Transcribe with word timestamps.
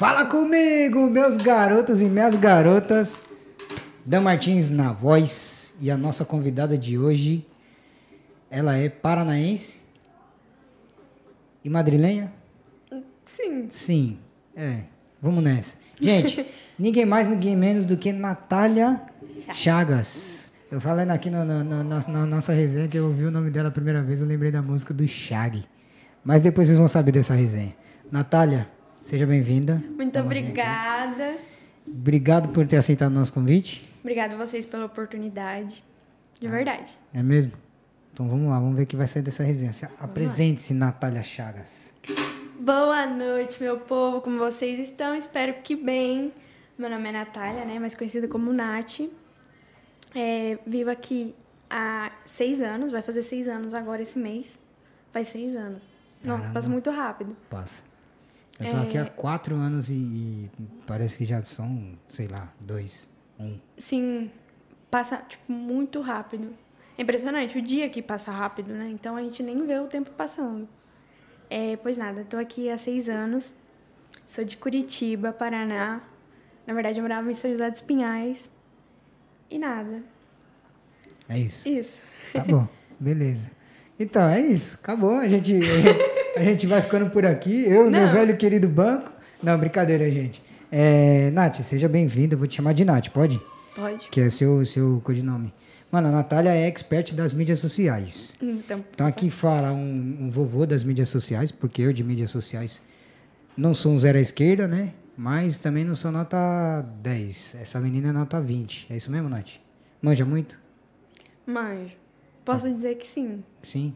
Fala 0.00 0.24
comigo, 0.24 1.10
meus 1.10 1.36
garotos 1.36 2.00
e 2.00 2.06
minhas 2.06 2.34
garotas. 2.34 3.22
Dan 4.02 4.22
Martins 4.22 4.70
na 4.70 4.94
voz. 4.94 5.76
E 5.78 5.90
a 5.90 5.96
nossa 5.98 6.24
convidada 6.24 6.78
de 6.78 6.96
hoje, 6.96 7.46
ela 8.50 8.78
é 8.78 8.88
paranaense 8.88 9.80
e 11.62 11.68
madrilenha? 11.68 12.32
Sim. 13.26 13.66
Sim. 13.68 14.18
É, 14.56 14.84
vamos 15.20 15.44
nessa. 15.44 15.76
Gente, 16.00 16.46
ninguém 16.78 17.04
mais, 17.04 17.28
ninguém 17.28 17.54
menos 17.54 17.84
do 17.84 17.94
que 17.94 18.10
Natália 18.10 19.02
Chagas. 19.52 20.48
Eu 20.72 20.80
falando 20.80 21.10
aqui 21.10 21.28
na, 21.28 21.44
na- 21.44 21.62
na- 21.62 21.84
na- 21.84 22.24
nossa 22.26 22.54
resenha 22.54 22.88
que 22.88 22.96
eu 22.98 23.04
ouvi 23.04 23.26
o 23.26 23.30
nome 23.30 23.50
dela 23.50 23.68
a 23.68 23.70
primeira 23.70 24.02
vez, 24.02 24.22
eu 24.22 24.26
lembrei 24.26 24.50
da 24.50 24.62
música 24.62 24.94
do 24.94 25.06
Shag. 25.06 25.62
Mas 26.24 26.42
depois 26.42 26.68
vocês 26.68 26.78
vão 26.78 26.88
saber 26.88 27.12
dessa 27.12 27.34
resenha. 27.34 27.76
Natália, 28.10 28.66
seja 29.02 29.26
bem-vinda. 29.26 29.82
Muito 29.96 30.18
obrigada. 30.18 31.36
Obrigado 31.86 32.48
por 32.48 32.66
ter 32.66 32.76
aceitado 32.76 33.10
o 33.10 33.14
nosso 33.14 33.32
convite. 33.32 33.88
Obrigada 34.00 34.34
a 34.34 34.36
vocês 34.36 34.64
pela 34.66 34.86
oportunidade. 34.86 35.82
De 36.40 36.48
verdade. 36.48 36.96
É 37.12 37.22
mesmo? 37.22 37.52
Então 38.12 38.28
vamos 38.28 38.48
lá, 38.48 38.58
vamos 38.58 38.76
ver 38.76 38.82
o 38.82 38.86
que 38.86 38.96
vai 38.96 39.06
sair 39.06 39.22
dessa 39.22 39.42
resenha. 39.42 39.72
Se- 39.72 39.88
Apresente-se, 39.98 40.74
Natália 40.74 41.22
Chagas. 41.22 41.94
Boa 42.58 43.06
noite, 43.06 43.62
meu 43.62 43.78
povo. 43.78 44.20
Como 44.20 44.38
vocês 44.38 44.78
estão? 44.78 45.14
Espero 45.14 45.54
que 45.62 45.74
bem. 45.76 46.32
Meu 46.78 46.88
nome 46.90 47.08
é 47.08 47.12
Natália, 47.12 47.64
né? 47.64 47.78
Mais 47.78 47.94
conhecida 47.94 48.26
como 48.28 48.52
Nath. 48.52 49.00
É, 50.14 50.58
vivo 50.66 50.90
aqui 50.90 51.34
há 51.68 52.10
seis 52.24 52.60
anos. 52.62 52.90
Vai 52.92 53.02
fazer 53.02 53.22
seis 53.22 53.46
anos 53.48 53.74
agora 53.74 54.02
esse 54.02 54.18
mês. 54.18 54.58
Faz 55.12 55.28
seis 55.28 55.54
anos. 55.54 55.82
Não, 56.22 56.36
Caramba. 56.36 56.54
passa 56.54 56.68
muito 56.68 56.90
rápido. 56.90 57.36
Passa. 57.48 57.82
Eu 58.60 58.70
tô 58.70 58.76
aqui 58.76 58.98
há 58.98 59.06
quatro 59.06 59.56
anos 59.56 59.88
e, 59.88 59.94
e 59.94 60.50
parece 60.86 61.18
que 61.18 61.24
já 61.24 61.42
são, 61.42 61.98
sei 62.08 62.28
lá, 62.28 62.52
dois, 62.60 63.08
um. 63.38 63.58
Sim, 63.78 64.30
passa, 64.90 65.16
tipo, 65.28 65.50
muito 65.50 66.00
rápido. 66.00 66.54
É 66.98 67.02
impressionante, 67.02 67.56
o 67.56 67.62
dia 67.62 67.88
que 67.88 68.02
passa 68.02 68.30
rápido, 68.30 68.74
né? 68.74 68.90
Então 68.92 69.16
a 69.16 69.22
gente 69.22 69.42
nem 69.42 69.66
vê 69.66 69.78
o 69.78 69.86
tempo 69.86 70.10
passando. 70.10 70.68
É, 71.48 71.76
pois 71.78 71.96
nada, 71.96 72.24
tô 72.28 72.36
aqui 72.36 72.68
há 72.68 72.76
seis 72.76 73.08
anos. 73.08 73.54
Sou 74.26 74.44
de 74.44 74.56
Curitiba, 74.56 75.32
Paraná. 75.32 76.02
Na 76.66 76.74
verdade, 76.74 76.98
eu 76.98 77.02
morava 77.02 77.30
em 77.30 77.34
São 77.34 77.50
José 77.50 77.70
dos 77.70 77.80
Pinhais. 77.80 78.50
E 79.50 79.58
nada. 79.58 80.04
É 81.28 81.38
isso. 81.38 81.68
Isso. 81.68 82.02
Tá 82.32 82.44
bom, 82.44 82.68
beleza. 83.00 83.50
Então, 83.98 84.28
é 84.28 84.40
isso. 84.40 84.76
Acabou. 84.76 85.18
A 85.18 85.28
gente, 85.28 85.58
a 86.36 86.42
gente 86.42 86.66
vai 86.66 86.80
ficando 86.82 87.10
por 87.10 87.24
aqui. 87.26 87.64
Eu, 87.64 87.90
meu 87.90 88.06
Não. 88.06 88.12
velho 88.12 88.36
querido 88.36 88.68
banco. 88.68 89.10
Não, 89.42 89.58
brincadeira, 89.58 90.10
gente. 90.10 90.42
É, 90.70 91.30
Nath, 91.32 91.56
seja 91.62 91.88
bem-vinda. 91.88 92.36
Vou 92.36 92.46
te 92.46 92.56
chamar 92.56 92.72
de 92.74 92.84
Nath, 92.84 93.08
pode? 93.08 93.40
Pode? 93.74 94.08
Que 94.10 94.20
é 94.22 94.30
seu, 94.30 94.64
seu 94.66 95.00
codinome. 95.04 95.52
Mano, 95.90 96.08
a 96.08 96.10
Natália 96.12 96.50
é 96.50 96.66
expert 96.68 97.12
das 97.14 97.34
mídias 97.34 97.58
sociais. 97.58 98.34
Então, 98.40 98.84
Então 98.94 99.06
aqui 99.06 99.28
fala 99.30 99.72
um, 99.72 100.18
um 100.20 100.30
vovô 100.30 100.64
das 100.64 100.84
mídias 100.84 101.08
sociais, 101.08 101.50
porque 101.50 101.82
eu 101.82 101.92
de 101.92 102.04
mídias 102.04 102.30
sociais 102.30 102.84
não 103.56 103.74
sou 103.74 103.92
um 103.92 103.98
zero 103.98 104.16
à 104.18 104.20
esquerda, 104.20 104.68
né? 104.68 104.92
Mas 105.16 105.58
também 105.58 105.84
não 105.84 105.94
sou 105.94 106.12
nota 106.12 106.82
10. 107.02 107.56
Essa 107.60 107.80
menina 107.80 108.10
é 108.10 108.12
nota 108.12 108.40
20. 108.40 108.86
É 108.88 108.96
isso 108.96 109.10
mesmo, 109.10 109.28
Nath? 109.28 109.50
Manja 110.00 110.24
muito? 110.24 110.58
manjo. 111.46 111.90
Posso 112.44 112.70
dizer 112.70 112.94
que 112.96 113.06
sim. 113.06 113.42
Sim. 113.62 113.92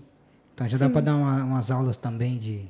Então 0.54 0.68
já 0.68 0.78
dá 0.78 0.86
Sim. 0.86 0.92
pra 0.92 1.00
dar 1.00 1.16
uma- 1.16 1.42
umas 1.44 1.70
aulas 1.70 1.96
também 1.96 2.38
de. 2.38 2.64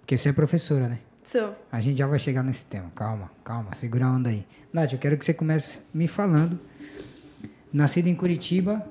Porque 0.00 0.16
você 0.16 0.30
é 0.30 0.32
professora, 0.32 0.88
né? 0.88 0.98
Sou. 1.24 1.54
A 1.70 1.80
gente 1.80 1.98
já 1.98 2.06
vai 2.06 2.18
chegar 2.18 2.42
nesse 2.42 2.64
tema. 2.64 2.90
Calma, 2.94 3.30
calma, 3.44 3.74
segura 3.74 4.06
a 4.06 4.10
onda 4.12 4.30
aí. 4.30 4.46
Nath, 4.72 4.92
eu 4.94 4.98
quero 4.98 5.16
que 5.18 5.24
você 5.24 5.34
comece 5.34 5.80
me 5.92 6.08
falando. 6.08 6.58
Nascido 7.70 8.06
em 8.06 8.14
Curitiba, 8.14 8.82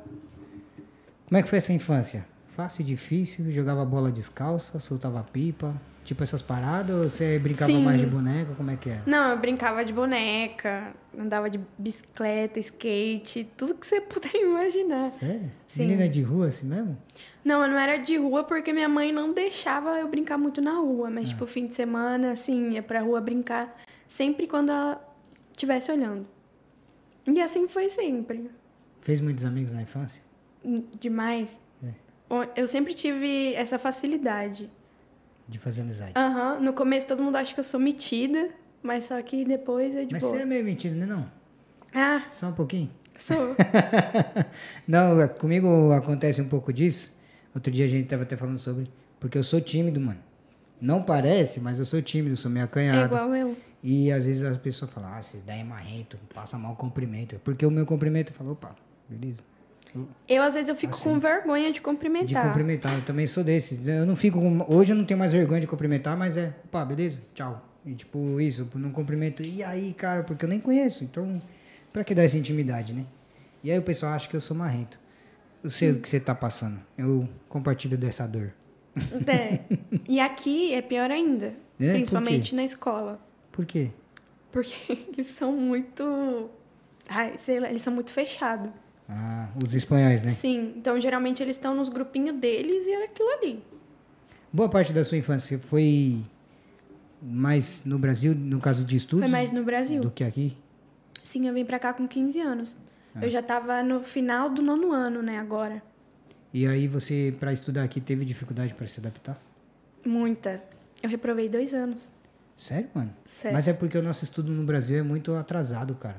como 1.28 1.38
é 1.40 1.42
que 1.42 1.50
foi 1.50 1.58
essa 1.58 1.74
infância? 1.74 2.28
Fácil, 2.56 2.84
difícil? 2.86 3.52
Jogava 3.52 3.84
bola 3.84 4.12
descalça, 4.12 4.80
soltava 4.80 5.24
pipa? 5.24 5.74
Tipo 6.08 6.24
essas 6.24 6.42
paradas? 6.42 6.96
Ou 6.96 7.10
você 7.10 7.38
brincava 7.38 7.70
Sim. 7.70 7.84
mais 7.84 8.00
de 8.00 8.06
boneca? 8.06 8.54
Como 8.56 8.72
é 8.72 8.78
que 8.78 8.90
era? 8.90 9.04
Não, 9.06 9.32
eu 9.32 9.38
brincava 9.38 9.84
de 9.84 9.92
boneca, 9.92 10.94
andava 11.18 11.50
de 11.50 11.60
bicicleta, 11.78 12.62
skate, 12.62 13.44
tudo 13.58 13.76
que 13.76 13.86
você 13.86 14.00
puder 14.08 14.34
imaginar. 14.34 15.10
Sério? 15.12 15.52
Sim. 15.68 15.82
Menina 15.88 16.08
de 16.08 16.22
rua 16.22 16.48
assim 16.48 16.66
mesmo? 16.66 16.98
Não, 17.44 17.62
eu 17.62 17.68
não 17.70 17.78
era 17.78 17.98
de 17.98 18.16
rua 18.16 18.46
porque 18.46 18.72
minha 18.72 18.88
mãe 18.88 19.12
não 19.12 19.34
deixava 19.34 20.00
eu 20.00 20.08
brincar 20.08 20.38
muito 20.38 20.62
na 20.62 20.76
rua. 20.76 21.10
Ah. 21.10 21.12
Mas, 21.12 21.28
tipo, 21.28 21.46
fim 21.46 21.68
de 21.68 21.76
semana, 21.76 22.32
assim, 22.32 22.72
ia 22.72 22.82
pra 22.82 23.02
rua 23.02 23.20
brincar 23.20 23.78
sempre 24.08 24.48
quando 24.48 24.70
ela 24.70 25.06
estivesse 25.52 25.92
olhando. 25.92 26.26
E 27.28 27.42
assim 27.42 27.68
foi 27.68 27.90
sempre. 27.90 28.50
Fez 29.02 29.20
muitos 29.20 29.44
amigos 29.44 29.74
na 29.74 29.82
infância? 29.82 30.24
Hum, 30.64 30.86
Demais. 30.98 31.60
É. 31.84 31.90
Eu 32.56 32.66
sempre 32.66 32.94
tive 32.94 33.54
essa 33.56 33.78
facilidade. 33.78 34.72
De 35.48 35.58
fazer 35.60 35.82
amizade? 35.82 36.12
Aham, 36.16 36.60
no 36.60 36.74
começo 36.74 37.08
todo 37.08 37.24
mundo 37.24 37.36
acha 37.38 37.54
que 37.54 37.60
eu 37.60 37.64
sou 37.64 37.80
metida, 37.80 38.50
mas 38.84 39.06
só 39.06 39.22
que 39.22 39.46
depois 39.46 39.96
é 39.96 40.04
de 40.06 40.12
Mas 40.12 40.22
boa. 40.24 40.34
você 40.36 40.42
é 40.42 40.46
meio 40.46 40.64
mentira, 40.64 40.94
né 40.96 41.06
não? 41.06 41.30
Ah, 41.94 42.24
Só 42.30 42.48
um 42.48 42.54
pouquinho? 42.54 42.90
sou. 43.18 43.56
Não, 44.88 45.20
é- 45.22 45.28
comigo 45.28 45.92
acontece 45.94 46.42
um 46.42 46.48
pouco 46.50 46.72
disso. 46.72 47.14
Outro 47.56 47.72
dia 47.72 47.86
a 47.86 47.88
gente 47.88 48.08
tava 48.08 48.24
até 48.24 48.36
falando 48.36 48.58
sobre. 48.58 48.92
Porque 49.20 49.38
eu 49.38 49.44
sou 49.44 49.60
tímido, 49.60 50.00
mano. 50.00 50.20
Não 50.80 51.02
parece, 51.02 51.60
mas 51.60 51.80
eu 51.80 51.86
sou 51.86 52.02
tímido, 52.02 52.36
sou 52.38 52.52
meio 52.52 52.62
é 52.62 52.66
acanhado. 52.66 53.06
igual 53.16 53.34
eu. 53.36 53.58
E 53.82 54.12
às 54.12 54.26
vezes 54.26 54.44
as 54.44 54.58
pessoas 54.58 54.92
falam, 54.92 55.12
ah, 55.14 55.20
esses 55.20 55.42
daí 55.42 55.62
é 55.62 55.64
marrento, 55.64 56.18
passa 56.34 56.58
mal 56.58 56.76
cumprimento. 56.76 57.40
Porque 57.44 57.66
o 57.66 57.72
meu 57.72 57.86
cumprimento 57.86 58.32
falou, 58.34 58.54
opa, 58.54 58.76
beleza. 59.10 59.42
Eu, 60.28 60.44
às 60.44 60.54
vezes, 60.54 60.70
eu 60.70 60.76
fico 60.76 60.94
Assim. 60.94 61.04
com 61.14 61.20
vergonha 61.20 61.68
de 61.68 61.74
De 61.74 61.82
cumprimentar. 61.82 62.48
cumprimentar, 62.48 62.94
eu 62.94 63.02
também 63.02 63.26
sou 63.28 63.44
desse. 63.44 63.80
Eu 63.90 64.06
não 64.06 64.16
fico. 64.16 64.40
Hoje 64.68 64.94
eu 64.94 64.96
não 64.98 65.06
tenho 65.06 65.18
mais 65.20 65.32
vergonha 65.34 65.62
de 65.62 65.68
cumprimentar, 65.68 66.18
mas 66.18 66.38
é, 66.38 66.54
opa, 66.66 66.84
beleza, 66.86 67.20
tchau. 67.34 67.64
E 67.86 67.94
tipo, 67.96 68.40
isso, 68.42 68.70
eu 68.74 68.80
não 68.80 68.92
cumprimento. 68.92 69.42
E 69.44 69.64
aí, 69.64 69.94
cara, 69.94 70.24
porque 70.24 70.44
eu 70.44 70.50
nem 70.50 70.60
conheço. 70.60 71.04
Então, 71.04 71.42
pra 71.94 72.04
que 72.04 72.14
dar 72.14 72.24
essa 72.24 72.38
intimidade, 72.38 72.94
né? 72.94 73.06
E 73.64 73.72
aí 73.72 73.78
o 73.80 73.82
pessoal 73.82 74.14
acha 74.14 74.28
que 74.30 74.36
eu 74.36 74.42
sou 74.42 74.56
marrento. 74.56 75.00
Eu 75.64 75.70
sei 75.70 75.92
o 75.92 76.00
que 76.00 76.08
você 76.08 76.20
tá 76.20 76.36
passando. 76.36 76.80
Eu 76.98 77.28
compartilho 77.50 77.98
dessa 77.98 78.28
dor. 78.28 78.54
É. 79.28 79.60
E 80.08 80.20
aqui 80.20 80.74
é 80.74 80.82
pior 80.82 81.12
ainda. 81.12 81.54
É? 81.80 81.92
Principalmente 81.94 82.56
na 82.56 82.64
escola. 82.64 83.20
Por 83.52 83.66
quê? 83.66 83.90
Porque 84.52 84.74
eles 85.14 85.28
são 85.28 85.52
muito. 85.52 86.50
Ai, 87.10 87.34
sei 87.38 87.60
lá, 87.60 87.70
eles 87.70 87.82
são 87.82 87.94
muito 87.94 88.12
fechados. 88.12 88.70
Ah, 89.10 89.50
os 89.62 89.74
espanhóis, 89.74 90.24
né? 90.24 90.30
Sim. 90.30 90.74
Então, 90.76 91.00
geralmente, 91.00 91.42
eles 91.42 91.56
estão 91.56 91.76
nos 91.76 91.90
grupinhos 91.90 92.36
deles 92.38 92.86
e 92.86 92.92
é 92.92 93.06
aquilo 93.06 93.30
ali. 93.30 93.64
Boa 94.52 94.70
parte 94.70 94.92
da 94.92 95.04
sua 95.04 95.18
infância 95.18 95.58
foi 95.60 96.22
mais 97.22 97.84
no 97.86 97.98
Brasil, 97.98 98.36
no 98.36 98.60
caso 98.60 98.84
de 98.84 98.98
estudos? 98.98 99.26
Foi 99.26 99.32
mais 99.32 99.52
no 99.52 99.64
Brasil. 99.64 100.02
Do 100.02 100.12
que 100.12 100.24
aqui? 100.24 100.58
Sim, 101.24 101.48
eu 101.48 101.54
vim 101.54 101.66
pra 101.66 101.80
cá 101.80 101.94
com 101.94 102.08
15 102.08 102.40
anos. 102.40 102.78
Ah. 103.16 103.20
Eu 103.22 103.30
já 103.30 103.42
tava 103.42 103.82
no 103.84 104.04
final 104.04 104.50
do 104.50 104.62
nono 104.62 104.92
ano, 104.92 105.22
né, 105.22 105.40
agora. 105.40 105.82
E 106.54 106.66
aí 106.66 106.88
você, 106.88 107.36
pra 107.40 107.52
estudar 107.52 107.84
aqui, 107.84 108.00
teve 108.00 108.26
dificuldade 108.26 108.74
pra 108.74 108.88
se 108.88 109.00
adaptar? 109.00 109.40
Muita. 110.06 110.62
Eu 111.04 111.10
reprovei 111.10 111.50
dois 111.50 111.74
anos. 111.74 112.10
Sério, 112.56 112.90
mano? 112.94 113.14
Sério. 113.26 113.56
Mas 113.56 113.68
é 113.68 113.74
porque 113.74 113.98
o 113.98 114.02
nosso 114.02 114.24
estudo 114.24 114.52
no 114.52 114.64
Brasil 114.64 114.98
é 114.98 115.04
muito 115.04 115.34
atrasado, 115.36 115.94
cara. 115.96 116.18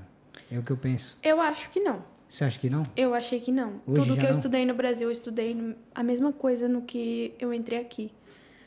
É 0.51 0.59
o 0.59 0.63
que 0.63 0.71
eu 0.71 0.77
penso. 0.77 1.19
Eu 1.23 1.41
acho 1.41 1.71
que 1.71 1.81
não. 1.81 2.03
Você 2.29 2.45
acha 2.45 2.59
que 2.59 2.69
não? 2.69 2.85
Eu 2.97 3.15
achei 3.15 3.41
que 3.41 3.51
não. 3.51 3.81
Hoje 3.87 4.03
Tudo 4.03 4.15
que 4.17 4.21
eu 4.21 4.31
não? 4.31 4.33
estudei 4.33 4.67
no 4.67 4.75
Brasil, 4.75 5.09
eu 5.09 5.13
estudei 5.13 5.77
a 5.95 6.03
mesma 6.03 6.33
coisa 6.33 6.69
no 6.69 6.83
que 6.83 7.33
eu 7.39 7.55
entrei 7.55 7.79
aqui. 7.81 8.13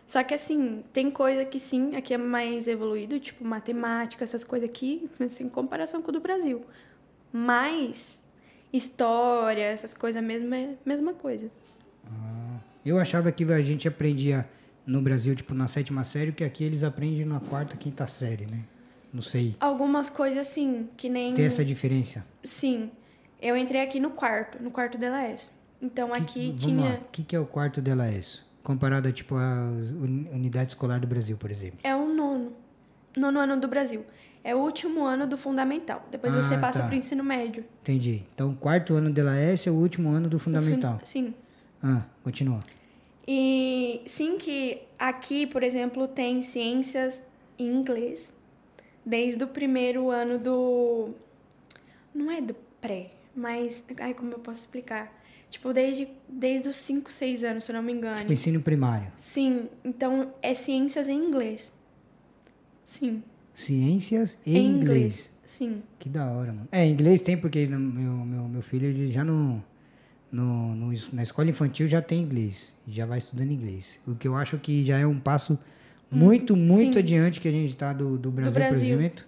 Só 0.06 0.24
que 0.24 0.34
assim, 0.34 0.84
tem 0.92 1.10
coisa 1.10 1.46
que 1.46 1.60
sim, 1.60 1.96
aqui 1.96 2.13
é 2.13 2.18
mais 2.18 2.68
evoluído, 2.68 3.19
tipo 3.19 3.46
matemática, 3.46 4.24
essas 4.24 4.44
coisas 4.44 4.68
aqui, 4.68 5.10
assim, 5.19 5.46
em 5.46 5.50
comparação 5.50 6.02
com 6.02 6.10
o 6.10 6.12
do 6.12 6.19
Brasil. 6.19 6.66
Mas 7.31 8.25
história, 8.74 9.64
essas 9.64 9.94
coisas 9.94 10.22
mesmo 10.22 10.54
é 10.54 10.66
a 10.66 10.90
mesma 10.90 11.14
coisa. 11.14 11.50
Eu 12.84 12.98
achava 12.98 13.31
que 13.31 13.44
a 13.44 13.62
gente 13.62 13.88
aprendia 13.88 14.50
no 14.86 15.02
Brasil, 15.02 15.36
tipo, 15.36 15.54
na 15.54 15.68
sétima 15.68 16.04
série, 16.04 16.31
que 16.31 16.44
aqui 16.44 16.64
eles 16.64 16.84
aprendem 16.84 17.24
na 17.25 17.40
quarta, 17.40 17.78
quinta 17.78 18.07
série, 18.07 18.48
né? 18.48 18.64
Não 19.14 19.22
sei. 19.22 19.56
Algumas 19.60 20.10
coisas 20.10 20.48
assim, 20.48 20.90
que 20.98 21.07
nem 21.07 21.34
Tem 21.34 21.46
essa 21.46 21.64
diferença. 21.64 22.25
sim. 22.44 22.90
Eu 23.42 23.58
entrei 23.58 23.82
aqui 23.82 24.00
no 24.00 24.12
quarto, 24.12 24.62
no 24.62 24.70
quarto 24.72 24.98
da 24.98 25.10
LAS. 25.10 25.52
Então 25.82 26.14
aqui 26.14 26.48
Vamos 26.48 26.62
tinha. 26.64 27.02
O 27.08 27.12
que, 27.12 27.24
que 27.24 27.36
é 27.36 27.40
o 27.40 27.46
quarto 27.46 27.82
dela 27.82 28.08
ESO? 28.12 28.46
Comparado 28.64 29.08
a, 29.08 29.12
tipo, 29.12 29.36
a 29.36 29.64
uni- 30.00 30.30
unidade 30.32 30.74
escolar 30.74 31.00
do 31.00 31.08
Brasil, 31.08 31.36
por 31.38 31.50
exemplo. 31.50 31.80
É 31.84 31.96
o 31.96 32.08
nono. 32.14 32.54
Nono 33.18 33.40
ano 33.40 33.60
do 33.60 33.68
Brasil. 33.68 34.06
É 34.44 34.54
o 34.56 34.60
último 34.60 35.04
ano 35.04 35.26
do 35.26 35.38
fundamental. 35.38 36.06
Depois 36.12 36.34
você 36.34 36.54
Ah, 36.56 36.60
passa 36.60 36.82
tá. 36.82 36.88
pro 36.88 36.96
ensino 36.96 37.24
médio. 37.24 37.66
Entendi. 37.82 38.24
Então, 38.34 38.52
o 38.52 38.56
quarto 38.56 38.94
ano 38.94 39.10
dela 39.12 39.36
S 39.36 39.68
é 39.68 39.72
o 39.72 39.76
último 39.76 40.10
ano 40.12 40.30
do 40.30 40.38
O 40.38 40.40
fun- 40.40 40.52
fundamental. 40.54 41.00
Sim. 41.04 41.34
Ah, 41.82 42.04
continua. 42.24 42.60
E 43.28 44.02
sim 44.06 44.38
que 44.38 44.82
aqui, 45.00 45.48
por 45.48 45.64
exemplo, 45.64 46.08
tem 46.08 46.42
ciências 46.44 47.24
em 47.58 47.68
inglês, 47.72 48.34
desde 49.06 49.44
o 49.44 49.48
primeiro 49.48 50.10
ano 50.12 50.38
do. 50.40 51.10
Não 52.14 52.30
é 52.32 52.42
do 52.42 52.56
pré, 52.80 53.12
mas. 53.36 53.83
Ai, 54.00 54.13
como 54.13 54.31
eu 54.31 54.39
posso 54.39 54.62
explicar? 54.62 55.22
Tipo, 55.50 55.74
desde, 55.74 56.07
desde 56.30 56.69
os 56.69 56.78
5, 56.78 57.12
6 57.12 57.44
anos, 57.44 57.66
se 57.66 57.72
eu 57.72 57.75
não 57.75 57.83
me 57.83 57.92
engano. 57.92 58.19
Tipo, 58.19 58.33
ensino 58.33 58.62
primário. 58.62 59.12
Sim, 59.18 59.68
então 59.83 60.33
é 60.42 60.54
ciências 60.54 61.10
em 61.10 61.18
inglês. 61.18 61.74
Sim. 62.86 63.22
Ciências 63.54 64.39
e 64.45 64.57
em 64.57 64.66
inglês. 64.66 64.81
inglês. 64.81 65.31
Sim. 65.45 65.83
Que 66.00 66.07
da 66.07 66.25
hora, 66.31 66.54
mano. 66.54 66.68
É, 66.72 66.88
inglês 66.88 67.22
tem, 67.22 67.38
porque 67.38 67.68
meu, 67.68 67.80
meu, 67.80 68.48
meu 68.48 68.62
filho 68.62 68.88
ele 68.88 69.12
já 69.12 69.25
no, 69.25 69.62
no, 70.31 70.74
no, 70.74 70.94
na 71.12 71.22
escola 71.22 71.50
infantil 71.50 71.86
já 71.88 72.01
tem 72.01 72.22
inglês. 72.22 72.74
Já 72.88 73.06
vai 73.06 73.18
estudando 73.18 73.51
inglês. 73.51 74.00
O 74.07 74.16
que 74.16 74.28
eu 74.30 74.36
acho 74.38 74.57
que 74.57 74.81
já 74.83 74.98
é 74.98 75.06
um 75.06 75.19
passo 75.19 75.60
muito, 76.10 76.56
muito 76.56 76.94
Sim. 76.94 77.00
adiante 77.00 77.39
que 77.42 77.48
a 77.50 77.51
gente 77.51 77.72
está 77.72 77.92
do, 77.92 78.18
do 78.18 78.31
Brasil, 78.31 78.51
do 78.51 78.56
Brasil. 78.56 78.98
por 78.98 79.04
exemplo. 79.04 79.25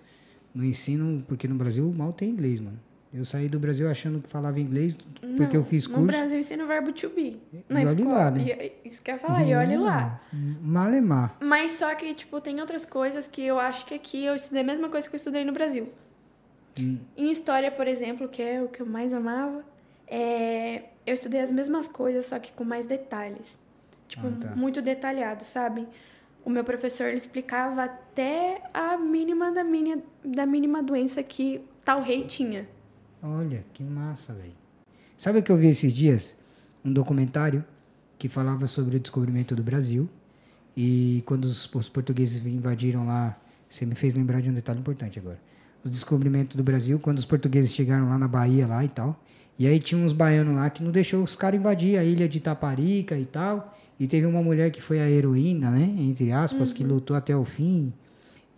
No 0.55 0.63
ensino, 0.63 1.23
porque 1.27 1.47
no 1.47 1.55
Brasil 1.55 1.91
mal 1.93 2.13
tem 2.13 2.29
inglês, 2.29 2.59
mano. 2.61 2.79
Eu 3.13 3.23
saí 3.23 3.47
do 3.47 3.59
Brasil 3.59 3.87
achando 3.89 4.19
que 4.19 4.27
falava 4.27 4.59
inglês 4.59 4.97
porque 5.37 5.57
não, 5.57 5.63
eu 5.63 5.63
fiz 5.63 5.85
curso. 5.85 6.01
No 6.01 6.07
Brasil 6.07 6.39
ensina 6.39 6.63
o 6.63 6.67
verbo 6.67 6.91
to 6.91 7.09
be. 7.09 7.39
Na 7.69 7.81
e 7.81 7.85
escola. 7.85 8.13
lá, 8.13 8.31
né? 8.31 8.41
E, 8.41 8.87
isso 8.87 9.01
quer 9.03 9.19
falar, 9.19 9.43
e 9.43 9.53
olhe 9.53 9.77
lá. 9.77 10.19
Malemar. 10.61 11.37
Mas 11.39 11.73
só 11.73 11.93
que, 11.93 12.11
tipo, 12.15 12.41
tem 12.41 12.59
outras 12.59 12.85
coisas 12.85 13.27
que 13.27 13.43
eu 13.43 13.59
acho 13.59 13.85
que 13.85 13.93
aqui 13.93 14.25
eu 14.25 14.35
estudei 14.35 14.61
a 14.61 14.65
mesma 14.65 14.89
coisa 14.89 15.07
que 15.07 15.15
eu 15.15 15.17
estudei 15.17 15.45
no 15.45 15.53
Brasil. 15.53 15.89
Hum. 16.79 16.97
Em 17.15 17.29
história, 17.29 17.69
por 17.69 17.87
exemplo, 17.87 18.27
que 18.27 18.41
é 18.41 18.61
o 18.61 18.67
que 18.67 18.81
eu 18.81 18.85
mais 18.85 19.13
amava, 19.13 19.63
é, 20.07 20.85
eu 21.05 21.13
estudei 21.13 21.39
as 21.39 21.51
mesmas 21.51 21.87
coisas, 21.87 22.25
só 22.25 22.39
que 22.39 22.51
com 22.53 22.63
mais 22.63 22.87
detalhes. 22.87 23.59
Tipo, 24.07 24.27
ah, 24.27 24.37
tá. 24.41 24.55
muito 24.55 24.81
detalhado, 24.81 25.45
sabe? 25.45 25.87
O 26.43 26.49
meu 26.49 26.63
professor 26.63 27.07
ele 27.07 27.17
explicava 27.17 27.83
até 27.83 28.61
a 28.73 28.97
mínima 28.97 29.51
da, 29.51 29.63
mínima 29.63 30.01
da 30.23 30.45
mínima 30.45 30.81
doença 30.81 31.21
que 31.21 31.61
tal 31.85 32.01
rei 32.01 32.25
tinha. 32.25 32.67
Olha, 33.25 33.63
que 33.73 33.81
massa, 33.81 34.33
velho. 34.33 34.51
Sabe 35.17 35.39
o 35.39 35.43
que 35.43 35.49
eu 35.49 35.55
vi 35.55 35.67
esses 35.67 35.93
dias? 35.93 36.35
Um 36.83 36.91
documentário 36.91 37.63
que 38.19 38.27
falava 38.27 38.67
sobre 38.67 38.97
o 38.97 38.99
descobrimento 38.99 39.55
do 39.55 39.63
Brasil. 39.63 40.09
E 40.75 41.23
quando 41.25 41.45
os, 41.45 41.73
os 41.73 41.87
portugueses 41.87 42.45
invadiram 42.45 43.05
lá, 43.05 43.39
você 43.69 43.85
me 43.85 43.95
fez 43.95 44.13
lembrar 44.13 44.41
de 44.41 44.49
um 44.49 44.53
detalhe 44.53 44.81
importante 44.81 45.19
agora. 45.19 45.39
O 45.85 45.89
descobrimento 45.89 46.57
do 46.57 46.63
Brasil, 46.63 46.99
quando 46.99 47.17
os 47.17 47.23
portugueses 47.23 47.71
chegaram 47.71 48.09
lá 48.09 48.17
na 48.17 48.27
Bahia 48.27 48.67
lá 48.67 48.83
e 48.83 48.89
tal. 48.89 49.17
E 49.57 49.67
aí 49.67 49.79
tinha 49.79 50.03
uns 50.03 50.11
baianos 50.11 50.55
lá 50.57 50.69
que 50.69 50.83
não 50.83 50.91
deixou 50.91 51.23
os 51.23 51.33
caras 51.33 51.57
invadir 51.57 51.97
a 51.97 52.03
ilha 52.03 52.27
de 52.27 52.41
Taparica 52.41 53.17
e 53.17 53.25
tal. 53.25 53.77
E 53.97 54.05
teve 54.05 54.25
uma 54.25 54.43
mulher 54.43 54.69
que 54.69 54.81
foi 54.81 54.99
a 54.99 55.09
heroína, 55.09 55.71
né? 55.71 55.95
Entre 55.97 56.29
aspas, 56.33 56.71
uhum. 56.71 56.75
que 56.75 56.83
lutou 56.83 57.15
até 57.15 57.33
o 57.33 57.45
fim. 57.45 57.93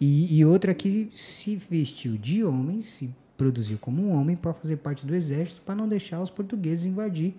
E, 0.01 0.39
e, 0.39 0.43
outra 0.43 0.73
que 0.73 1.11
se 1.13 1.55
vestiu 1.55 2.17
de 2.17 2.43
homem, 2.43 2.81
se 2.81 3.13
produziu 3.37 3.77
como 3.77 4.01
um 4.01 4.11
homem 4.11 4.35
para 4.35 4.53
fazer 4.53 4.77
parte 4.77 5.05
do 5.05 5.15
exército, 5.15 5.61
para 5.61 5.75
não 5.75 5.87
deixar 5.87 6.21
os 6.21 6.29
portugueses 6.29 6.85
invadir 6.85 7.33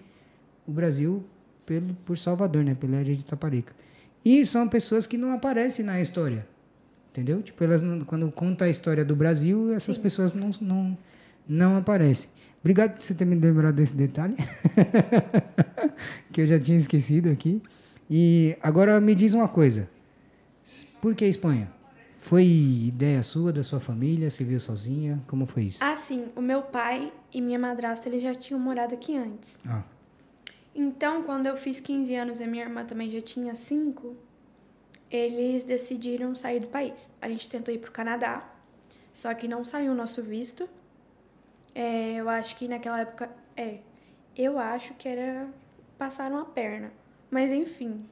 o 0.67 0.73
Brasil 0.73 1.25
pelo, 1.65 1.95
por 2.05 2.19
Salvador, 2.19 2.65
né? 2.65 2.75
Pela 2.75 3.01
ilha 3.01 3.17
de 3.17 3.25
Taparica. 3.25 3.73
E 4.25 4.45
são 4.45 4.69
pessoas 4.69 5.07
que 5.07 5.17
não 5.17 5.33
aparecem 5.33 5.85
na 5.85 6.01
história. 6.01 6.47
Entendeu? 7.13 7.43
Tipo, 7.43 7.65
elas 7.65 7.81
não, 7.81 8.05
quando 8.05 8.31
conta 8.31 8.67
a 8.67 8.69
história 8.69 9.05
do 9.05 9.17
Brasil, 9.17 9.73
essas 9.73 9.97
Sim. 9.97 10.03
pessoas 10.03 10.35
não, 10.35 10.51
não, 10.61 10.99
não 11.49 11.77
aparecem. 11.77 12.29
Obrigado 12.61 12.97
por 12.97 13.03
você 13.03 13.15
ter 13.15 13.25
me 13.25 13.37
lembrado 13.37 13.77
desse 13.77 13.95
detalhe, 13.95 14.35
que 16.33 16.41
eu 16.41 16.47
já 16.49 16.59
tinha 16.59 16.77
esquecido 16.77 17.31
aqui. 17.31 17.63
E 18.11 18.57
agora 18.61 19.01
me 19.01 19.15
diz 19.15 19.35
uma 19.35 19.49
coisa. 19.49 19.89
Por 21.01 21.15
que 21.15 21.25
Espanha? 21.25 21.71
Foi 22.27 22.45
ideia 22.45 23.23
sua, 23.23 23.53
da 23.53 23.63
sua 23.63 23.79
família? 23.79 24.29
Você 24.29 24.43
veio 24.43 24.61
sozinha? 24.61 25.23
Como 25.29 25.47
foi 25.47 25.67
isso? 25.67 25.79
Ah, 25.81 25.95
sim. 25.95 26.27
O 26.35 26.41
meu 26.41 26.61
pai 26.61 27.13
e 27.33 27.41
minha 27.41 27.57
madrasta, 27.57 28.09
eles 28.09 28.21
já 28.21 28.35
tinham 28.35 28.59
morado 28.59 28.93
aqui 28.95 29.17
antes. 29.17 29.61
Ah. 29.65 29.85
Então, 30.75 31.23
quando 31.23 31.47
eu 31.47 31.57
fiz 31.57 31.79
15 31.79 32.17
anos 32.17 32.41
e 32.41 32.47
minha 32.49 32.65
irmã 32.65 32.85
também 32.85 33.09
já 33.09 33.21
tinha 33.21 33.55
5, 33.55 34.17
eles 35.09 35.63
decidiram 35.63 36.35
sair 36.35 36.59
do 36.59 36.67
país. 36.67 37.09
A 37.23 37.29
gente 37.29 37.49
tentou 37.49 37.73
ir 37.73 37.79
para 37.79 37.91
o 37.91 37.93
Canadá, 37.93 38.45
só 39.15 39.33
que 39.33 39.47
não 39.47 39.65
saiu 39.65 39.93
o 39.93 39.95
nosso 39.95 40.21
visto. 40.21 40.69
É, 41.73 42.15
eu 42.15 42.29
acho 42.29 42.57
que 42.57 42.67
naquela 42.67 43.03
época. 43.03 43.31
É. 43.57 43.79
Eu 44.37 44.59
acho 44.59 44.95
que 44.95 45.09
era. 45.09 45.49
Passaram 45.97 46.39
a 46.39 46.45
perna. 46.45 46.91
Mas 47.31 47.53
enfim. 47.53 48.05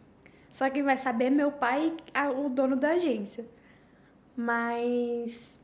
Só 0.53 0.71
quem 0.71 0.85
vai 0.85 0.97
saber 0.97 1.25
é 1.25 1.31
meu 1.31 1.51
pai, 1.51 1.93
o 2.37 2.49
dono 2.49 2.77
da 2.77 2.91
agência. 2.91 3.45
Mas 4.37 5.59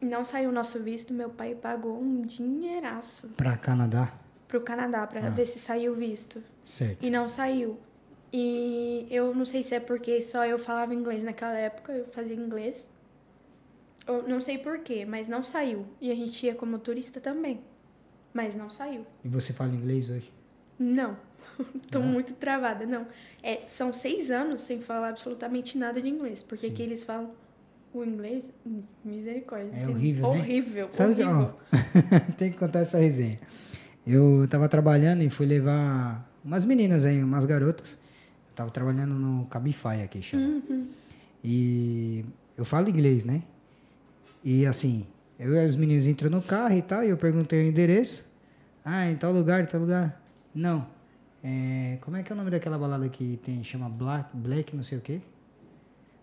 não 0.00 0.24
saiu 0.24 0.50
o 0.50 0.52
nosso 0.52 0.80
visto, 0.82 1.12
meu 1.12 1.30
pai 1.30 1.54
pagou 1.54 2.00
um 2.00 2.22
dinheiraço. 2.22 3.28
Para 3.36 3.56
Canadá? 3.56 4.12
Para 4.46 4.58
o 4.58 4.60
Canadá, 4.60 5.06
para 5.06 5.26
ah. 5.26 5.30
ver 5.30 5.46
se 5.46 5.58
saiu 5.58 5.92
o 5.92 5.96
visto. 5.96 6.42
Certo. 6.64 7.04
E 7.04 7.10
não 7.10 7.28
saiu. 7.28 7.78
E 8.32 9.06
eu 9.10 9.34
não 9.34 9.44
sei 9.44 9.62
se 9.62 9.74
é 9.74 9.80
porque 9.80 10.22
só 10.22 10.44
eu 10.44 10.58
falava 10.58 10.94
inglês 10.94 11.24
naquela 11.24 11.56
época, 11.56 11.92
eu 11.92 12.06
fazia 12.06 12.34
inglês. 12.34 12.88
Eu 14.06 14.26
não 14.26 14.40
sei 14.40 14.58
porquê, 14.58 15.04
mas 15.04 15.28
não 15.28 15.42
saiu. 15.42 15.86
E 16.00 16.10
a 16.10 16.14
gente 16.14 16.46
ia 16.46 16.54
como 16.54 16.78
turista 16.78 17.20
também. 17.20 17.60
Mas 18.32 18.54
não 18.54 18.70
saiu. 18.70 19.06
E 19.24 19.28
você 19.28 19.52
fala 19.52 19.72
inglês 19.74 20.10
hoje? 20.10 20.32
Não. 20.78 21.16
Tô 21.90 22.00
muito 22.00 22.34
travada, 22.34 22.86
não. 22.86 23.06
É, 23.42 23.62
são 23.66 23.92
seis 23.92 24.30
anos 24.30 24.60
sem 24.62 24.80
falar 24.80 25.08
absolutamente 25.08 25.76
nada 25.76 26.00
de 26.00 26.08
inglês. 26.08 26.42
Porque 26.42 26.66
aqui 26.66 26.82
eles 26.82 27.04
falam 27.04 27.32
o 27.92 28.04
inglês, 28.04 28.44
misericórdia. 29.04 29.70
É 29.74 29.88
horrível, 29.88 30.32
né? 30.32 30.38
Horrível, 30.38 30.88
Sabe 30.90 31.22
horrível. 31.22 31.54
Que, 31.70 32.32
tem 32.38 32.52
que 32.52 32.58
contar 32.58 32.80
essa 32.80 32.98
resenha. 32.98 33.38
Eu 34.06 34.46
tava 34.48 34.68
trabalhando 34.68 35.22
e 35.22 35.30
fui 35.30 35.46
levar 35.46 36.30
umas 36.44 36.64
meninas 36.64 37.04
aí, 37.04 37.22
umas 37.22 37.44
garotas. 37.44 37.92
Eu 38.50 38.54
tava 38.54 38.70
trabalhando 38.70 39.14
no 39.14 39.46
Cabify 39.46 40.02
aqui, 40.02 40.22
chama. 40.22 40.62
Uhum. 40.68 40.88
E 41.42 42.24
eu 42.56 42.64
falo 42.64 42.88
inglês, 42.88 43.24
né? 43.24 43.42
E 44.42 44.66
assim, 44.66 45.06
eu 45.38 45.54
e 45.54 45.66
os 45.66 45.76
meninos 45.76 46.06
entram 46.06 46.30
no 46.30 46.42
carro 46.42 46.74
e 46.74 46.82
tal, 46.82 47.04
e 47.04 47.08
eu 47.08 47.16
perguntei 47.16 47.64
o 47.64 47.68
endereço. 47.68 48.30
Ah, 48.84 49.10
em 49.10 49.16
tal 49.16 49.32
lugar, 49.32 49.62
em 49.62 49.66
tal 49.66 49.80
lugar. 49.80 50.20
Não. 50.54 50.86
É, 51.42 51.98
como 52.00 52.16
é 52.16 52.22
que 52.22 52.32
é 52.32 52.34
o 52.34 52.36
nome 52.36 52.50
daquela 52.50 52.76
balada 52.76 53.08
que 53.08 53.38
tem, 53.44 53.62
chama 53.62 53.88
Black, 53.88 54.36
Black 54.36 54.74
não 54.74 54.82
sei 54.82 54.98
o 54.98 55.00
quê? 55.00 55.20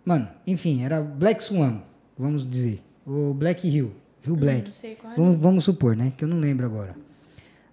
Mano, 0.06 0.30
enfim, 0.46 0.84
era 0.84 1.02
Black 1.02 1.44
Swan, 1.44 1.82
vamos 2.18 2.48
dizer. 2.50 2.82
O 3.06 3.34
Black 3.34 3.68
Hill. 3.68 3.92
Hill 4.26 4.36
Black. 4.36 4.72
É. 4.86 4.96
Vamos, 5.18 5.38
vamos 5.38 5.64
supor, 5.64 5.96
né? 5.96 6.14
Que 6.16 6.24
eu 6.24 6.28
não 6.28 6.40
lembro 6.40 6.66
agora. 6.66 6.96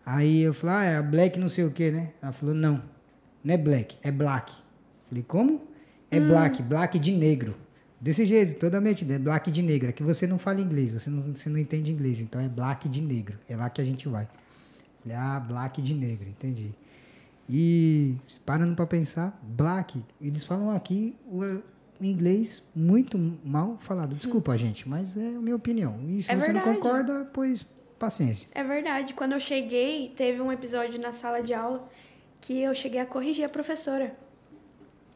Aí 0.04 0.40
eu 0.40 0.52
falei, 0.52 0.74
ah, 0.74 0.84
é 0.84 0.96
a 0.96 1.02
Black 1.02 1.38
não 1.38 1.48
sei 1.48 1.64
o 1.64 1.70
que, 1.70 1.90
né? 1.90 2.10
Ela 2.20 2.32
falou, 2.32 2.54
não, 2.54 2.82
não 3.44 3.54
é 3.54 3.56
Black, 3.56 3.96
é 4.02 4.10
Black. 4.10 4.52
Falei, 5.08 5.22
como? 5.22 5.62
É 6.10 6.18
hum. 6.18 6.28
Black, 6.28 6.62
Black 6.62 6.98
de 6.98 7.12
negro. 7.12 7.54
Desse 8.00 8.26
jeito, 8.26 8.58
totalmente, 8.58 9.10
é 9.10 9.18
Black 9.18 9.50
de 9.50 9.62
negro. 9.62 9.90
É 9.90 9.92
que 9.92 10.02
você 10.02 10.26
não 10.26 10.38
fala 10.38 10.60
inglês, 10.60 10.90
você 10.90 11.08
não, 11.08 11.34
você 11.34 11.48
não 11.48 11.58
entende 11.58 11.92
inglês, 11.92 12.20
então 12.20 12.40
é 12.40 12.48
Black 12.48 12.88
de 12.88 13.00
negro. 13.00 13.38
É 13.48 13.56
lá 13.56 13.70
que 13.70 13.80
a 13.80 13.84
gente 13.84 14.08
vai. 14.08 14.26
Falei, 15.02 15.16
ah, 15.16 15.38
Black 15.38 15.80
de 15.80 15.94
negro, 15.94 16.28
entendi. 16.28 16.72
E 17.48 18.16
parando 18.44 18.74
para 18.74 18.86
pensar, 18.86 19.40
Black, 19.42 20.02
eles 20.20 20.44
falam 20.44 20.70
aqui 20.70 21.14
inglês 22.06 22.62
muito 22.74 23.18
mal 23.44 23.76
falado. 23.78 24.14
Desculpa, 24.14 24.56
gente, 24.56 24.88
mas 24.88 25.16
é 25.16 25.26
a 25.26 25.40
minha 25.40 25.56
opinião. 25.56 25.98
E 26.08 26.22
se 26.22 26.30
é 26.30 26.34
você 26.34 26.52
verdade. 26.52 26.66
não 26.66 26.74
concorda, 26.74 27.30
pois 27.32 27.62
paciência. 27.98 28.48
É 28.54 28.64
verdade. 28.64 29.14
Quando 29.14 29.32
eu 29.32 29.40
cheguei, 29.40 30.12
teve 30.16 30.40
um 30.40 30.50
episódio 30.50 31.00
na 31.00 31.12
sala 31.12 31.42
de 31.42 31.54
aula 31.54 31.88
que 32.40 32.60
eu 32.60 32.74
cheguei 32.74 33.00
a 33.00 33.06
corrigir 33.06 33.44
a 33.44 33.48
professora. 33.48 34.16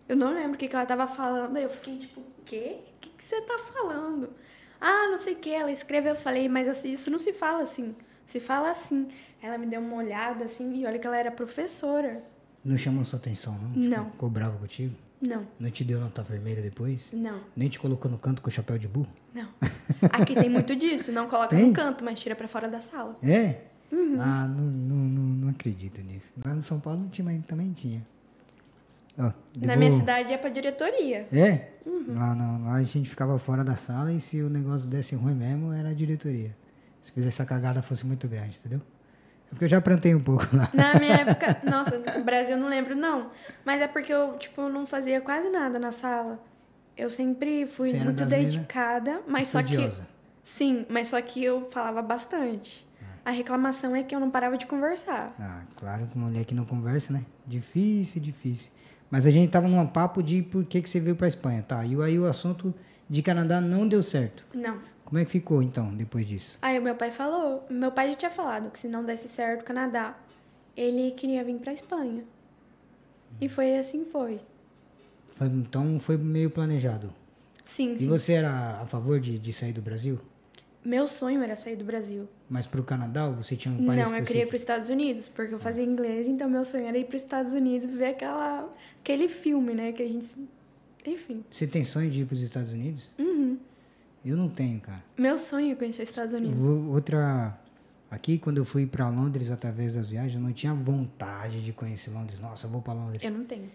Eu 0.09 0.17
não 0.17 0.33
lembro 0.33 0.55
o 0.55 0.57
que, 0.57 0.69
que 0.69 0.75
ela 0.75 0.85
estava 0.85 1.07
falando. 1.09 1.57
Eu 1.57 1.69
fiquei 1.69 1.97
tipo, 1.97 2.21
o 2.21 2.43
quê? 2.45 2.79
O 2.79 3.01
que, 3.01 3.11
que 3.11 3.23
você 3.23 3.37
está 3.37 3.59
falando? 3.59 4.31
Ah, 4.81 5.09
não 5.11 5.19
sei 5.19 5.33
o 5.33 5.37
que. 5.37 5.51
Ela 5.51 5.73
escreveu. 5.73 6.13
Eu 6.13 6.17
falei, 6.19 6.49
mas 6.49 6.69
assim, 6.69 6.93
isso 6.93 7.11
não 7.11 7.19
se 7.19 7.33
fala 7.33 7.63
assim. 7.63 7.97
Se 8.25 8.39
fala 8.39 8.71
assim. 8.71 9.09
Ela 9.43 9.59
me 9.59 9.67
deu 9.67 9.81
uma 9.81 9.97
olhada 9.97 10.45
assim 10.45 10.81
e 10.81 10.87
olha 10.87 10.99
que 10.99 11.07
ela 11.07 11.17
era 11.17 11.31
professora. 11.31 12.23
Não 12.65 12.77
chamou 12.79 13.05
sua 13.05 13.19
atenção, 13.19 13.59
não? 13.59 13.73
Tipo, 13.73 13.85
não. 13.87 14.11
Ficou 14.11 14.31
bravo 14.31 14.59
contigo? 14.59 14.95
Não. 15.21 15.47
Não 15.59 15.71
te 15.71 15.83
deu 15.83 15.99
nota 16.01 16.23
vermelha 16.23 16.61
depois? 16.61 17.11
Não. 17.13 17.41
Nem 17.57 17.69
te 17.69 17.79
colocou 17.79 18.11
no 18.11 18.19
canto 18.19 18.43
com 18.43 18.49
o 18.49 18.53
chapéu 18.53 18.77
de 18.79 18.87
burro? 18.87 19.09
Não. 19.35 19.49
Aqui 20.13 20.35
tem 20.35 20.49
muito 20.51 20.77
disso. 20.77 21.11
Não 21.11 21.27
coloca 21.29 21.57
tem? 21.57 21.69
no 21.69 21.73
canto, 21.73 22.05
mas 22.05 22.21
tira 22.21 22.37
para 22.37 22.47
fora 22.47 22.69
da 22.69 22.81
sala. 22.81 23.17
É? 23.23 23.61
Uhum. 23.91 24.17
Ah, 24.21 24.47
não, 24.47 24.65
não, 24.65 24.97
não, 24.97 25.23
não, 25.23 25.49
acredito 25.49 26.03
nisso. 26.03 26.33
Lá 26.45 26.55
no 26.55 26.63
São 26.63 26.81
Paulo 26.81 27.09
tinha, 27.11 27.25
mas 27.25 27.45
também 27.47 27.73
tinha. 27.73 28.03
Ó, 29.19 29.33
Na 29.57 29.77
minha 29.77 29.93
cidade 29.93 30.33
é 30.33 30.37
pra 30.37 30.51
diretoria. 30.51 31.27
É? 31.33 31.71
Uhum. 31.87 32.15
Lá, 32.15 32.35
não, 32.35 32.65
lá 32.65 32.75
a 32.75 32.83
gente 32.83 33.09
ficava 33.09 33.39
fora 33.39 33.65
da 33.65 33.77
sala 33.77 34.13
e 34.13 34.21
se 34.21 34.43
o 34.43 34.51
negócio 34.51 34.87
desse 34.89 35.15
ruim 35.15 35.35
mesmo, 35.35 35.73
era 35.73 35.91
a 35.91 35.95
diretoria. 35.95 36.55
Se 37.03 37.13
fizesse 37.13 37.41
a 37.41 37.47
cagada 37.47 37.83
fosse 37.83 38.05
muito 38.05 38.29
grande, 38.29 38.59
entendeu? 38.59 38.83
É 39.47 39.51
porque 39.51 39.65
eu 39.65 39.69
já 39.69 39.81
plantei 39.81 40.15
um 40.15 40.21
pouco 40.21 40.45
lá. 40.57 40.69
Na 40.75 40.95
minha 40.99 41.15
época, 41.23 41.61
nossa, 41.65 41.99
no 41.99 42.25
Brasil 42.25 42.57
eu 42.57 42.61
não 42.61 42.69
lembro, 42.69 42.95
não. 42.95 43.31
Mas 43.65 43.81
é 43.81 43.87
porque 43.87 44.13
eu, 44.13 44.37
tipo, 44.39 44.69
não 44.69 44.87
fazia 44.87 45.21
quase 45.21 45.49
nada 45.51 45.79
na 45.79 45.93
sala. 45.93 46.41
Eu 46.97 47.11
sempre 47.11 47.67
fui 47.67 47.93
muito 47.93 48.25
dedicada, 48.25 49.21
mas 49.27 49.47
estudiosa. 49.49 49.91
só 49.95 50.01
que. 50.01 50.07
Sim, 50.43 50.87
mas 50.89 51.09
só 51.09 51.21
que 51.21 51.43
eu 51.43 51.67
falava 51.67 52.01
bastante. 52.03 52.87
A 53.25 53.31
reclamação 53.33 53.95
é 53.97 54.05
que 54.05 54.15
eu 54.15 54.21
não 54.21 54.31
parava 54.31 54.57
de 54.57 54.67
conversar. 54.67 55.35
Ah, 55.41 55.63
claro 55.75 56.07
que 56.07 56.17
mulher 56.17 56.45
que 56.45 56.55
não 56.55 56.65
conversa, 56.65 57.13
né? 57.13 57.23
Difícil, 57.45 58.23
difícil. 58.23 58.71
Mas 59.11 59.27
a 59.27 59.33
gente 59.33 59.51
tava 59.51 59.67
num 59.67 59.85
papo 59.85 60.23
de 60.23 60.43
por 60.43 60.65
que, 60.65 60.81
que 60.81 60.89
você 60.89 61.01
veio 61.01 61.17
pra 61.17 61.27
Espanha, 61.27 61.61
tá? 61.61 61.85
E 61.85 62.01
aí 62.01 62.19
o 62.19 62.27
assunto 62.27 62.73
de 63.11 63.23
Canadá 63.23 63.61
não 63.61 63.87
deu 63.89 64.01
certo. 64.01 64.45
Não. 64.55 64.79
Como 65.07 65.19
é 65.19 65.25
que 65.25 65.31
ficou 65.31 65.63
então, 65.63 65.95
depois 65.95 66.27
disso? 66.27 66.59
Aí 66.61 66.79
o 66.79 66.83
meu 66.83 66.95
pai 66.97 67.11
falou, 67.11 67.65
meu 67.71 67.91
pai 67.93 68.09
já 68.09 68.15
tinha 68.17 68.31
falado 68.31 68.71
que 68.71 68.79
se 68.79 68.89
não 68.89 69.05
desse 69.05 69.29
certo 69.29 69.63
o 69.63 69.65
Canadá, 69.65 70.15
ele 70.77 71.13
queria 71.13 71.43
vir 71.45 71.59
pra 71.61 71.73
Espanha. 71.73 72.25
E 73.41 73.49
foi 73.49 73.79
assim 73.79 74.05
foi. 74.05 74.41
Foi- 75.37 75.47
então 75.47 75.99
foi 76.01 76.17
meio 76.17 76.51
planejado. 76.51 77.13
Sim, 77.65 77.95
E 77.95 77.99
sim. 78.01 78.09
você 78.09 78.33
era 78.35 78.81
a 78.83 78.87
favor 78.87 79.21
de, 79.21 79.39
de 79.39 79.53
sair 79.53 79.73
do 79.73 79.81
Brasil? 79.81 80.19
Meu 80.85 81.07
sonho 81.09 81.43
era 81.43 81.55
sair 81.57 81.77
do 81.77 81.85
Brasil. 81.85 82.29
Mas 82.49 82.67
pro 82.67 82.83
Canadá 82.83 83.27
ou 83.27 83.35
você 83.35 83.57
tinha 83.57 83.75
um 83.75 83.85
país 83.87 84.09
Não, 84.09 84.17
eu 84.17 84.25
queria 84.25 84.43
ir 84.43 84.47
para 84.47 84.55
os 84.57 84.61
Estados 84.63 84.89
Unidos, 84.91 85.29
porque 85.29 85.55
eu 85.55 85.59
fazia 85.59 85.85
inglês, 85.85 86.27
então 86.29 86.49
meu 86.49 86.65
sonho 86.65 86.87
era 86.87 86.97
ir 86.99 87.05
para 87.07 87.17
os 87.17 87.23
Estados 87.23 87.53
Unidos 87.53 87.89
e 87.89 87.91
ver 87.93 88.07
aquela, 88.07 88.73
aquele 89.01 89.29
filme, 89.29 89.73
né? 89.75 89.93
Que 89.93 90.03
a 90.03 90.09
gente. 90.09 90.27
Enfim. 91.05 91.45
Você 91.51 91.67
tem 91.67 91.83
sonho 91.85 92.11
de 92.11 92.23
ir 92.23 92.25
pros 92.25 92.41
Estados 92.41 92.73
Unidos? 92.73 93.09
Uhum. 93.19 93.59
Eu 94.27 94.37
não 94.37 94.49
tenho, 94.49 94.81
cara. 94.81 95.05
Meu 95.17 95.39
sonho 95.39 95.71
é 95.71 95.75
conhecer 95.77 96.03
os 96.03 96.09
Estados 96.09 96.35
Unidos. 96.35 96.59
Outra. 96.65 97.57
Aqui, 98.11 98.39
quando 98.39 98.57
eu 98.57 98.65
fui 98.65 98.85
pra 98.85 99.09
Londres 99.09 99.53
através 99.53 99.95
das 99.95 100.09
viagens, 100.09 100.35
eu 100.35 100.41
não 100.41 100.53
tinha 100.53 100.75
vontade 100.75 101.65
de 101.65 101.73
conhecer 101.73 102.11
Londres. 102.11 102.41
Nossa, 102.41 102.67
eu 102.67 102.71
vou 102.71 102.83
pra 102.83 102.93
Londres. 102.93 103.23
Eu 103.23 103.31
não 103.31 103.45
tenho. 103.45 103.71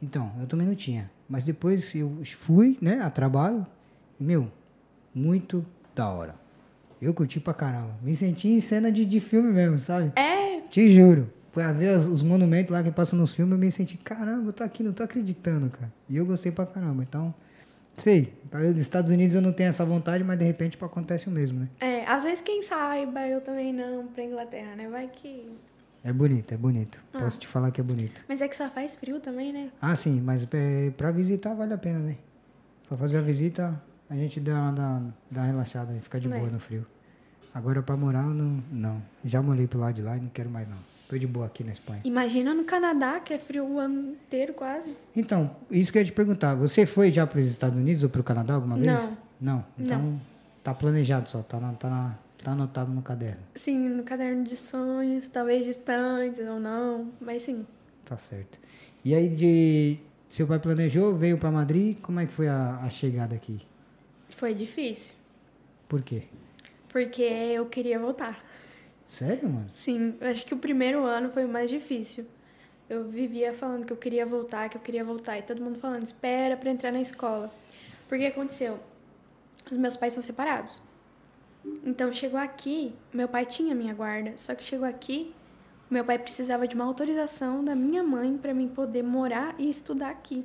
Então, 0.00 0.30
eu 0.40 0.46
também 0.46 0.64
não 0.64 0.76
tinha. 0.76 1.10
Mas 1.28 1.42
depois 1.44 1.92
eu 1.96 2.20
fui, 2.38 2.78
né, 2.80 3.00
a 3.00 3.10
trabalho. 3.10 3.66
Meu, 4.18 4.48
muito 5.12 5.66
da 5.92 6.08
hora. 6.08 6.36
Eu 7.02 7.12
curti 7.12 7.40
pra 7.40 7.52
caramba. 7.52 7.98
Me 8.00 8.14
senti 8.14 8.46
em 8.46 8.60
cena 8.60 8.92
de, 8.92 9.04
de 9.04 9.18
filme 9.18 9.52
mesmo, 9.52 9.76
sabe? 9.78 10.12
É, 10.14 10.60
Te 10.70 10.88
juro. 10.94 11.32
Foi 11.50 11.64
a 11.64 11.72
ver 11.72 11.96
os 11.98 12.22
monumentos 12.22 12.70
lá 12.70 12.80
que 12.80 12.92
passam 12.92 13.18
nos 13.18 13.32
filmes, 13.32 13.52
eu 13.52 13.58
me 13.58 13.72
senti, 13.72 13.96
caramba, 13.96 14.50
eu 14.50 14.52
tô 14.52 14.62
aqui, 14.62 14.84
não 14.84 14.92
tô 14.92 15.02
acreditando, 15.02 15.68
cara. 15.70 15.92
E 16.08 16.16
eu 16.16 16.24
gostei 16.24 16.52
pra 16.52 16.64
caramba. 16.64 17.02
Então, 17.02 17.34
sei. 17.96 18.32
Nos 18.52 18.76
Estados 18.80 19.10
Unidos 19.10 19.34
eu 19.34 19.42
não 19.42 19.52
tenho 19.52 19.68
essa 19.68 19.84
vontade, 19.84 20.22
mas 20.24 20.38
de 20.38 20.44
repente 20.44 20.78
acontece 20.82 21.28
o 21.28 21.30
mesmo, 21.30 21.60
né? 21.60 21.68
é, 21.80 22.04
às 22.06 22.22
vezes 22.24 22.40
quem 22.40 22.62
saiba, 22.62 23.26
eu 23.26 23.40
também 23.40 23.72
não, 23.72 24.06
pra 24.08 24.24
Inglaterra, 24.24 24.74
né? 24.76 24.88
Vai 24.88 25.08
que. 25.08 25.50
É 26.04 26.12
bonito, 26.12 26.54
é 26.54 26.56
bonito. 26.56 27.00
Ah. 27.12 27.18
Posso 27.18 27.38
te 27.40 27.46
falar 27.46 27.70
que 27.72 27.80
é 27.80 27.84
bonito. 27.84 28.22
Mas 28.28 28.40
é 28.40 28.46
que 28.48 28.56
só 28.56 28.70
faz 28.70 28.94
frio 28.94 29.18
também, 29.20 29.52
né? 29.52 29.70
Ah, 29.82 29.94
sim, 29.96 30.20
mas 30.20 30.46
é, 30.52 30.90
pra 30.96 31.10
visitar 31.10 31.52
vale 31.54 31.74
a 31.74 31.78
pena, 31.78 31.98
né? 31.98 32.16
Pra 32.88 32.96
fazer 32.96 33.18
a 33.18 33.20
visita, 33.22 33.82
a 34.08 34.14
gente 34.14 34.38
dá, 34.38 34.70
dá, 34.70 35.02
dá 35.30 35.40
uma 35.40 35.46
relaxada 35.48 35.92
e 35.94 36.00
fica 36.00 36.20
de 36.20 36.32
É. 36.32 36.38
boa 36.38 36.48
no 36.48 36.60
frio. 36.60 36.86
Agora 37.52 37.82
pra 37.82 37.96
morar, 37.96 38.22
não, 38.22 38.62
não. 38.70 39.02
Já 39.24 39.42
morei 39.42 39.66
pro 39.66 39.80
lado 39.80 39.94
de 39.96 40.02
lá 40.02 40.16
e 40.16 40.20
não 40.20 40.28
quero 40.28 40.48
mais 40.48 40.68
não. 40.68 40.78
Tô 41.08 41.16
de 41.16 41.26
boa 41.26 41.46
aqui 41.46 41.62
na 41.62 41.70
Espanha. 41.72 42.00
Imagina 42.04 42.52
no 42.52 42.64
Canadá, 42.64 43.20
que 43.20 43.32
é 43.32 43.38
frio 43.38 43.64
o 43.64 43.78
ano 43.78 44.12
inteiro 44.12 44.52
quase. 44.54 44.92
Então, 45.14 45.54
isso 45.70 45.92
que 45.92 45.98
eu 45.98 46.02
ia 46.02 46.06
te 46.06 46.12
perguntar. 46.12 46.54
Você 46.56 46.84
foi 46.84 47.12
já 47.12 47.26
para 47.26 47.40
os 47.40 47.46
Estados 47.48 47.78
Unidos 47.78 48.02
ou 48.02 48.08
para 48.08 48.20
o 48.20 48.24
Canadá 48.24 48.54
alguma 48.54 48.76
vez? 48.76 48.90
Não. 48.90 49.16
Não? 49.40 49.64
Então, 49.78 50.20
tá 50.64 50.74
planejado 50.74 51.30
só, 51.30 51.42
tá, 51.42 51.60
na- 51.60 51.74
tá, 51.74 51.88
na- 51.88 52.18
tá 52.42 52.50
anotado 52.52 52.90
no 52.90 53.02
caderno. 53.02 53.42
Sim, 53.54 53.88
no 53.90 54.02
caderno 54.02 54.42
de 54.44 54.56
sonhos, 54.56 55.28
talvez 55.28 55.64
distantes 55.64 56.40
ou 56.40 56.58
não, 56.58 57.12
mas 57.20 57.42
sim. 57.42 57.64
Tá 58.04 58.16
certo. 58.16 58.58
E 59.04 59.14
aí, 59.14 59.28
de 59.28 59.98
seu 60.28 60.46
pai 60.46 60.58
planejou, 60.58 61.14
veio 61.16 61.38
para 61.38 61.50
Madrid, 61.52 61.98
como 62.00 62.18
é 62.18 62.26
que 62.26 62.32
foi 62.32 62.48
a, 62.48 62.80
a 62.82 62.90
chegada 62.90 63.34
aqui? 63.34 63.60
Foi 64.30 64.52
difícil, 64.54 65.14
Por 65.88 66.02
quê? 66.02 66.24
porque 66.88 67.22
eu 67.22 67.66
queria 67.66 67.98
voltar. 67.98 68.42
Sério, 69.08 69.48
mano? 69.48 69.66
Sim, 69.68 70.14
eu 70.20 70.28
acho 70.30 70.44
que 70.44 70.54
o 70.54 70.58
primeiro 70.58 71.04
ano 71.04 71.30
foi 71.30 71.44
o 71.44 71.48
mais 71.48 71.70
difícil. 71.70 72.26
Eu 72.88 73.04
vivia 73.04 73.52
falando 73.52 73.84
que 73.86 73.92
eu 73.92 73.96
queria 73.96 74.24
voltar, 74.24 74.68
que 74.68 74.76
eu 74.76 74.80
queria 74.80 75.04
voltar, 75.04 75.38
e 75.38 75.42
todo 75.42 75.60
mundo 75.62 75.78
falando, 75.78 76.04
espera 76.04 76.56
pra 76.56 76.70
entrar 76.70 76.92
na 76.92 77.00
escola. 77.00 77.52
Porque 78.08 78.26
aconteceu? 78.26 78.78
Os 79.70 79.76
meus 79.76 79.96
pais 79.96 80.14
são 80.14 80.22
separados. 80.22 80.80
Então 81.84 82.12
chegou 82.12 82.38
aqui, 82.38 82.94
meu 83.12 83.26
pai 83.26 83.44
tinha 83.44 83.74
minha 83.74 83.92
guarda, 83.92 84.34
só 84.36 84.54
que 84.54 84.62
chegou 84.62 84.86
aqui, 84.86 85.34
meu 85.90 86.04
pai 86.04 86.16
precisava 86.18 86.66
de 86.68 86.76
uma 86.76 86.84
autorização 86.84 87.64
da 87.64 87.74
minha 87.74 88.04
mãe 88.04 88.36
pra 88.36 88.54
mim 88.54 88.68
poder 88.68 89.02
morar 89.02 89.54
e 89.58 89.68
estudar 89.68 90.10
aqui. 90.10 90.44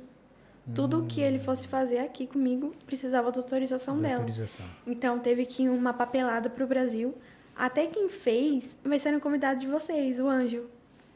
Tudo 0.74 1.00
o 1.02 1.06
que 1.06 1.20
ele 1.20 1.40
fosse 1.40 1.66
fazer 1.66 1.98
aqui 1.98 2.24
comigo 2.24 2.72
precisava 2.86 3.32
da 3.32 3.38
autorização 3.38 3.96
Da 3.96 4.02
dela. 4.08 4.20
autorização. 4.20 4.64
Então 4.86 5.18
teve 5.18 5.44
que 5.44 5.64
ir 5.64 5.68
uma 5.68 5.92
papelada 5.92 6.48
pro 6.48 6.66
Brasil. 6.68 7.14
Até 7.56 7.86
quem 7.86 8.08
fez 8.08 8.76
vai 8.84 8.98
ser 8.98 9.14
um 9.14 9.20
convidado 9.20 9.60
de 9.60 9.66
vocês, 9.66 10.18
o 10.18 10.26
Anjo. 10.28 10.64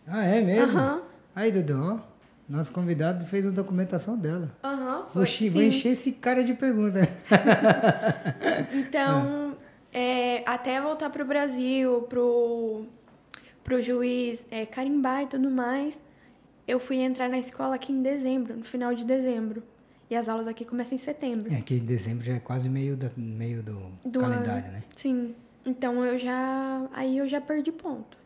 Ah, 0.06 0.24
é 0.24 0.40
mesmo? 0.40 0.78
Aham. 0.78 1.02
Aí, 1.34 1.50
Dudu, 1.50 2.00
nosso 2.48 2.72
convidado 2.72 3.24
fez 3.26 3.46
a 3.46 3.50
documentação 3.50 4.16
dela. 4.16 4.50
Aham, 4.62 5.06
Vou, 5.12 5.26
foi. 5.26 5.48
vou 5.50 5.62
encher 5.62 5.90
esse 5.92 6.12
cara 6.12 6.42
de 6.44 6.54
pergunta. 6.54 7.00
Então, 8.72 9.56
é, 9.92 10.42
até 10.48 10.80
voltar 10.80 11.10
pro 11.10 11.24
Brasil, 11.24 12.02
pro, 12.02 12.84
pro 13.64 13.80
juiz 13.82 14.46
é, 14.50 14.64
carimbar 14.66 15.22
e 15.22 15.26
tudo 15.26 15.50
mais, 15.50 16.00
eu 16.66 16.78
fui 16.80 16.96
entrar 16.96 17.28
na 17.28 17.38
escola 17.38 17.74
aqui 17.74 17.92
em 17.92 18.02
dezembro, 18.02 18.56
no 18.56 18.64
final 18.64 18.94
de 18.94 19.04
dezembro. 19.04 19.62
E 20.08 20.14
as 20.14 20.28
aulas 20.28 20.46
aqui 20.46 20.64
começam 20.64 20.94
em 20.94 20.98
setembro. 20.98 21.52
É 21.52 21.60
que 21.60 21.80
dezembro 21.80 22.24
já 22.24 22.34
é 22.34 22.38
quase 22.38 22.68
meio, 22.68 22.96
da, 22.96 23.10
meio 23.16 23.62
do, 23.62 23.76
Do 24.04 24.20
calendário, 24.20 24.64
ano. 24.64 24.72
né? 24.74 24.82
Sim. 24.94 25.34
Então 25.66 26.04
eu 26.04 26.16
já. 26.16 26.88
Aí 26.92 27.18
eu 27.18 27.28
já 27.28 27.40
perdi 27.40 27.72
ponto. 27.72 28.16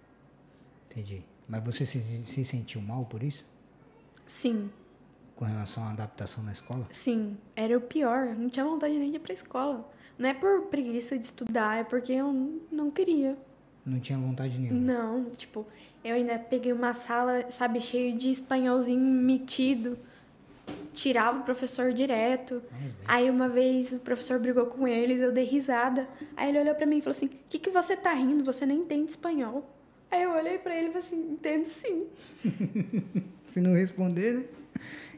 Entendi. 0.91 1.23
Mas 1.49 1.65
você 1.65 1.85
se, 1.87 1.99
se 2.27 2.45
sentiu 2.45 2.81
mal 2.81 3.05
por 3.07 3.23
isso? 3.23 3.49
Sim, 4.27 4.71
Com 5.35 5.45
relação 5.45 5.83
à 5.85 5.91
adaptação 5.91 6.45
na 6.45 6.53
escola? 6.53 6.87
sim. 6.91 7.37
Era 7.57 7.77
o 7.77 7.81
pior. 7.81 8.27
Não 8.37 8.49
tinha 8.49 8.65
vontade 8.65 8.95
nem 8.97 9.11
de 9.11 9.17
ir 9.17 9.21
pra 9.21 9.33
escola. 9.35 9.91
Não 10.19 10.29
é 10.29 10.35
por 10.35 10.67
preguiça 10.67 11.19
de 11.19 11.25
estudar, 11.25 11.79
é 11.79 11.85
porque 11.85 12.13
eu 12.13 12.61
não 12.71 12.91
queria. 12.91 13.37
Não 13.85 13.99
tinha 13.99 14.19
vontade 14.19 14.59
nenhuma. 14.59 14.79
Não, 14.79 15.31
tipo, 15.31 15.67
eu 16.05 16.15
ainda 16.15 16.39
peguei 16.39 16.73
uma 16.73 16.93
sala, 16.93 17.51
sabe, 17.51 17.81
cheio 17.81 18.17
de 18.17 18.31
espanholzinho 18.31 19.01
metido. 19.01 19.99
Tirava 20.93 21.41
o 21.41 21.43
professor 21.43 21.93
direto. 21.93 22.63
Aí 23.07 23.31
uma 23.31 23.49
vez 23.49 23.93
o 23.93 23.99
professor 23.99 24.39
brigou 24.39 24.67
com 24.67 24.87
eles, 24.87 25.21
eu 25.21 25.33
dei 25.33 25.45
risada. 25.45 26.09
Aí 26.37 26.49
ele 26.49 26.61
olhou 26.61 26.75
pra 26.75 26.87
mim 26.87 26.99
e 26.99 27.01
falou 27.01 27.13
assim: 27.13 27.27
"O 27.27 27.31
que 27.49 27.59
que 27.59 27.71
você 27.71 27.97
tá 27.97 28.13
rindo? 28.13 28.45
Você 28.45 28.67
nem 28.67 28.79
entende 28.81 29.11
espanhol". 29.11 29.69
Aí 30.11 30.23
eu 30.25 30.31
olhei 30.33 30.59
pra 30.59 30.75
ele 30.75 30.89
e 30.89 30.93
falei 30.93 30.99
assim: 31.07 31.33
"Entendo 31.33 31.65
sim". 31.65 32.07
Se 33.47 33.61
não 33.61 33.75
responder, 33.75 34.35
né? 34.35 34.45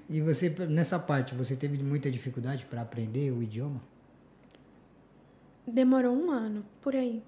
E 0.08 0.20
você, 0.20 0.48
nessa 0.68 0.98
parte, 0.98 1.34
você 1.34 1.56
teve 1.56 1.82
muita 1.82 2.10
dificuldade 2.10 2.66
para 2.66 2.82
aprender 2.82 3.30
o 3.30 3.42
idioma? 3.42 3.80
Demorou 5.66 6.14
um 6.14 6.30
ano, 6.30 6.64
por 6.80 6.94
aí. 6.94 7.22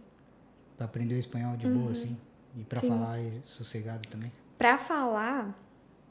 Para 0.77 0.87
aprender 0.87 1.15
o 1.15 1.19
espanhol 1.19 1.57
de 1.57 1.67
boa, 1.69 1.93
assim? 1.93 2.17
E 2.57 2.65
para 2.65 2.83
Uhum. 2.83 2.89
Falar 2.89 3.19
sossegado 3.45 4.09
também? 4.09 4.31
Pra 4.59 4.77
falar, 4.77 5.57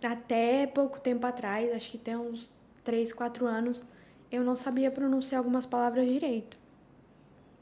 até 0.05 0.67
pouco 0.67 0.99
tempo 0.99 1.25
atrás, 1.25 1.71
acho 1.73 1.91
que 1.91 1.97
tem 1.97 2.15
uns 2.15 2.51
3, 2.83 3.11
4 3.13 3.45
anos, 3.45 3.83
eu 4.31 4.43
não 4.43 4.55
sabia 4.55 4.89
pronunciar 4.91 5.39
algumas 5.39 5.65
palavras 5.65 6.07
direito. 6.07 6.57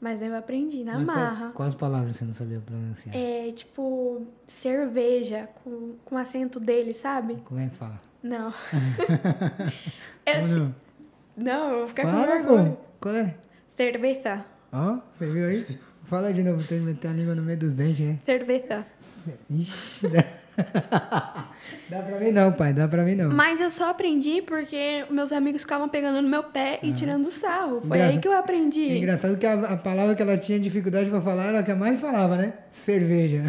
Mas 0.00 0.20
eu 0.20 0.34
aprendi 0.36 0.82
na 0.82 0.94
Mas 0.98 1.04
qual- 1.06 1.16
marra. 1.16 1.50
quais 1.54 1.74
palavras 1.74 2.16
você 2.16 2.24
não 2.24 2.34
sabia 2.34 2.58
pronunciar? 2.60 3.14
É 3.16 3.52
tipo 3.52 4.26
cerveja 4.48 5.48
com, 5.62 5.94
com 6.04 6.18
acento 6.18 6.58
dele, 6.58 6.92
sabe? 6.92 7.36
Como 7.44 7.60
é 7.60 7.68
que 7.68 7.76
fala? 7.76 8.00
Não. 8.22 8.52
eu, 10.26 10.46
não? 10.48 10.74
não, 11.36 11.70
eu 11.70 11.78
vou 11.80 11.88
ficar 11.88 12.02
com 12.04 12.10
Fala, 12.10 12.26
vergonha. 12.26 12.70
pô. 12.72 12.76
Qual 13.00 13.14
é? 13.14 13.34
Cerveza. 13.76 14.44
Ó, 14.72 14.98
você 15.12 15.30
viu 15.30 15.46
aí? 15.46 15.78
Fala 16.04 16.32
de 16.32 16.42
novo, 16.42 16.58
tem 16.66 16.78
que 16.80 16.84
meter 16.84 17.08
a 17.08 17.12
língua 17.12 17.34
no 17.34 17.42
meio 17.42 17.58
dos 17.58 17.72
dentes, 17.72 18.00
né? 18.06 18.18
Cerveza. 18.26 18.84
Ixi, 19.48 20.08
dá... 21.88 22.02
pra 22.02 22.20
mim 22.20 22.30
não, 22.32 22.52
pai, 22.52 22.72
dá 22.72 22.86
pra 22.88 23.02
mim 23.04 23.14
não. 23.14 23.30
Mas 23.30 23.60
eu 23.60 23.70
só 23.70 23.90
aprendi 23.90 24.42
porque 24.42 25.04
meus 25.10 25.32
amigos 25.32 25.62
ficavam 25.62 25.88
pegando 25.88 26.20
no 26.20 26.28
meu 26.28 26.42
pé 26.44 26.78
e 26.82 26.92
tirando 26.92 27.30
sarro. 27.30 27.80
Foi 27.80 27.96
Engraça- 27.96 28.12
aí 28.14 28.18
que 28.20 28.28
eu 28.28 28.32
aprendi. 28.36 28.90
É 28.92 28.96
engraçado 28.98 29.36
que 29.36 29.46
a, 29.46 29.54
a 29.54 29.76
palavra 29.76 30.14
que 30.14 30.22
ela 30.22 30.36
tinha 30.36 30.58
dificuldade 30.58 31.08
pra 31.10 31.20
falar 31.20 31.46
era 31.46 31.58
a 31.60 31.62
que 31.62 31.70
a 31.70 31.76
mais 31.76 31.98
falava, 31.98 32.36
né? 32.36 32.52
Cerveja. 32.70 33.42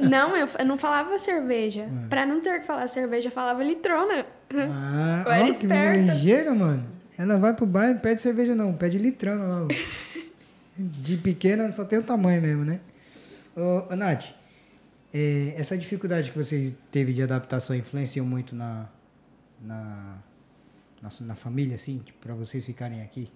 Não, 0.00 0.36
eu, 0.36 0.48
eu 0.58 0.64
não 0.64 0.76
falava 0.76 1.18
cerveja. 1.18 1.82
É. 1.82 2.08
Pra 2.08 2.26
não 2.26 2.40
ter 2.40 2.60
que 2.60 2.66
falar 2.66 2.86
cerveja, 2.88 3.28
eu 3.28 3.32
falava 3.32 3.62
litrona. 3.62 4.26
Ah, 4.52 5.22
Eu 5.26 5.32
era 5.32 5.44
ó, 5.44 5.54
que 5.54 5.66
menina 5.66 6.12
ligeira, 6.12 6.54
mano. 6.54 6.84
Ela 7.16 7.36
vai 7.38 7.52
pro 7.54 7.66
bar 7.66 7.90
e 7.90 7.94
pede 7.94 8.22
cerveja 8.22 8.54
não, 8.54 8.72
pede 8.72 8.98
litrão 8.98 9.36
logo. 9.60 9.68
De 10.76 11.16
pequena 11.18 11.70
só 11.70 11.84
tem 11.84 11.98
o 11.98 12.02
tamanho 12.02 12.40
mesmo, 12.40 12.64
né? 12.64 12.80
Ô 13.54 13.94
Nath, 13.94 14.30
é, 15.12 15.54
essa 15.56 15.76
dificuldade 15.76 16.30
que 16.30 16.38
você 16.38 16.74
teve 16.90 17.12
de 17.12 17.22
adaptação 17.22 17.74
influenciou 17.76 18.24
muito 18.26 18.54
na, 18.54 18.88
na, 19.60 20.18
na, 21.02 21.08
na 21.22 21.34
família, 21.34 21.76
assim, 21.76 21.98
tipo, 21.98 22.18
pra 22.20 22.34
vocês 22.34 22.64
ficarem 22.64 23.02
aqui? 23.02 23.30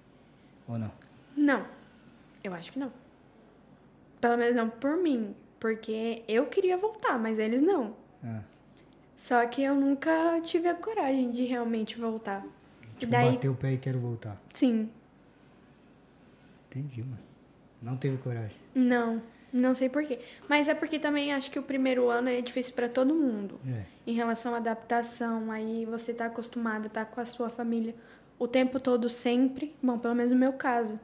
Ou 0.67 0.79
não? 0.79 0.93
Não. 1.37 1.67
Eu 2.43 2.55
acho 2.55 2.73
que 2.73 2.79
não. 2.79 2.93
Pelo 4.21 4.37
menos 4.37 4.55
não 4.57 4.69
por 4.71 4.97
mim. 4.97 5.35
Porque 5.59 6.23
eu 6.29 6.47
queria 6.47 6.77
voltar, 6.77 7.19
mas 7.19 7.39
eles 7.39 7.61
não. 7.63 7.97
Ah, 8.23 8.43
Só 9.17 9.47
que 9.47 9.63
eu 9.63 9.75
nunca 9.75 10.41
tive 10.43 10.69
a 10.69 10.75
coragem 10.75 11.31
de 11.31 11.45
realmente 11.45 11.99
voltar. 11.99 12.45
Tipo, 12.99 13.11
daí, 13.11 13.33
bateu 13.33 13.53
o 13.53 13.57
pé 13.57 13.73
e 13.73 13.79
quero 13.79 13.99
voltar. 13.99 14.41
sim. 14.53 14.89
Entendi, 16.69 17.03
mano. 17.03 17.19
Não 17.81 17.97
teve 17.97 18.17
coragem. 18.19 18.57
Não, 18.75 19.23
não 19.55 19.75
sei 19.75 19.89
porquê. 19.89 20.19
Mas 20.49 20.67
é 20.69 20.75
porque 20.75 20.99
também 20.99 21.33
acho 21.33 21.49
que 21.51 21.59
o 21.59 21.63
primeiro 21.63 22.11
ano 22.11 22.29
é 22.29 22.41
difícil 22.41 22.75
pra 22.75 22.89
todo 22.89 23.15
mundo. 23.15 23.61
É. 23.67 23.85
Em 24.07 24.13
relação 24.13 24.53
à 24.55 24.57
adaptação, 24.57 25.51
aí 25.53 25.85
você 25.87 26.13
tá 26.13 26.27
acostumada, 26.27 26.89
tá 26.89 27.05
com 27.05 27.21
a 27.21 27.25
sua 27.25 27.49
família 27.49 27.95
o 28.39 28.49
tempo 28.49 28.81
todo 28.81 29.09
sempre. 29.09 29.75
Bom, 29.81 29.97
pelo 29.97 30.15
menos 30.15 30.33
no 30.33 30.39
meu 30.39 30.53
caso. 30.55 30.99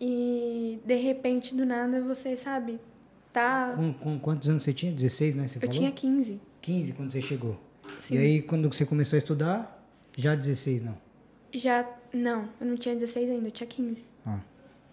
E 0.00 0.80
de 0.84 0.94
repente, 0.96 1.54
do 1.54 1.66
nada, 1.66 2.00
você 2.00 2.36
sabe, 2.36 2.80
tá. 3.32 3.74
Com, 3.76 3.92
com 3.92 4.18
quantos 4.18 4.48
anos 4.48 4.62
você 4.62 4.72
tinha? 4.72 4.90
16, 4.92 5.34
né? 5.34 5.46
Você 5.46 5.58
Eu 5.58 5.60
falou? 5.60 5.74
tinha 5.74 5.90
15. 5.92 6.40
15 6.62 6.92
quando 6.94 7.10
você 7.10 7.20
chegou. 7.20 7.60
Sim. 8.00 8.14
E 8.14 8.18
aí, 8.18 8.42
quando 8.42 8.72
você 8.72 8.86
começou 8.86 9.16
a 9.16 9.18
estudar, 9.18 9.84
já 10.16 10.34
16, 10.34 10.82
não? 10.82 10.96
Já. 11.52 11.86
Não, 12.12 12.48
eu 12.60 12.66
não 12.66 12.76
tinha 12.76 12.94
16 12.94 13.28
ainda, 13.30 13.48
eu 13.48 13.52
tinha 13.52 13.66
15. 13.66 14.02
Ah. 14.24 14.38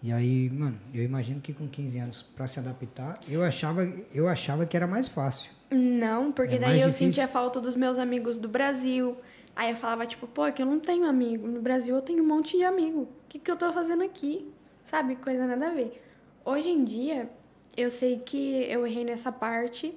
E 0.06 0.12
aí, 0.12 0.48
mano, 0.50 0.78
eu 0.94 1.02
imagino 1.02 1.40
que 1.40 1.52
com 1.52 1.66
15 1.66 1.98
anos, 1.98 2.22
pra 2.22 2.46
se 2.46 2.60
adaptar, 2.60 3.18
eu 3.28 3.42
achava, 3.42 3.82
eu 4.14 4.28
achava 4.28 4.64
que 4.64 4.76
era 4.76 4.86
mais 4.86 5.08
fácil. 5.08 5.50
Não, 5.68 6.30
porque 6.30 6.54
É 6.54 6.58
daí 6.60 6.80
eu 6.80 6.86
difícil. 6.90 7.08
sentia 7.08 7.26
falta 7.26 7.60
dos 7.60 7.74
meus 7.74 7.98
amigos 7.98 8.38
do 8.38 8.48
Brasil. 8.48 9.16
Aí 9.56 9.72
eu 9.72 9.76
falava, 9.76 10.06
tipo, 10.06 10.28
pô, 10.28 10.46
é 10.46 10.52
que 10.52 10.62
eu 10.62 10.66
não 10.66 10.78
tenho 10.78 11.06
amigo. 11.06 11.48
No 11.48 11.60
Brasil 11.60 11.92
eu 11.96 12.00
tenho 12.02 12.22
um 12.22 12.26
monte 12.28 12.56
de 12.56 12.62
amigo. 12.62 13.00
O 13.00 13.08
que, 13.28 13.40
que 13.40 13.50
eu 13.50 13.56
tô 13.56 13.72
fazendo 13.72 14.04
aqui? 14.04 14.48
Sabe? 14.84 15.16
Coisa 15.16 15.44
nada 15.44 15.66
a 15.66 15.74
ver. 15.74 16.00
Hoje 16.44 16.68
em 16.68 16.84
dia, 16.84 17.28
eu 17.76 17.90
sei 17.90 18.20
que 18.20 18.62
eu 18.70 18.86
errei 18.86 19.04
nessa 19.04 19.32
parte, 19.32 19.92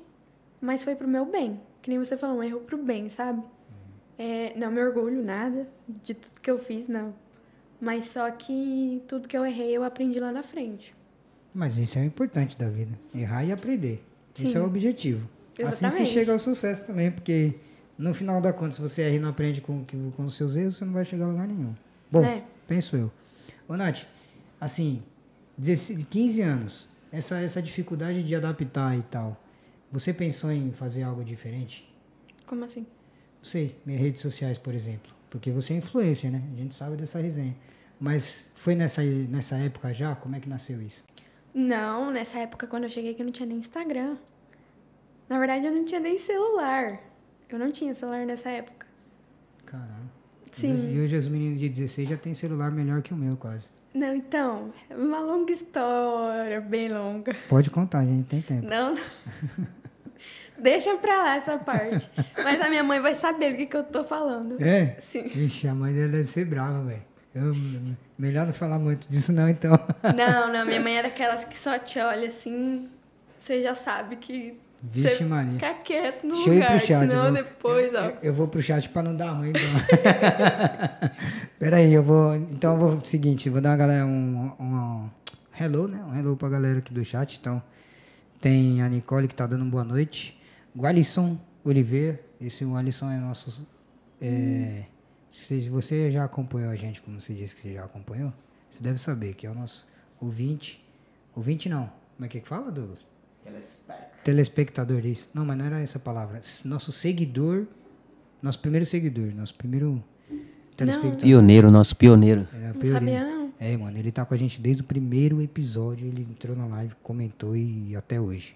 mas 0.59 0.83
foi 0.83 0.95
pro 0.95 1.07
meu 1.07 1.23
bem. 1.23 1.61
Que 1.83 1.89
nem 1.91 1.99
você 1.99 2.17
falou, 2.17 2.37
um 2.39 2.43
erro 2.43 2.61
pro 2.61 2.79
bem, 2.79 3.11
sabe? 3.11 3.43
É, 4.17 4.53
não 4.57 4.71
me 4.71 4.81
orgulho 4.83 5.23
nada 5.23 5.69
de 6.03 6.15
tudo 6.15 6.41
que 6.41 6.49
eu 6.49 6.57
fiz, 6.57 6.87
não. 6.87 7.13
Mas 7.79 8.05
só 8.05 8.29
que 8.31 9.01
tudo 9.07 9.27
que 9.27 9.37
eu 9.37 9.45
errei 9.45 9.75
eu 9.75 9.83
aprendi 9.83 10.19
lá 10.19 10.31
na 10.31 10.43
frente. 10.43 10.93
Mas 11.53 11.77
isso 11.77 11.97
é 11.97 12.01
o 12.01 12.05
importante 12.05 12.57
da 12.57 12.69
vida. 12.69 12.97
Errar 13.15 13.45
e 13.45 13.51
aprender. 13.51 14.03
Esse 14.35 14.49
Sim. 14.51 14.57
é 14.57 14.61
o 14.61 14.65
objetivo. 14.65 15.27
Assim 15.57 15.63
você 15.71 15.85
Exatamente. 15.85 16.11
chega 16.11 16.31
ao 16.31 16.39
sucesso 16.39 16.85
também, 16.85 17.11
porque 17.11 17.55
no 17.97 18.13
final 18.13 18.41
da 18.41 18.53
conta, 18.53 18.75
se 18.75 18.81
você 18.81 19.01
erra 19.01 19.15
e 19.15 19.19
não 19.19 19.29
aprende 19.29 19.59
com, 19.61 19.83
com 20.15 20.25
os 20.25 20.35
seus 20.35 20.55
erros, 20.55 20.77
você 20.77 20.85
não 20.85 20.93
vai 20.93 21.03
chegar 21.05 21.25
a 21.25 21.29
lugar 21.29 21.47
nenhum. 21.47 21.73
Bom, 22.11 22.23
É. 22.23 22.43
penso 22.67 22.95
eu. 22.95 23.11
Ô, 23.67 23.75
Nath, 23.75 24.03
assim, 24.59 25.01
16, 25.57 26.05
15 26.09 26.41
anos, 26.41 26.87
essa, 27.11 27.39
essa 27.39 27.61
dificuldade 27.61 28.23
de 28.23 28.35
adaptar 28.35 28.97
e 28.97 29.01
tal, 29.03 29.41
você 29.91 30.13
pensou 30.13 30.51
em 30.51 30.71
fazer 30.71 31.03
algo 31.03 31.23
diferente? 31.23 31.91
Como 32.45 32.63
assim? 32.63 32.81
Não 32.81 33.43
sei, 33.45 33.75
minhas 33.85 34.01
redes 34.01 34.21
sociais, 34.21 34.57
por 34.57 34.73
exemplo. 34.73 35.11
Porque 35.29 35.51
você 35.51 35.73
é 35.73 35.77
influência, 35.77 36.29
né? 36.29 36.41
A 36.53 36.57
gente 36.57 36.75
sabe 36.75 36.95
dessa 36.95 37.19
resenha. 37.19 37.55
Mas 37.99 38.51
foi 38.55 38.75
nessa, 38.75 39.03
nessa 39.03 39.57
época 39.57 39.93
já? 39.93 40.15
Como 40.15 40.35
é 40.35 40.39
que 40.39 40.49
nasceu 40.49 40.81
isso? 40.81 41.03
Não, 41.53 42.11
nessa 42.11 42.39
época 42.39 42.65
quando 42.67 42.83
eu 42.85 42.89
cheguei 42.89 43.11
aqui 43.11 43.21
eu 43.21 43.25
não 43.25 43.33
tinha 43.33 43.45
nem 43.45 43.57
Instagram. 43.57 44.17
Na 45.27 45.37
verdade 45.37 45.65
eu 45.65 45.71
não 45.71 45.85
tinha 45.85 45.99
nem 45.99 46.17
celular. 46.17 46.99
Eu 47.49 47.59
não 47.59 47.71
tinha 47.71 47.93
celular 47.93 48.25
nessa 48.25 48.49
época. 48.49 48.87
Caramba. 49.65 50.09
Sim. 50.51 50.69
E 50.69 50.73
hoje, 50.73 50.93
e 50.93 51.01
hoje 51.01 51.17
os 51.17 51.27
meninos 51.27 51.59
de 51.59 51.69
16 51.69 52.09
já 52.09 52.17
têm 52.17 52.33
celular 52.33 52.71
melhor 52.71 53.01
que 53.01 53.13
o 53.13 53.17
meu, 53.17 53.35
quase. 53.37 53.67
Não, 53.93 54.15
então, 54.15 54.71
é 54.89 54.95
uma 54.95 55.19
longa 55.19 55.51
história, 55.51 56.61
bem 56.61 56.93
longa. 56.93 57.35
Pode 57.47 57.71
contar, 57.71 57.99
a 57.99 58.05
gente 58.05 58.27
tem 58.27 58.41
tempo. 58.41 58.67
Não. 58.67 58.95
Deixa 60.61 60.95
pra 60.97 61.23
lá 61.23 61.35
essa 61.35 61.57
parte. 61.57 62.09
Mas 62.43 62.61
a 62.61 62.69
minha 62.69 62.83
mãe 62.83 62.99
vai 62.99 63.15
saber 63.15 63.51
do 63.51 63.57
que, 63.57 63.65
que 63.65 63.77
eu 63.77 63.83
tô 63.83 64.03
falando. 64.03 64.61
É? 64.61 64.95
Sim. 64.99 65.27
Vixe, 65.27 65.67
a 65.67 65.73
mãe 65.75 65.93
dele 65.93 66.09
deve 66.11 66.25
ser 66.29 66.45
brava, 66.45 66.83
velho. 66.83 67.03
Melhor 68.17 68.45
não 68.47 68.53
falar 68.53 68.79
muito 68.79 69.07
disso 69.09 69.31
não, 69.31 69.47
então. 69.47 69.71
Não, 70.15 70.51
não, 70.51 70.65
minha 70.65 70.81
mãe 70.81 70.97
é 70.97 71.03
daquelas 71.03 71.45
que 71.45 71.55
só 71.57 71.77
te 71.79 71.97
olha 71.99 72.27
assim, 72.27 72.89
você 73.37 73.61
já 73.63 73.73
sabe 73.75 74.15
que 74.17 74.57
Vixe, 74.81 75.15
você 75.17 75.23
Maria. 75.23 75.53
fica 75.53 75.73
quieto 75.75 76.23
no 76.25 76.35
Deixa 76.35 76.49
lugar, 76.49 76.79
chat. 76.81 77.07
senão 77.07 77.23
vou- 77.25 77.31
depois, 77.33 77.93
ó. 77.93 78.05
Eu, 78.05 78.17
eu 78.23 78.33
vou 78.33 78.47
pro 78.47 78.61
chat 78.61 78.89
pra 78.89 79.03
não 79.03 79.15
dar 79.15 79.31
ruim, 79.31 79.49
então. 79.51 79.61
Pera 81.59 81.77
aí, 81.77 81.93
eu 81.93 82.03
vou... 82.03 82.35
Então 82.35 82.73
eu 82.73 82.79
vou... 82.79 83.05
Seguinte, 83.05 83.49
vou 83.49 83.61
dar 83.61 83.69
uma 83.71 83.77
galera 83.77 84.05
um, 84.05 84.51
um, 84.59 84.63
um 84.65 85.09
hello, 85.59 85.87
né? 85.87 86.01
Um 86.07 86.17
hello 86.17 86.35
pra 86.35 86.49
galera 86.49 86.79
aqui 86.79 86.93
do 86.93 87.03
chat. 87.05 87.37
Então, 87.39 87.61
tem 88.41 88.81
a 88.81 88.89
Nicole 88.89 89.27
que 89.27 89.35
tá 89.35 89.45
dando 89.45 89.65
boa 89.65 89.83
noite. 89.83 90.38
O 90.75 90.85
Alisson 90.85 91.37
Oliveira. 91.63 92.19
Esse 92.39 92.63
o 92.63 92.75
Alisson 92.75 93.09
é 93.11 93.17
nosso... 93.17 93.67
É, 94.21 94.85
se 95.31 95.69
você 95.69 96.11
já 96.11 96.23
acompanhou 96.25 96.71
a 96.71 96.75
gente, 96.75 97.01
como 97.01 97.19
você 97.19 97.33
disse 97.33 97.55
que 97.55 97.61
você 97.61 97.73
já 97.73 97.85
acompanhou, 97.85 98.33
você 98.69 98.83
deve 98.83 98.97
saber 98.97 99.33
que 99.33 99.45
é 99.45 99.49
o 99.49 99.55
nosso 99.55 99.87
ouvinte. 100.19 100.85
Ouvinte 101.35 101.69
não. 101.69 101.91
Como 102.15 102.25
é 102.25 102.27
que 102.27 102.41
fala, 102.41 102.71
Douglas? 102.71 102.99
Telespectador, 104.23 105.05
isso. 105.05 105.29
Não, 105.33 105.45
mas 105.45 105.57
não 105.57 105.65
era 105.65 105.79
essa 105.79 105.99
palavra. 105.99 106.41
Nosso 106.65 106.91
seguidor. 106.91 107.65
Nosso 108.41 108.59
primeiro 108.59 108.85
seguidor. 108.85 109.33
Nosso 109.33 109.55
primeiro 109.55 110.03
telespectador. 110.75 111.21
Pioneiro, 111.21 111.71
nosso 111.71 111.95
pioneiro. 111.95 112.47
É, 112.53 112.67
Não 112.67 112.73
pioneiro. 112.73 112.93
sabia, 112.93 113.23
não. 113.23 113.53
É, 113.59 113.75
mano, 113.75 113.97
ele 113.97 114.11
tá 114.11 114.25
com 114.25 114.33
a 114.33 114.37
gente 114.37 114.59
desde 114.61 114.81
o 114.81 114.85
primeiro 114.85 115.41
episódio. 115.41 116.07
Ele 116.07 116.21
entrou 116.29 116.55
na 116.55 116.65
live, 116.65 116.93
comentou 117.01 117.55
e 117.55 117.95
até 117.95 118.19
hoje. 118.19 118.55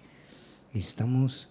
Estamos 0.74 1.48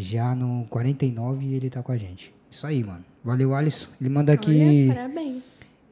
já 0.00 0.34
no 0.34 0.64
49 0.70 1.44
e 1.44 1.54
ele 1.54 1.68
tá 1.68 1.82
com 1.82 1.92
a 1.92 1.96
gente. 1.96 2.32
Isso 2.50 2.66
aí, 2.66 2.82
mano. 2.82 3.04
Valeu, 3.22 3.54
Alisson. 3.54 3.88
Ele 4.00 4.08
manda 4.08 4.32
aqui. 4.32 4.86
Olha, 4.88 4.94
parabéns. 4.94 5.42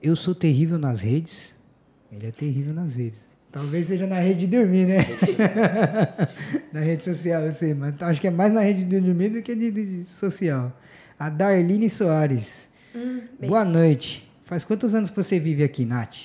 Eu 0.02 0.14
sou 0.16 0.34
terrível 0.34 0.78
nas 0.78 1.00
redes. 1.00 1.54
Ele 2.12 2.26
é 2.26 2.30
terrível 2.30 2.72
nas 2.72 2.96
redes. 2.96 3.20
Talvez 3.50 3.86
seja 3.86 4.06
na 4.06 4.18
rede 4.20 4.46
de 4.46 4.56
dormir, 4.56 4.86
né? 4.86 4.98
na 6.72 6.80
rede 6.80 7.04
social, 7.04 7.42
eu 7.42 7.52
sei, 7.52 7.74
mas 7.74 8.00
acho 8.02 8.20
que 8.20 8.26
é 8.26 8.30
mais 8.30 8.52
na 8.52 8.60
rede 8.60 8.84
de 8.84 9.00
dormir 9.00 9.30
do 9.30 9.42
que 9.42 9.54
de, 9.54 9.70
de- 9.70 10.04
social. 10.10 10.72
A 11.18 11.28
Darlene 11.28 11.88
Soares. 11.88 12.68
Hum. 12.94 13.22
Boa 13.40 13.64
noite. 13.64 14.30
Faz 14.44 14.62
quantos 14.62 14.94
anos 14.94 15.10
que 15.10 15.16
você 15.16 15.38
vive 15.38 15.64
aqui, 15.64 15.84
Nath? 15.84 16.16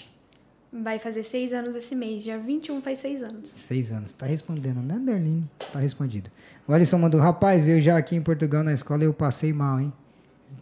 Vai 0.72 1.00
fazer 1.00 1.24
seis 1.24 1.52
anos 1.54 1.76
esse 1.76 1.96
mês. 1.96 2.24
Dia 2.24 2.38
21 2.38 2.82
faz 2.82 3.00
seis 3.00 3.24
anos. 3.24 3.52
Seis 3.56 3.92
anos. 3.92 4.14
Tá 4.14 4.26
respondendo, 4.26 4.82
né, 4.82 5.00
Darlene? 5.04 5.44
Tá 5.72 5.80
respondido. 5.80 6.30
O 6.72 6.74
Alisson 6.74 7.00
mandou, 7.00 7.20
rapaz, 7.20 7.68
eu 7.68 7.82
já 7.82 7.98
aqui 7.98 8.16
em 8.16 8.22
Portugal 8.22 8.64
na 8.64 8.72
escola 8.72 9.04
eu 9.04 9.14
passei 9.14 9.52
mal, 9.52 9.82
hein? 9.82 9.92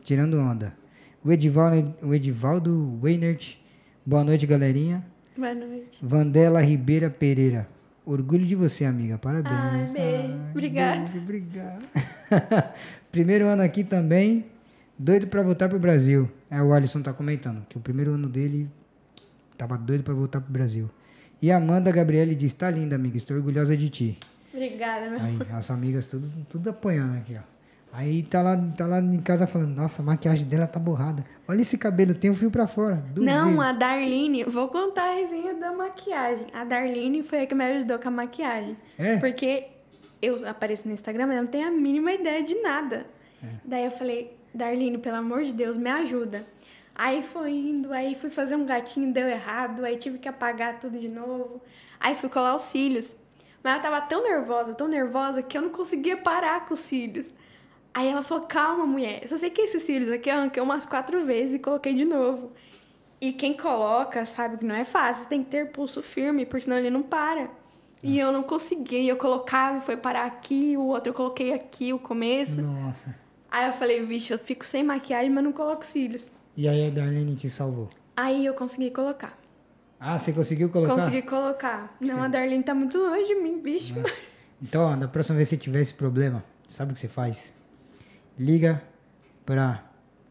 Tirando 0.03 0.39
onda. 0.39 0.73
O 1.23 1.31
Edivaldo, 1.31 1.93
o 2.01 2.15
Edivaldo 2.15 2.99
Weinert. 2.99 3.57
Boa 4.03 4.23
noite, 4.23 4.47
galerinha. 4.47 5.05
Boa 5.37 5.53
noite. 5.53 5.99
Vandela 6.01 6.61
Ribeira 6.61 7.11
Pereira. 7.11 7.69
Orgulho 8.03 8.43
de 8.43 8.55
você, 8.55 8.85
amiga. 8.85 9.19
Parabéns. 9.19 9.53
Ai, 9.53 9.93
beijo. 9.93 10.37
Obrigada. 10.49 11.01
beijo, 11.01 11.17
obrigado. 11.19 11.85
primeiro 13.11 13.45
ano 13.45 13.61
aqui 13.61 13.83
também. 13.83 14.47
Doido 14.97 15.27
pra 15.27 15.43
voltar 15.43 15.69
pro 15.69 15.77
Brasil. 15.77 16.27
É, 16.49 16.59
o 16.59 16.73
Alisson 16.73 17.03
tá 17.03 17.13
comentando 17.13 17.63
que 17.69 17.77
o 17.77 17.79
primeiro 17.79 18.15
ano 18.15 18.27
dele 18.27 18.67
tava 19.55 19.77
doido 19.77 20.03
pra 20.03 20.15
voltar 20.15 20.41
pro 20.41 20.51
Brasil. 20.51 20.89
E 21.39 21.51
a 21.51 21.57
Amanda 21.57 21.91
Gabriele 21.91 22.33
diz: 22.33 22.51
tá 22.53 22.67
linda, 22.71 22.95
amiga. 22.95 23.15
Estou 23.15 23.37
orgulhosa 23.37 23.77
de 23.77 23.89
ti. 23.91 24.17
Obrigada, 24.53 25.09
meu. 25.09 25.19
Aí, 25.21 25.37
as 25.53 25.69
amigas 25.71 26.05
tudo, 26.05 26.31
tudo 26.49 26.69
apoiando 26.69 27.17
aqui, 27.17 27.37
ó. 27.37 27.59
Aí 27.91 28.21
tá 28.23 28.41
lá, 28.41 28.55
tá 28.77 28.85
lá 28.85 28.99
em 28.99 29.19
casa 29.19 29.47
falando: 29.47 29.75
nossa, 29.75 30.01
a 30.01 30.05
maquiagem 30.05 30.45
dela 30.45 30.67
tá 30.67 30.79
borrada. 30.79 31.25
Olha 31.47 31.61
esse 31.61 31.77
cabelo, 31.77 32.13
tem 32.13 32.29
um 32.29 32.35
fio 32.35 32.51
pra 32.51 32.67
fora. 32.67 32.95
Duvido. 32.95 33.25
Não, 33.25 33.59
a 33.61 33.71
Darlene, 33.71 34.43
vou 34.43 34.67
contar 34.67 35.09
a 35.09 35.15
resenha 35.15 35.55
da 35.55 35.71
maquiagem. 35.71 36.47
A 36.53 36.63
Darlene 36.63 37.23
foi 37.23 37.41
a 37.41 37.47
que 37.47 37.55
me 37.55 37.65
ajudou 37.65 37.97
com 37.97 38.07
a 38.07 38.11
maquiagem. 38.11 38.77
É? 38.97 39.17
Porque 39.17 39.67
eu 40.21 40.47
apareço 40.47 40.87
no 40.87 40.93
Instagram, 40.93 41.27
mas 41.27 41.37
não 41.37 41.47
tenho 41.47 41.67
a 41.67 41.71
mínima 41.71 42.11
ideia 42.11 42.43
de 42.43 42.61
nada. 42.61 43.07
É. 43.43 43.47
Daí 43.65 43.85
eu 43.85 43.91
falei, 43.91 44.37
Darlene, 44.53 44.99
pelo 44.99 45.17
amor 45.17 45.43
de 45.43 45.53
Deus, 45.53 45.75
me 45.75 45.89
ajuda. 45.89 46.45
Aí 46.93 47.23
foi 47.23 47.53
indo, 47.53 47.93
aí 47.93 48.13
fui 48.13 48.29
fazer 48.29 48.55
um 48.55 48.65
gatinho, 48.65 49.11
deu 49.13 49.27
errado, 49.27 49.85
aí 49.85 49.95
tive 49.97 50.17
que 50.17 50.27
apagar 50.27 50.79
tudo 50.79 50.99
de 50.99 51.07
novo. 51.07 51.61
Aí 51.99 52.13
fui 52.13 52.29
colar 52.29 52.55
os 52.55 52.63
cílios. 52.63 53.15
Mas 53.63 53.75
eu 53.75 53.81
tava 53.81 54.01
tão 54.01 54.23
nervosa, 54.23 54.73
tão 54.73 54.87
nervosa, 54.87 55.43
que 55.43 55.57
eu 55.57 55.61
não 55.61 55.69
conseguia 55.69 56.17
parar 56.17 56.65
com 56.65 56.73
os 56.73 56.79
cílios. 56.79 57.33
Aí 57.93 58.07
ela 58.07 58.21
falou, 58.21 58.45
calma, 58.45 58.85
mulher. 58.85 59.19
Eu 59.23 59.27
só 59.27 59.37
sei 59.37 59.49
que 59.49 59.61
esses 59.61 59.83
cílios 59.83 60.11
aqui 60.11 60.29
eu 60.29 60.35
arranquei 60.35 60.61
umas 60.61 60.85
quatro 60.85 61.25
vezes 61.25 61.55
e 61.55 61.59
coloquei 61.59 61.93
de 61.93 62.05
novo. 62.05 62.51
E 63.19 63.33
quem 63.33 63.53
coloca 63.53 64.25
sabe 64.25 64.57
que 64.57 64.65
não 64.65 64.75
é 64.75 64.85
fácil, 64.85 65.27
tem 65.27 65.43
que 65.43 65.49
ter 65.49 65.71
pulso 65.71 66.01
firme, 66.01 66.45
porque 66.45 66.61
senão 66.61 66.77
ele 66.77 66.89
não 66.89 67.03
para. 67.03 67.49
E 68.01 68.17
eu 68.17 68.31
não 68.31 68.43
consegui, 68.43 69.07
eu 69.07 69.17
colocava 69.17 69.79
e 69.79 69.81
foi 69.81 69.97
parar 69.97 70.25
aqui, 70.25 70.77
o 70.77 70.85
outro 70.85 71.09
eu 71.09 71.13
coloquei 71.13 71.53
aqui, 71.53 71.91
o 71.91 71.99
começo. 71.99 72.61
Nossa. 72.61 73.13
Aí 73.51 73.67
eu 73.67 73.73
falei, 73.73 74.05
vixe, 74.05 74.31
eu 74.31 74.39
fico 74.39 74.65
sem 74.65 74.83
maquiagem, 74.83 75.29
mas 75.29 75.43
não 75.43 75.51
coloco 75.51 75.85
cílios. 75.85 76.31
E 76.55 76.67
aí 76.67 76.87
a 76.87 76.89
Darlene 76.89 77.35
te 77.35 77.49
salvou. 77.49 77.89
Aí 78.15 78.45
eu 78.45 78.53
consegui 78.53 78.91
colocar. 78.91 79.37
Ah, 79.99 80.17
você 80.17 80.31
conseguiu 80.31 80.69
colocar? 80.69 80.95
Consegui 80.95 81.21
colocar. 81.23 81.95
Não, 81.99 82.23
a 82.23 82.27
Darlene 82.27 82.63
tá 82.63 82.73
muito 82.73 82.97
longe 82.97 83.25
de 83.25 83.35
mim, 83.35 83.61
bicho. 83.61 83.93
Então, 84.61 84.83
ó, 84.83 84.95
da 84.95 85.07
próxima 85.07 85.35
vez 85.37 85.49
que 85.49 85.55
você 85.55 85.61
tiver 85.61 85.81
esse 85.81 85.93
problema, 85.93 86.43
sabe 86.67 86.91
o 86.91 86.93
que 86.93 86.99
você 86.99 87.07
faz? 87.07 87.53
Liga 88.37 88.81
pra 89.45 89.83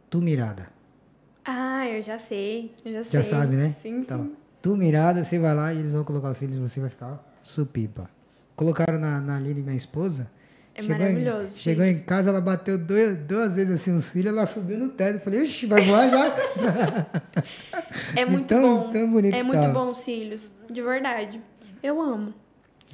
Tu 0.08 0.20
Mirada. 0.20 0.68
Ah, 1.44 1.86
eu 1.86 2.00
já 2.02 2.18
sei. 2.18 2.74
Eu 2.84 2.92
já, 2.92 3.04
sei. 3.04 3.12
Já 3.12 3.24
sabe, 3.24 3.56
né? 3.56 3.74
Sim, 3.80 4.00
Então, 4.00 4.24
sim. 4.24 4.36
Tu 4.60 4.76
Mirada, 4.76 5.22
você 5.24 5.38
vai 5.38 5.54
lá 5.54 5.72
e 5.72 5.78
eles 5.78 5.92
vão 5.92 6.04
colocar 6.04 6.30
os 6.30 6.36
cílios 6.36 6.56
e 6.56 6.60
você 6.60 6.80
vai 6.80 6.90
ficar 6.90 7.22
supipa. 7.42 8.10
Colocaram 8.56 8.98
na, 8.98 9.20
na 9.20 9.36
Aline, 9.36 9.62
minha 9.62 9.76
esposa. 9.76 10.30
É 10.78 10.82
chegou 10.82 10.98
maravilhoso, 10.98 11.44
Em, 11.56 11.60
chegou 11.60 11.84
em 11.84 11.98
casa, 12.00 12.30
ela 12.30 12.40
bateu 12.40 12.78
dois, 12.78 13.18
duas 13.18 13.54
vezes 13.54 13.74
assim 13.74 13.96
os 13.96 14.04
cílios, 14.04 14.32
ela 14.32 14.46
subiu 14.46 14.78
no 14.78 14.88
teto. 14.90 15.16
Eu 15.16 15.20
falei, 15.20 15.42
ixi, 15.42 15.66
vai 15.66 15.80
voar 15.82 16.08
já? 16.08 17.06
É 18.16 18.24
muito 18.30 18.46
Tão- 18.46 18.62
bom. 18.62 18.90
tão 18.90 19.10
bonito 19.10 19.34
é 19.34 19.42
muito 19.42 19.60
tava. 19.60 19.72
bom 19.72 19.90
os 19.90 19.98
cílios. 19.98 20.50
De 20.70 20.80
verdade. 20.82 21.40
Eu 21.82 22.00
amo. 22.00 22.32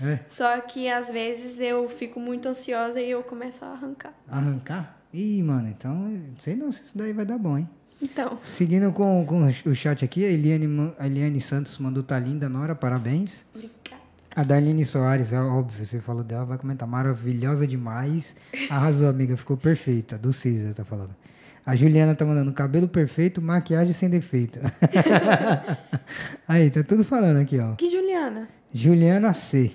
é. 0.01 0.20
Só 0.29 0.59
que 0.61 0.88
às 0.88 1.09
vezes 1.09 1.61
eu 1.61 1.88
fico 1.88 2.18
muito 2.18 2.49
ansiosa 2.49 3.01
e 3.01 3.11
eu 3.11 3.23
começo 3.23 3.64
a 3.64 3.68
arrancar. 3.68 4.12
Arrancar? 4.29 4.99
Ih, 5.12 5.42
mano, 5.42 5.68
então, 5.68 6.12
sei 6.40 6.57
não 6.57 6.73
se 6.73 6.83
isso 6.85 6.99
daí 6.99 7.12
vai 7.12 7.25
dar 7.25 7.38
bom, 7.38 7.59
hein? 7.59 7.68
Então, 8.03 8.38
Seguindo 8.42 8.90
com, 8.92 9.25
com 9.25 9.47
o 9.66 9.75
chat 9.75 10.05
aqui, 10.05 10.25
a 10.25 10.29
Eliane, 10.29 10.92
a 10.99 11.07
Eliane 11.07 11.40
Santos 11.40 11.79
mandou 11.79 12.03
tá 12.03 12.18
linda, 12.18 12.49
Nora, 12.49 12.75
parabéns. 12.75 13.44
obrigada. 13.55 14.03
A 14.37 14.42
Darlene 14.42 14.85
Soares, 14.85 15.33
é 15.33 15.40
óbvio, 15.40 15.87
você 15.87 16.01
falou 16.01 16.25
dela, 16.25 16.44
vai 16.44 16.59
comentar. 16.59 16.88
Maravilhosa 16.88 17.66
demais. 17.66 18.37
Arrasou, 18.68 19.09
amiga, 19.09 19.37
ficou 19.37 19.57
perfeita. 19.57 20.18
Do 20.18 20.33
César 20.33 20.75
tá 20.75 20.85
falando. 20.85 21.14
A 21.64 21.77
Juliana 21.77 22.14
tá 22.14 22.25
mandando 22.25 22.53
cabelo 22.53 22.88
perfeito, 22.88 23.40
maquiagem 23.40 23.94
sem 23.94 24.11
defeito. 24.11 24.59
Aí, 26.49 26.68
tá 26.70 26.83
tudo 26.83 27.05
falando 27.05 27.38
aqui, 27.38 27.59
ó. 27.59 27.75
Que 27.77 27.88
Juliana? 27.88 28.49
Juliana 28.73 29.33
C. 29.33 29.73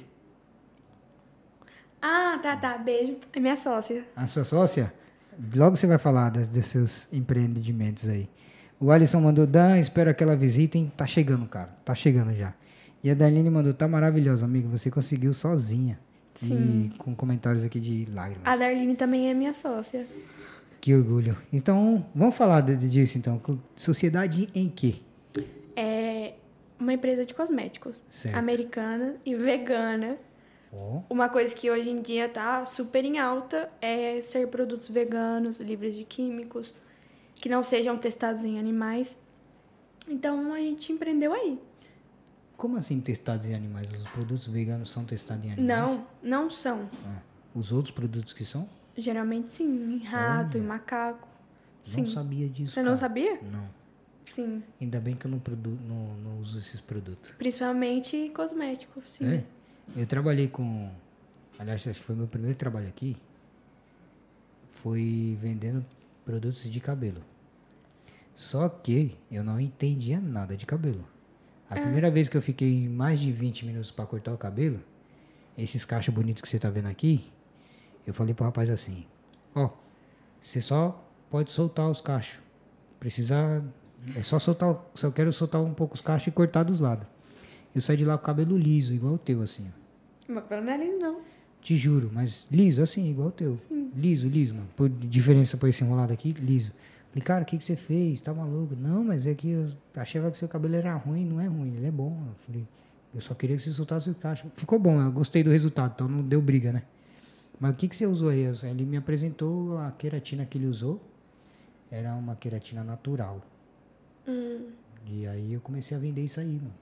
Ah, 2.02 2.38
tá, 2.44 2.58
tá. 2.58 2.78
Beijo. 2.78 3.18
É 3.34 3.40
minha 3.40 3.58
sócia. 3.58 4.04
A 4.16 4.28
sua 4.28 4.44
sócia? 4.44 4.94
Logo 5.56 5.78
você 5.78 5.88
vai 5.88 5.98
falar 5.98 6.30
das, 6.30 6.50
dos 6.50 6.66
seus 6.66 7.08
empreendimentos 7.14 8.10
aí. 8.10 8.30
O 8.80 8.92
Alisson 8.92 9.22
mandou, 9.22 9.48
Dan, 9.48 9.78
espero 9.80 10.10
aquela 10.10 10.36
visita, 10.36 10.78
hein? 10.78 10.92
Tá 10.96 11.08
chegando, 11.08 11.46
cara. 11.48 11.70
Tá 11.84 11.96
chegando 11.96 12.34
já. 12.34 12.54
E 13.04 13.10
a 13.10 13.14
Darlene 13.14 13.50
mandou, 13.50 13.74
tá 13.74 13.88
maravilhosa, 13.88 14.46
amiga. 14.46 14.68
Você 14.68 14.92
conseguiu 14.92 15.34
sozinha. 15.34 16.00
Sim. 16.36 16.92
E 16.94 16.98
com 16.98 17.16
comentários 17.16 17.64
aqui 17.66 17.80
de 17.80 18.06
lágrimas. 18.14 18.46
A 18.46 18.56
Darlene 18.56 18.96
também 18.96 19.30
é 19.30 19.34
minha 19.34 19.54
sócia. 19.54 20.06
Que 20.82 20.94
orgulho. 20.96 21.38
Então, 21.52 22.06
vamos 22.16 22.36
falar 22.36 22.62
de- 22.62 22.76
disso 22.90 23.18
então. 23.18 23.42
Sociedade 23.76 24.50
em 24.56 24.70
quê? 24.70 24.96
É 25.76 26.34
uma 26.80 26.94
empresa 26.94 27.26
de 27.26 27.34
cosméticos. 27.34 28.02
Certo. 28.10 28.36
Americana 28.36 29.16
e 29.26 29.36
vegana. 29.36 30.18
Ó, 30.72 31.02
Uma 31.10 31.28
coisa 31.30 31.54
que 31.56 31.70
hoje 31.70 31.90
em 31.90 31.96
dia 32.02 32.30
tá 32.30 32.66
super 32.66 33.04
em 33.04 33.18
alta 33.18 33.70
é 33.82 34.22
ser 34.22 34.48
produtos 34.48 34.88
veganos, 34.88 35.58
livres 35.60 35.96
de 35.96 36.04
químicos, 36.04 36.74
que 37.36 37.50
não 37.50 37.64
sejam 37.64 37.98
testados 37.98 38.46
em 38.46 38.60
animais. 38.60 39.18
Então 40.08 40.54
a 40.54 40.60
gente 40.60 40.92
empreendeu 40.92 41.34
aí. 41.34 41.60
Como 42.60 42.76
assim 42.76 43.00
testados 43.00 43.48
em 43.48 43.54
animais? 43.54 43.90
Os 43.94 44.04
produtos 44.10 44.46
veganos 44.48 44.92
são 44.92 45.06
testados 45.06 45.46
em 45.46 45.54
animais? 45.54 45.92
Não, 45.92 46.08
não 46.22 46.50
são. 46.50 46.90
Ah, 47.06 47.22
os 47.56 47.72
outros 47.72 47.96
produtos 47.96 48.34
que 48.34 48.44
são? 48.44 48.68
Geralmente 48.98 49.54
sim, 49.54 49.66
em 49.66 50.04
rato, 50.04 50.58
em 50.58 50.62
macaco. 50.62 51.26
Sim. 51.86 52.02
Não 52.02 52.08
sabia 52.08 52.50
disso. 52.50 52.74
Você 52.74 52.82
não 52.82 52.90
cara. 52.90 52.98
sabia? 52.98 53.42
Não. 53.44 53.66
Sim. 54.30 54.62
Ainda 54.82 55.00
bem 55.00 55.16
que 55.16 55.26
eu 55.26 55.32
não, 55.32 55.40
produ 55.40 55.70
não, 55.88 56.14
não 56.18 56.40
uso 56.42 56.60
esses 56.60 56.82
produtos. 56.82 57.32
Principalmente 57.38 58.30
cosmético, 58.36 59.02
sim. 59.06 59.26
É? 59.26 59.46
Eu 59.96 60.06
trabalhei 60.06 60.50
com. 60.50 60.92
Aliás, 61.58 61.88
acho 61.88 62.02
que 62.02 62.06
foi 62.06 62.16
meu 62.18 62.28
primeiro 62.28 62.58
trabalho 62.58 62.90
aqui. 62.90 63.16
Foi 64.68 65.38
vendendo 65.40 65.86
produtos 66.26 66.70
de 66.70 66.80
cabelo. 66.82 67.22
Só 68.36 68.68
que 68.68 69.18
eu 69.32 69.46
não 69.46 69.62
entendia 69.62 70.20
nada 70.20 70.58
de 70.58 70.66
cabelo. 70.66 71.08
A 71.70 71.76
primeira 71.76 72.10
vez 72.10 72.28
que 72.28 72.36
eu 72.38 72.42
fiquei 72.42 72.88
mais 72.90 73.20
de 73.20 73.32
20 73.32 73.66
minutos 73.66 73.92
para 73.92 74.06
cortar 74.06 74.34
o 74.34 74.38
cabelo, 74.38 74.80
esses 75.58 75.86
cachos 75.86 76.14
bonitos 76.14 76.42
que 76.42 76.50
você 76.50 76.58
tá 76.58 76.70
vendo 76.70 76.88
aqui, 76.88 77.30
eu 78.08 78.14
falei 78.14 78.34
pro 78.34 78.46
rapaz 78.46 78.70
assim: 78.70 79.06
Ó, 79.54 79.70
você 80.42 80.62
só 80.62 81.04
pode 81.30 81.52
soltar 81.52 81.90
os 81.90 82.02
cachos. 82.02 82.40
Precisa. 83.00 83.64
É 84.16 84.24
só 84.24 84.40
soltar. 84.40 84.70
o- 84.72 84.82
Só 84.96 85.12
quero 85.12 85.32
soltar 85.32 85.62
um 85.62 85.74
pouco 85.74 85.94
os 85.96 86.02
cachos 86.02 86.28
e 86.28 86.32
cortar 86.32 86.64
dos 86.64 86.80
lados. 86.80 87.06
Eu 87.76 87.82
saí 87.82 87.98
de 87.98 88.06
lá 88.06 88.18
com 88.18 88.24
o 88.24 88.26
cabelo 88.26 88.58
liso, 88.58 88.94
igual 88.94 89.14
o 89.14 89.18
teu, 89.18 89.42
assim. 89.42 89.70
ó. 90.28 90.32
Meu 90.34 90.42
cabelo 90.42 90.66
nariz 90.66 90.98
não. 91.00 91.22
Te 91.62 91.76
juro, 91.76 92.10
mas 92.14 92.48
liso, 92.50 92.82
assim, 92.82 93.10
igual 93.12 93.28
o 93.28 93.32
teu. 93.32 93.60
Liso, 93.96 94.28
liso, 94.28 94.56
mano. 94.56 94.68
Por 94.76 94.90
diferença 94.90 95.58
por 95.58 95.68
esse 95.68 95.84
enrolado 95.84 96.12
aqui, 96.14 96.32
liso. 96.32 96.72
Falei, 97.10 97.24
cara, 97.24 97.44
o 97.44 97.46
que, 97.46 97.58
que 97.58 97.64
você 97.64 97.76
fez? 97.76 98.22
Tá 98.22 98.34
maluco? 98.34 98.76
Não, 98.76 99.04
mas 99.04 99.26
é 99.26 99.34
que 99.34 99.50
eu 99.50 99.72
achava 99.96 100.30
que 100.32 100.38
seu 100.38 100.48
cabelo 100.48 100.76
era 100.76 100.96
ruim. 100.96 101.26
Não 101.26 101.42
é 101.42 101.48
ruim, 101.48 101.76
ele 101.76 101.88
é 101.88 101.92
bom. 101.92 102.16
Eu 102.28 102.36
falei, 102.46 102.68
eu 103.14 103.22
só 103.22 103.34
queria 103.34 103.58
que 103.58 103.64
você 103.64 103.72
soltasse 103.72 104.10
o 104.10 104.16
cacho. 104.16 104.48
Ficou 104.54 104.78
bom, 104.78 105.02
eu 105.02 105.12
gostei 105.12 105.44
do 105.44 105.50
resultado, 105.50 105.94
então 105.96 106.08
não 106.08 106.24
deu 106.24 106.42
briga, 106.42 106.72
né? 106.72 106.84
Mas 107.60 107.72
o 107.72 107.76
que, 107.76 107.88
que 107.88 107.96
você 107.96 108.06
usou 108.06 108.30
aí? 108.30 108.46
Ele 108.64 108.86
me 108.86 108.98
apresentou 108.98 109.78
a 109.80 109.92
queratina 109.92 110.46
que 110.46 110.58
ele 110.58 110.68
usou. 110.68 111.02
Era 111.92 112.14
uma 112.14 112.36
queratina 112.36 112.84
natural. 112.84 113.42
E 115.08 115.28
aí 115.28 115.54
eu 115.54 115.60
comecei 115.60 115.98
a 115.98 116.00
vender 116.00 116.24
isso 116.24 116.40
aí, 116.40 116.54
mano. 116.54 116.74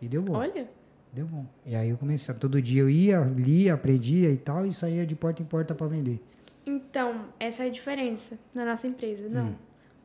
E 0.00 0.08
deu 0.08 0.22
bom. 0.22 0.34
Olha, 0.34 0.68
Deu 1.14 1.26
bom. 1.26 1.46
E 1.64 1.76
aí 1.76 1.90
eu 1.90 1.96
comecei, 1.96 2.34
todo 2.34 2.60
dia 2.60 2.82
eu 2.82 2.90
ia, 2.90 3.20
lia, 3.20 3.74
aprendia 3.74 4.30
e 4.32 4.36
tal, 4.36 4.66
e 4.66 4.74
saía 4.74 5.06
de 5.06 5.14
porta 5.14 5.40
em 5.40 5.44
porta 5.44 5.72
para 5.72 5.86
vender. 5.86 6.20
Então, 6.66 7.26
essa 7.38 7.64
é 7.64 7.66
a 7.66 7.70
diferença 7.70 8.38
na 8.54 8.64
nossa 8.64 8.86
empresa. 8.86 9.28
Não, 9.28 9.46
Hum. 9.48 9.54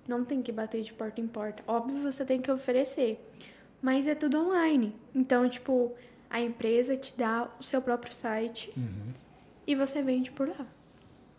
não 0.08 0.26
tem 0.26 0.42
que 0.42 0.52
bater 0.52 0.82
de 0.84 0.94
porta 0.94 1.22
em 1.22 1.28
porta. 1.28 1.64
Óbvio, 1.68 1.98
você 2.00 2.26
tem 2.26 2.42
que 2.42 2.52
oferecer, 2.52 3.20
mas 3.82 4.08
é 4.08 4.16
tudo 4.16 4.38
online. 4.40 4.96
Então, 5.16 5.48
tipo, 5.48 5.94
a 6.30 6.42
empresa 6.42 6.96
te 6.98 7.18
dá 7.18 7.50
o 7.60 7.64
seu 7.64 7.82
próprio 7.82 8.14
site 8.14 8.74
e 9.66 9.76
você 9.76 10.02
vende 10.04 10.32
por 10.32 10.48
lá. 10.50 10.66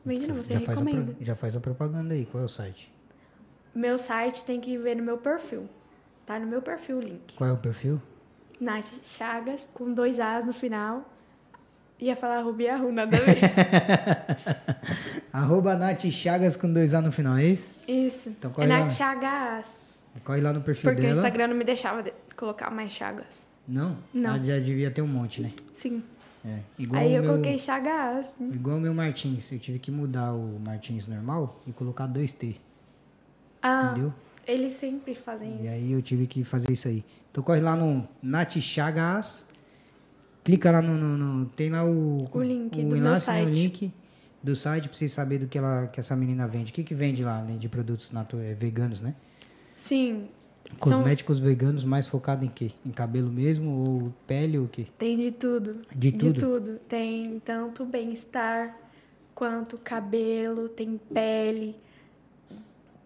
Vende 0.04 0.26
não, 0.28 0.37
você 0.37 0.54
já, 0.54 0.61
faz 0.61 0.78
a, 0.78 0.85
recomenda. 0.85 1.16
já 1.20 1.37
faz 1.37 1.54
a 1.56 1.61
propaganda 1.61 2.14
aí, 2.14 2.24
qual 2.24 2.42
é 2.42 2.46
o 2.46 2.48
site? 2.48 2.92
Meu 3.74 3.98
site 3.98 4.44
tem 4.44 4.61
que 4.61 4.76
ver 4.78 4.96
no 4.96 5.02
meu 5.02 5.18
perfil. 5.18 5.68
Tá 6.24 6.38
no 6.38 6.46
meu 6.46 6.62
perfil 6.62 6.96
o 6.96 7.00
link. 7.00 7.35
Qual 7.37 7.50
é 7.50 7.52
o 7.52 7.56
perfil? 7.59 8.00
Nath 8.61 9.04
Chagas, 9.04 9.68
com 9.74 9.92
dois 9.92 10.18
As 10.18 10.44
no 10.46 10.52
final. 10.52 11.04
Ia 12.00 12.16
falar 12.16 12.40
Rubiahu, 12.42 12.90
nada 12.92 13.16
a 13.16 13.20
ver. 13.20 13.38
Arroba 15.32 15.76
Nath 15.76 16.06
Chagas 16.10 16.56
com 16.56 16.72
dois 16.72 16.94
A 16.94 17.00
no 17.02 17.12
final, 17.12 17.36
é 17.36 17.44
isso? 17.44 17.72
Isso. 17.86 18.30
Então, 18.30 18.50
é 18.50 18.54
corre 18.54 18.66
lá. 18.68 18.78
Nath 18.80 18.90
Chagas. 18.92 19.76
Corre 20.24 20.40
lá 20.40 20.52
no 20.52 20.60
perfil 20.62 20.90
Porque 20.90 21.00
o 21.02 21.06
dela. 21.06 21.16
Instagram 21.18 21.48
não 21.48 21.56
me 21.56 21.64
deixava 21.64 22.02
de- 22.02 22.12
colocar 22.36 22.70
mais 22.70 22.92
Chagas. 22.92 23.44
Não? 23.68 23.96
Não. 24.12 24.34
Ah, 24.34 24.38
já 24.38 24.58
devia 24.58 24.90
ter 24.90 25.02
um 25.02 25.06
monte, 25.06 25.40
né? 25.42 25.52
Sim. 25.72 26.02
É. 26.44 26.60
Igual 26.78 27.02
Aí 27.02 27.08
o 27.12 27.16
eu 27.16 27.22
meu, 27.22 27.30
coloquei 27.32 27.58
Chagas. 27.58 28.32
Igual 28.40 28.78
o 28.78 28.80
meu 28.80 28.94
Martins. 28.94 29.52
Eu 29.52 29.58
tive 29.58 29.78
que 29.78 29.90
mudar 29.90 30.32
o 30.32 30.58
Martins 30.64 31.06
normal 31.06 31.60
e 31.66 31.72
colocar 31.72 32.06
dois 32.06 32.32
T. 32.32 32.56
Ah, 33.62 33.90
Entendeu? 33.92 34.14
eles 34.46 34.72
sempre 34.72 35.14
fazem 35.14 35.50
E 35.60 35.64
isso. 35.64 35.68
aí 35.74 35.92
eu 35.92 36.00
tive 36.02 36.26
que 36.26 36.42
fazer 36.44 36.72
isso 36.72 36.88
aí. 36.88 37.04
Então 37.30 37.44
corre 37.44 37.60
lá 37.60 37.76
no 37.76 38.08
Nath 38.22 38.56
Chagas. 38.58 39.46
Clica 40.44 40.70
lá 40.70 40.81
no, 40.83 40.96
no- 40.96 41.16
no- 41.16 41.46
Tem 41.46 41.70
lá 41.70 41.85
o. 41.85 42.29
O 42.33 42.42
link 42.42 42.81
o 42.81 42.88
do 42.88 42.96
enlace 42.96 43.26
site. 43.26 43.46
no 43.48 43.55
link 43.55 43.92
do 44.42 44.57
site 44.57 44.88
pra 44.88 44.96
vocês 44.96 45.12
saberem 45.12 45.44
do 45.46 45.50
que, 45.50 45.59
ela, 45.59 45.87
que 45.88 46.00
essa 46.00 46.16
menina 46.16 46.46
vende. 46.48 46.70
O 46.70 46.74
que, 46.74 46.83
que 46.83 46.94
vende 46.94 47.22
lá, 47.22 47.38
além 47.40 47.59
de 47.59 47.68
produtos 47.68 48.11
natu 48.11 48.38
é, 48.38 48.55
veganos, 48.55 49.00
né? 49.00 49.14
Sim. 49.74 50.29
São, 50.79 50.98
Cosméticos 50.98 51.38
veganos 51.38 51.85
mais 51.85 52.07
focado 52.07 52.44
em 52.44 52.48
quê? 52.48 52.70
Em 52.87 52.90
cabelo 52.90 53.31
mesmo 53.31 53.70
ou 53.70 54.12
pele 54.26 54.59
ou 54.59 54.66
o 54.66 54.68
quê? 54.68 54.87
tem 54.98 55.16
de 55.16 55.31
tudo. 55.33 55.81
De 55.94 56.12
tudo? 56.12 56.38
tudo. 56.38 56.79
Tem 56.88 57.40
tanto 57.44 57.85
bem-estar 57.85 58.76
quanto 59.35 59.76
cabelo, 59.79 60.68
tem 60.68 60.98
pele. 61.12 61.76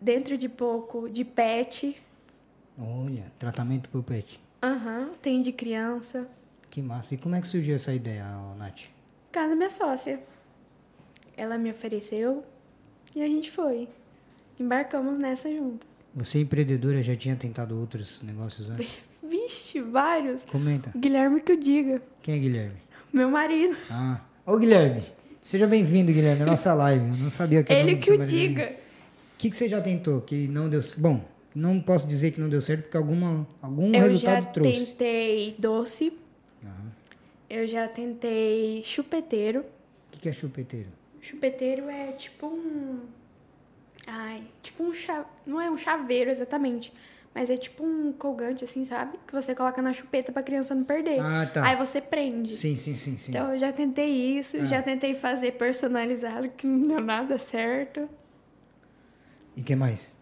Dentro 0.00 0.36
de 0.36 0.48
pouco, 0.48 1.08
de 1.08 1.24
pet. 1.24 1.96
Olha, 2.78 3.32
tratamento 3.38 3.88
pro 3.88 4.02
pet. 4.02 4.38
Aham, 4.62 5.10
tem 5.22 5.40
de 5.40 5.52
criança. 5.52 6.28
Que 6.74 6.82
massa. 6.82 7.14
E 7.14 7.18
como 7.18 7.36
é 7.36 7.40
que 7.40 7.46
surgiu 7.46 7.76
essa 7.76 7.92
ideia, 7.94 8.24
Nath? 8.58 8.80
Casa 9.30 9.50
da 9.50 9.54
minha 9.54 9.70
sócia. 9.70 10.18
Ela 11.36 11.56
me 11.56 11.70
ofereceu 11.70 12.42
e 13.14 13.22
a 13.22 13.28
gente 13.28 13.48
foi. 13.48 13.88
Embarcamos 14.58 15.16
nessa 15.16 15.48
junto. 15.48 15.86
Você 16.16 16.40
empreendedora 16.40 17.00
já 17.00 17.14
tinha 17.14 17.36
tentado 17.36 17.78
outros 17.78 18.20
negócios 18.22 18.68
antes? 18.68 18.98
Vixe, 19.22 19.80
vários. 19.82 20.42
Comenta. 20.42 20.90
Guilherme 20.96 21.40
que 21.42 21.52
o 21.52 21.56
diga. 21.56 22.02
Quem 22.20 22.34
é 22.34 22.38
Guilherme? 22.40 22.76
Meu 23.12 23.30
marido. 23.30 23.76
Ah. 23.88 24.20
Ô, 24.44 24.56
Guilherme. 24.56 25.04
Seja 25.44 25.68
bem-vindo, 25.68 26.12
Guilherme, 26.12 26.42
à 26.42 26.46
nossa 26.46 26.74
live. 26.74 27.08
Eu 27.08 27.16
não 27.18 27.30
sabia 27.30 27.62
que 27.62 27.72
Ele 27.72 27.98
que 27.98 28.10
o 28.10 28.26
diga. 28.26 28.72
O 28.72 29.38
que, 29.38 29.48
que 29.48 29.56
você 29.56 29.68
já 29.68 29.80
tentou 29.80 30.20
que 30.22 30.48
não 30.48 30.68
deu... 30.68 30.80
Bom, 30.98 31.24
Não 31.54 31.80
posso 31.80 32.08
dizer 32.08 32.32
que 32.32 32.40
não 32.40 32.48
deu 32.48 32.60
certo, 32.60 32.82
porque 32.82 32.96
alguma, 32.96 33.46
algum 33.62 33.94
eu 33.94 34.02
resultado 34.02 34.42
já 34.42 34.50
trouxe. 34.50 34.86
tentei 34.86 35.54
doce, 35.56 36.12
Aham. 36.64 36.92
eu 37.50 37.66
já 37.66 37.86
tentei 37.88 38.82
chupeteiro. 38.82 39.60
O 39.60 39.64
que, 40.12 40.20
que 40.20 40.28
é 40.28 40.32
chupeteiro? 40.32 40.88
Chupeteiro 41.20 41.88
é 41.88 42.12
tipo 42.12 42.46
um. 42.46 43.00
Ai, 44.06 44.44
tipo 44.62 44.82
um 44.84 44.92
chá. 44.92 45.24
Não 45.46 45.60
é 45.60 45.70
um 45.70 45.76
chaveiro 45.76 46.30
exatamente. 46.30 46.92
Mas 47.34 47.50
é 47.50 47.56
tipo 47.56 47.84
um 47.84 48.12
colgante, 48.12 48.62
assim, 48.64 48.84
sabe? 48.84 49.18
Que 49.26 49.32
você 49.32 49.54
coloca 49.56 49.82
na 49.82 49.92
chupeta 49.92 50.30
pra 50.30 50.40
criança 50.42 50.72
não 50.74 50.84
perder. 50.84 51.18
Ah, 51.20 51.44
tá. 51.46 51.64
Aí 51.66 51.74
você 51.74 52.00
prende. 52.00 52.54
Sim, 52.54 52.76
sim, 52.76 52.96
sim, 52.96 53.18
sim. 53.18 53.32
Então 53.32 53.52
eu 53.52 53.58
já 53.58 53.72
tentei 53.72 54.38
isso, 54.38 54.58
Ah. 54.58 54.64
já 54.66 54.80
tentei 54.82 55.16
fazer 55.16 55.52
personalizado, 55.52 56.48
que 56.50 56.64
não 56.66 56.86
deu 56.86 57.00
nada 57.00 57.36
certo. 57.38 58.08
E 59.56 59.62
que 59.62 59.74
mais? 59.74 60.14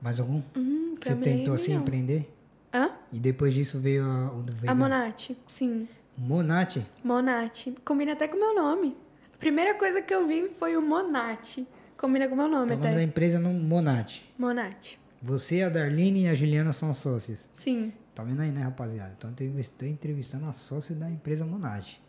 Mais 0.00 0.20
algum? 0.20 0.40
Hum, 0.56 0.94
Você 1.02 1.16
tentou 1.16 1.54
assim 1.54 1.74
não. 1.74 1.80
empreender? 1.82 2.28
Hã? 2.74 2.90
E 3.12 3.20
depois 3.20 3.54
disso 3.54 3.78
veio 3.80 4.04
a, 4.04 4.32
A. 4.66 4.74
Monate, 4.74 5.38
sim. 5.46 5.88
Monate? 6.18 6.84
Monate. 7.04 7.72
Combina 7.84 8.12
até 8.12 8.26
com 8.26 8.36
o 8.36 8.40
meu 8.40 8.54
nome. 8.54 8.96
A 9.32 9.38
primeira 9.38 9.74
coisa 9.74 10.02
que 10.02 10.12
eu 10.12 10.26
vi 10.26 10.50
foi 10.58 10.76
o 10.76 10.82
Monate. 10.82 11.66
Combina 11.96 12.26
com 12.26 12.34
o 12.34 12.36
meu 12.36 12.48
nome 12.48 12.64
Então, 12.66 12.76
o 12.76 12.80
nome 12.80 12.88
até. 12.88 12.96
da 12.96 13.02
empresa 13.02 13.36
é 13.36 13.40
no 13.40 13.52
Monate. 13.54 14.28
Monate. 14.36 14.98
Você, 15.22 15.62
a 15.62 15.68
Darlene 15.68 16.24
e 16.24 16.28
a 16.28 16.34
Juliana 16.34 16.72
são 16.72 16.92
sócias. 16.92 17.48
Sim. 17.54 17.92
Tá 18.14 18.22
vendo 18.24 18.40
aí, 18.42 18.50
né, 18.50 18.62
rapaziada? 18.62 19.14
Então 19.16 19.32
eu 19.40 19.58
estou 19.58 19.88
entrevistando 19.88 20.46
a 20.46 20.52
sócia 20.52 20.94
da 20.96 21.08
empresa 21.08 21.44
Monate. 21.46 22.02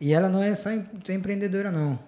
E 0.00 0.12
ela 0.12 0.28
não 0.28 0.42
é 0.42 0.54
só 0.54 0.70
em- 0.70 0.86
só 1.04 1.12
empreendedora, 1.12 1.70
não. 1.70 1.98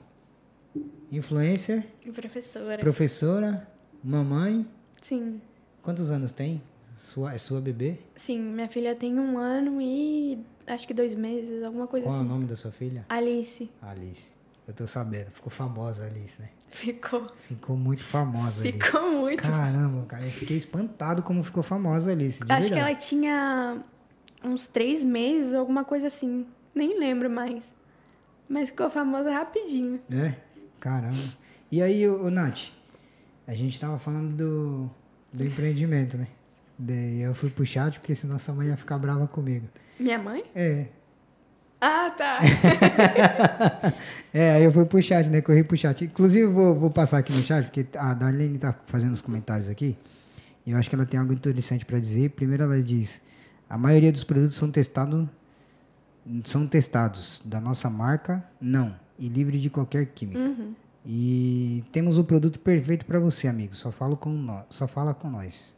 Influencer, 1.11 1.87
professora. 2.15 2.79
professora, 2.79 3.67
mamãe. 4.05 4.67
Sim. 5.01 5.41
Quantos 5.83 6.11
anos 6.11 6.33
tem? 6.33 6.61
Sua, 6.99 7.33
é 7.33 7.39
sua 7.39 7.61
bebê? 7.61 7.97
Sim, 8.17 8.41
minha 8.41 8.69
filha 8.69 8.93
tem 8.95 9.19
um 9.21 9.39
ano 9.39 9.81
e 9.81 10.45
acho 10.67 10.87
que 10.87 10.93
dois 10.93 11.15
meses, 11.15 11.63
alguma 11.63 11.87
coisa 11.87 12.07
Qual 12.07 12.17
é 12.17 12.19
o 12.19 12.23
assim. 12.23 12.29
nome 12.29 12.45
da 12.45 12.57
sua 12.57 12.73
filha? 12.73 13.07
Alice. 13.09 13.71
Alice. 13.81 14.33
Eu 14.67 14.75
tô 14.75 14.87
sabendo. 14.87 15.31
Ficou 15.31 15.49
famosa 15.49 16.03
a 16.03 16.07
Alice, 16.09 16.43
né? 16.43 16.49
Ficou. 16.71 17.27
Ficou 17.39 17.77
muito 17.77 18.03
famosa 18.03 18.63
Alice. 18.63 18.79
Ficou 18.79 19.11
muito. 19.13 19.43
Caramba, 19.43 20.05
cara. 20.07 20.25
Eu 20.27 20.33
fiquei 20.33 20.57
espantado 20.57 21.23
como 21.23 21.43
ficou 21.43 21.63
famosa 21.63 22.11
a 22.11 22.15
Alice. 22.15 22.43
Acho 22.49 22.69
que 22.69 22.75
ela 22.79 22.95
tinha 22.97 23.81
uns 24.45 24.67
três 24.67 25.05
meses, 25.05 25.55
alguma 25.55 25.85
coisa 25.85 26.09
assim. 26.09 26.47
Nem 26.75 26.99
lembro 26.99 27.31
mais. 27.31 27.73
Mas 28.49 28.71
ficou 28.71 28.91
famosa 28.91 29.31
rapidinho. 29.31 30.01
É? 30.11 30.35
Caramba. 30.81 31.17
E 31.71 31.81
aí, 31.81 32.09
ô, 32.09 32.27
ô, 32.27 32.31
Nath, 32.31 32.71
a 33.47 33.55
gente 33.55 33.79
tava 33.79 33.99
falando 33.99 34.37
do, 34.37 34.91
do 35.33 35.45
empreendimento, 35.45 36.19
né? 36.19 36.27
Daí 36.79 37.23
eu 37.23 37.35
fui 37.35 37.51
pro 37.51 37.67
chat, 37.67 37.99
porque 37.99 38.15
senão 38.15 38.39
sua 38.39 38.55
mãe 38.55 38.69
ia 38.69 38.77
ficar 38.77 38.99
brava 38.99 39.27
comigo. 39.27 39.67
Minha 39.99 40.19
mãe? 40.19 40.45
É. 40.55 40.87
Ah, 41.81 42.11
tá. 42.17 42.41
É, 44.33 44.53
aí 44.53 44.65
eu 44.65 44.73
fui 44.73 44.85
pro 44.85 45.03
chat, 45.03 45.29
né? 45.29 45.41
Corri 45.41 45.65
pro 45.65 45.77
chat. 45.77 46.05
Inclusive, 46.05 46.45
eu 46.45 46.53
vou, 46.53 46.79
vou 46.79 46.91
passar 46.91 47.19
aqui 47.19 47.33
no 47.33 47.41
chat, 47.41 47.65
porque 47.65 47.87
a 47.97 48.13
Darlene 48.15 48.59
tá 48.59 48.75
fazendo 48.87 49.15
os 49.15 49.21
comentários 49.21 49.69
aqui. 49.69 49.97
E 50.67 50.71
eu 50.71 50.77
acho 50.77 50.89
que 50.89 50.95
ela 50.95 51.07
tem 51.07 51.19
algo 51.19 51.33
interessante 51.33 51.85
para 51.85 51.99
dizer. 51.99 52.31
Primeiro, 52.31 52.63
ela 52.63 52.81
diz: 52.81 53.23
a 53.69 53.79
maioria 53.79 54.13
dos 54.13 54.23
produtos 54.23 54.57
são 54.57 54.71
testados, 54.71 55.27
são 56.45 56.67
testados 56.67 57.41
da 57.45 57.59
nossa 57.59 57.89
marca, 57.89 58.45
não, 58.61 58.95
e 59.19 59.29
livre 59.29 59.59
de 59.59 59.71
qualquer 59.71 60.07
química. 60.07 60.39
Uhum. 60.39 60.75
E 61.07 61.83
temos 61.91 62.19
o 62.19 62.25
produto 62.25 62.61
perfeito 62.61 63.07
para 63.07 63.19
você, 63.19 63.49
amigo. 63.49 63.75
Só 63.75 63.91
fala 63.91 64.15
com 64.15 64.31
nós, 64.31 64.67
só 64.69 64.87
fala 64.87 65.15
com 65.15 65.31
nós. 65.31 65.75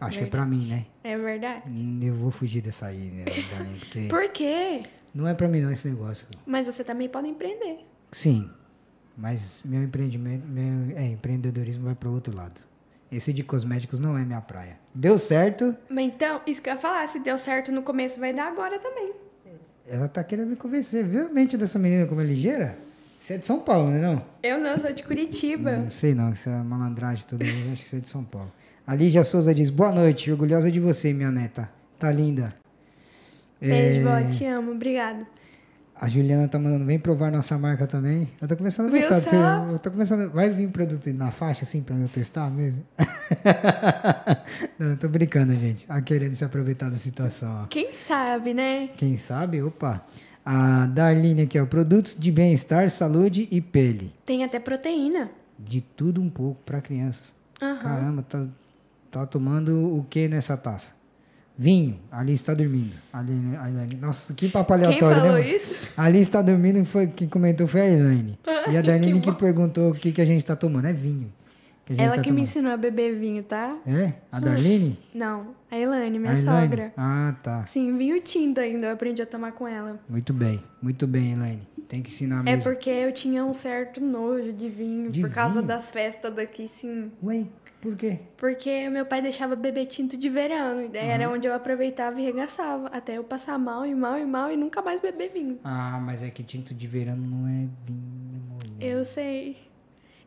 Acho 0.00 0.18
que 0.18 0.24
é 0.24 0.26
para 0.28 0.44
mim, 0.44 0.66
né? 0.68 0.86
É 1.04 1.16
verdade. 1.16 1.62
Hum, 1.68 2.00
Eu 2.02 2.14
vou 2.14 2.30
fugir 2.30 2.60
dessa 2.60 2.86
aí, 2.86 3.10
né, 3.10 3.24
Darlene, 3.50 3.78
porque 3.78 4.08
Por 4.08 4.28
quê? 4.30 4.82
não 5.14 5.28
é 5.28 5.34
para 5.34 5.46
mim 5.48 5.60
não 5.60 5.70
esse 5.70 5.88
negócio. 5.88 6.26
Mas 6.46 6.66
você 6.66 6.82
também 6.82 7.08
pode 7.08 7.28
empreender. 7.28 7.78
Sim, 8.10 8.50
mas 9.16 9.62
meu 9.64 9.82
empreendimento, 9.82 10.46
meu 10.46 10.96
é, 10.96 11.06
empreendedorismo 11.06 11.84
vai 11.84 11.94
para 11.94 12.08
outro 12.08 12.34
lado. 12.34 12.60
Esse 13.10 13.32
de 13.32 13.42
cosméticos 13.44 13.98
não 13.98 14.16
é 14.16 14.24
minha 14.24 14.40
praia. 14.40 14.78
Deu 14.94 15.18
certo, 15.18 15.76
Mas 15.88 16.06
então, 16.12 16.40
isso 16.46 16.62
que 16.62 16.68
eu 16.70 16.74
ia 16.74 16.78
falar, 16.80 17.06
se 17.06 17.20
deu 17.20 17.36
certo 17.36 17.70
no 17.70 17.82
começo, 17.82 18.18
vai 18.18 18.32
dar 18.32 18.48
agora 18.48 18.78
também. 18.78 19.12
ela 19.86 20.08
tá 20.08 20.24
querendo 20.24 20.48
me 20.48 20.56
convencer. 20.56 21.04
Viu 21.04 21.26
a 21.26 21.28
mente 21.28 21.56
dessa 21.56 21.78
menina 21.78 22.06
como 22.06 22.20
é 22.22 22.24
ligeira? 22.24 22.78
Você 23.20 23.34
é 23.34 23.38
de 23.38 23.46
São 23.46 23.60
Paulo, 23.60 23.90
né 23.90 24.00
não? 24.00 24.24
Eu 24.42 24.58
não, 24.58 24.76
sou 24.78 24.92
de 24.92 25.02
Curitiba. 25.04 25.76
Não 25.76 25.90
sei 25.90 26.14
não, 26.14 26.28
essa 26.30 26.50
malandragem 26.64 27.24
toda, 27.28 27.44
eu 27.44 27.72
acho 27.72 27.82
que 27.84 27.88
você 27.90 27.96
é 27.98 28.00
de 28.00 28.08
São 28.08 28.24
Paulo. 28.24 28.50
A 28.86 28.94
Lígia 28.94 29.22
Souza 29.24 29.54
diz, 29.54 29.70
boa 29.70 29.92
noite, 29.92 30.30
orgulhosa 30.30 30.70
de 30.70 30.80
você, 30.80 31.12
minha 31.12 31.30
neta. 31.30 31.70
Tá 31.98 32.10
linda. 32.10 32.54
Beijo, 33.60 34.00
É, 34.08 34.22
vó, 34.22 34.30
te 34.30 34.44
amo, 34.44 34.72
obrigado. 34.72 35.24
A 35.94 36.08
Juliana 36.08 36.48
tá 36.48 36.58
mandando, 36.58 36.84
vem 36.84 36.98
provar 36.98 37.30
nossa 37.30 37.56
marca 37.56 37.86
também. 37.86 38.28
Eu 38.40 38.48
tô 38.48 38.56
começando 38.56 38.88
a 38.88 38.90
gostar 38.90 39.20
você. 39.20 39.36
Eu 39.72 39.78
tô 39.78 39.88
começando. 39.88 40.32
Vai 40.32 40.50
vir 40.50 40.68
produto 40.68 41.06
na 41.12 41.30
faixa 41.30 41.62
assim 41.62 41.80
pra 41.80 41.94
eu 41.94 42.08
testar 42.08 42.50
mesmo? 42.50 42.82
Não, 44.76 44.96
tô 44.96 45.08
brincando, 45.08 45.54
gente. 45.54 45.86
Ah, 45.88 46.00
querendo 46.02 46.34
se 46.34 46.44
aproveitar 46.44 46.90
da 46.90 46.96
situação, 46.98 47.62
ó. 47.62 47.66
Quem 47.68 47.94
sabe, 47.94 48.52
né? 48.52 48.88
Quem 48.96 49.16
sabe? 49.16 49.62
Opa. 49.62 50.04
A 50.44 50.86
Darlene 50.86 51.42
aqui, 51.42 51.56
ó. 51.60 51.66
Produtos 51.66 52.16
de 52.18 52.32
bem-estar, 52.32 52.90
saúde 52.90 53.46
e 53.48 53.60
pele. 53.60 54.12
Tem 54.26 54.42
até 54.42 54.58
proteína. 54.58 55.30
De 55.56 55.80
tudo 55.80 56.20
um 56.20 56.28
pouco 56.28 56.60
pra 56.64 56.80
crianças. 56.80 57.32
Aham. 57.60 57.78
Caramba, 57.80 58.22
tá, 58.28 58.44
tá 59.20 59.26
tomando 59.26 59.96
o 59.96 60.04
que 60.08 60.26
nessa 60.26 60.56
taça? 60.56 60.90
Vinho. 61.56 61.98
Ali 62.10 62.32
está 62.32 62.54
dormindo. 62.54 62.94
Ali, 63.12 63.32
ali, 63.60 63.96
nossa, 63.96 64.32
que 64.32 64.48
papo 64.48 64.74
Quem 64.74 64.84
aleatório, 64.86 65.20
falou 65.20 65.34
né? 65.34 65.48
isso? 65.54 65.86
Ali 65.96 66.20
está 66.20 66.40
dormindo 66.40 66.78
e 66.78 66.84
foi 66.84 67.08
quem 67.08 67.28
comentou 67.28 67.66
foi 67.66 67.82
a 67.82 67.88
Elaine. 67.90 68.38
E 68.70 68.76
a 68.76 68.80
Darlene 68.80 69.20
que, 69.20 69.30
bom. 69.30 69.36
perguntou 69.36 69.90
o 69.90 69.94
que, 69.94 70.12
que 70.12 70.20
a 70.22 70.24
gente 70.24 70.44
tá 70.44 70.54
tomando. 70.56 70.86
É 70.86 70.92
vinho. 70.92 71.32
Que 71.84 71.94
Ela 72.00 72.12
tá 72.14 72.14
que 72.14 72.18
me 72.20 72.24
tomando. 72.26 72.38
ensinou 72.42 72.72
a 72.72 72.76
beber 72.76 73.16
vinho, 73.18 73.42
tá? 73.42 73.76
É? 73.84 74.12
A 74.30 74.38
Darlene? 74.40 74.96
Não, 75.12 75.48
a 75.70 75.76
Elaine, 75.76 76.16
minha 76.18 76.30
a 76.32 76.38
Elaine? 76.38 76.60
sogra. 76.68 76.92
Ah, 76.96 77.34
tá. 77.42 77.66
Sim, 77.66 77.96
vinho 77.98 78.20
tinto 78.20 78.60
ainda, 78.60 78.86
eu 78.86 78.92
aprendi 78.94 79.20
a 79.20 79.26
tomar 79.26 79.50
com 79.52 79.66
ela. 79.68 79.98
Muito 80.08 80.32
bem. 80.32 80.60
Muito 80.80 81.06
bem, 81.08 81.32
Elaine. 81.32 81.66
Tem 81.92 82.00
que 82.02 82.08
ensinar 82.08 82.40
É 82.40 82.42
mesmo. 82.42 82.62
porque 82.62 82.88
eu 82.88 83.12
tinha 83.12 83.44
um 83.44 83.52
certo 83.52 84.00
nojo 84.00 84.50
de 84.50 84.66
vinho, 84.66 85.10
De 85.10 85.20
por 85.20 85.28
causa 85.28 85.56
vinho? 85.56 85.66
das 85.66 85.90
festas 85.90 86.32
daqui, 86.34 86.66
sim. 86.66 87.12
Ué, 87.22 87.44
por 87.82 87.94
quê? 87.96 88.20
Porque 88.38 88.88
meu 88.88 89.04
pai 89.04 89.20
deixava 89.20 89.54
beber 89.54 89.84
tinto 89.84 90.16
de 90.16 90.26
verão, 90.30 90.82
e 90.86 90.88
daí 90.88 91.06
era 91.06 91.28
onde 91.28 91.46
eu 91.46 91.52
aproveitava 91.52 92.18
e 92.18 92.24
regaçava, 92.24 92.86
até 92.88 93.18
eu 93.18 93.24
passar 93.24 93.58
mal 93.58 93.84
e 93.84 93.94
mal 93.94 94.18
e 94.18 94.24
mal 94.24 94.50
e 94.50 94.56
nunca 94.56 94.80
mais 94.80 95.02
beber 95.02 95.32
vinho. 95.34 95.58
Ah, 95.62 96.00
mas 96.02 96.22
é 96.22 96.30
que 96.30 96.42
tinto 96.42 96.72
de 96.72 96.86
verão 96.86 97.14
não 97.14 97.46
é 97.46 97.68
vinho, 97.84 98.40
mulher. 98.48 98.90
Eu 98.96 99.04
sei. 99.04 99.58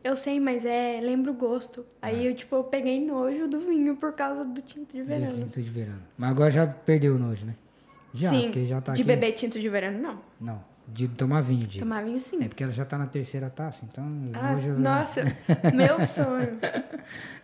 Eu 0.04 0.14
sei, 0.14 0.38
mas 0.38 0.64
é. 0.64 1.00
Lembro 1.02 1.32
o 1.32 1.34
gosto. 1.34 1.84
Aí 2.00 2.26
eu, 2.28 2.32
tipo, 2.36 2.54
eu 2.54 2.62
peguei 2.62 3.04
nojo 3.04 3.48
do 3.48 3.58
vinho 3.58 3.96
por 3.96 4.12
causa 4.12 4.44
do 4.44 4.62
tinto 4.62 4.96
de 4.96 5.02
verão. 5.02 5.32
tinto 5.32 5.60
de 5.60 5.68
verão. 5.68 5.98
Mas 6.16 6.30
agora 6.30 6.48
já 6.52 6.64
perdeu 6.64 7.16
o 7.16 7.18
nojo, 7.18 7.44
né? 7.44 7.56
Já, 8.14 8.30
sim, 8.30 8.42
porque 8.44 8.66
já 8.66 8.80
tá 8.80 8.92
de 8.92 9.02
aqui. 9.02 9.08
beber 9.08 9.32
tinto 9.32 9.58
de 9.58 9.68
verão, 9.68 9.90
não. 9.98 10.20
Não, 10.40 10.64
de 10.88 11.08
tomar 11.08 11.40
vinho, 11.42 11.66
de. 11.66 11.78
Tomar 11.78 12.04
vinho, 12.04 12.20
sim. 12.20 12.44
É 12.44 12.48
porque 12.48 12.62
ela 12.62 12.72
já 12.72 12.84
tá 12.84 12.96
na 12.96 13.06
terceira 13.06 13.50
taça, 13.50 13.84
então 13.90 14.04
o 14.04 14.30
Ah, 14.34 14.52
nojo... 14.52 14.72
nossa, 14.78 15.22
meu 15.74 16.00
sonho. 16.06 16.58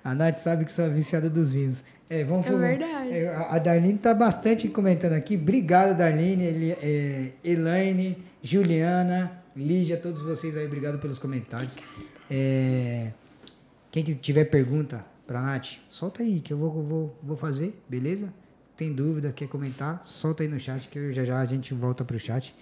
A 0.04 0.14
Nath 0.14 0.38
sabe 0.38 0.64
que 0.64 0.72
sou 0.72 0.88
viciada 0.90 1.28
dos 1.28 1.52
vinhos. 1.52 1.84
É, 2.08 2.24
vamos 2.24 2.46
É 2.46 2.50
vamos- 2.50 2.66
verdade. 2.66 3.10
é, 3.10 3.28
a 3.34 3.54
a 3.54 3.58
Darlene 3.58 3.98
tá 3.98 4.12
bastante 4.14 4.68
comentando 4.68 5.14
aqui. 5.14 5.36
Obrigado, 5.36 5.96
Darlene, 5.96 6.44
Eli, 6.44 6.70
é, 6.72 7.32
Elaine, 7.42 8.16
Juliana, 8.42 9.32
Lígia, 9.56 9.96
todos 9.96 10.20
vocês 10.22 10.56
aí, 10.56 10.64
obrigado 10.66 10.98
pelos 10.98 11.18
comentários. 11.18 11.76
É, 12.30 13.10
quem 13.90 14.02
que 14.02 14.14
tiver 14.14 14.44
pergunta 14.44 15.04
pra 15.26 15.40
Nath, 15.42 15.78
solta 15.88 16.22
aí, 16.22 16.40
que 16.40 16.52
eu 16.52 16.58
vou, 16.58 16.82
vou, 16.82 17.18
vou 17.22 17.36
fazer, 17.36 17.78
beleza? 17.88 18.32
Tem 18.76 18.92
dúvida, 18.92 19.30
quer 19.32 19.48
comentar, 19.48 20.00
solta 20.04 20.42
aí 20.42 20.48
no 20.48 20.58
chat, 20.58 20.88
que 20.88 20.98
eu 20.98 21.12
já 21.12 21.22
já 21.24 21.38
a 21.40 21.44
gente 21.44 21.74
volta 21.74 22.04
pro 22.04 22.18
chat. 22.18 22.54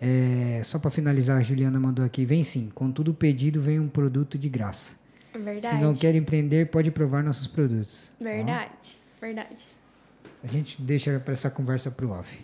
É, 0.00 0.62
só 0.64 0.78
para 0.78 0.90
finalizar, 0.90 1.38
a 1.38 1.42
Juliana 1.42 1.78
mandou 1.78 2.04
aqui, 2.04 2.24
vem 2.24 2.42
sim, 2.42 2.70
com 2.74 2.90
tudo 2.90 3.12
pedido 3.12 3.60
vem 3.60 3.78
um 3.78 3.88
produto 3.88 4.38
de 4.38 4.48
graça. 4.48 4.94
Verdade. 5.34 5.76
Se 5.76 5.80
não 5.82 5.94
quer 5.94 6.14
empreender, 6.14 6.70
pode 6.70 6.90
provar 6.90 7.22
nossos 7.22 7.46
produtos. 7.46 8.12
Verdade, 8.20 8.96
verdade. 9.20 9.66
A 10.42 10.46
gente 10.46 10.80
deixa 10.80 11.20
para 11.20 11.34
essa 11.34 11.50
conversa 11.50 11.90
pro 11.90 12.10
off. 12.10 12.38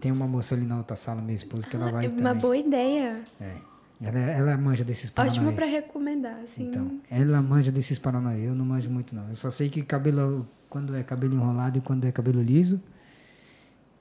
Tem 0.00 0.10
uma 0.10 0.26
moça 0.26 0.54
ali 0.56 0.64
na 0.64 0.78
outra 0.78 0.96
sala, 0.96 1.22
minha 1.22 1.34
esposa, 1.36 1.66
que 1.66 1.76
ela 1.76 1.90
vai 1.90 2.06
É 2.06 2.08
uma 2.08 2.16
também. 2.16 2.40
boa 2.42 2.56
ideia. 2.56 3.20
É. 3.40 3.52
Ela, 4.04 4.18
ela 4.18 4.56
manja 4.56 4.82
desses 4.82 5.08
Paranauê. 5.08 5.38
Ótima 5.38 5.52
pra 5.52 5.64
recomendar, 5.64 6.36
assim. 6.42 6.64
Então, 6.66 7.00
ela 7.08 7.40
manja 7.40 7.70
desses 7.70 8.00
Paranauê. 8.00 8.48
Eu 8.48 8.54
não 8.54 8.64
manjo 8.64 8.90
muito, 8.90 9.14
não. 9.14 9.28
Eu 9.28 9.36
só 9.36 9.48
sei 9.48 9.68
que 9.68 9.80
cabelo, 9.82 10.44
quando 10.68 10.96
é 10.96 11.04
cabelo 11.04 11.34
enrolado 11.34 11.78
e 11.78 11.80
quando 11.80 12.04
é 12.04 12.10
cabelo 12.10 12.42
liso. 12.42 12.82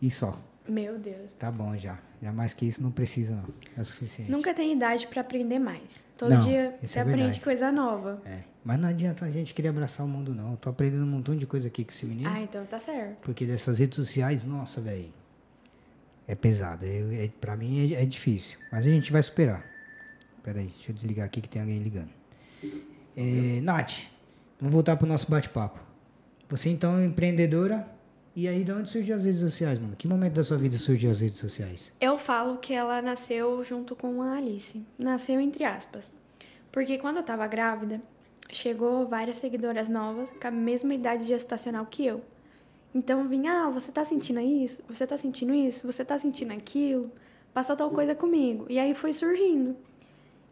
E 0.01 0.09
só. 0.09 0.35
Meu 0.67 0.97
Deus. 0.97 1.33
Tá 1.39 1.51
bom 1.51 1.75
já. 1.75 1.99
Já 2.21 2.31
mais 2.31 2.53
que 2.53 2.67
isso 2.67 2.83
não 2.83 2.91
precisa, 2.91 3.35
não. 3.35 3.45
É 3.75 3.81
o 3.81 3.85
suficiente. 3.85 4.31
Nunca 4.31 4.53
tem 4.53 4.71
idade 4.73 5.07
pra 5.07 5.21
aprender 5.21 5.57
mais. 5.57 6.05
Todo 6.15 6.29
Não, 6.29 6.43
dia 6.43 6.75
isso 6.81 6.93
você 6.93 6.99
é 6.99 7.01
aprende 7.01 7.39
coisa 7.39 7.71
nova. 7.71 8.21
É. 8.25 8.43
Mas 8.63 8.79
não 8.79 8.89
adianta 8.89 9.25
a 9.25 9.31
gente 9.31 9.55
querer 9.55 9.69
abraçar 9.69 10.05
o 10.05 10.09
mundo, 10.09 10.35
não. 10.35 10.51
Eu 10.51 10.57
tô 10.57 10.69
aprendendo 10.69 11.03
um 11.03 11.07
montão 11.07 11.35
de 11.35 11.47
coisa 11.47 11.67
aqui 11.67 11.83
com 11.83 11.91
esse 11.91 12.05
menino. 12.05 12.29
Ah, 12.29 12.39
então 12.39 12.63
tá 12.65 12.79
certo. 12.79 13.17
Porque 13.21 13.43
dessas 13.45 13.79
redes 13.79 13.95
sociais, 13.95 14.43
nossa, 14.43 14.79
velho. 14.81 15.11
É 16.27 16.35
pesado. 16.35 16.85
É, 16.85 17.25
é, 17.25 17.29
pra 17.41 17.55
mim 17.55 17.91
é, 17.91 18.03
é 18.03 18.05
difícil. 18.05 18.59
Mas 18.71 18.85
a 18.85 18.89
gente 18.89 19.11
vai 19.11 19.23
superar. 19.23 19.65
Pera 20.43 20.59
aí, 20.59 20.67
deixa 20.67 20.91
eu 20.91 20.95
desligar 20.95 21.25
aqui 21.25 21.41
que 21.41 21.49
tem 21.49 21.61
alguém 21.61 21.79
ligando. 21.79 22.09
É, 23.17 23.59
Nath, 23.61 24.03
vamos 24.59 24.73
voltar 24.73 24.95
pro 24.95 25.07
nosso 25.07 25.29
bate-papo. 25.29 25.79
Você 26.49 26.69
então 26.69 26.99
é 26.99 27.05
empreendedora. 27.05 27.87
E 28.33 28.47
aí, 28.47 28.63
de 28.63 28.71
onde 28.71 28.89
surgiu 28.89 29.17
as 29.17 29.25
redes 29.25 29.41
sociais, 29.41 29.77
mano? 29.77 29.93
Que 29.97 30.07
momento 30.07 30.35
da 30.35 30.43
sua 30.43 30.57
vida 30.57 30.77
surgiu 30.77 31.11
as 31.11 31.19
redes 31.19 31.37
sociais? 31.37 31.91
Eu 31.99 32.17
falo 32.17 32.57
que 32.57 32.73
ela 32.73 33.01
nasceu 33.01 33.61
junto 33.65 33.93
com 33.93 34.21
a 34.21 34.37
Alice. 34.37 34.81
Nasceu 34.97 35.41
entre 35.41 35.65
aspas. 35.65 36.09
Porque 36.71 36.97
quando 36.97 37.17
eu 37.17 37.23
tava 37.23 37.45
grávida, 37.45 38.01
chegou 38.49 39.05
várias 39.05 39.37
seguidoras 39.37 39.89
novas 39.89 40.29
com 40.29 40.47
a 40.47 40.51
mesma 40.51 40.93
idade 40.93 41.25
gestacional 41.25 41.85
que 41.85 42.05
eu. 42.05 42.21
Então 42.95 43.27
vinha, 43.27 43.65
ah, 43.65 43.69
você 43.69 43.91
tá 43.91 44.05
sentindo 44.05 44.39
isso? 44.39 44.81
Você 44.87 45.05
tá 45.05 45.17
sentindo 45.17 45.53
isso? 45.53 45.85
Você 45.85 46.05
tá 46.05 46.17
sentindo 46.17 46.53
aquilo? 46.53 47.11
Passou 47.53 47.75
tal 47.75 47.89
coisa 47.89 48.15
comigo. 48.15 48.65
E 48.69 48.79
aí 48.79 48.95
foi 48.95 49.11
surgindo. 49.11 49.75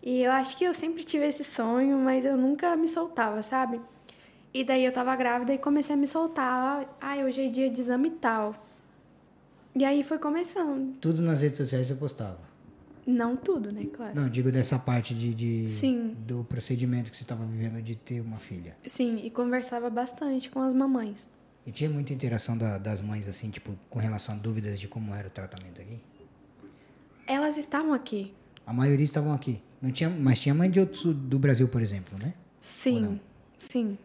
E 0.04 0.22
eu 0.22 0.34
acho 0.34 0.58
que 0.58 0.66
eu 0.66 0.74
sempre 0.74 1.06
tive 1.06 1.26
esse 1.26 1.46
sonho, 1.46 1.98
mas 1.98 2.26
eu 2.26 2.36
nunca 2.36 2.76
me 2.76 2.90
soltava, 2.90 3.42
sabe? 3.42 3.80
E 4.54 4.64
daí 4.64 4.84
eu 4.84 4.92
tava 4.92 5.16
grávida 5.16 5.54
e 5.54 5.58
comecei 5.58 5.96
a 5.96 5.98
me 5.98 6.08
soltar. 6.08 6.98
Ai, 7.00 7.24
hoje 7.24 7.46
é 7.46 7.50
dia 7.50 7.70
de 7.70 7.80
exame 7.82 8.10
tal. 8.10 8.56
E 9.76 9.86
aí 9.86 10.04
foi 10.04 10.18
começando. 10.18 10.96
Tudo 11.00 11.22
nas 11.22 11.42
redes 11.42 11.58
sociais 11.58 11.88
você 11.88 11.96
postava. 11.96 12.40
Não 13.06 13.36
tudo, 13.36 13.72
né? 13.72 13.86
Claro. 13.94 14.16
Não, 14.16 14.30
digo 14.30 14.52
dessa 14.52 14.78
parte 14.78 15.14
de, 15.14 15.34
de- 15.34 15.70
Sim. 15.70 16.16
do 16.28 16.44
procedimento 16.44 17.10
que 17.10 17.18
você 17.18 17.24
estava 17.24 17.44
vivendo 17.46 17.82
de 17.82 17.96
ter 17.96 18.22
uma 18.22 18.38
filha. 18.38 18.76
Sim, 18.86 19.20
e 19.24 19.30
conversava 19.30 19.90
bastante 19.90 20.50
com 20.50 20.62
as 20.62 20.74
mamães. 20.74 21.30
E 21.66 21.72
tinha 21.72 21.90
muita 21.90 22.14
interação 22.14 22.58
da- 22.58 22.78
das 22.78 23.02
mães, 23.02 23.28
assim, 23.28 23.50
tipo, 23.52 23.76
com 23.90 24.00
relação 24.00 24.36
a 24.36 24.38
dúvidas 24.38 24.80
de 24.80 24.88
como 24.88 25.14
era 25.14 25.28
o 25.28 25.32
tratamento 25.32 25.82
aqui? 25.82 26.00
Elas 27.28 27.58
estavam 27.58 27.94
aqui. 27.94 28.34
A 28.66 28.74
maioria 28.74 29.04
estavam 29.04 29.34
aqui. 29.34 29.62
Não 29.82 29.92
tinha, 29.92 30.10
mas 30.10 30.40
tinha 30.40 30.54
mãe 30.54 30.70
de 30.70 30.80
outros 30.80 31.04
do 31.16 31.40
Brasil, 31.40 31.68
por 31.68 31.82
exemplo, 31.82 32.18
né? 32.20 32.34
Sim, 32.60 33.20
sim. 33.58 33.98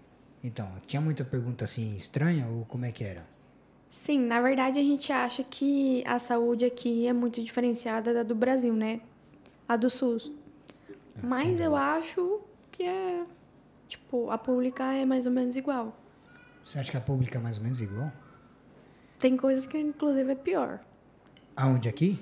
Então, 0.44 0.70
tinha 0.86 1.00
muita 1.00 1.24
pergunta 1.24 1.64
assim 1.64 1.96
estranha 1.96 2.46
ou 2.46 2.66
como 2.66 2.84
é 2.84 2.92
que 2.92 3.02
era? 3.02 3.26
Sim, 3.88 4.26
na 4.26 4.42
verdade 4.42 4.78
a 4.78 4.82
gente 4.82 5.10
acha 5.10 5.42
que 5.42 6.04
a 6.06 6.18
saúde 6.18 6.66
aqui 6.66 7.06
é 7.06 7.14
muito 7.14 7.42
diferenciada 7.42 8.12
da 8.12 8.22
do 8.22 8.34
Brasil, 8.34 8.74
né? 8.74 9.00
A 9.66 9.74
do 9.74 9.88
SUS. 9.88 10.30
Mas 11.22 11.58
eu 11.58 11.74
acho 11.74 12.40
que 12.70 12.82
é. 12.82 13.24
Tipo, 13.88 14.30
a 14.30 14.36
pública 14.36 14.92
é 14.92 15.06
mais 15.06 15.24
ou 15.24 15.32
menos 15.32 15.56
igual. 15.56 15.96
Você 16.66 16.78
acha 16.78 16.90
que 16.90 16.96
a 16.96 17.00
pública 17.00 17.38
é 17.38 17.40
mais 17.40 17.56
ou 17.56 17.62
menos 17.62 17.80
igual? 17.80 18.12
Tem 19.18 19.38
coisas 19.38 19.64
que, 19.64 19.78
inclusive, 19.78 20.32
é 20.32 20.34
pior. 20.34 20.80
Aonde 21.56 21.88
aqui? 21.88 22.18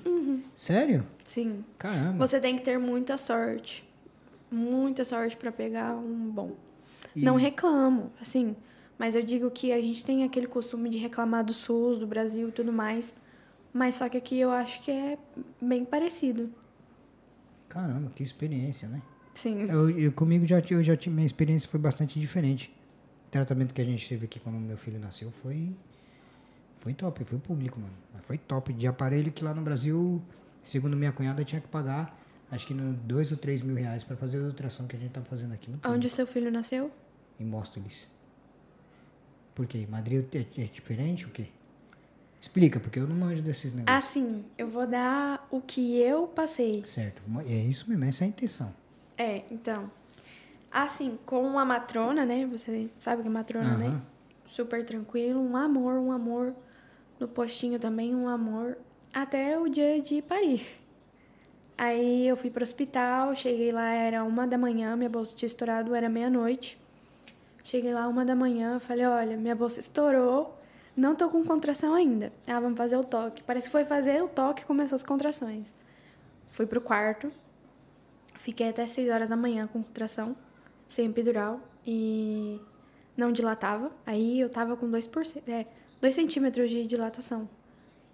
Sério? 0.55 1.05
Sim. 1.25 1.65
Caramba. 1.79 2.25
Você 2.25 2.39
tem 2.39 2.57
que 2.57 2.63
ter 2.63 2.79
muita 2.79 3.17
sorte. 3.17 3.83
Muita 4.51 5.05
sorte 5.05 5.37
pra 5.37 5.51
pegar 5.51 5.97
um 5.97 6.31
bom. 6.31 6.53
Não 7.17 7.37
reclamo, 7.37 8.13
assim. 8.21 8.57
Mas 8.99 9.15
eu 9.15 9.23
digo 9.23 9.51
que 9.51 9.73
a 9.73 9.81
gente 9.81 10.05
tem 10.05 10.23
aquele 10.25 10.47
costume 10.47 10.89
de 10.89 10.99
reclamar 10.99 11.45
do 11.45 11.53
SUS, 11.53 11.99
do 11.99 12.07
Brasil 12.07 12.49
e 12.49 12.53
tudo 12.53 12.73
mais. 12.73 13.15
Mas 13.73 13.97
só 13.97 14.09
que 14.09 14.17
aqui 14.17 14.39
eu 14.39 14.51
acho 14.51 14.83
que 14.83 14.91
é 14.91 15.19
bem 15.61 15.85
parecido. 15.85 16.51
Caramba, 17.69 18.11
que 18.15 18.23
experiência, 18.23 18.89
né? 18.89 19.01
Sim. 19.35 19.63
Eu, 19.69 19.89
eu- 19.99 20.13
comigo 20.13 20.45
já, 20.45 20.63
eu 20.71 20.83
já 20.83 20.97
minha 21.07 21.27
experiência 21.27 21.69
foi 21.69 21.81
bastante 21.81 22.21
diferente. 22.21 22.73
O 23.29 23.31
tratamento 23.31 23.73
que 23.73 23.81
a 23.81 23.85
gente 23.85 24.07
teve 24.07 24.27
aqui 24.27 24.39
quando 24.39 24.57
meu 24.57 24.77
filho 24.77 24.99
nasceu 25.01 25.31
foi 25.31 25.71
foi 26.77 26.93
top, 26.93 27.25
foi 27.25 27.39
público, 27.39 27.81
mano. 27.81 27.93
Mas 28.13 28.27
foi 28.27 28.37
top 28.37 28.73
de 28.73 28.87
aparelho 28.87 29.33
que 29.33 29.43
lá 29.43 29.55
no 29.55 29.63
Brasil, 29.63 30.21
segundo 30.63 30.97
minha 30.97 31.13
cunhada, 31.13 31.45
tinha 31.45 31.61
que 31.61 31.69
pagar 31.69 32.19
acho 32.51 32.67
que 32.67 32.75
no 32.75 32.93
dois 32.93 33.33
ou 33.33 33.39
três 33.39 33.63
mil 33.63 33.75
reais 33.75 34.05
para 34.05 34.15
fazer 34.17 34.39
a 34.39 34.43
ultrassom 34.43 34.87
que 34.87 34.95
a 34.95 34.99
gente 34.99 35.13
tá 35.13 35.23
fazendo 35.23 35.55
aqui 35.55 35.71
no 35.71 35.79
Onde 35.91 36.11
seu 36.11 36.27
filho 36.27 36.51
nasceu? 36.51 36.91
Em 37.43 37.47
Móstoles. 37.47 38.09
Por 39.55 39.67
quê? 39.67 39.87
Madrid 39.89 40.25
é, 40.35 40.63
é 40.63 40.65
diferente 40.65 41.27
o 41.27 41.31
quê? 41.31 41.47
Explica, 42.41 42.81
porque 42.81 42.99
eu 42.99 43.07
não 43.07 43.15
manjo 43.15 43.43
desses 43.43 43.73
negócios. 43.73 44.05
Assim, 44.05 44.45
eu 44.59 44.69
vou 44.69 44.87
dar 44.87 45.47
o 45.51 45.61
que 45.61 45.99
eu 46.01 46.27
passei. 46.27 46.83
Certo, 46.85 47.23
é 47.47 47.55
isso 47.55 47.89
mesmo, 47.89 48.05
essa 48.05 48.25
é 48.25 48.27
a 48.27 48.29
intenção. 48.29 48.75
É, 49.17 49.43
então. 49.51 49.91
Assim, 50.71 51.19
com 51.25 51.59
a 51.59 51.65
matrona, 51.65 52.25
né? 52.25 52.47
Você 52.47 52.91
sabe 52.99 53.23
que 53.23 53.29
é 53.29 53.31
matrona, 53.31 53.77
né? 53.77 54.01
Super 54.47 54.85
tranquilo, 54.85 55.41
um 55.41 55.57
amor, 55.57 55.95
um 55.95 56.11
amor. 56.11 56.55
No 57.21 57.29
postinho 57.29 57.79
também, 57.79 58.15
um 58.15 58.27
amor. 58.27 58.77
Até 59.15 59.57
o 59.59 59.69
dia 59.69 60.01
de 60.01 60.21
parir. 60.23 60.67
Aí 61.79 62.27
eu 62.27 62.37
fui 62.37 62.51
pro 62.51 62.63
hospital, 62.65 63.37
cheguei 63.37 63.71
lá, 63.71 63.93
era 63.93 64.25
uma 64.25 64.47
da 64.47 64.59
manhã, 64.59 64.97
minha 64.97 65.11
bolsa 65.11 65.37
tinha 65.37 65.47
estourado, 65.47 65.95
era 65.95 66.09
meia-noite. 66.09 66.82
Cheguei 67.63 67.93
lá 67.93 68.09
uma 68.09 68.25
da 68.25 68.35
manhã, 68.35 68.79
falei, 68.81 69.07
olha, 69.07 69.37
minha 69.37 69.55
bolsa 69.55 69.81
estourou, 69.81 70.59
não 70.97 71.15
tô 71.15 71.29
com 71.29 71.45
contração 71.45 71.95
ainda. 71.95 72.33
Ah, 72.47 72.61
vamos 72.61 72.77
fazer 72.77 72.97
o 72.97 73.05
toque. 73.05 73.43
Parece 73.43 73.69
que 73.69 73.73
foi 73.73 73.85
fazer 73.85 74.23
o 74.23 74.29
toque 74.29 74.63
e 74.63 74.65
começou 74.65 74.97
as 74.97 75.03
contrações. 75.03 75.73
Fui 76.51 76.67
pro 76.67 76.81
quarto, 76.81 77.33
fiquei 78.39 78.69
até 78.69 78.87
6 78.87 79.11
horas 79.11 79.29
da 79.29 79.37
manhã 79.37 79.67
com 79.67 79.83
contração, 79.83 80.37
sem 80.89 81.09
epidural 81.09 81.61
e 81.87 82.61
não 83.17 83.33
dilatava. 83.33 83.91
Aí 84.05 84.41
eu 84.41 84.51
tava 84.51 84.77
com 84.77 84.91
2%, 84.91 85.43
é, 85.49 85.67
2 86.01 86.15
centímetros 86.15 86.71
de 86.71 86.85
dilatação. 86.87 87.49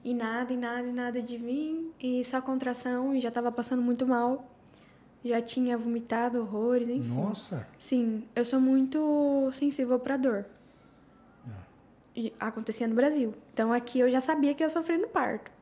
E 0.04 0.14
nada, 0.14 0.52
e 0.52 0.56
nada, 0.56 0.86
e 0.86 0.92
nada 0.92 1.20
de 1.20 1.36
vir, 1.36 1.92
e 2.00 2.24
só 2.24 2.40
contração, 2.40 3.14
e 3.14 3.20
já 3.20 3.30
tava 3.30 3.50
passando 3.50 3.82
muito 3.82 4.06
mal. 4.06 4.48
Já 5.24 5.42
tinha 5.42 5.76
vomitado 5.76 6.40
horrores, 6.40 6.88
enfim. 6.88 7.14
Nossa, 7.14 7.66
Sim, 7.78 8.24
eu 8.36 8.44
sou 8.44 8.60
muito 8.60 9.50
sensível 9.52 9.98
pra 9.98 10.16
dor. 10.16 10.46
E 12.14 12.32
acontecia 12.40 12.88
no 12.88 12.96
Brasil. 12.96 13.32
Então 13.52 13.72
aqui 13.72 14.00
eu 14.00 14.10
já 14.10 14.20
sabia 14.20 14.52
que 14.52 14.60
eu 14.62 14.66
ia 14.66 14.70
sofrer 14.70 14.98
no 14.98 15.06
parto. 15.06 15.52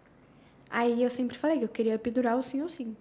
Aí 0.71 1.03
eu 1.03 1.11
sempre 1.11 1.37
falei 1.37 1.59
que 1.59 1.65
eu 1.65 1.69
queria 1.69 1.95
epidural 1.95 2.41
sim 2.41 2.63
ou 2.63 2.69
sim. 2.71 2.97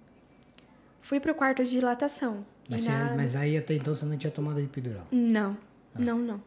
Fui 1.01 1.21
pro 1.21 1.33
quarto 1.33 1.63
de 1.63 1.69
dilatação. 1.69 2.45
mas, 2.69 2.85
nada... 2.85 3.15
mas 3.15 3.35
aí 3.35 3.55
até 3.55 3.75
então 3.75 3.95
você 3.95 4.05
não 4.05 4.17
tinha 4.17 4.31
tomado 4.31 4.59
epidural. 4.59 5.07
Não, 5.09 5.57
não, 5.97 6.17
não. 6.19 6.41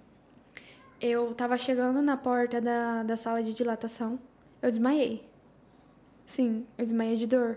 Eu 1.00 1.32
tava 1.32 1.56
chegando 1.56 2.02
na 2.02 2.16
porta 2.16 2.60
da, 2.60 3.02
da 3.04 3.16
sala 3.16 3.42
de 3.42 3.54
dilatação. 3.54 4.18
Eu 4.60 4.68
desmaiei. 4.68 5.24
Sim, 6.26 6.66
eu 6.76 6.84
desmaiei 6.84 7.16
de 7.16 7.26
dor. 7.26 7.56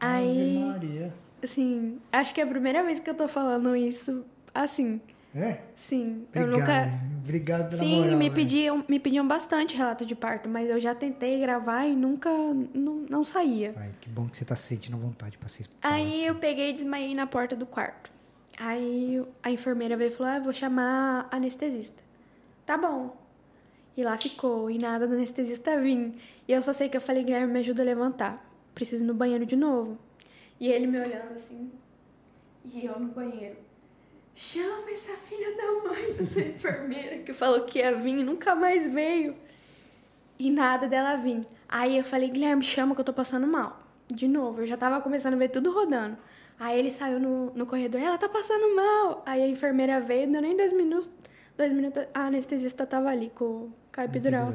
Aí, 0.00 0.56
Ave 0.58 0.68
Maria. 0.70 1.14
assim, 1.42 1.98
acho 2.12 2.34
que 2.34 2.40
é 2.40 2.44
a 2.44 2.46
primeira 2.46 2.82
vez 2.82 2.98
que 3.00 3.08
eu 3.10 3.14
tô 3.14 3.26
falando 3.28 3.74
isso 3.76 4.24
assim. 4.54 5.00
É? 5.34 5.58
Sim, 5.74 6.26
eu 6.34 6.44
Obrigado. 6.44 6.60
nunca. 6.60 6.90
Obrigado 7.22 7.70
pela 7.70 7.82
Sim, 7.82 7.96
moral, 7.96 8.16
me 8.16 8.24
velho. 8.24 8.34
pediam, 8.34 8.84
me 8.88 8.98
pediam 8.98 9.28
bastante 9.28 9.76
relato 9.76 10.06
de 10.06 10.14
parto, 10.14 10.48
mas 10.48 10.70
eu 10.70 10.80
já 10.80 10.94
tentei 10.94 11.38
gravar 11.38 11.84
e 11.86 11.94
nunca 11.94 12.30
não, 12.74 13.04
não 13.10 13.22
saía. 13.22 13.72
Pai, 13.74 13.90
que 14.00 14.08
bom 14.08 14.26
que 14.26 14.36
você 14.36 14.44
tá 14.44 14.56
se 14.56 14.62
sentindo 14.62 14.96
à 14.96 15.00
vontade 15.00 15.36
pra 15.36 15.46
explicar. 15.46 15.92
Aí 15.92 16.24
eu 16.24 16.34
peguei 16.36 16.70
e 16.70 16.72
desmaiei 16.72 17.14
na 17.14 17.26
porta 17.26 17.54
do 17.54 17.66
quarto. 17.66 18.10
Aí 18.58 19.22
a 19.42 19.50
enfermeira 19.50 19.96
veio 19.96 20.08
e 20.08 20.14
falou: 20.14 20.32
ah, 20.32 20.38
vou 20.40 20.52
chamar 20.52 21.28
a 21.30 21.36
anestesista. 21.36 22.02
Tá 22.64 22.76
bom. 22.78 23.14
E 23.96 24.02
lá 24.02 24.16
ficou, 24.16 24.70
e 24.70 24.78
nada 24.78 25.06
do 25.06 25.14
anestesista 25.14 25.78
vir. 25.78 26.14
E 26.48 26.52
eu 26.52 26.62
só 26.62 26.72
sei 26.72 26.88
que 26.88 26.96
eu 26.96 27.00
falei, 27.00 27.22
Guilherme, 27.22 27.52
me 27.52 27.58
ajuda 27.60 27.82
a 27.82 27.84
levantar. 27.84 28.47
Preciso 28.78 29.02
ir 29.02 29.08
no 29.08 29.12
banheiro 29.12 29.44
de 29.44 29.56
novo. 29.56 29.98
E 30.60 30.68
ele 30.68 30.86
me 30.86 31.00
olhando 31.00 31.34
assim, 31.34 31.72
e 32.72 32.86
eu 32.86 32.96
no 32.96 33.08
banheiro. 33.08 33.56
Chama 34.36 34.88
essa 34.92 35.14
filha 35.14 35.56
da 35.56 35.88
mãe 35.88 36.12
dessa 36.14 36.38
enfermeira 36.38 37.18
que 37.24 37.32
falou 37.32 37.62
que 37.62 37.80
ia 37.80 37.96
vir 37.96 38.20
e 38.20 38.22
nunca 38.22 38.54
mais 38.54 38.86
veio. 38.86 39.34
E 40.38 40.48
nada 40.48 40.86
dela 40.86 41.16
vir. 41.16 41.44
Aí 41.68 41.98
eu 41.98 42.04
falei, 42.04 42.30
Guilherme, 42.30 42.62
chama 42.62 42.94
que 42.94 43.00
eu 43.00 43.04
tô 43.04 43.12
passando 43.12 43.48
mal. 43.48 43.82
De 44.06 44.28
novo, 44.28 44.60
eu 44.60 44.66
já 44.66 44.76
tava 44.76 45.00
começando 45.00 45.34
a 45.34 45.38
ver 45.38 45.48
tudo 45.48 45.72
rodando. 45.72 46.16
Aí 46.56 46.78
ele 46.78 46.92
saiu 46.92 47.18
no, 47.18 47.50
no 47.56 47.66
corredor, 47.66 48.00
ela 48.00 48.16
tá 48.16 48.28
passando 48.28 48.76
mal. 48.76 49.24
Aí 49.26 49.42
a 49.42 49.48
enfermeira 49.48 50.00
veio, 50.00 50.30
deu 50.30 50.40
nem 50.40 50.56
dois 50.56 50.72
minutos. 50.72 51.10
Dois 51.56 51.72
minutos, 51.72 52.04
a 52.14 52.26
anestesista 52.26 52.86
tava 52.86 53.08
ali 53.08 53.32
com, 53.34 53.72
a 53.96 54.04
epidural. 54.04 54.52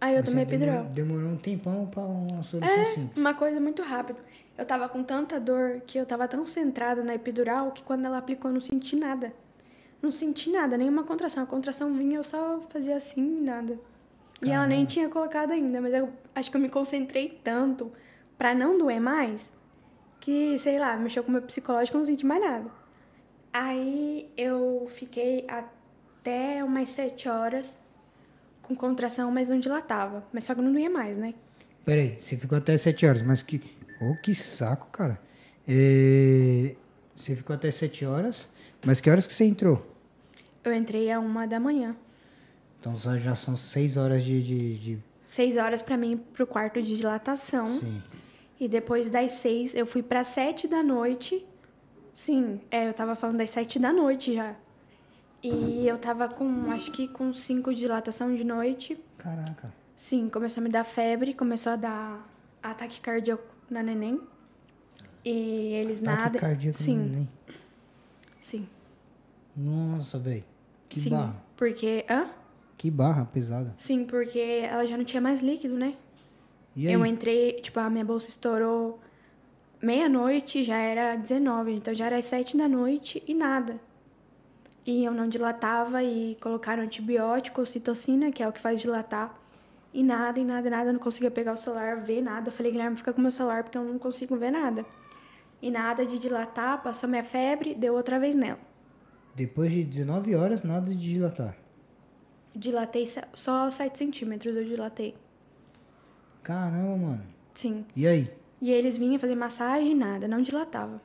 Aí 0.00 0.14
eu 0.14 0.20
Mas 0.20 0.28
tomei 0.28 0.44
demorou- 0.44 0.74
epidural. 0.74 0.94
Demorou 0.94 1.28
um 1.30 1.36
tempão 1.36 1.86
pra 1.86 2.02
uma 2.02 2.42
solução 2.42 2.74
É, 2.74 2.84
simples. 2.86 3.16
uma 3.16 3.34
coisa 3.34 3.60
muito 3.60 3.82
rápida. 3.82 4.18
Eu 4.56 4.64
tava 4.64 4.88
com 4.88 5.02
tanta 5.02 5.38
dor 5.40 5.80
que 5.86 5.98
eu 5.98 6.06
tava 6.06 6.26
tão 6.28 6.44
centrada 6.46 7.02
na 7.02 7.14
epidural 7.14 7.72
que 7.72 7.82
quando 7.82 8.04
ela 8.04 8.18
aplicou 8.18 8.50
eu 8.50 8.54
não 8.54 8.60
senti 8.60 8.94
nada. 8.96 9.32
Não 10.00 10.10
senti 10.12 10.50
nada, 10.50 10.76
nenhuma 10.76 11.02
contração. 11.02 11.42
A 11.42 11.46
contração 11.46 11.92
vinha, 11.94 12.18
eu 12.18 12.24
só 12.24 12.60
fazia 12.68 12.96
assim 12.96 13.38
e 13.38 13.40
nada. 13.40 13.78
E 14.40 14.50
ela 14.50 14.66
nem 14.68 14.84
tinha 14.84 15.08
colocado 15.08 15.50
ainda, 15.50 15.80
mas 15.80 15.92
eu 15.92 16.10
acho 16.34 16.48
que 16.50 16.56
eu 16.56 16.60
me 16.60 16.68
concentrei 16.68 17.40
tanto 17.42 17.90
pra 18.36 18.54
não 18.54 18.78
doer 18.78 19.00
mais 19.00 19.50
que, 20.20 20.56
sei 20.60 20.78
lá, 20.78 20.96
mexeu 20.96 21.24
com 21.24 21.28
o 21.30 21.32
meu 21.32 21.42
psicológico, 21.42 21.96
eu 21.96 21.98
não 21.98 22.06
senti 22.06 22.24
mais 22.24 22.40
nada. 22.40 22.70
Aí 23.52 24.30
eu 24.36 24.86
fiquei 24.94 25.44
até 25.48 26.62
umas 26.62 26.88
sete 26.90 27.28
horas 27.28 27.76
com 28.68 28.74
contração, 28.76 29.30
mas 29.30 29.48
não 29.48 29.58
dilatava. 29.58 30.22
Mas 30.32 30.44
só 30.44 30.54
que 30.54 30.60
não 30.60 30.72
doía 30.72 30.90
mais, 30.90 31.16
né? 31.16 31.34
Peraí, 31.84 32.18
você 32.20 32.36
ficou 32.36 32.56
até 32.58 32.76
7 32.76 33.06
horas, 33.06 33.22
mas 33.22 33.42
que. 33.42 33.60
Oh, 34.00 34.14
que 34.22 34.34
saco, 34.34 34.86
cara. 34.92 35.18
É, 35.66 36.74
Você 37.16 37.34
ficou 37.34 37.54
até 37.54 37.70
7 37.70 38.04
horas, 38.04 38.48
mas 38.86 39.00
que 39.00 39.10
horas 39.10 39.26
que 39.26 39.34
você 39.34 39.44
entrou? 39.44 39.84
Eu 40.62 40.72
entrei 40.72 41.10
a 41.10 41.18
uma 41.18 41.46
da 41.46 41.58
manhã. 41.58 41.96
Então 42.80 42.94
já 43.18 43.34
são 43.34 43.56
6 43.56 43.96
horas 43.96 44.22
de. 44.22 44.42
de, 44.42 44.78
de- 44.78 44.98
Seis 45.26 45.56
horas 45.58 45.82
pra 45.82 45.96
mim 45.96 46.16
pro 46.16 46.46
quarto 46.46 46.80
de 46.80 46.96
dilatação. 46.96 47.66
Sim. 47.66 48.02
E 48.58 48.66
depois 48.66 49.10
das 49.10 49.32
seis, 49.32 49.74
eu 49.74 49.84
fui 49.86 50.02
pra 50.02 50.24
sete 50.24 50.66
da 50.66 50.82
noite. 50.82 51.46
Sim, 52.14 52.60
é, 52.70 52.88
eu 52.88 52.94
tava 52.94 53.14
falando 53.14 53.36
das 53.36 53.50
sete 53.50 53.78
da 53.78 53.92
noite 53.92 54.34
já. 54.34 54.56
E 55.42 55.86
eu 55.86 55.98
tava 55.98 56.28
com, 56.28 56.70
acho 56.70 56.90
que 56.90 57.06
com 57.08 57.32
cinco 57.32 57.72
de 57.72 57.80
dilatação 57.80 58.34
de 58.34 58.42
noite. 58.44 58.98
Caraca. 59.16 59.72
Sim, 59.96 60.28
começou 60.28 60.60
a 60.60 60.64
me 60.64 60.70
dar 60.70 60.84
febre, 60.84 61.32
começou 61.34 61.72
a 61.72 61.76
dar 61.76 62.28
ataque 62.62 63.00
cardíaco 63.00 63.44
na 63.70 63.82
neném. 63.82 64.20
E 65.24 65.30
eles 65.74 66.02
Ataque 66.02 66.22
nada. 66.22 66.38
cardíaco 66.38 66.78
sim, 66.78 66.96
neném. 66.96 67.28
sim. 68.40 68.68
Nossa, 69.56 70.18
velho. 70.18 70.44
Que 70.88 70.98
sim. 71.00 71.10
barra. 71.10 71.36
Porque. 71.56 72.04
Hã? 72.08 72.30
Que 72.76 72.90
barra 72.90 73.24
pesada. 73.24 73.74
Sim, 73.76 74.04
porque 74.04 74.38
ela 74.38 74.86
já 74.86 74.96
não 74.96 75.04
tinha 75.04 75.20
mais 75.20 75.40
líquido, 75.40 75.74
né? 75.74 75.94
E 76.76 76.86
aí? 76.86 76.92
Eu 76.94 77.04
entrei, 77.04 77.54
tipo, 77.60 77.78
a 77.80 77.90
minha 77.90 78.04
bolsa 78.04 78.28
estourou 78.28 79.00
meia-noite, 79.82 80.62
já 80.62 80.76
era 80.78 81.16
19, 81.16 81.72
então 81.72 81.92
já 81.92 82.06
era 82.06 82.18
às 82.18 82.24
7 82.26 82.56
da 82.56 82.68
noite 82.68 83.22
e 83.26 83.34
nada. 83.34 83.80
E 84.88 85.04
eu 85.04 85.12
não 85.12 85.28
dilatava 85.28 86.02
e 86.02 86.34
colocaram 86.40 86.82
antibiótico, 86.82 87.66
citocina, 87.66 88.32
que 88.32 88.42
é 88.42 88.48
o 88.48 88.52
que 88.52 88.58
faz 88.58 88.80
dilatar. 88.80 89.38
E 89.92 90.02
nada, 90.02 90.40
e 90.40 90.44
nada, 90.46 90.66
e 90.66 90.70
nada, 90.70 90.88
eu 90.88 90.94
não 90.94 90.98
conseguia 90.98 91.30
pegar 91.30 91.52
o 91.52 91.58
celular, 91.58 92.00
ver 92.00 92.22
nada. 92.22 92.48
Eu 92.48 92.52
falei, 92.52 92.72
Guilherme, 92.72 92.96
fica 92.96 93.12
com 93.12 93.20
meu 93.20 93.30
celular 93.30 93.62
porque 93.62 93.76
eu 93.76 93.84
não 93.84 93.98
consigo 93.98 94.34
ver 94.34 94.50
nada. 94.50 94.86
E 95.60 95.70
nada 95.70 96.06
de 96.06 96.18
dilatar, 96.18 96.82
passou 96.82 97.06
minha 97.06 97.22
febre, 97.22 97.74
deu 97.74 97.92
outra 97.92 98.18
vez 98.18 98.34
nela. 98.34 98.58
Depois 99.34 99.70
de 99.70 99.84
19 99.84 100.34
horas, 100.34 100.62
nada 100.62 100.90
de 100.90 101.12
dilatar. 101.12 101.54
Dilatei 102.56 103.04
só 103.34 103.68
7 103.68 103.98
centímetros, 103.98 104.56
eu 104.56 104.64
dilatei. 104.64 105.14
Caramba, 106.42 106.96
mano. 106.96 107.24
Sim. 107.54 107.84
E 107.94 108.06
aí? 108.06 108.32
E 108.58 108.70
eles 108.70 108.96
vinham 108.96 109.18
fazer 109.18 109.34
massagem 109.34 109.90
e 109.90 109.94
nada, 109.94 110.26
não 110.26 110.40
dilatava. 110.40 110.98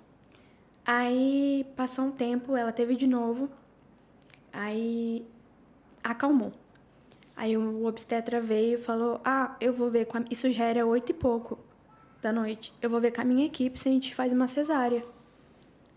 Aí 0.85 1.65
passou 1.75 2.05
um 2.05 2.11
tempo, 2.11 2.55
ela 2.55 2.71
teve 2.71 2.95
de 2.95 3.07
novo. 3.07 3.49
Aí 4.53 5.25
acalmou. 6.03 6.51
Aí 7.35 7.57
o 7.57 7.85
obstetra 7.85 8.39
veio 8.39 8.75
e 8.75 8.81
falou: 8.81 9.19
Ah, 9.25 9.55
eu 9.59 9.73
vou 9.73 9.89
ver 9.89 10.05
com 10.05 10.19
a... 10.19 10.23
Isso 10.29 10.51
já 10.51 10.65
era 10.65 10.85
oito 10.85 11.09
e 11.09 11.13
pouco 11.13 11.57
da 12.21 12.31
noite. 12.31 12.71
Eu 12.79 12.89
vou 12.89 13.01
ver 13.01 13.11
com 13.11 13.21
a 13.21 13.25
minha 13.25 13.45
equipe 13.45 13.79
se 13.79 13.89
a 13.89 13.91
gente 13.91 14.13
faz 14.13 14.31
uma 14.31 14.47
cesárea. 14.47 15.03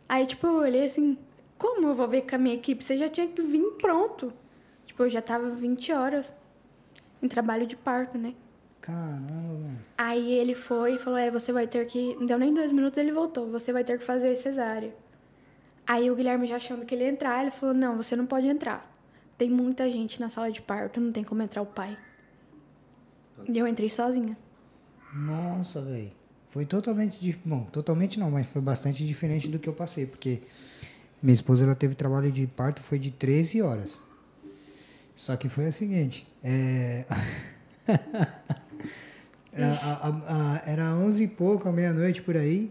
Aí, 0.09 0.27
tipo, 0.27 0.47
eu 0.47 0.55
olhei 0.57 0.87
assim: 0.87 1.19
Como 1.59 1.87
eu 1.87 1.95
vou 1.95 2.09
ver 2.09 2.23
com 2.23 2.35
a 2.35 2.39
minha 2.39 2.55
equipe? 2.55 2.83
Você 2.83 2.97
já 2.97 3.09
tinha 3.09 3.27
que 3.29 3.43
vir 3.43 3.63
pronto. 3.73 4.33
Tipo, 4.87 5.03
eu 5.05 5.11
já 5.11 5.21
tava 5.21 5.51
20 5.51 5.93
horas 5.93 6.33
em 7.23 7.29
trabalho 7.29 7.67
de 7.67 7.77
parto, 7.77 8.17
né? 8.17 8.35
Caramba, 8.81 9.33
mano. 9.33 9.79
Aí 9.99 10.33
ele 10.33 10.55
foi 10.55 10.95
e 10.95 10.99
falou: 10.99 11.19
É, 11.19 11.31
você 11.31 11.53
vai 11.53 11.67
ter 11.67 11.87
que. 11.87 12.15
Não 12.17 12.25
deu 12.25 12.39
nem 12.39 12.55
dois 12.55 12.73
minutos, 12.73 12.97
ele 12.99 13.13
voltou. 13.13 13.51
Você 13.51 13.73
vai 13.73 13.85
ter 13.85 13.99
que 13.99 14.05
fazer 14.05 14.35
cesárea. 14.37 14.95
Aí 15.87 16.11
o 16.11 16.17
Guilherme 16.17 16.47
já 16.47 16.57
achando 16.57 16.85
que 16.85 16.95
ele 16.95 17.05
ia 17.05 17.11
entrar, 17.11 17.43
ele 17.43 17.51
falou: 17.51 17.75
Não, 17.75 17.97
você 17.97 18.17
não 18.17 18.27
pode 18.27 18.47
entrar. 18.47 18.93
Tem 19.39 19.49
muita 19.51 19.91
gente 19.91 20.19
na 20.21 20.29
sala 20.29 20.51
de 20.51 20.61
parto, 20.63 21.01
não 21.01 21.13
tem 21.13 21.23
como 21.23 21.43
entrar 21.43 21.63
o 21.63 21.67
pai. 21.67 21.97
E 23.49 23.57
eu 23.59 23.69
entrei 23.69 23.89
sozinha. 23.91 24.37
Nossa, 25.15 25.83
velho. 25.83 26.11
Foi 26.49 26.65
totalmente. 26.65 27.39
Bom, 27.45 27.65
totalmente 27.65 28.19
não, 28.19 28.31
mas 28.31 28.47
foi 28.47 28.63
bastante 28.63 29.07
diferente 29.07 29.47
do 29.49 29.59
que 29.59 29.69
eu 29.69 29.75
passei, 29.75 30.07
porque 30.07 30.41
minha 31.23 31.35
esposa 31.35 31.65
ela 31.65 31.75
teve 31.75 31.95
trabalho 31.95 32.33
de 32.33 32.47
parto 32.47 32.81
foi 32.81 32.99
de 32.99 33.11
13 33.11 33.61
horas. 33.63 34.01
Só 35.15 35.37
que 35.37 35.49
foi 35.49 35.69
o 35.69 35.73
seguinte: 35.73 36.27
é. 36.43 37.05
A- 39.59 40.09
a- 40.09 40.55
a- 40.57 40.63
era 40.71 40.95
11 40.95 41.25
e 41.25 41.29
pouco, 41.29 41.71
meia-noite 41.73 42.21
por 42.21 42.37
aí. 42.37 42.71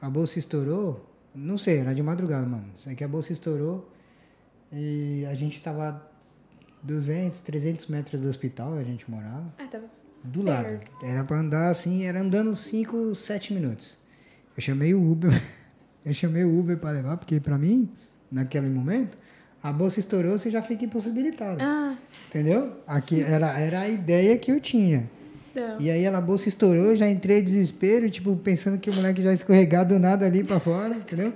A 0.00 0.08
bolsa 0.08 0.38
estourou. 0.38 1.04
Não 1.34 1.58
sei, 1.58 1.78
era 1.78 1.94
de 1.94 2.02
madrugada, 2.02 2.46
mano. 2.46 2.66
Sei 2.76 2.94
que 2.94 3.02
a 3.02 3.08
bolsa 3.08 3.32
estourou 3.32 3.90
e 4.72 5.24
a 5.28 5.34
gente 5.34 5.54
estava 5.54 6.08
200, 6.82 7.40
300 7.40 7.86
metros 7.88 8.20
do 8.20 8.28
hospital, 8.28 8.74
a 8.74 8.82
gente 8.82 9.10
morava. 9.10 9.52
Ah, 9.58 9.66
tava. 9.66 9.84
Do 10.22 10.42
lado. 10.42 10.80
Era 11.02 11.24
pra 11.24 11.38
andar 11.38 11.70
assim, 11.70 12.04
era 12.04 12.20
andando 12.20 12.54
5, 12.54 13.14
7 13.14 13.52
minutos. 13.52 13.98
Eu 14.56 14.62
chamei 14.62 14.94
o 14.94 15.10
Uber. 15.10 15.30
Eu 16.04 16.12
chamei 16.12 16.44
o 16.44 16.58
Uber 16.58 16.76
pra 16.76 16.90
levar, 16.90 17.16
porque 17.16 17.40
pra 17.40 17.56
mim, 17.56 17.90
naquele 18.30 18.68
momento, 18.68 19.16
a 19.62 19.72
bolsa 19.72 20.00
estourou, 20.00 20.38
você 20.38 20.50
já 20.50 20.60
fica 20.60 20.84
impossibilitado. 20.84 21.62
Ah, 21.62 21.96
Entendeu? 22.28 22.76
Aqui 22.86 23.22
era, 23.22 23.58
era 23.58 23.80
a 23.80 23.88
ideia 23.88 24.36
que 24.36 24.52
eu 24.52 24.60
tinha. 24.60 25.08
Não. 25.54 25.80
E 25.80 25.90
aí 25.90 26.04
ela, 26.04 26.18
a 26.18 26.20
bolsa 26.20 26.48
estourou, 26.48 26.94
já 26.94 27.08
entrei 27.08 27.40
em 27.40 27.44
desespero, 27.44 28.10
tipo, 28.10 28.34
pensando 28.36 28.78
que 28.78 28.90
o 28.90 28.94
moleque 28.94 29.22
já 29.22 29.32
escorregado 29.32 29.94
do 29.94 30.00
nada 30.00 30.26
ali 30.26 30.42
pra 30.44 30.58
fora, 30.60 30.94
entendeu? 30.94 31.32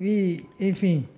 E, 0.00 0.44
enfim. 0.60 1.08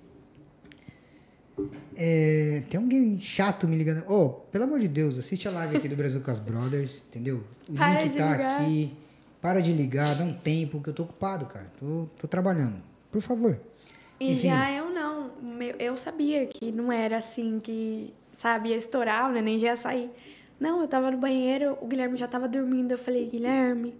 É, 1.95 2.61
tem 2.69 2.79
alguém 2.79 3.17
chato 3.17 3.67
me 3.67 3.75
ligando. 3.75 4.03
Ô, 4.07 4.29
pelo 4.29 4.65
amor 4.65 4.79
de 4.79 4.87
Deus, 4.87 5.17
assiste 5.17 5.47
a 5.47 5.51
live 5.51 5.77
aqui 5.77 5.87
do 5.87 5.95
Brasil 5.95 6.21
com 6.21 6.29
as 6.29 6.37
Brothers, 6.37 7.03
entendeu? 7.09 7.43
O 7.67 7.73
Para 7.73 8.03
link 8.03 8.15
tá 8.15 8.31
ligar. 8.33 8.61
aqui. 8.61 8.93
Para 9.41 9.61
de 9.61 9.71
ligar, 9.71 10.15
dá 10.15 10.23
um 10.23 10.33
tempo, 10.33 10.81
que 10.81 10.89
eu 10.89 10.93
tô 10.93 11.03
ocupado, 11.03 11.45
cara. 11.45 11.71
Tô, 11.79 12.07
tô 12.19 12.27
trabalhando. 12.27 12.75
Por 13.11 13.21
favor. 13.21 13.59
E 14.19 14.33
Enfim. 14.33 14.49
já 14.49 14.71
eu 14.71 14.91
não. 14.91 15.31
Eu 15.79 15.95
sabia 15.95 16.45
que 16.45 16.71
não 16.71 16.91
era 16.91 17.17
assim 17.17 17.59
que, 17.59 18.13
sabe, 18.33 18.69
ia 18.69 18.77
estourar, 18.77 19.29
o 19.29 19.33
neném 19.33 19.59
já 19.59 19.67
ia 19.67 19.77
sair. 19.77 20.09
Não, 20.59 20.81
eu 20.81 20.87
tava 20.87 21.11
no 21.11 21.17
banheiro, 21.17 21.77
o 21.81 21.87
Guilherme 21.87 22.17
já 22.17 22.27
tava 22.27 22.47
dormindo. 22.47 22.91
Eu 22.91 22.97
falei, 22.97 23.25
Guilherme, 23.27 23.95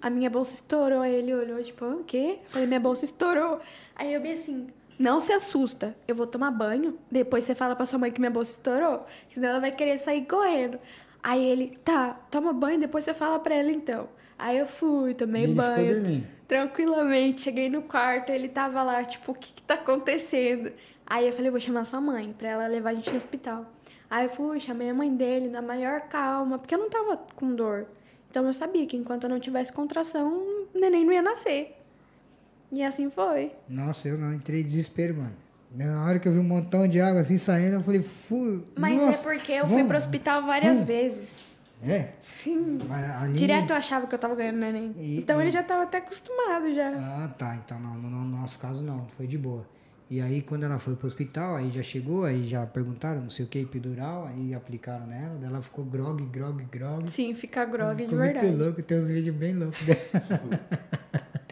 a 0.00 0.10
minha 0.10 0.28
bolsa 0.28 0.54
estourou. 0.54 1.00
Aí 1.00 1.14
ele 1.14 1.34
olhou, 1.34 1.62
tipo, 1.62 1.84
"Ah, 1.84 1.94
o 1.96 2.04
quê? 2.04 2.38
Eu 2.44 2.50
falei, 2.50 2.66
minha 2.66 2.80
bolsa 2.80 3.04
estourou. 3.04 3.60
Aí 3.96 4.12
eu 4.12 4.20
vi 4.20 4.32
assim, 4.32 4.68
não 4.98 5.20
se 5.20 5.32
assusta, 5.32 5.96
eu 6.06 6.14
vou 6.14 6.26
tomar 6.26 6.50
banho, 6.50 6.98
depois 7.10 7.44
você 7.44 7.54
fala 7.54 7.74
pra 7.74 7.84
sua 7.86 7.98
mãe 7.98 8.10
que 8.10 8.20
minha 8.20 8.30
bolsa 8.30 8.52
estourou, 8.52 9.04
senão 9.30 9.48
ela 9.48 9.60
vai 9.60 9.70
querer 9.72 9.98
sair 9.98 10.24
correndo. 10.26 10.78
Aí 11.22 11.44
ele, 11.44 11.76
tá, 11.84 12.14
toma 12.30 12.52
banho, 12.52 12.80
depois 12.80 13.04
você 13.04 13.14
fala 13.14 13.38
pra 13.38 13.54
ela 13.54 13.70
então. 13.70 14.08
Aí 14.38 14.58
eu 14.58 14.66
fui, 14.66 15.14
tomei 15.14 15.44
ele 15.44 15.54
banho. 15.54 16.02
Tranquilamente, 16.48 17.40
cheguei 17.42 17.68
no 17.70 17.82
quarto, 17.82 18.30
ele 18.30 18.48
tava 18.48 18.82
lá, 18.82 19.02
tipo, 19.04 19.32
o 19.32 19.34
que 19.34 19.52
que 19.54 19.62
tá 19.62 19.74
acontecendo? 19.74 20.72
Aí 21.06 21.26
eu 21.26 21.32
falei, 21.32 21.50
vou 21.50 21.60
chamar 21.60 21.84
sua 21.84 22.00
mãe, 22.00 22.32
pra 22.32 22.48
ela 22.48 22.66
levar 22.66 22.90
a 22.90 22.94
gente 22.94 23.10
no 23.10 23.16
hospital. 23.16 23.66
Aí 24.12 24.26
eu 24.26 24.28
fui, 24.28 24.60
chamei 24.60 24.90
a 24.90 24.94
mãe 24.94 25.14
dele 25.16 25.48
na 25.48 25.62
maior 25.62 26.02
calma, 26.02 26.58
porque 26.58 26.74
eu 26.74 26.78
não 26.78 26.90
tava 26.90 27.16
com 27.34 27.54
dor. 27.54 27.86
Então 28.30 28.46
eu 28.46 28.52
sabia 28.52 28.86
que 28.86 28.94
enquanto 28.94 29.24
eu 29.24 29.30
não 29.30 29.40
tivesse 29.40 29.72
contração, 29.72 30.28
o 30.74 30.78
neném 30.78 31.02
não 31.02 31.14
ia 31.14 31.22
nascer. 31.22 31.78
E 32.70 32.82
assim 32.82 33.08
foi. 33.10 33.52
Nossa, 33.66 34.08
eu 34.08 34.18
não 34.18 34.34
entrei 34.34 34.60
em 34.60 34.64
desespero, 34.64 35.16
mano. 35.16 35.34
Na 35.74 36.04
hora 36.04 36.18
que 36.18 36.28
eu 36.28 36.32
vi 36.34 36.38
um 36.38 36.44
montão 36.44 36.86
de 36.86 37.00
água 37.00 37.22
assim 37.22 37.38
saindo, 37.38 37.76
eu 37.76 37.82
falei, 37.82 38.02
fui. 38.02 38.62
Mas 38.76 39.00
nossa, 39.00 39.30
é 39.30 39.32
porque 39.32 39.52
eu 39.52 39.64
fui 39.64 39.76
vamos. 39.76 39.88
pro 39.88 39.96
hospital 39.96 40.42
várias 40.44 40.72
vamos. 40.80 40.86
vezes. 40.86 41.38
É? 41.82 42.10
Sim. 42.20 42.80
Direto 43.34 43.70
eu 43.70 43.76
achava 43.76 44.06
que 44.06 44.14
eu 44.14 44.18
tava 44.18 44.34
ganhando 44.34 44.58
neném. 44.58 44.94
E- 44.98 45.20
então 45.20 45.40
e- 45.40 45.44
ele 45.44 45.50
já 45.50 45.62
tava 45.62 45.84
até 45.84 45.98
acostumado 45.98 46.70
já. 46.74 46.90
Ah, 46.96 47.28
tá. 47.38 47.56
Então, 47.56 47.80
não, 47.80 47.94
no, 47.94 48.10
no 48.10 48.24
nosso 48.26 48.58
caso, 48.58 48.84
não. 48.84 49.06
Foi 49.08 49.26
de 49.26 49.38
boa. 49.38 49.66
E 50.12 50.20
aí, 50.20 50.42
quando 50.42 50.64
ela 50.64 50.78
foi 50.78 50.94
pro 50.94 51.06
hospital, 51.06 51.56
aí 51.56 51.70
já 51.70 51.82
chegou, 51.82 52.26
aí 52.26 52.44
já 52.44 52.66
perguntaram, 52.66 53.22
não 53.22 53.30
sei 53.30 53.46
o 53.46 53.48
que, 53.48 53.60
epidural, 53.60 54.26
aí 54.26 54.52
aplicaram 54.52 55.06
nela, 55.06 55.38
daí 55.40 55.48
ela 55.48 55.62
ficou 55.62 55.86
grog, 55.86 56.22
grog, 56.26 56.62
grog. 56.70 57.10
Sim, 57.10 57.32
ficar 57.32 57.64
grog 57.64 57.96
de 57.96 58.14
verdade. 58.14 58.44
muito 58.44 58.62
louco, 58.62 58.82
tem 58.82 58.98
uns 58.98 59.08
vídeos 59.08 59.34
bem 59.34 59.54
loucos 59.54 59.80
dela. 59.86 60.60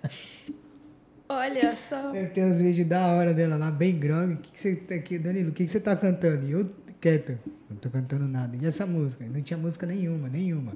Olha 1.27 1.75
só. 1.75 2.13
Tem 2.35 2.45
uns 2.45 2.61
vídeos 2.61 2.87
da 2.87 3.07
hora 3.07 3.33
dela 3.33 3.57
lá, 3.57 3.71
bem 3.71 3.99
grog. 3.99 4.35
O 4.35 4.37
que, 4.37 4.53
que 4.53 4.61
você 4.61 4.77
tá 4.77 4.95
aqui, 4.95 5.19
Danilo? 5.19 5.49
O 5.49 5.53
que, 5.55 5.65
que 5.65 5.71
você 5.71 5.81
tá 5.81 5.97
cantando? 5.97 6.47
E 6.47 6.51
eu 6.51 6.71
quieto, 7.01 7.39
não 7.71 7.79
tô 7.79 7.89
cantando 7.89 8.29
nada. 8.29 8.59
E 8.61 8.67
essa 8.67 8.85
música? 8.85 9.25
Não 9.25 9.41
tinha 9.41 9.59
música 9.59 9.87
nenhuma, 9.87 10.29
nenhuma. 10.29 10.75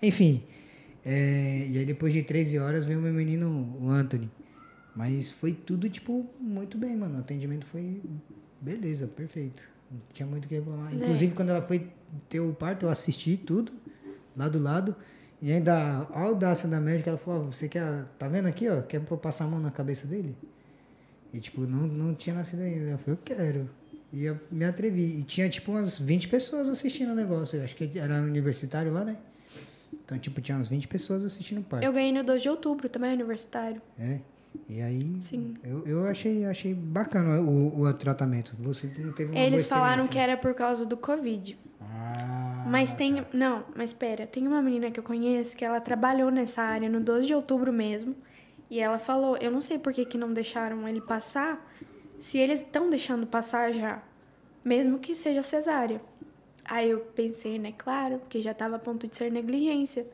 Enfim, 0.00 0.44
é, 1.04 1.66
e 1.68 1.78
aí 1.78 1.84
depois 1.84 2.12
de 2.12 2.22
13 2.22 2.60
horas 2.60 2.84
veio 2.84 3.00
o 3.00 3.02
meu 3.02 3.12
menino, 3.12 3.76
o 3.80 3.90
Anthony. 3.90 4.30
Mas 4.94 5.30
foi 5.30 5.52
tudo, 5.52 5.88
tipo, 5.88 6.26
muito 6.40 6.78
bem, 6.78 6.96
mano. 6.96 7.16
O 7.16 7.20
atendimento 7.20 7.64
foi 7.64 8.00
beleza, 8.60 9.06
perfeito. 9.06 9.64
Não 9.90 10.00
tinha 10.12 10.26
muito 10.26 10.46
o 10.46 10.48
que 10.48 10.54
reclamar. 10.54 10.94
Inclusive, 10.94 11.34
quando 11.34 11.50
ela 11.50 11.62
foi 11.62 11.90
ter 12.28 12.40
o 12.40 12.52
parto, 12.52 12.86
eu 12.86 12.90
assisti 12.90 13.36
tudo, 13.36 13.72
lá 14.36 14.48
do 14.48 14.58
lado. 14.58 14.94
E 15.42 15.52
ainda 15.52 15.74
a 15.74 16.20
audácia 16.20 16.68
da 16.68 16.80
médica, 16.80 17.10
ela 17.10 17.18
falou, 17.18 17.42
ó, 17.42 17.50
você 17.50 17.68
quer, 17.68 18.04
tá 18.18 18.28
vendo 18.28 18.46
aqui, 18.46 18.68
ó, 18.68 18.80
quer 18.82 19.00
passar 19.00 19.44
a 19.44 19.48
mão 19.48 19.60
na 19.60 19.70
cabeça 19.70 20.06
dele? 20.06 20.34
E, 21.32 21.40
tipo, 21.40 21.62
não, 21.62 21.86
não 21.86 22.14
tinha 22.14 22.34
nascido 22.34 22.62
ainda. 22.62 22.90
Eu 22.90 22.98
falei, 22.98 23.14
eu 23.14 23.22
quero. 23.24 23.70
E 24.12 24.24
eu 24.24 24.38
me 24.50 24.64
atrevi. 24.64 25.18
E 25.18 25.22
tinha, 25.24 25.48
tipo, 25.50 25.72
umas 25.72 25.98
20 25.98 26.28
pessoas 26.28 26.68
assistindo 26.68 27.10
o 27.10 27.14
negócio. 27.14 27.58
Eu 27.58 27.64
acho 27.64 27.74
que 27.74 27.98
era 27.98 28.22
universitário 28.22 28.92
lá, 28.92 29.04
né? 29.04 29.16
Então, 29.92 30.18
tipo, 30.18 30.40
tinha 30.40 30.56
umas 30.56 30.68
20 30.68 30.86
pessoas 30.86 31.24
assistindo 31.24 31.58
o 31.58 31.64
parto. 31.64 31.84
Eu 31.84 31.92
ganhei 31.92 32.12
no 32.12 32.22
2 32.22 32.42
de 32.42 32.48
outubro, 32.48 32.88
também 32.88 33.10
é 33.10 33.14
universitário. 33.14 33.82
É. 33.98 34.20
E 34.68 34.80
aí, 34.80 35.18
Sim. 35.20 35.56
eu, 35.62 35.86
eu 35.86 36.04
achei, 36.06 36.44
achei 36.44 36.74
bacana 36.74 37.40
o, 37.40 37.80
o 37.80 37.92
tratamento. 37.94 38.54
Você 38.58 38.90
não 38.98 39.12
teve 39.12 39.32
uma 39.32 39.40
Eles 39.40 39.66
falaram 39.66 40.06
que 40.08 40.18
era 40.18 40.36
por 40.36 40.54
causa 40.54 40.86
do 40.86 40.96
Covid. 40.96 41.58
Ah, 41.80 42.64
Mas 42.68 42.92
tem. 42.92 43.24
Não, 43.32 43.64
mas 43.74 43.90
espera, 43.90 44.26
tem 44.26 44.46
uma 44.46 44.62
menina 44.62 44.90
que 44.90 44.98
eu 44.98 45.04
conheço 45.04 45.56
que 45.56 45.64
ela 45.64 45.80
trabalhou 45.80 46.30
nessa 46.30 46.62
área 46.62 46.88
no 46.88 47.00
12 47.00 47.26
de 47.26 47.34
outubro 47.34 47.72
mesmo. 47.72 48.14
E 48.70 48.80
ela 48.80 48.98
falou: 48.98 49.36
eu 49.36 49.50
não 49.50 49.60
sei 49.60 49.78
por 49.78 49.92
que, 49.92 50.04
que 50.04 50.16
não 50.18 50.32
deixaram 50.32 50.88
ele 50.88 51.00
passar, 51.00 51.64
se 52.18 52.38
eles 52.38 52.60
estão 52.60 52.88
deixando 52.88 53.26
passar 53.26 53.72
já, 53.72 54.02
mesmo 54.64 54.98
que 54.98 55.14
seja 55.14 55.42
cesárea. 55.42 56.00
Aí 56.64 56.90
eu 56.90 57.00
pensei, 57.00 57.58
né, 57.58 57.74
claro, 57.76 58.18
porque 58.20 58.40
já 58.40 58.52
estava 58.52 58.76
a 58.76 58.78
ponto 58.78 59.06
de 59.06 59.14
ser 59.16 59.30
negligência. 59.30 60.06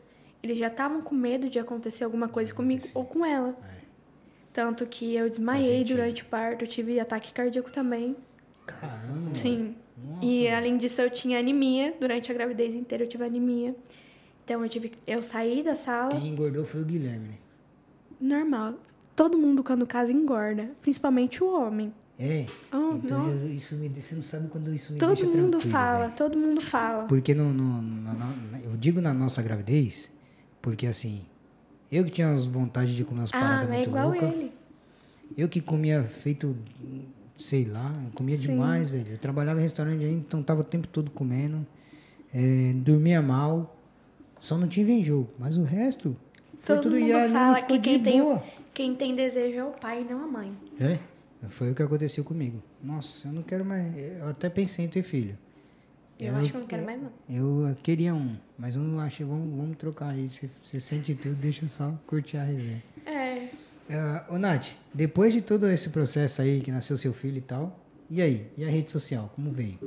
Eles 0.42 0.58
já 0.58 0.66
estavam 0.66 1.00
com 1.00 1.14
medo 1.14 1.48
de 1.48 1.58
acontecer 1.58 2.02
alguma 2.02 2.28
coisa 2.28 2.52
comigo 2.52 2.88
ou 2.94 3.04
com 3.04 3.24
ela. 3.24 3.54
Tanto 4.52 4.84
que 4.86 5.14
eu 5.14 5.28
desmaiei 5.30 5.84
durante 5.84 6.22
o 6.22 6.26
parto, 6.26 6.64
eu 6.64 6.68
tive 6.68 6.98
ataque 6.98 7.32
cardíaco 7.32 7.70
também. 7.70 8.16
Caramba. 8.66 9.38
Sim. 9.38 9.74
Nossa, 9.96 10.24
e 10.24 10.48
além 10.48 10.76
disso, 10.76 11.00
eu 11.02 11.10
tinha 11.10 11.38
anemia. 11.38 11.94
Durante 12.00 12.30
a 12.30 12.34
gravidez 12.34 12.74
inteira 12.74 13.04
eu 13.04 13.08
tive 13.08 13.24
anemia. 13.24 13.74
Então 14.44 14.62
eu 14.62 14.68
tive. 14.68 14.92
Eu 15.06 15.22
saí 15.22 15.62
da 15.62 15.74
sala. 15.74 16.10
Quem 16.10 16.28
engordou 16.28 16.64
foi 16.64 16.80
o 16.80 16.84
Guilherme, 16.84 17.28
né? 17.28 17.38
Normal. 18.20 18.74
Todo 19.14 19.36
mundo 19.38 19.62
quando 19.62 19.86
casa 19.86 20.10
engorda. 20.12 20.70
Principalmente 20.82 21.42
o 21.44 21.52
homem. 21.54 21.92
É. 22.18 22.46
Oh, 22.72 22.96
então 22.96 23.28
eu- 23.30 23.50
isso 23.52 23.76
me, 23.76 23.88
você 23.88 24.14
não 24.14 24.22
sabe 24.22 24.48
quando 24.48 24.74
isso 24.74 24.92
me 24.92 24.98
Todo 24.98 25.14
deixa 25.14 25.24
mundo 25.24 25.50
tranquilo, 25.52 25.72
fala, 25.72 26.04
velho. 26.06 26.12
todo 26.16 26.38
mundo 26.38 26.60
fala. 26.60 27.04
Porque 27.04 27.34
no, 27.34 27.52
no- 27.52 27.80
na- 27.80 28.12
na- 28.14 28.60
eu 28.62 28.76
digo 28.76 29.00
na 29.00 29.14
nossa 29.14 29.40
gravidez, 29.42 30.12
porque 30.60 30.86
assim, 30.86 31.24
eu 31.90 32.04
que 32.04 32.10
tinha 32.10 32.30
as 32.30 32.46
vontades 32.46 32.94
de 32.94 33.04
comer 33.04 33.20
umas 33.22 33.30
Ah, 33.32 33.40
paradas 33.40 33.68
é 33.68 33.72
muito 33.74 33.88
igual 33.88 34.08
loucas. 34.10 34.34
Eu 35.36 35.48
que 35.48 35.60
comia 35.60 36.02
feito, 36.02 36.56
sei 37.38 37.64
lá, 37.64 37.92
eu 38.04 38.10
comia 38.12 38.36
Sim. 38.36 38.48
demais, 38.52 38.88
velho. 38.88 39.12
Eu 39.12 39.18
trabalhava 39.18 39.60
em 39.60 39.62
restaurante 39.62 40.04
ainda, 40.04 40.18
então 40.20 40.42
tava 40.42 40.60
o 40.60 40.64
tempo 40.64 40.86
todo 40.88 41.10
comendo. 41.10 41.66
é, 42.32 42.72
dormia 42.76 43.20
mal. 43.22 43.76
Só 44.40 44.56
não 44.56 44.68
tive 44.68 44.92
enjoo. 44.92 45.28
Mas 45.38 45.56
o 45.56 45.64
resto 45.64 46.16
foi 46.58 46.76
Todo 46.76 46.82
tudo 46.84 46.96
mundo 46.98 47.08
e 47.10 47.28
fala 47.30 47.60
que 47.62 47.78
quem 47.78 48.00
tem, 48.02 48.20
boa. 48.22 48.42
quem 48.72 48.94
tem 48.94 49.14
desejo 49.14 49.58
é 49.58 49.64
o 49.64 49.70
pai, 49.72 50.06
não 50.08 50.24
a 50.24 50.26
mãe. 50.26 50.52
É, 50.78 50.98
foi 51.48 51.70
o 51.70 51.74
que 51.74 51.82
aconteceu 51.82 52.22
comigo. 52.24 52.62
Nossa, 52.82 53.28
eu 53.28 53.32
não 53.32 53.42
quero 53.42 53.64
mais. 53.64 53.92
Eu 53.96 54.28
até 54.28 54.48
pensei 54.48 54.84
em 54.84 54.88
ter 54.88 55.02
filho. 55.02 55.36
Eu, 56.20 56.36
acho 56.36 56.50
que 56.50 56.56
eu 56.56 56.60
não 56.60 56.66
quero 56.66 56.84
mais, 56.84 57.00
não. 57.02 57.10
Eu 57.28 57.76
queria 57.82 58.14
um, 58.14 58.36
mas 58.58 58.76
eu 58.76 58.82
não 58.82 59.00
acho. 59.00 59.26
Vamos, 59.26 59.56
vamos 59.56 59.76
trocar 59.76 60.10
aí. 60.10 60.28
Você, 60.28 60.50
você 60.62 60.80
sente 60.80 61.14
tudo, 61.14 61.34
deixa 61.36 61.64
eu 61.64 61.68
só 61.68 61.92
curtir 62.06 62.36
a 62.36 62.44
resenha. 62.44 62.82
É. 63.06 63.48
Uh, 63.90 64.34
ô, 64.34 64.38
Nath, 64.38 64.76
depois 64.94 65.32
de 65.32 65.40
todo 65.42 65.68
esse 65.68 65.90
processo 65.90 66.42
aí, 66.42 66.60
que 66.60 66.70
nasceu 66.70 66.96
seu 66.96 67.12
filho 67.12 67.38
e 67.38 67.40
tal, 67.40 67.78
e 68.08 68.20
aí? 68.20 68.50
E 68.56 68.64
a 68.64 68.68
rede 68.68 68.90
social, 68.90 69.32
como 69.34 69.50
veio? 69.50 69.78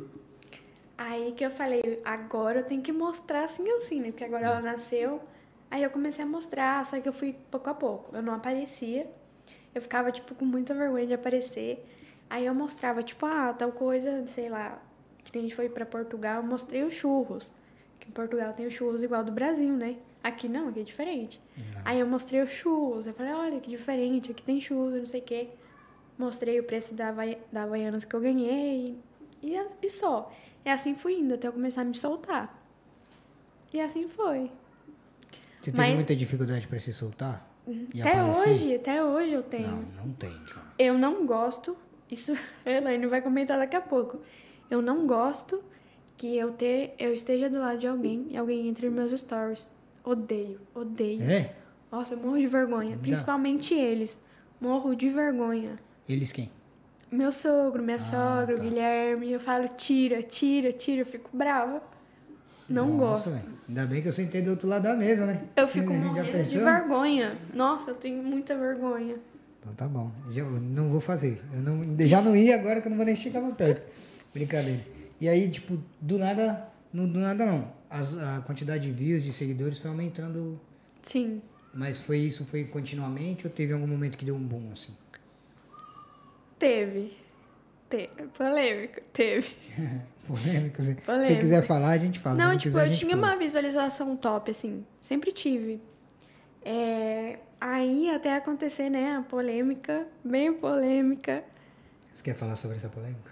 Aí 0.97 1.33
que 1.33 1.45
eu 1.45 1.51
falei, 1.51 2.01
agora 2.03 2.59
eu 2.59 2.63
tenho 2.65 2.81
que 2.81 2.91
mostrar 2.91 3.45
assim 3.45 3.69
ou 3.69 3.77
assim, 3.77 3.99
né? 3.99 4.07
Porque 4.07 4.23
agora 4.23 4.47
ela 4.47 4.61
nasceu. 4.61 5.21
Aí 5.69 5.83
eu 5.83 5.89
comecei 5.89 6.23
a 6.23 6.27
mostrar, 6.27 6.85
só 6.85 6.99
que 6.99 7.07
eu 7.07 7.13
fui 7.13 7.35
pouco 7.49 7.69
a 7.69 7.73
pouco. 7.73 8.15
Eu 8.15 8.21
não 8.21 8.33
aparecia. 8.33 9.07
Eu 9.73 9.81
ficava, 9.81 10.11
tipo, 10.11 10.35
com 10.35 10.45
muita 10.45 10.73
vergonha 10.73 11.07
de 11.07 11.13
aparecer. 11.13 11.85
Aí 12.29 12.45
eu 12.45 12.53
mostrava, 12.53 13.01
tipo, 13.03 13.25
ah, 13.25 13.53
tal 13.53 13.71
coisa, 13.71 14.25
sei 14.27 14.49
lá. 14.49 14.81
Que 15.33 15.39
a 15.39 15.41
gente 15.41 15.55
foi 15.55 15.67
pra 15.67 15.83
Portugal, 15.85 16.37
eu 16.41 16.47
mostrei 16.47 16.83
os 16.83 16.93
churros. 16.93 17.51
Que 17.99 18.07
em 18.07 18.11
Portugal 18.11 18.53
tem 18.53 18.67
os 18.67 18.73
churros 18.73 19.01
igual 19.01 19.23
do 19.23 19.31
Brasil, 19.31 19.73
né? 19.73 19.97
Aqui 20.23 20.47
não, 20.47 20.69
aqui 20.69 20.79
é 20.79 20.83
diferente. 20.83 21.41
Aí 21.83 21.99
eu 21.99 22.07
mostrei 22.07 22.41
os 22.41 22.51
churros. 22.51 23.07
Eu 23.07 23.13
falei, 23.15 23.33
olha 23.33 23.59
que 23.59 23.69
diferente, 23.69 24.31
aqui 24.31 24.43
tem 24.43 24.61
churros, 24.61 24.93
não 24.99 25.05
sei 25.07 25.21
o 25.21 25.23
quê. 25.23 25.49
Mostrei 26.17 26.59
o 26.59 26.63
preço 26.63 26.93
da, 26.93 27.11
da 27.51 27.63
Havaianas 27.63 28.05
que 28.05 28.15
eu 28.15 28.21
ganhei. 28.21 28.95
E, 29.41 29.55
e 29.81 29.89
só. 29.89 30.31
E 30.63 30.69
assim 30.69 30.93
fui 30.93 31.15
indo 31.19 31.33
até 31.33 31.47
eu 31.47 31.51
começar 31.51 31.81
a 31.81 31.85
me 31.85 31.95
soltar. 31.95 32.63
E 33.73 33.81
assim 33.81 34.07
foi. 34.07 34.51
Você 35.59 35.71
teve 35.71 35.77
Mas- 35.77 35.95
muita 35.95 36.15
dificuldade 36.15 36.67
para 36.67 36.77
se 36.79 36.93
soltar? 36.93 37.49
Até 37.99 38.19
aparecer? 38.19 38.49
hoje, 38.49 38.75
até 38.75 39.03
hoje 39.03 39.31
eu 39.31 39.41
tenho. 39.43 39.67
Não, 39.67 40.05
não 40.05 40.13
tem, 40.13 40.37
cara. 40.45 40.67
Eu 40.77 40.97
não 40.97 41.25
gosto, 41.25 41.75
isso 42.11 42.37
a 42.65 42.69
Elaine 42.69 43.07
vai 43.07 43.21
comentar 43.21 43.57
daqui 43.57 43.75
a 43.75 43.81
pouco. 43.81 44.19
Eu 44.69 44.81
não 44.81 45.05
gosto 45.05 45.63
que 46.17 46.37
eu, 46.37 46.51
ter, 46.51 46.93
eu 46.97 47.13
esteja 47.13 47.49
do 47.49 47.59
lado 47.59 47.79
de 47.79 47.87
alguém 47.87 48.27
e 48.29 48.37
alguém 48.37 48.67
entre 48.67 48.87
nos 48.87 48.95
meus 48.95 49.19
stories. 49.19 49.67
Odeio, 50.03 50.59
odeio. 50.73 51.21
É? 51.23 51.53
Nossa, 51.91 52.15
eu 52.15 52.19
morro 52.19 52.37
de 52.37 52.47
vergonha. 52.47 52.97
Principalmente 52.97 53.73
eles. 53.73 54.17
Morro 54.59 54.95
de 54.95 55.09
vergonha. 55.09 55.77
Eles 56.07 56.31
quem? 56.31 56.49
Meu 57.11 57.31
sogro, 57.31 57.83
minha 57.83 57.99
sogra, 57.99 58.55
o 58.55 58.57
tá. 58.57 58.63
Guilherme, 58.63 59.31
eu 59.31 59.39
falo, 59.39 59.67
tira, 59.67 60.23
tira, 60.23 60.73
tira, 60.73 61.01
eu 61.01 61.05
fico 61.05 61.29
brava. 61.31 61.81
Não 62.67 62.97
Nossa, 62.97 63.29
gosto. 63.29 63.29
velho. 63.29 63.53
Ainda 63.67 63.85
bem 63.85 64.01
que 64.01 64.07
eu 64.07 64.11
sentei 64.11 64.41
do 64.41 64.51
outro 64.51 64.67
lado 64.67 64.83
da 64.83 64.95
mesa, 64.95 65.25
né? 65.25 65.43
Eu 65.55 65.67
Você 65.67 65.81
fico 65.81 65.93
morrendo 65.93 66.43
de 66.43 66.57
vergonha. 66.57 67.31
Nossa, 67.53 67.91
eu 67.91 67.95
tenho 67.95 68.23
muita 68.23 68.57
vergonha. 68.57 69.15
Então 69.59 69.73
tá 69.75 69.87
bom. 69.87 70.11
Já, 70.31 70.41
eu 70.41 70.49
não 70.59 70.89
vou 70.89 70.99
fazer. 70.99 71.41
Eu 71.53 71.61
não, 71.61 72.07
já 72.07 72.21
não 72.21 72.35
ia 72.35 72.55
agora 72.55 72.81
que 72.81 72.87
eu 72.87 72.89
não 72.89 72.97
vou 72.97 73.05
nem 73.05 73.15
chegar 73.15 73.41
mais 73.41 73.55
perto. 73.55 73.85
Brincadeira. 74.33 74.83
E 75.19 75.27
aí, 75.29 75.49
tipo, 75.49 75.77
do 76.01 76.17
nada. 76.17 76.67
Não, 76.91 77.07
do 77.07 77.19
nada 77.19 77.45
não. 77.45 77.71
As- 77.89 78.17
a 78.17 78.41
quantidade 78.41 78.83
de 78.87 78.91
views, 78.91 79.23
de 79.23 79.31
seguidores 79.33 79.79
foi 79.79 79.89
aumentando. 79.89 80.59
Sim. 81.01 81.41
Mas 81.73 81.99
foi 82.01 82.17
isso, 82.19 82.45
foi 82.45 82.63
continuamente 82.65 83.47
ou 83.47 83.51
teve 83.53 83.73
algum 83.73 83.87
momento 83.87 84.17
que 84.17 84.25
deu 84.25 84.35
um 84.35 84.43
boom 84.43 84.71
assim? 84.71 84.95
Teve. 86.59 87.13
Teve. 87.89 88.09
Polêmico. 88.37 89.01
Teve. 89.11 89.49
Polêmico. 90.27 90.81
Se 90.81 90.93
você 91.05 91.35
quiser 91.37 91.61
falar, 91.63 91.89
a 91.91 91.97
gente 91.97 92.19
fala. 92.19 92.35
Não, 92.37 92.51
tipo, 92.51 92.63
quiser, 92.63 92.87
eu 92.87 92.91
tinha 92.91 93.15
uma 93.15 93.35
visualização 93.35 94.15
top, 94.15 94.51
assim. 94.51 94.85
Sempre 95.01 95.31
tive. 95.31 95.81
É, 96.63 97.39
Aí 97.65 98.09
até 98.09 98.35
acontecer, 98.35 98.89
né, 98.89 99.15
a 99.15 99.21
polêmica, 99.21 100.05
bem 100.21 100.51
polêmica. 100.51 101.41
Você 102.13 102.21
quer 102.21 102.35
falar 102.35 102.57
sobre 102.57 102.75
essa 102.75 102.89
polêmica? 102.89 103.31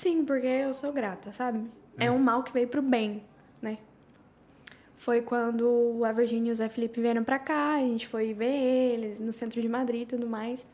Sim, 0.00 0.24
porque 0.24 0.46
eu 0.46 0.72
sou 0.72 0.94
grata, 0.94 1.30
sabe? 1.30 1.62
É, 1.98 2.10
um 2.10 2.18
mal 2.18 2.42
que 2.42 2.50
veio 2.50 2.66
pro 2.66 2.80
bem, 2.80 3.22
né? 3.60 3.76
Foi 4.96 5.20
quando 5.20 6.02
a 6.06 6.10
Virgínia 6.10 6.48
e 6.48 6.52
o 6.52 6.56
Zé 6.56 6.70
Felipe 6.70 7.02
vieram 7.02 7.22
pra 7.22 7.38
cá, 7.38 7.74
a 7.74 7.80
gente 7.80 8.08
foi 8.08 8.32
ver 8.32 8.46
eles 8.46 9.20
no 9.20 9.30
centro 9.30 9.60
de 9.60 9.68
Madrid 9.68 10.02
e 10.04 10.06
tudo 10.06 10.26
mais. 10.26 10.66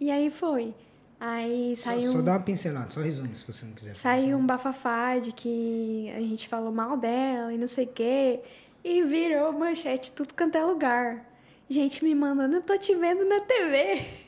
E 0.00 0.10
aí 0.10 0.28
foi. 0.28 0.74
Aí 1.20 1.76
Só, 1.76 1.90
saiu. 1.90 2.10
só 2.10 2.20
dá 2.20 2.32
uma 2.32 2.40
pincelada, 2.40 2.90
só 2.90 3.00
resume 3.00 3.36
se 3.36 3.46
você 3.46 3.64
não 3.64 3.74
quiser. 3.74 3.94
Saiu 3.94 4.36
um 4.36 4.44
bafafá 4.44 5.20
de 5.20 5.30
que 5.30 6.12
a 6.16 6.18
gente 6.18 6.48
falou 6.48 6.72
mal 6.72 6.96
dela 6.96 7.54
e 7.54 7.56
não 7.58 7.68
sei 7.68 7.84
o 7.84 7.92
quê. 7.92 8.40
E 8.82 9.04
virou 9.04 9.52
manchete 9.52 10.10
tudo 10.10 10.34
quanto 10.34 10.56
é 10.56 10.64
lugar. 10.64 11.24
Gente 11.68 12.02
me 12.02 12.12
mandando, 12.12 12.56
eu 12.56 12.62
tô 12.62 12.76
te 12.76 12.92
vendo 12.96 13.24
na 13.24 13.38
TV. 13.38 14.04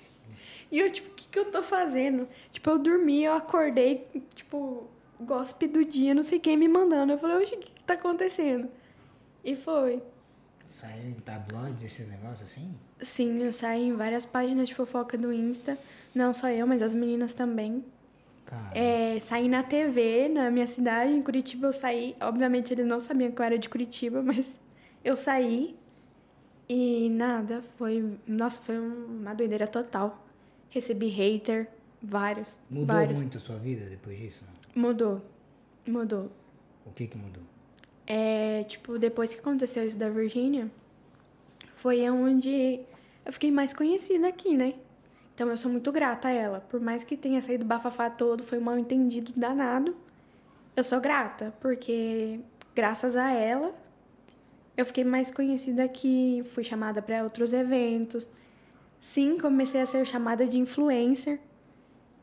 E 0.73 0.81
eu, 0.81 0.91
tipo, 0.91 1.09
o 1.09 1.15
que, 1.15 1.29
que 1.29 1.39
eu 1.39 1.53
tô 1.53 1.63
fazendo? 1.63 2.27
Tipo, 2.65 2.77
eu 2.77 2.79
dormi, 2.79 3.23
eu 3.23 3.35
acordei, 3.35 4.09
tipo, 4.35 4.85
gospe 5.21 5.67
do 5.69 5.85
dia, 5.85 6.15
não 6.15 6.23
sei 6.23 6.39
quem 6.39 6.57
me 6.57 6.67
mandando. 6.67 7.13
Eu 7.13 7.19
falei, 7.19 7.37
oxe, 7.37 7.55
o 7.57 7.59
que, 7.59 7.71
que 7.71 7.85
tá 7.85 7.93
acontecendo? 7.93 8.71
E 9.45 9.55
foi. 9.55 10.03
Saiu 10.65 11.11
em 11.11 11.13
tabloides 11.13 11.83
esses 11.85 12.09
negócios 12.09 12.41
assim? 12.51 12.75
Sim, 13.03 13.43
eu 13.43 13.53
saí 13.53 13.89
em 13.89 13.93
várias 13.95 14.25
páginas 14.25 14.67
de 14.67 14.75
fofoca 14.75 15.19
do 15.19 15.31
Insta. 15.31 15.77
Não 16.15 16.33
só 16.33 16.49
eu, 16.49 16.67
mas 16.67 16.81
as 16.81 16.95
meninas 16.95 17.35
também. 17.35 17.85
Cara. 18.47 18.71
É, 18.75 19.21
saí 19.21 19.47
na 19.47 19.63
TV, 19.63 20.31
na 20.31 20.51
minha 20.51 20.67
cidade, 20.67 21.13
em 21.13 21.21
Curitiba 21.23 21.67
eu 21.67 21.73
saí. 21.75 22.17
Obviamente 22.19 22.73
eles 22.73 22.87
não 22.87 22.99
sabiam 22.99 23.31
que 23.31 23.43
eu 23.43 23.45
era 23.45 23.59
de 23.59 23.69
Curitiba, 23.69 24.23
mas 24.25 24.59
eu 25.05 25.19
saí. 25.19 25.77
E 26.67 27.11
nada, 27.11 27.63
foi. 27.77 28.17
Nossa, 28.27 28.59
foi 28.63 28.79
um- 28.79 29.19
uma 29.21 29.35
doideira 29.35 29.67
total. 29.67 30.25
Recebi 30.71 31.09
hater, 31.09 31.69
vários. 32.07 32.49
Mudou 32.71 32.97
vários. 32.97 33.19
muito 33.19 33.37
a 33.37 33.41
sua 33.41 33.57
vida 33.57 33.87
depois 33.87 34.19
disso? 34.19 34.45
Não? 34.75 34.83
Mudou. 34.83 35.23
Mudou. 35.87 36.31
O 36.87 36.91
que 36.93 37.07
que 37.07 37.17
mudou? 37.17 37.43
É, 38.07 38.65
tipo, 38.65 38.99
depois 38.99 39.33
que 39.33 39.41
aconteceu 39.41 39.87
isso 39.87 39.97
da 39.97 40.09
Virgínia, 40.09 40.71
foi 41.77 42.09
onde 42.11 42.81
eu 43.25 43.33
fiquei 43.33 43.51
mais 43.51 43.73
conhecida 43.73 44.29
aqui, 44.29 44.57
né? 44.57 44.75
Então 45.35 45.49
eu 45.49 45.57
sou 45.57 45.71
muito 45.71 45.91
grata 45.91 46.29
a 46.29 46.31
ela. 46.31 46.61
Por 46.61 46.81
mais 46.81 47.03
que 47.03 47.17
tenha 47.17 47.41
saído 47.41 47.65
bafafá 47.65 48.09
todo, 48.09 48.43
foi 48.43 48.59
um 48.59 48.63
mal 48.63 48.79
entendido 48.79 49.33
danado. 49.35 49.97
Eu 50.77 50.85
sou 50.85 51.01
grata, 51.01 51.55
porque 51.61 52.41
graças 52.75 53.17
a 53.17 53.33
ela 53.33 53.75
eu 54.77 54.85
fiquei 54.85 55.05
mais 55.05 55.31
conhecida 55.31 55.85
aqui, 55.85 56.43
fui 56.53 56.65
chamada 56.65 57.01
para 57.01 57.23
outros 57.23 57.53
eventos. 57.53 58.29
Sim, 59.01 59.37
comecei 59.37 59.81
a 59.81 59.87
ser 59.87 60.05
chamada 60.07 60.47
de 60.47 60.59
influencer. 60.59 61.39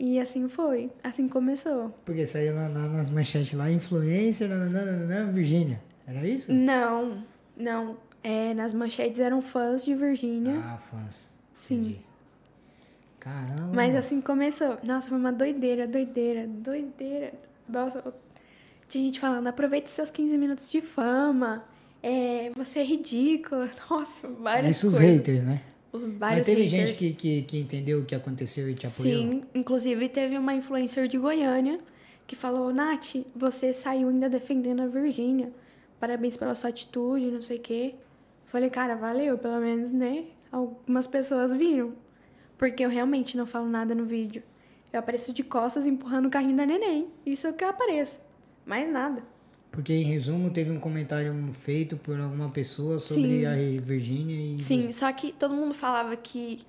E 0.04 0.20
assim 0.20 0.50
foi, 0.50 0.90
assim 1.04 1.28
começou. 1.28 1.94
Porque 2.04 2.26
saiu 2.26 2.56
na, 2.56 2.68
na, 2.68 2.90
nas 2.90 3.12
manchetes 3.12 3.54
lá, 3.54 3.70
influencer, 3.70 4.50
nananana, 4.50 5.32
Virgínia. 5.32 5.80
Era 6.08 6.28
isso? 6.28 6.52
Não, 6.52 7.20
não. 7.56 7.98
É, 8.24 8.52
nas 8.56 8.74
manchetes 8.74 9.20
eram 9.20 9.44
fãs 9.44 9.86
de 9.86 9.94
Virgínia. 9.94 10.56
Ah, 10.58 10.80
fãs. 10.90 11.30
Sim. 11.56 11.82
Entendi. 11.82 12.02
Caramba. 13.20 13.72
Mas 13.76 13.96
assim 13.96 14.20
começou. 14.20 14.76
Nossa, 14.82 15.08
foi 15.08 15.20
uma 15.20 15.32
doideira, 15.32 15.88
doideira, 15.88 16.48
doideira. 16.48 17.34
Nossa, 17.70 18.04
tinha 18.90 19.04
gente 19.04 19.20
falando, 19.20 19.46
aproveite 19.46 19.88
seus 19.92 20.10
15 20.10 20.36
minutos 20.36 20.68
de 20.68 20.82
fama. 20.82 21.64
É, 22.02 22.52
você 22.56 22.80
é 22.80 22.84
ridícula. 22.84 23.70
Nossa, 23.88 24.28
várias 24.28 24.78
Isso 24.78 24.88
os 24.88 24.96
coisas. 24.96 25.16
haters, 25.18 25.44
né? 25.44 25.62
Os 25.92 26.02
Mas 26.02 26.18
Vários 26.18 26.46
teve 26.48 26.64
haters. 26.64 26.90
gente 26.90 26.98
que, 26.98 27.14
que, 27.14 27.42
que 27.44 27.58
entendeu 27.60 28.00
o 28.00 28.06
que 28.06 28.16
aconteceu 28.16 28.70
e 28.70 28.74
te 28.74 28.86
apoiou? 28.86 29.30
Sim, 29.30 29.44
inclusive 29.54 30.08
teve 30.10 30.38
uma 30.38 30.54
influencer 30.54 31.08
de 31.08 31.18
Goiânia 31.18 31.80
que 32.26 32.36
falou: 32.36 32.74
Nath, 32.74 33.16
você 33.36 33.74
saiu 33.74 34.10
ainda 34.10 34.30
defendendo 34.30 34.82
a 34.82 34.88
Virgínia. 34.88 35.52
Parabéns 36.00 36.38
pela 36.38 36.56
sua 36.56 36.70
atitude, 36.70 37.30
não 37.30 37.42
sei 37.42 37.58
o 37.58 37.62
quê. 37.62 37.96
Falei, 38.46 38.70
cara, 38.70 38.96
valeu, 38.96 39.38
pelo 39.38 39.60
menos, 39.60 39.92
né? 39.92 40.26
Algumas 40.52 41.08
pessoas 41.08 41.54
viram. 41.54 41.94
Porque 42.58 42.84
eu 42.84 42.90
realmente 42.90 43.38
não 43.38 43.46
falo 43.46 43.68
nada 43.68 43.94
no 43.94 44.06
vídeo. 44.06 44.44
Eu 44.92 45.00
apareço 45.00 45.32
de 45.32 45.44
costas 45.44 45.88
empurrando 45.88 46.26
o 46.26 46.30
carrinho 46.30 46.58
da 46.58 46.66
neném. 46.66 47.08
Isso 47.26 47.48
é 47.48 47.50
o 47.50 47.54
que 47.54 47.64
eu 47.64 47.70
apareço. 47.70 48.20
Mais 48.66 48.92
nada. 48.92 49.24
Porque, 49.72 49.94
em 49.94 50.04
resumo, 50.04 50.50
teve 50.50 50.70
um 50.70 50.80
comentário 50.80 51.34
feito 51.54 51.96
por 51.96 52.20
alguma 52.20 52.50
pessoa 52.50 53.00
sobre 53.00 53.42
Sim. 53.42 53.46
a 53.46 53.82
Virgínia 53.82 54.56
e... 54.56 54.62
Sim, 54.62 54.92
só 54.92 55.12
que 55.14 55.32
todo 55.32 55.54
mundo 55.54 55.74
falava 55.74 56.14
que 56.18 56.66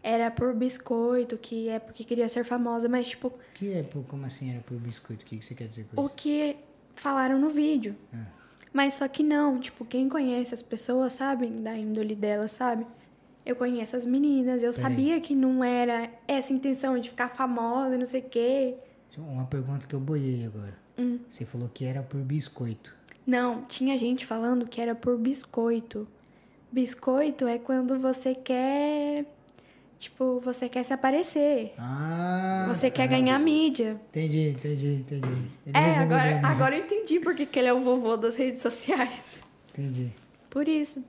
era 0.00 0.30
por 0.30 0.54
biscoito, 0.54 1.36
que 1.36 1.68
é 1.68 1.80
porque 1.80 2.04
queria 2.04 2.28
ser 2.28 2.44
famosa, 2.44 2.88
mas, 2.88 3.08
tipo, 3.08 3.28
O 3.28 3.32
que 3.54 3.72
é, 3.72 3.82
por, 3.82 4.04
como 4.04 4.24
assim 4.26 4.52
era 4.52 4.60
por 4.60 4.78
biscoito? 4.78 5.24
O 5.24 5.26
que, 5.26 5.42
você 5.42 5.54
quer 5.54 5.66
dizer 5.66 5.86
com 5.92 6.00
o 6.00 6.04
isso? 6.04 6.14
que 6.14 6.56
falaram 6.94 7.40
no 7.40 7.50
vídeo. 7.50 7.96
É. 8.12 8.18
Mas 8.72 8.94
só 8.94 9.08
que 9.08 9.22
não, 9.22 9.58
tipo, 9.58 9.84
quem 9.84 10.08
conhece 10.08 10.54
as 10.54 10.62
pessoas 10.62 11.14
sabem 11.14 11.62
da 11.62 11.76
índole 11.76 12.14
delas, 12.14 12.52
sabe? 12.52 12.86
Eu 13.46 13.56
conheço 13.56 13.96
as 13.96 14.04
meninas, 14.04 14.62
eu 14.62 14.72
sabia 14.72 15.20
que 15.20 15.34
não 15.34 15.62
era 15.62 16.10
essa 16.26 16.52
intenção 16.52 16.98
de 16.98 17.10
ficar 17.10 17.28
famosa 17.30 17.94
e 17.94 17.98
não 17.98 18.06
sei 18.06 18.20
o 18.20 18.24
quê. 18.24 18.74
Uma 19.16 19.44
pergunta 19.44 19.86
que 19.86 19.94
eu 19.94 20.00
boiei 20.00 20.46
agora. 20.46 20.83
Hum. 20.98 21.18
Você 21.28 21.44
falou 21.44 21.68
que 21.72 21.84
era 21.84 22.02
por 22.02 22.20
biscoito. 22.20 22.94
Não, 23.26 23.62
tinha 23.62 23.98
gente 23.98 24.24
falando 24.26 24.66
que 24.66 24.80
era 24.80 24.94
por 24.94 25.16
biscoito. 25.18 26.06
Biscoito 26.70 27.46
é 27.46 27.58
quando 27.58 27.98
você 27.98 28.34
quer. 28.34 29.24
Tipo, 29.98 30.40
você 30.40 30.68
quer 30.68 30.84
se 30.84 30.92
aparecer. 30.92 31.72
Ah, 31.78 32.66
Você 32.68 32.90
quer 32.90 33.08
ganhar 33.08 33.38
mídia. 33.38 33.98
Entendi, 34.10 34.50
entendi, 34.50 34.94
entendi. 34.96 35.28
Ele 35.66 35.76
É, 35.78 35.96
agora, 35.98 36.40
agora 36.46 36.76
eu 36.76 36.84
entendi 36.84 37.20
porque 37.20 37.46
que 37.46 37.58
ele 37.58 37.68
é 37.68 37.72
o 37.72 37.80
vovô 37.80 38.16
das 38.16 38.36
redes 38.36 38.60
sociais. 38.60 39.38
Entendi. 39.70 40.10
Por 40.50 40.68
isso. 40.68 41.02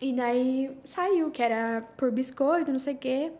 E 0.00 0.12
daí 0.14 0.70
saiu 0.84 1.30
que 1.30 1.42
era 1.42 1.82
por 1.96 2.10
biscoito, 2.10 2.70
não 2.72 2.78
sei 2.78 2.94
o 2.94 2.98
quê. 2.98 3.32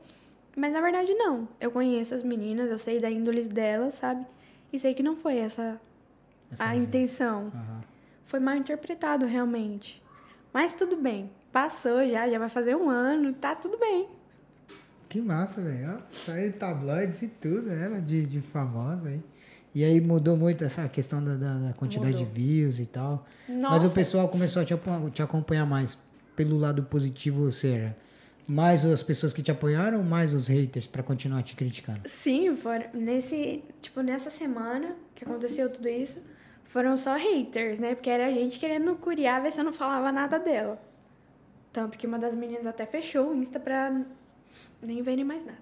Mas 0.56 0.72
na 0.72 0.80
verdade 0.80 1.14
não. 1.14 1.48
Eu 1.60 1.70
conheço 1.70 2.14
as 2.14 2.22
meninas, 2.22 2.70
eu 2.70 2.78
sei 2.78 2.98
da 2.98 3.10
índole 3.10 3.44
delas, 3.44 3.94
sabe? 3.94 4.26
E 4.72 4.78
sei 4.78 4.94
que 4.94 5.02
não 5.02 5.16
foi 5.16 5.38
essa, 5.38 5.80
Essa 6.50 6.68
a 6.68 6.76
intenção. 6.76 7.50
Aham. 7.54 7.80
Foi 8.24 8.40
mal 8.40 8.56
interpretado 8.56 9.24
realmente. 9.26 10.02
Mas 10.52 10.74
tudo 10.74 10.96
bem. 10.96 11.30
Passou 11.52 12.06
já, 12.06 12.28
já 12.28 12.38
vai 12.38 12.48
fazer 12.48 12.76
um 12.76 12.90
ano, 12.90 13.32
tá 13.32 13.54
tudo 13.54 13.78
bem. 13.78 14.08
Que 15.08 15.20
massa, 15.22 15.62
velho. 15.62 16.02
Saiu 16.10 16.52
tabloides 16.52 17.22
e 17.22 17.28
tudo, 17.28 17.70
ela 17.70 18.00
de, 18.00 18.26
de 18.26 18.40
famosa 18.42 19.08
aí. 19.08 19.22
E 19.74 19.84
aí 19.84 20.00
mudou 20.00 20.36
muito 20.36 20.64
essa 20.64 20.86
questão 20.88 21.22
da, 21.24 21.36
da, 21.36 21.58
da 21.58 21.72
quantidade 21.72 22.12
Mudou. 22.12 22.26
de 22.26 22.32
views 22.32 22.78
e 22.78 22.86
tal. 22.86 23.26
Mas 23.48 23.58
Nossa. 23.58 23.86
o 23.86 23.90
pessoal 23.90 24.28
começou 24.28 24.60
a 24.60 24.64
te, 24.64 24.74
te 25.12 25.22
acompanhar 25.22 25.64
mais 25.64 25.98
pelo 26.36 26.58
lado 26.58 26.82
positivo, 26.82 27.44
ou 27.44 27.52
seja, 27.52 27.96
mais 28.48 28.82
as 28.82 29.02
pessoas 29.02 29.34
que 29.34 29.42
te 29.42 29.50
apoiaram, 29.50 30.02
mais 30.02 30.32
os 30.32 30.48
haters 30.48 30.86
pra 30.86 31.02
continuar 31.02 31.42
te 31.42 31.54
criticando. 31.54 32.08
Sim, 32.08 32.56
foram, 32.56 32.86
nesse, 32.94 33.62
tipo, 33.82 34.00
nessa 34.00 34.30
semana 34.30 34.96
que 35.14 35.22
aconteceu 35.22 35.70
tudo 35.70 35.86
isso, 35.86 36.24
foram 36.64 36.96
só 36.96 37.14
haters, 37.14 37.78
né? 37.78 37.94
Porque 37.94 38.08
era 38.08 38.26
a 38.26 38.30
gente 38.30 38.58
querendo 38.58 38.96
curiar, 38.96 39.42
ver 39.42 39.52
se 39.52 39.60
eu 39.60 39.64
não 39.64 39.72
falava 39.72 40.10
nada 40.10 40.38
dela. 40.38 40.80
Tanto 41.70 41.98
que 41.98 42.06
uma 42.06 42.18
das 42.18 42.34
meninas 42.34 42.64
até 42.66 42.86
fechou 42.86 43.30
o 43.30 43.34
Insta 43.36 43.60
pra 43.60 44.00
nem 44.80 45.02
verem 45.02 45.24
mais 45.24 45.44
nada. 45.44 45.58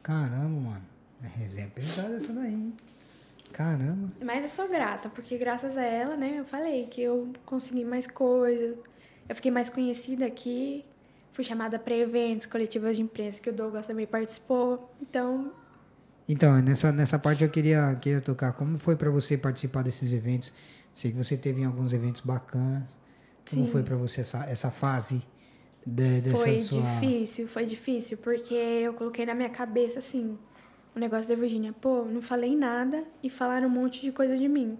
Caramba, 0.00 0.70
mano. 0.70 0.86
É 1.24 1.38
resenha 1.38 1.68
pesada 1.74 2.14
essa 2.14 2.32
daí, 2.32 2.54
hein? 2.54 2.72
Caramba. 3.52 4.08
Mas 4.22 4.44
eu 4.44 4.48
sou 4.48 4.68
grata, 4.68 5.08
porque 5.08 5.36
graças 5.36 5.76
a 5.76 5.82
ela, 5.82 6.16
né, 6.16 6.36
eu 6.38 6.44
falei 6.44 6.86
que 6.86 7.02
eu 7.02 7.32
consegui 7.44 7.84
mais 7.84 8.06
coisas, 8.06 8.76
eu 9.28 9.34
fiquei 9.34 9.50
mais 9.50 9.68
conhecida 9.68 10.24
aqui, 10.24 10.84
fui 11.32 11.44
chamada 11.44 11.78
para 11.78 11.94
eventos, 11.94 12.46
coletivas 12.46 12.96
de 12.96 13.02
imprensa 13.02 13.42
que 13.42 13.50
o 13.50 13.52
Douglas 13.52 13.86
também 13.86 14.06
participou. 14.06 14.94
Então, 15.00 15.52
Então, 16.28 16.60
nessa, 16.60 16.92
nessa 16.92 17.18
parte 17.18 17.42
eu 17.42 17.50
queria, 17.50 17.96
queria 18.00 18.20
tocar. 18.20 18.52
Como 18.52 18.78
foi 18.78 18.96
pra 18.96 19.10
você 19.10 19.36
participar 19.36 19.82
desses 19.82 20.12
eventos? 20.12 20.52
Sei 20.92 21.10
que 21.10 21.16
você 21.16 21.36
teve 21.36 21.62
em 21.62 21.64
alguns 21.64 21.92
eventos 21.92 22.20
bacanas. 22.22 22.96
Como 23.48 23.64
Sim. 23.66 23.72
foi 23.72 23.82
pra 23.82 23.96
você 23.96 24.20
essa, 24.20 24.44
essa 24.44 24.70
fase 24.70 25.22
de, 25.84 26.20
dessa 26.20 26.36
foi 26.36 26.58
sua... 26.58 26.82
difícil, 26.82 27.48
foi 27.48 27.66
difícil, 27.66 28.18
porque 28.18 28.54
eu 28.54 28.94
coloquei 28.94 29.24
na 29.26 29.34
minha 29.34 29.48
cabeça, 29.50 29.98
assim, 29.98 30.38
o 30.94 30.98
negócio 30.98 31.28
da 31.28 31.40
Virgínia. 31.40 31.72
Pô, 31.72 32.04
não 32.04 32.20
falei 32.22 32.54
nada 32.56 33.04
e 33.22 33.30
falaram 33.30 33.66
um 33.66 33.70
monte 33.70 34.02
de 34.02 34.12
coisa 34.12 34.36
de 34.36 34.46
mim. 34.48 34.78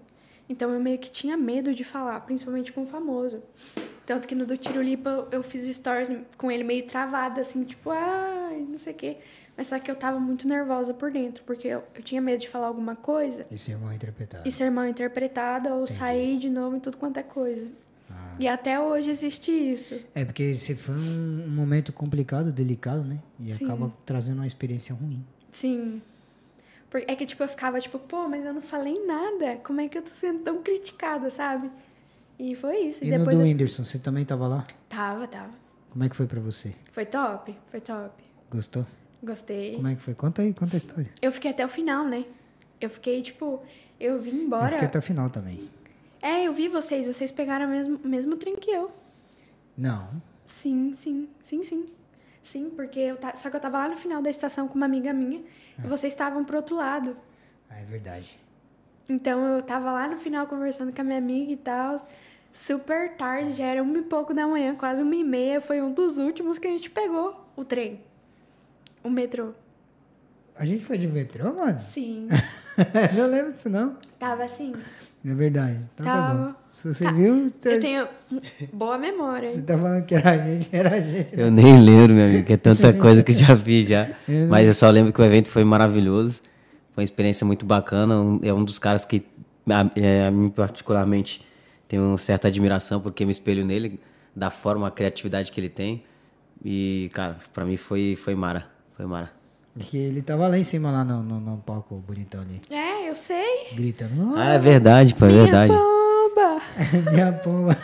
Então 0.51 0.69
eu 0.73 0.81
meio 0.81 0.99
que 0.99 1.09
tinha 1.09 1.37
medo 1.37 1.73
de 1.73 1.85
falar, 1.85 2.19
principalmente 2.19 2.73
com 2.73 2.83
o 2.83 2.85
famoso. 2.85 3.41
Tanto 4.05 4.27
que 4.27 4.35
no 4.35 4.45
do 4.45 4.57
Tirulipa 4.57 5.25
eu 5.31 5.41
fiz 5.41 5.65
stories 5.73 6.11
com 6.37 6.51
ele 6.51 6.61
meio 6.61 6.85
travada, 6.85 7.39
assim, 7.39 7.63
tipo, 7.63 7.89
ai, 7.89 8.65
não 8.67 8.77
sei 8.77 8.91
o 8.91 8.95
quê. 8.97 9.17
Mas 9.55 9.67
só 9.67 9.79
que 9.79 9.89
eu 9.89 9.95
tava 9.95 10.19
muito 10.19 10.45
nervosa 10.47 10.93
por 10.93 11.09
dentro, 11.09 11.41
porque 11.45 11.69
eu, 11.69 11.83
eu 11.95 12.03
tinha 12.03 12.21
medo 12.21 12.41
de 12.41 12.49
falar 12.49 12.67
alguma 12.67 12.95
coisa 12.97 13.45
Esse 13.49 13.71
é 13.71 13.77
mal 13.77 13.93
interpretado. 13.93 14.47
e 14.47 14.51
ser 14.51 14.69
mal 14.69 14.87
interpretada 14.87 15.73
ou 15.73 15.87
sair 15.87 16.37
de 16.37 16.49
novo 16.49 16.75
em 16.75 16.79
tudo 16.81 16.97
quanto 16.97 17.17
é 17.17 17.23
coisa. 17.23 17.69
Ah. 18.09 18.35
E 18.37 18.45
até 18.45 18.77
hoje 18.77 19.09
existe 19.09 19.51
isso. 19.51 20.01
É, 20.13 20.25
porque 20.25 20.43
esse 20.43 20.75
foi 20.75 20.95
um, 20.95 21.45
um 21.45 21.49
momento 21.49 21.93
complicado, 21.93 22.51
delicado, 22.51 23.03
né? 23.05 23.19
E 23.39 23.53
Sim. 23.53 23.65
acaba 23.65 23.93
trazendo 24.05 24.39
uma 24.39 24.47
experiência 24.47 24.93
ruim. 24.93 25.23
Sim. 25.51 26.01
É 27.07 27.15
que, 27.15 27.25
tipo, 27.25 27.41
eu 27.43 27.47
ficava, 27.47 27.79
tipo, 27.79 27.97
pô, 27.99 28.27
mas 28.27 28.43
eu 28.45 28.53
não 28.53 28.61
falei 28.61 29.05
nada. 29.05 29.57
Como 29.63 29.79
é 29.81 29.87
que 29.87 29.97
eu 29.97 30.01
tô 30.01 30.09
sendo 30.09 30.39
tão 30.39 30.61
criticada, 30.61 31.29
sabe? 31.29 31.71
E 32.37 32.55
foi 32.55 32.79
isso. 32.85 33.03
E, 33.03 33.07
E, 33.07 33.11
no 33.11 33.19
depois 33.19 33.37
do 33.37 33.43
eu... 33.43 33.47
Whindersson, 33.47 33.83
você 33.83 33.97
também 33.99 34.25
tava 34.25 34.47
lá? 34.47 34.67
Tava, 34.89 35.27
tava. 35.27 35.51
Como 35.89 36.03
é 36.03 36.09
que 36.09 36.15
foi 36.15 36.25
pra 36.25 36.39
você? 36.39 36.73
Foi 36.91 37.05
top, 37.05 37.55
foi 37.69 37.79
top. 37.81 38.11
Gostou? 38.49 38.85
Gostei. 39.23 39.75
Como 39.75 39.87
é 39.87 39.95
que 39.95 40.01
foi? 40.01 40.13
Conta 40.15 40.41
aí, 40.41 40.53
conta 40.53 40.75
a 40.75 40.77
história. 40.77 41.09
Eu 41.21 41.31
fiquei 41.31 41.51
até 41.51 41.65
o 41.65 41.69
final, 41.69 42.05
né? 42.05 42.25
Eu 42.79 42.89
fiquei, 42.89 43.21
tipo, 43.21 43.61
eu 43.99 44.19
vim 44.19 44.31
Eu 44.37 44.43
embora. 44.45 44.69
fiquei 44.69 44.87
até 44.87 44.99
o 44.99 45.01
final 45.01 45.29
também. 45.29 45.69
É, 46.21 46.43
eu 46.47 46.53
vi 46.53 46.67
vocês, 46.67 47.05
vocês 47.07 47.31
pegaram 47.31 47.67
o 47.67 47.69
mesmo, 47.69 47.99
mesmo 48.03 48.35
trem 48.35 48.55
que 48.55 48.71
eu. 48.71 48.91
Não. 49.77 50.09
Sim, 50.43 50.93
sim, 50.93 51.29
sim, 51.43 51.63
sim. 51.63 51.85
Sim, 52.43 52.71
porque 52.71 52.99
eu 52.99 53.17
ta... 53.17 53.35
só 53.35 53.49
que 53.49 53.55
eu 53.55 53.59
tava 53.59 53.77
lá 53.77 53.87
no 53.89 53.95
final 53.95 54.21
da 54.21 54.29
estação 54.29 54.67
com 54.67 54.75
uma 54.75 54.85
amiga 54.87 55.13
minha 55.13 55.41
e 55.83 55.87
vocês 55.87 56.13
estavam 56.13 56.43
pro 56.43 56.57
outro 56.57 56.75
lado. 56.75 57.17
Ah, 57.69 57.79
é 57.79 57.83
verdade. 57.85 58.39
Então 59.07 59.55
eu 59.55 59.61
tava 59.61 59.91
lá 59.91 60.07
no 60.07 60.17
final 60.17 60.47
conversando 60.47 60.93
com 60.93 61.01
a 61.01 61.03
minha 61.03 61.17
amiga 61.17 61.51
e 61.51 61.57
tal. 61.57 62.05
Super 62.53 63.15
tarde, 63.15 63.53
já 63.53 63.65
era 63.65 63.81
uma 63.81 63.97
e 63.97 64.01
pouco 64.01 64.33
da 64.33 64.45
manhã, 64.45 64.75
quase 64.75 65.01
uma 65.01 65.15
e 65.15 65.23
meia. 65.23 65.61
Foi 65.61 65.81
um 65.81 65.91
dos 65.91 66.17
últimos 66.17 66.57
que 66.57 66.67
a 66.67 66.71
gente 66.71 66.89
pegou 66.89 67.39
o 67.55 67.63
trem. 67.63 68.01
O 69.03 69.09
metrô. 69.09 69.53
A 70.55 70.65
gente 70.65 70.83
foi 70.83 70.97
de 70.97 71.07
metrô, 71.07 71.53
mano? 71.53 71.79
Sim. 71.79 72.27
não 73.17 73.27
lembro 73.27 73.53
disso, 73.53 73.69
não. 73.69 73.97
Tava 74.19 74.43
assim. 74.43 74.73
É 75.23 75.33
verdade. 75.33 75.79
Então 75.93 76.05
tá 76.05 76.21
bom. 76.21 76.37
Tava. 76.37 76.55
Se 76.71 76.87
você 76.93 77.03
Tá. 77.05 77.11
viu, 77.11 77.51
você, 77.59 77.75
Eu 77.75 77.79
tenho 77.81 78.07
boa 78.73 78.97
memória. 78.97 79.51
você 79.51 79.61
tá 79.61 79.77
falando 79.77 80.03
que 80.05 80.15
era 80.15 80.31
a 80.31 80.37
gente, 80.37 80.69
era 80.75 80.95
a 80.95 80.99
gente. 80.99 81.29
Eu 81.33 81.51
nem 81.51 81.79
lembro, 81.79 82.15
meu 82.15 82.25
amigo, 82.25 82.43
que 82.45 82.53
é 82.53 82.57
tanta 82.57 82.91
coisa 82.93 83.21
que 83.23 83.31
eu 83.31 83.35
já 83.35 83.53
vi 83.53 83.85
já. 83.85 84.07
Eu 84.27 84.41
não- 84.45 84.49
Mas 84.49 84.67
eu 84.67 84.73
só 84.73 84.89
lembro 84.89 85.13
que 85.13 85.21
o 85.21 85.23
evento 85.25 85.49
foi 85.49 85.63
maravilhoso. 85.63 86.41
Foi 86.93 87.01
uma 87.01 87.05
experiência 87.05 87.45
muito 87.45 87.65
bacana. 87.65 88.19
Um- 88.19 88.39
É 88.41 88.53
um 88.53 88.63
dos 88.63 88.79
caras 88.79 89.05
que, 89.05 89.23
a, 89.69 89.89
é, 89.95 90.27
a 90.27 90.31
mim 90.31 90.49
particularmente, 90.49 91.45
tenho 91.87 92.03
uma 92.03 92.17
certa 92.17 92.47
admiração, 92.47 92.99
porque 92.99 93.23
eu 93.23 93.27
me 93.27 93.31
espelho 93.31 93.65
nele, 93.65 93.99
da 94.35 94.49
forma, 94.49 94.87
a 94.87 94.91
criatividade 94.91 95.51
que 95.51 95.59
ele 95.59 95.69
tem. 95.69 96.03
E, 96.63 97.09
cara, 97.13 97.37
pra 97.53 97.65
mim 97.65 97.77
foi, 97.77 98.15
foi 98.15 98.33
mara. 98.33 98.65
Foi 98.95 99.05
mara. 99.05 99.29
Que 99.79 99.97
ele 99.97 100.21
tava 100.21 100.47
lá 100.49 100.57
em 100.57 100.63
cima, 100.65 100.91
lá 100.91 101.03
no, 101.03 101.23
no, 101.23 101.39
no 101.39 101.57
palco 101.57 101.95
bonitão 102.05 102.41
ali. 102.41 102.61
É, 102.69 103.09
eu 103.09 103.15
sei. 103.15 103.67
Gritando. 103.73 104.33
Ah, 104.35 104.53
é 104.55 104.59
verdade, 104.59 105.15
pô, 105.15 105.25
é 105.25 105.29
Minha 105.29 105.43
verdade. 105.43 105.73
pomba. 105.73 106.61
Minha 107.11 107.31
pomba. 107.33 107.77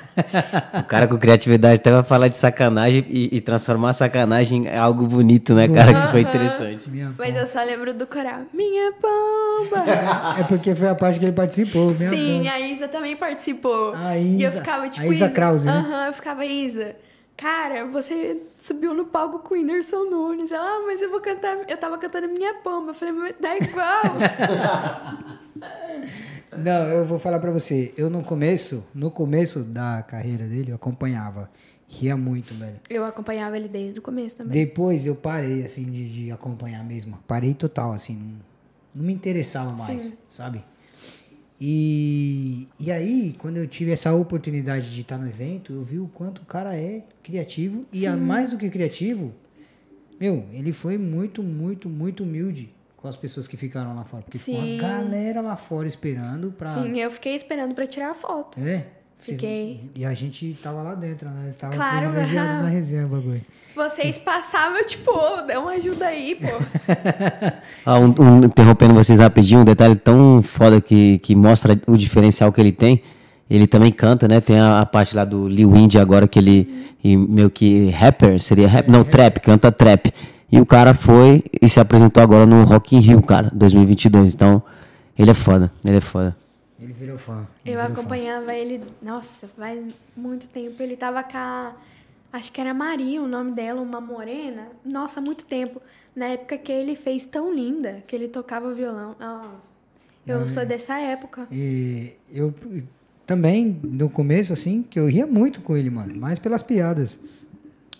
O 0.79 0.83
cara 0.83 1.07
com 1.07 1.17
criatividade 1.17 1.75
até 1.75 1.89
vai 1.91 2.03
falar 2.03 2.27
de 2.27 2.37
sacanagem 2.37 3.05
e, 3.09 3.29
e 3.37 3.39
transformar 3.41 3.91
a 3.91 3.93
sacanagem 3.93 4.65
em 4.67 4.77
algo 4.77 5.05
bonito, 5.07 5.53
né, 5.53 5.67
cara? 5.69 5.93
Que 6.07 6.11
foi 6.11 6.21
interessante. 6.21 6.89
Minha 6.89 7.13
Mas 7.17 7.35
eu 7.37 7.47
só 7.47 7.63
lembro 7.63 7.93
do 7.93 8.05
coral. 8.05 8.41
Minha 8.53 8.91
pomba. 8.91 9.85
É 10.39 10.43
porque 10.43 10.75
foi 10.75 10.89
a 10.89 10.95
parte 10.95 11.19
que 11.19 11.25
ele 11.25 11.31
participou. 11.31 11.91
Minha 11.91 12.09
Sim, 12.09 12.37
pomba. 12.39 12.51
a 12.51 12.59
Isa 12.59 12.87
também 12.89 13.15
participou. 13.15 13.93
A 13.95 14.17
E 14.17 14.41
eu 14.43 14.49
Isa- 14.49 14.59
ficava 14.59 14.89
tipo. 14.89 15.05
a 15.05 15.09
Isa 15.09 15.29
Krause, 15.29 15.65
né? 15.65 15.71
Aham, 15.71 16.05
eu 16.07 16.13
ficava, 16.13 16.45
Isa. 16.45 16.95
Cara, 17.37 17.85
você 17.85 18.41
subiu 18.59 18.95
no 18.95 19.05
palco 19.05 19.39
com 19.39 19.53
o 19.53 19.57
Whindersson 19.57 20.09
Nunes. 20.09 20.51
Ela, 20.51 20.65
ah, 20.65 20.83
mas 20.87 20.99
eu 21.01 21.11
vou 21.11 21.21
cantar. 21.21 21.69
Eu 21.69 21.77
tava 21.77 21.95
cantando 21.99 22.27
minha 22.27 22.55
pomba. 22.55 22.89
Eu 22.89 22.95
falei, 22.95 23.13
mas 23.13 23.35
dá 23.39 23.55
igual. 23.55 24.03
Não, 26.57 26.87
eu 26.89 27.05
vou 27.05 27.19
falar 27.19 27.37
pra 27.39 27.51
você. 27.51 27.93
Eu 27.95 28.09
no 28.09 28.23
começo, 28.23 28.87
no 28.93 29.11
começo 29.11 29.59
da 29.59 30.01
carreira 30.01 30.45
dele, 30.47 30.71
eu 30.71 30.75
acompanhava. 30.75 31.51
Ria 31.87 32.17
muito, 32.17 32.53
velho. 32.55 32.81
eu 32.89 33.05
acompanhava 33.05 33.55
ele 33.55 33.67
desde 33.67 33.99
o 33.99 34.01
começo 34.01 34.37
também. 34.37 34.51
Depois 34.51 35.05
eu 35.05 35.15
parei, 35.15 35.63
assim, 35.63 35.85
de, 35.89 36.09
de 36.09 36.31
acompanhar 36.31 36.83
mesmo. 36.83 37.17
Parei 37.27 37.53
total, 37.53 37.91
assim. 37.91 38.15
Não, 38.15 38.39
não 38.95 39.03
me 39.05 39.13
interessava 39.13 39.71
mais, 39.71 40.03
Sim. 40.03 40.17
sabe? 40.27 40.65
E, 41.59 42.67
e 42.79 42.91
aí, 42.91 43.35
quando 43.39 43.57
eu 43.57 43.67
tive 43.67 43.91
essa 43.91 44.13
oportunidade 44.13 44.93
de 44.93 45.01
estar 45.01 45.17
no 45.17 45.27
evento, 45.27 45.73
eu 45.73 45.83
vi 45.83 45.99
o 45.99 46.07
quanto 46.07 46.43
o 46.43 46.45
cara 46.45 46.75
é 46.75 47.03
criativo. 47.23 47.85
E 47.91 48.05
a, 48.05 48.15
mais 48.15 48.51
do 48.51 48.57
que 48.57 48.69
criativo, 48.69 49.33
meu, 50.19 50.45
ele 50.53 50.71
foi 50.71 50.97
muito, 50.97 51.41
muito, 51.41 51.89
muito 51.89 52.23
humilde 52.23 52.69
com 52.95 53.07
as 53.07 53.15
pessoas 53.15 53.47
que 53.47 53.57
ficaram 53.57 53.95
lá 53.95 54.03
fora. 54.03 54.23
Porque 54.23 54.37
ficou 54.37 54.61
Sim. 54.61 54.73
uma 54.73 54.81
galera 54.81 55.41
lá 55.41 55.55
fora 55.55 55.87
esperando 55.87 56.51
pra... 56.51 56.67
Sim, 56.67 56.99
eu 56.99 57.09
fiquei 57.09 57.35
esperando 57.35 57.73
pra 57.73 57.87
tirar 57.87 58.11
a 58.11 58.15
foto. 58.15 58.59
É? 58.59 58.85
Fiquei. 59.19 59.89
E 59.95 60.05
a 60.05 60.13
gente 60.13 60.55
tava 60.61 60.81
lá 60.83 60.93
dentro, 60.93 61.27
né? 61.29 61.51
Tava 61.57 61.73
Claro, 61.73 62.11
privilegiado 62.11 62.61
na 62.63 62.69
resenha, 62.69 63.07
bagulho. 63.07 63.43
Vocês 63.77 64.17
passavam, 64.17 64.79
eu, 64.79 64.85
tipo, 64.87 65.11
ô, 65.11 65.41
dá 65.43 65.59
uma 65.59 65.71
ajuda 65.71 66.07
aí, 66.07 66.35
pô. 66.35 66.47
Ah, 67.85 67.99
um- 67.99 68.15
um- 68.21 68.43
interrompendo 68.45 68.93
vocês 68.93 69.19
rapidinho, 69.19 69.61
um 69.61 69.65
detalhe 69.65 69.95
tão 69.95 70.41
foda 70.41 70.81
que, 70.81 71.19
que 71.19 71.35
mostra 71.35 71.79
o 71.87 71.95
diferencial 71.95 72.51
que 72.51 72.59
ele 72.59 72.71
tem. 72.71 73.01
Ele 73.49 73.65
também 73.65 73.91
canta, 73.91 74.27
né? 74.27 74.41
Tem 74.41 74.59
a, 74.59 74.81
a 74.81 74.85
parte 74.85 75.15
lá 75.15 75.23
do 75.23 75.47
Lil 75.47 75.73
Indy 75.77 75.97
agora 75.97 76.27
que 76.27 76.37
ele 76.37 76.87
e 77.03 77.15
meio 77.15 77.49
que 77.49 77.89
rapper, 77.91 78.41
seria 78.41 78.67
rap? 78.67 78.89
Não, 78.89 79.03
trap, 79.05 79.39
canta 79.39 79.71
trap. 79.71 80.11
E 80.51 80.59
o 80.59 80.65
cara 80.65 80.93
foi 80.93 81.43
e 81.61 81.69
se 81.69 81.79
apresentou 81.79 82.21
agora 82.21 82.45
no 82.45 82.63
Rock 82.65 82.95
in 82.95 82.99
Rio, 82.99 83.21
cara, 83.21 83.49
2022. 83.53 84.33
Então, 84.33 84.61
ele 85.17 85.31
é 85.31 85.33
foda, 85.33 85.71
ele 85.85 85.97
é 85.97 86.01
foda. 86.01 86.35
Ele 86.81 86.93
virou 86.93 87.17
fã. 87.17 87.47
ele 87.65 87.75
Eu 87.75 87.79
virou 87.81 87.95
fã. 87.95 88.01
acompanhava 88.01 88.53
ele, 88.53 88.81
nossa, 89.01 89.47
faz 89.57 89.79
muito 90.15 90.47
tempo. 90.47 90.81
Ele 90.81 90.95
tava 90.97 91.23
com 91.23 91.37
a. 91.37 91.71
Acho 92.31 92.51
que 92.51 92.59
era 92.61 92.73
Maria 92.73 93.21
o 93.21 93.27
nome 93.27 93.51
dela, 93.53 93.81
uma 93.81 94.01
morena. 94.01 94.67
Nossa, 94.85 95.21
muito 95.21 95.45
tempo. 95.45 95.81
Na 96.15 96.25
época 96.27 96.57
que 96.57 96.71
ele 96.71 96.95
fez 96.95 97.25
tão 97.25 97.53
linda, 97.53 98.03
que 98.07 98.15
ele 98.15 98.27
tocava 98.27 98.73
violão. 98.73 99.15
Nossa, 99.19 99.49
eu 100.25 100.49
sou 100.49 100.65
dessa 100.65 100.99
época. 100.99 101.47
E 101.51 102.13
eu 102.31 102.53
também, 103.25 103.79
no 103.83 104.09
começo, 104.09 104.51
assim, 104.53 104.83
que 104.83 104.99
eu 104.99 105.07
ria 105.07 105.25
muito 105.27 105.61
com 105.61 105.75
ele, 105.77 105.89
mano. 105.89 106.19
Mais 106.19 106.37
pelas 106.39 106.61
piadas. 106.63 107.19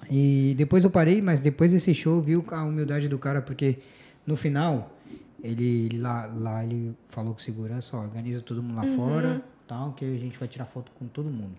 E 0.10 0.54
depois 0.58 0.84
eu 0.84 0.90
parei, 0.90 1.22
mas 1.22 1.40
depois 1.40 1.72
desse 1.72 1.94
show 1.94 2.16
eu 2.18 2.22
vi 2.22 2.36
o- 2.38 2.46
a 2.52 2.64
humildade 2.64 3.08
do 3.08 3.18
cara, 3.18 3.42
porque 3.42 3.80
no 4.26 4.36
final, 4.38 4.92
ele 5.44 5.98
lá, 5.98 6.26
lá 6.34 6.64
ele 6.64 6.96
falou 7.06 7.34
com 7.34 7.40
segurança, 7.40 7.98
ó, 7.98 8.02
organiza 8.02 8.42
todo 8.42 8.62
mundo 8.64 8.76
lá 8.78 8.84
fora, 8.84 9.42
tal, 9.68 9.94
que 9.94 10.06
a 10.06 10.18
gente 10.20 10.38
vai 10.38 10.48
tirar 10.48 10.66
foto 10.66 10.92
com 10.98 11.08
todo 11.08 11.30
mundo. 11.30 11.56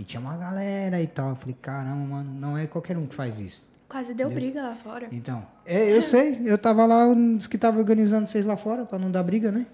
E 0.00 0.04
tinha 0.04 0.18
uma 0.18 0.34
galera 0.34 1.00
e 1.02 1.06
tal. 1.06 1.28
Eu 1.28 1.36
falei, 1.36 1.54
caramba, 1.60 2.06
mano, 2.06 2.32
não 2.32 2.56
é 2.56 2.66
qualquer 2.66 2.96
um 2.96 3.06
que 3.06 3.14
faz 3.14 3.38
isso. 3.38 3.68
Quase 3.86 4.14
deu 4.14 4.30
briga 4.30 4.62
lá 4.62 4.74
fora. 4.74 5.08
Então, 5.12 5.46
é, 5.66 5.94
eu 5.94 6.00
sei, 6.00 6.40
eu 6.46 6.56
tava 6.56 6.86
lá, 6.86 7.06
os 7.06 7.46
que 7.46 7.58
tava 7.58 7.78
organizando 7.78 8.26
vocês 8.26 8.46
lá 8.46 8.56
fora, 8.56 8.86
pra 8.86 8.98
não 8.98 9.10
dar 9.10 9.22
briga, 9.22 9.52
né? 9.52 9.66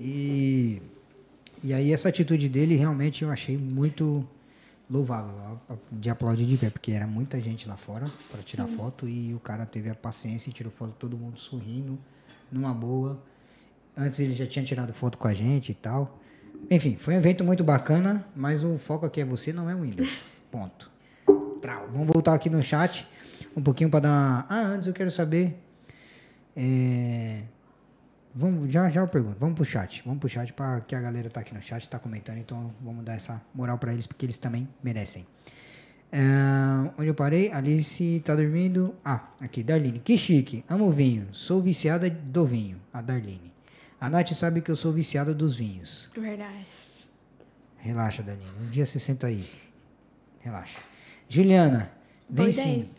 E, 0.00 0.82
e 1.62 1.72
aí 1.72 1.92
essa 1.92 2.08
atitude 2.08 2.48
dele 2.48 2.74
realmente 2.74 3.22
eu 3.22 3.30
achei 3.30 3.56
muito 3.56 4.26
louvável, 4.90 5.60
de 5.92 6.10
aplaudir 6.10 6.44
de 6.44 6.56
pé, 6.56 6.70
porque 6.70 6.90
era 6.90 7.06
muita 7.06 7.40
gente 7.40 7.68
lá 7.68 7.76
fora 7.76 8.10
para 8.30 8.42
tirar 8.42 8.66
foto 8.66 9.08
e 9.08 9.32
o 9.32 9.38
cara 9.38 9.64
teve 9.64 9.90
a 9.90 9.94
paciência 9.94 10.50
e 10.50 10.52
tirou 10.52 10.72
foto 10.72 10.94
todo 10.98 11.16
mundo 11.16 11.38
sorrindo, 11.38 11.98
numa 12.50 12.74
boa. 12.74 13.22
Antes 13.96 14.18
ele 14.18 14.34
já 14.34 14.46
tinha 14.46 14.64
tirado 14.64 14.92
foto 14.92 15.16
com 15.18 15.28
a 15.28 15.34
gente 15.34 15.70
e 15.70 15.74
tal. 15.74 16.18
Enfim, 16.70 16.96
foi 16.98 17.14
um 17.14 17.18
evento 17.18 17.44
muito 17.44 17.62
bacana, 17.62 18.26
mas 18.34 18.64
o 18.64 18.76
foco 18.76 19.06
aqui 19.06 19.20
é 19.20 19.24
você, 19.24 19.52
não 19.52 19.68
é 19.70 19.74
o 19.74 19.82
Windows. 19.82 20.20
Ponto. 20.50 20.90
Trau. 21.62 21.88
Vamos 21.92 22.08
voltar 22.12 22.34
aqui 22.34 22.50
no 22.50 22.62
chat 22.62 23.06
um 23.56 23.62
pouquinho 23.62 23.88
para 23.90 24.00
dar. 24.00 24.08
uma- 24.10 24.46
Ah, 24.48 24.62
antes 24.66 24.86
eu 24.88 24.94
quero 24.94 25.10
saber. 25.10 25.56
é, 26.56 27.42
Vamos, 28.38 28.70
já, 28.70 28.90
já 28.90 29.00
eu 29.00 29.08
pergunto. 29.08 29.36
Vamos 29.38 29.54
pro 29.54 29.64
chat. 29.64 30.02
Vamos 30.04 30.20
pro 30.20 30.28
chat 30.28 30.52
para 30.52 30.82
que 30.82 30.94
a 30.94 31.00
galera 31.00 31.30
tá 31.30 31.40
aqui 31.40 31.54
no 31.54 31.62
chat, 31.62 31.88
tá 31.88 31.98
comentando, 31.98 32.36
então 32.36 32.70
vamos 32.82 33.02
dar 33.02 33.14
essa 33.14 33.40
moral 33.54 33.78
para 33.78 33.94
eles 33.94 34.06
porque 34.06 34.26
eles 34.26 34.36
também 34.36 34.68
merecem. 34.82 35.26
É, 36.12 36.20
onde 36.98 37.08
eu 37.08 37.14
parei? 37.14 37.50
Alice 37.50 38.20
tá 38.24 38.34
dormindo. 38.34 38.94
Ah, 39.02 39.28
aqui, 39.40 39.62
Darlene. 39.62 39.98
Que 40.00 40.18
chique. 40.18 40.62
Amo 40.68 40.90
vinho. 40.90 41.28
Sou 41.32 41.62
viciada 41.62 42.08
do 42.10 42.44
vinho. 42.46 42.78
A 42.92 43.00
Darlene. 43.00 43.52
A 44.00 44.10
Nath 44.10 44.32
sabe 44.32 44.60
que 44.60 44.70
eu 44.70 44.76
sou 44.76 44.92
viciada 44.92 45.32
dos 45.32 45.56
vinhos. 45.56 46.08
Verdade. 46.14 46.66
Relaxa, 47.78 48.22
Darlene. 48.22 48.50
Um 48.60 48.68
dia 48.68 48.84
você 48.84 48.98
senta 48.98 49.28
aí. 49.28 49.48
Relaxa. 50.40 50.80
Juliana, 51.28 51.90
vem 52.28 52.52
sim. 52.52 52.90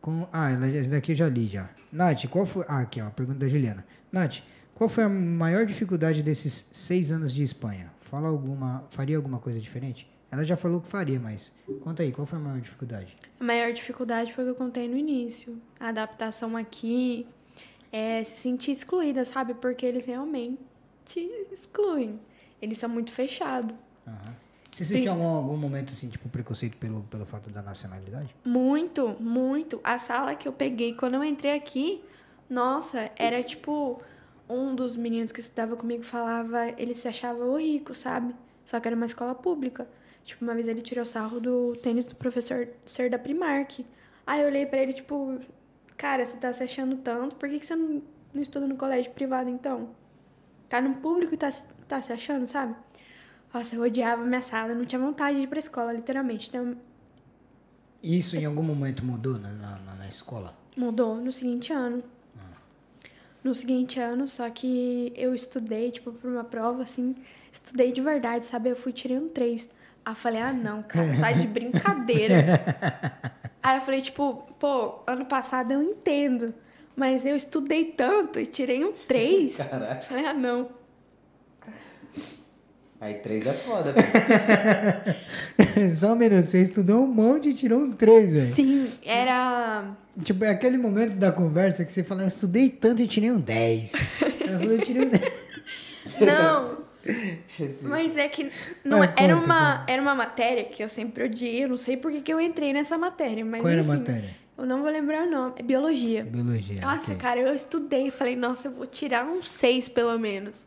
Com... 0.00 0.26
Ah, 0.32 0.50
ela, 0.50 0.66
esse 0.68 0.88
daqui 0.88 1.12
eu 1.12 1.16
já 1.16 1.28
li 1.28 1.46
já. 1.46 1.68
Nath, 1.92 2.26
qual 2.28 2.46
foi. 2.46 2.64
Ah, 2.68 2.80
aqui, 2.80 3.00
ó, 3.00 3.08
a 3.08 3.10
pergunta 3.10 3.40
da 3.40 3.48
Juliana. 3.48 3.84
Nath, 4.10 4.38
qual 4.74 4.88
foi 4.88 5.04
a 5.04 5.08
maior 5.08 5.66
dificuldade 5.66 6.22
desses 6.22 6.70
seis 6.72 7.12
anos 7.12 7.34
de 7.34 7.42
Espanha? 7.42 7.92
Fala 7.98 8.28
alguma. 8.28 8.84
Faria 8.88 9.16
alguma 9.16 9.38
coisa 9.38 9.60
diferente? 9.60 10.10
Ela 10.30 10.42
já 10.44 10.56
falou 10.56 10.80
que 10.80 10.88
faria, 10.88 11.20
mas 11.20 11.52
conta 11.80 12.02
aí, 12.02 12.12
qual 12.12 12.26
foi 12.26 12.38
a 12.38 12.42
maior 12.42 12.60
dificuldade? 12.60 13.16
A 13.38 13.44
maior 13.44 13.72
dificuldade 13.72 14.32
foi 14.32 14.44
o 14.44 14.46
que 14.48 14.50
eu 14.52 14.56
contei 14.56 14.88
no 14.88 14.96
início. 14.96 15.60
A 15.78 15.88
adaptação 15.88 16.56
aqui 16.56 17.26
é 17.96 18.22
se 18.22 18.36
sentir 18.36 18.72
excluída, 18.72 19.24
sabe? 19.24 19.54
Porque 19.54 19.86
eles 19.86 20.04
realmente 20.04 20.58
excluem. 21.50 22.20
Eles 22.60 22.78
são 22.78 22.88
muito 22.88 23.10
fechados. 23.10 23.74
Você 24.70 24.84
sentiu 24.84 25.12
algum, 25.12 25.24
algum 25.24 25.56
momento 25.56 25.92
assim, 25.92 26.10
tipo, 26.10 26.28
preconceito 26.28 26.76
pelo, 26.76 27.02
pelo 27.04 27.24
fato 27.24 27.48
da 27.48 27.62
nacionalidade? 27.62 28.34
Muito, 28.44 29.16
muito. 29.18 29.80
A 29.82 29.96
sala 29.96 30.34
que 30.34 30.46
eu 30.46 30.52
peguei 30.52 30.92
quando 30.92 31.14
eu 31.14 31.24
entrei 31.24 31.54
aqui, 31.54 32.04
nossa, 32.50 33.10
era 33.16 33.42
tipo 33.42 34.02
um 34.48 34.74
dos 34.74 34.94
meninos 34.94 35.32
que 35.32 35.40
estudava 35.40 35.74
comigo 35.76 36.04
falava, 36.04 36.68
ele 36.76 36.94
se 36.94 37.08
achava 37.08 37.42
o 37.42 37.58
rico, 37.58 37.94
sabe? 37.94 38.34
Só 38.66 38.78
que 38.78 38.86
era 38.86 38.94
uma 38.94 39.06
escola 39.06 39.34
pública. 39.34 39.88
Tipo, 40.22 40.44
uma 40.44 40.54
vez 40.54 40.68
ele 40.68 40.82
tirou 40.82 41.04
sarro 41.06 41.40
do 41.40 41.74
tênis 41.76 42.06
do 42.06 42.14
professor 42.14 42.68
ser 42.84 43.08
da 43.08 43.18
Primark. 43.18 43.80
Aí 44.26 44.42
eu 44.42 44.48
olhei 44.48 44.66
pra 44.66 44.82
ele, 44.82 44.92
tipo, 44.92 45.40
cara, 45.96 46.24
você 46.24 46.36
tá 46.36 46.52
se 46.52 46.62
achando 46.62 46.96
tanto, 46.96 47.36
por 47.36 47.48
que, 47.48 47.58
que 47.58 47.66
você 47.66 47.74
não, 47.76 48.02
não 48.34 48.42
estuda 48.42 48.66
no 48.66 48.76
colégio 48.76 49.12
privado 49.12 49.48
então? 49.50 49.90
Tá 50.68 50.80
no 50.80 50.96
público 50.98 51.34
e 51.34 51.36
tá, 51.36 51.50
se- 51.50 51.66
tá 51.88 52.00
se 52.02 52.12
achando, 52.12 52.46
sabe? 52.46 52.74
Nossa, 53.54 53.76
eu 53.76 53.82
odiava 53.82 54.24
minha 54.24 54.42
sala, 54.42 54.72
eu 54.72 54.76
não 54.76 54.84
tinha 54.84 55.00
vontade 55.00 55.36
de 55.38 55.44
ir 55.44 55.46
pra 55.46 55.58
escola, 55.58 55.92
literalmente. 55.92 56.48
Então, 56.48 56.76
Isso 58.02 58.36
em 58.36 58.44
algum 58.44 58.62
momento 58.62 59.04
mudou 59.04 59.38
na, 59.38 59.50
na, 59.52 59.78
na- 59.94 60.08
escola? 60.08 60.54
Mudou 60.76 61.16
no 61.16 61.32
seguinte 61.32 61.72
ano. 61.72 62.02
No 63.42 63.54
seguinte 63.54 64.00
ano, 64.00 64.26
só 64.26 64.50
que 64.50 65.12
eu 65.16 65.32
estudei, 65.34 65.92
tipo, 65.92 66.10
pra 66.12 66.28
uma 66.28 66.42
prova, 66.42 66.82
assim, 66.82 67.14
estudei 67.52 67.92
de 67.92 68.00
verdade, 68.00 68.44
sabe? 68.44 68.70
Eu 68.70 68.76
fui 68.76 68.92
tirei 68.92 69.16
um 69.18 69.28
3. 69.28 69.68
Aí 70.04 70.12
eu 70.12 70.16
falei, 70.16 70.40
ah, 70.42 70.52
não, 70.52 70.82
cara, 70.82 71.16
tá 71.20 71.30
de 71.32 71.46
brincadeira. 71.48 72.34
Aí 73.66 73.78
eu 73.78 73.82
falei, 73.82 74.00
tipo, 74.00 74.46
pô, 74.60 75.00
ano 75.08 75.26
passado 75.26 75.72
eu 75.72 75.82
entendo, 75.82 76.54
mas 76.94 77.26
eu 77.26 77.34
estudei 77.34 77.86
tanto 77.86 78.38
e 78.38 78.46
tirei 78.46 78.84
um 78.84 78.92
3. 78.92 79.56
Falei, 80.06 80.24
ah, 80.24 80.32
não. 80.32 80.68
Aí 83.00 83.14
três 83.14 83.44
é 83.44 83.52
foda. 83.52 83.92
Só 85.96 86.12
um 86.12 86.14
minuto, 86.14 86.48
você 86.48 86.62
estudou 86.62 87.02
um 87.02 87.08
monte 87.08 87.48
e 87.48 87.54
tirou 87.54 87.80
um 87.80 87.92
3, 87.92 88.32
velho. 88.34 88.46
Sim, 88.46 88.88
era. 89.04 89.96
Tipo, 90.22 90.44
é 90.44 90.50
aquele 90.50 90.78
momento 90.78 91.16
da 91.16 91.32
conversa 91.32 91.84
que 91.84 91.90
você 91.90 92.04
fala, 92.04 92.22
eu 92.22 92.28
estudei 92.28 92.68
tanto 92.70 93.02
e 93.02 93.08
tirei 93.08 93.32
um 93.32 93.40
10. 93.40 93.94
Eu 94.46 94.60
falei, 94.60 94.76
eu 94.76 94.82
tirei 94.82 95.06
um 95.06 95.08
10. 95.08 95.32
Não! 96.20 96.85
Mas 97.84 98.16
é 98.16 98.28
que 98.28 98.50
não, 98.84 99.02
Ah, 99.02 99.12
era, 99.16 99.34
conta, 99.34 99.46
uma, 99.46 99.84
era 99.86 100.02
uma 100.02 100.14
matéria 100.14 100.64
que 100.64 100.82
eu 100.82 100.88
sempre 100.88 101.24
odiei. 101.24 101.64
Eu 101.64 101.68
não 101.68 101.76
sei 101.76 101.96
por 101.96 102.10
que, 102.10 102.20
que 102.20 102.32
eu 102.32 102.40
entrei 102.40 102.72
nessa 102.72 102.96
matéria. 102.98 103.44
Mas 103.44 103.60
Qual 103.62 103.70
era 103.70 103.80
a 103.80 103.84
matéria? 103.84 104.36
Eu 104.56 104.64
não 104.64 104.80
vou 104.80 104.90
lembrar 104.90 105.26
o 105.26 105.30
nome. 105.30 105.54
É 105.56 105.62
biologia. 105.62 106.24
Biologia. 106.24 106.80
Nossa, 106.80 107.12
ok. 107.12 107.16
cara, 107.20 107.40
eu 107.40 107.54
estudei. 107.54 108.10
Falei, 108.10 108.34
nossa, 108.36 108.68
eu 108.68 108.72
vou 108.72 108.86
tirar 108.86 109.24
um 109.26 109.42
6 109.42 109.88
pelo 109.90 110.18
menos. 110.18 110.66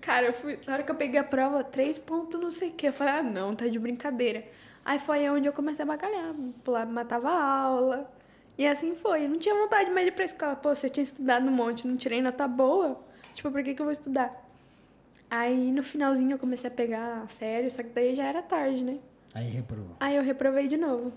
Cara, 0.00 0.26
eu 0.26 0.32
fui, 0.32 0.58
na 0.66 0.74
hora 0.74 0.82
que 0.82 0.90
eu 0.90 0.94
peguei 0.94 1.18
a 1.18 1.24
prova, 1.24 1.64
3 1.64 1.98
pontos 1.98 2.40
não 2.40 2.50
sei 2.52 2.68
o 2.68 2.72
que. 2.72 2.86
Eu 2.86 2.92
falei, 2.92 3.14
ah, 3.14 3.22
não, 3.22 3.54
tá 3.54 3.66
de 3.66 3.78
brincadeira. 3.78 4.44
Aí 4.84 4.98
foi 4.98 5.28
onde 5.30 5.48
eu 5.48 5.52
comecei 5.52 5.82
a 5.82 5.86
bacalhar. 5.86 6.34
Pular, 6.62 6.86
matava 6.86 7.30
a 7.30 7.42
aula. 7.60 8.10
E 8.56 8.66
assim 8.66 8.94
foi. 8.94 9.24
Eu 9.24 9.30
não 9.30 9.38
tinha 9.38 9.54
vontade 9.54 9.90
mais 9.90 10.06
de 10.06 10.12
ir 10.12 10.14
pra 10.14 10.24
escola. 10.24 10.54
Pô, 10.54 10.72
se 10.74 10.86
eu 10.86 10.90
tinha 10.90 11.02
estudado 11.02 11.46
um 11.48 11.50
monte, 11.50 11.88
não 11.88 11.96
tirei 11.96 12.20
nota 12.22 12.46
boa. 12.46 13.02
Tipo, 13.32 13.50
por 13.50 13.64
que, 13.64 13.74
que 13.74 13.80
eu 13.80 13.86
vou 13.86 13.92
estudar? 13.92 14.43
Aí 15.34 15.72
no 15.72 15.82
finalzinho 15.82 16.30
eu 16.30 16.38
comecei 16.38 16.70
a 16.70 16.72
pegar 16.72 17.22
a 17.22 17.26
sério, 17.26 17.68
só 17.68 17.82
que 17.82 17.88
daí 17.88 18.14
já 18.14 18.24
era 18.24 18.40
tarde, 18.40 18.84
né? 18.84 18.98
Aí 19.34 19.50
reprovou. 19.50 19.96
Aí 19.98 20.14
eu 20.14 20.22
reprovei 20.22 20.68
de 20.68 20.76
novo. 20.76 21.12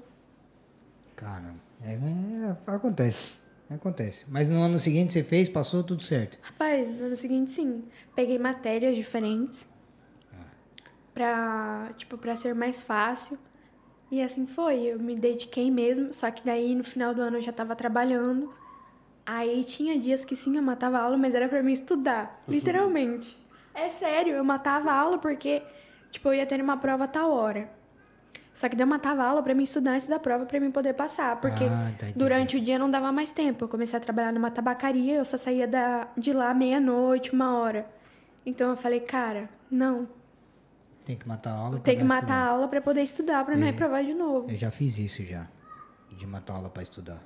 Caramba. 1.15 1.59
É, 1.83 1.93
é, 1.93 2.57
acontece. 2.65 3.35
Acontece. 3.69 4.25
Mas 4.27 4.49
no 4.49 4.59
ano 4.59 4.79
seguinte 4.79 5.13
você 5.13 5.21
fez, 5.21 5.47
passou 5.47 5.83
tudo 5.83 6.01
certo. 6.01 6.39
Rapaz, 6.41 6.87
no 6.97 7.05
ano 7.05 7.15
seguinte, 7.15 7.51
sim. 7.51 7.83
Peguei 8.15 8.39
matérias 8.39 8.95
diferentes. 8.95 9.67
Pra, 11.13 11.91
tipo, 11.95 12.17
pra 12.17 12.35
ser 12.35 12.55
mais 12.55 12.81
fácil. 12.81 13.37
E 14.09 14.19
assim 14.19 14.47
foi. 14.47 14.81
Eu 14.85 14.99
me 14.99 15.15
dediquei 15.15 15.69
mesmo. 15.69 16.11
Só 16.11 16.31
que 16.31 16.43
daí, 16.43 16.73
no 16.73 16.83
final 16.83 17.13
do 17.13 17.21
ano, 17.21 17.37
eu 17.37 17.41
já 17.41 17.51
tava 17.51 17.75
trabalhando. 17.75 18.51
Aí 19.25 19.63
tinha 19.63 19.99
dias 19.99 20.25
que 20.25 20.35
sim, 20.35 20.55
eu 20.55 20.63
matava 20.63 20.97
aula, 20.97 21.17
mas 21.17 21.35
era 21.35 21.47
pra 21.47 21.61
mim 21.61 21.73
estudar. 21.73 22.43
Literalmente. 22.47 23.46
É 23.79 23.89
sério, 23.89 24.33
eu 24.33 24.43
matava 24.43 24.91
aula 24.91 25.17
porque, 25.19 25.61
tipo, 26.11 26.29
eu 26.29 26.33
ia 26.33 26.45
ter 26.45 26.59
uma 26.59 26.77
prova 26.77 27.03
a 27.03 27.07
tal 27.07 27.31
hora. 27.31 27.69
Só 28.53 28.67
que 28.67 28.75
daí 28.75 28.83
eu 28.83 28.87
matava 28.87 29.23
aula 29.23 29.43
pra 29.43 29.53
mim 29.53 29.61
estudar 29.63 29.91
antes 29.91 30.07
da 30.07 30.17
prova 30.19 30.47
pra 30.47 30.59
mim 30.59 30.71
poder 30.71 30.93
passar. 30.93 31.39
Porque 31.39 31.63
Ah, 31.65 31.91
tá, 31.97 32.07
durante 32.15 32.57
o 32.57 32.59
dia 32.59 32.79
não 32.79 32.89
dava 32.89 33.11
mais 33.11 33.29
tempo. 33.29 33.63
Eu 33.65 33.69
comecei 33.69 33.95
a 33.95 34.01
trabalhar 34.01 34.31
numa 34.31 34.49
tabacaria, 34.49 35.13
eu 35.17 35.23
só 35.25 35.37
saía 35.37 35.67
da, 35.67 36.07
de 36.17 36.33
lá 36.33 36.51
meia-noite, 36.55 37.31
uma 37.33 37.55
hora. 37.55 37.87
Então 38.43 38.71
eu 38.71 38.75
falei, 38.75 38.99
cara, 38.99 39.47
não. 39.69 40.09
Tem 41.05 41.15
que 41.15 41.27
matar 41.27 41.51
a 41.51 41.57
aula. 41.57 41.79
Tem 41.79 41.97
que 41.97 42.03
matar 42.03 42.17
a 42.17 42.29
estudar. 42.29 42.47
aula 42.47 42.67
pra 42.67 42.81
poder 42.81 43.01
estudar, 43.03 43.45
pra 43.45 43.55
não 43.55 43.67
reprovar 43.67 44.03
de 44.03 44.15
novo. 44.15 44.49
Eu 44.49 44.57
já 44.57 44.71
fiz 44.71 44.97
isso 44.97 45.23
já. 45.23 45.47
De 46.09 46.25
matar 46.25 46.55
aula 46.55 46.67
pra 46.69 46.81
estudar. 46.81 47.21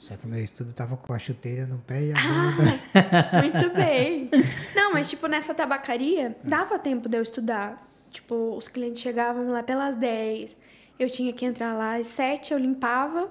Só 0.00 0.16
que 0.16 0.24
o 0.24 0.28
meu 0.28 0.42
estudo 0.42 0.72
tava 0.72 0.96
com 0.96 1.12
a 1.12 1.18
chuteira 1.18 1.66
no 1.66 1.78
pé 1.78 2.04
e 2.04 2.12
a 2.12 2.14
bunda. 2.14 2.80
Muito 3.42 3.70
bem. 3.76 4.30
Não, 4.74 4.94
mas 4.94 5.10
tipo, 5.10 5.26
nessa 5.26 5.54
tabacaria, 5.54 6.34
dava 6.42 6.78
tempo 6.78 7.06
de 7.06 7.18
eu 7.18 7.22
estudar. 7.22 7.86
Tipo, 8.10 8.56
os 8.56 8.66
clientes 8.66 9.02
chegavam 9.02 9.50
lá 9.50 9.62
pelas 9.62 9.94
10. 9.96 10.56
Eu 10.98 11.10
tinha 11.10 11.34
que 11.34 11.44
entrar 11.44 11.74
lá 11.74 11.96
às 11.96 12.06
7, 12.06 12.52
eu 12.52 12.58
limpava 12.58 13.30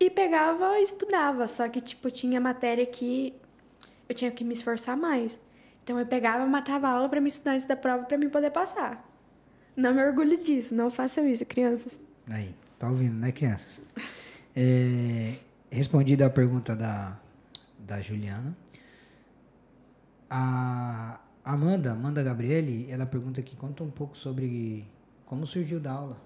e 0.00 0.10
pegava 0.10 0.80
e 0.80 0.82
estudava. 0.82 1.46
Só 1.46 1.68
que, 1.68 1.80
tipo, 1.80 2.10
tinha 2.10 2.40
matéria 2.40 2.84
que 2.84 3.32
eu 4.08 4.16
tinha 4.16 4.32
que 4.32 4.42
me 4.42 4.52
esforçar 4.52 4.96
mais. 4.96 5.38
Então 5.84 5.96
eu 5.98 6.06
pegava, 6.06 6.44
matava 6.44 6.88
a 6.88 6.90
aula 6.90 7.08
pra 7.08 7.20
me 7.20 7.28
estudar 7.28 7.52
antes 7.52 7.68
da 7.68 7.76
prova 7.76 8.02
pra 8.02 8.18
mim 8.18 8.28
poder 8.28 8.50
passar. 8.50 9.08
Não 9.76 9.94
me 9.94 10.04
orgulho 10.04 10.36
disso, 10.38 10.74
não 10.74 10.90
façam 10.90 11.26
isso, 11.28 11.46
crianças. 11.46 11.98
Aí, 12.28 12.52
tá 12.80 12.88
ouvindo, 12.88 13.14
né, 13.14 13.30
crianças? 13.30 13.80
É, 14.56 15.34
respondida 15.74 16.26
a 16.26 16.30
pergunta 16.30 16.74
da, 16.76 17.18
da 17.78 18.00
Juliana. 18.00 18.56
A 20.30 21.20
Amanda, 21.44 21.92
Amanda 21.92 22.22
Gabriele, 22.22 22.86
ela 22.90 23.06
pergunta 23.06 23.40
aqui, 23.40 23.54
conta 23.56 23.82
um 23.84 23.90
pouco 23.90 24.16
sobre 24.16 24.86
como 25.26 25.46
surgiu 25.46 25.78
da 25.80 25.92
aula. 25.92 26.16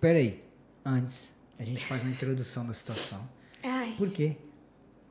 Pera 0.00 0.18
aí, 0.18 0.42
antes, 0.84 1.32
a 1.58 1.64
gente 1.64 1.84
faz 1.84 2.02
uma 2.02 2.10
introdução 2.10 2.66
da 2.66 2.72
situação. 2.72 3.20
Ai. 3.62 3.94
Por 3.96 4.10
quê? 4.10 4.36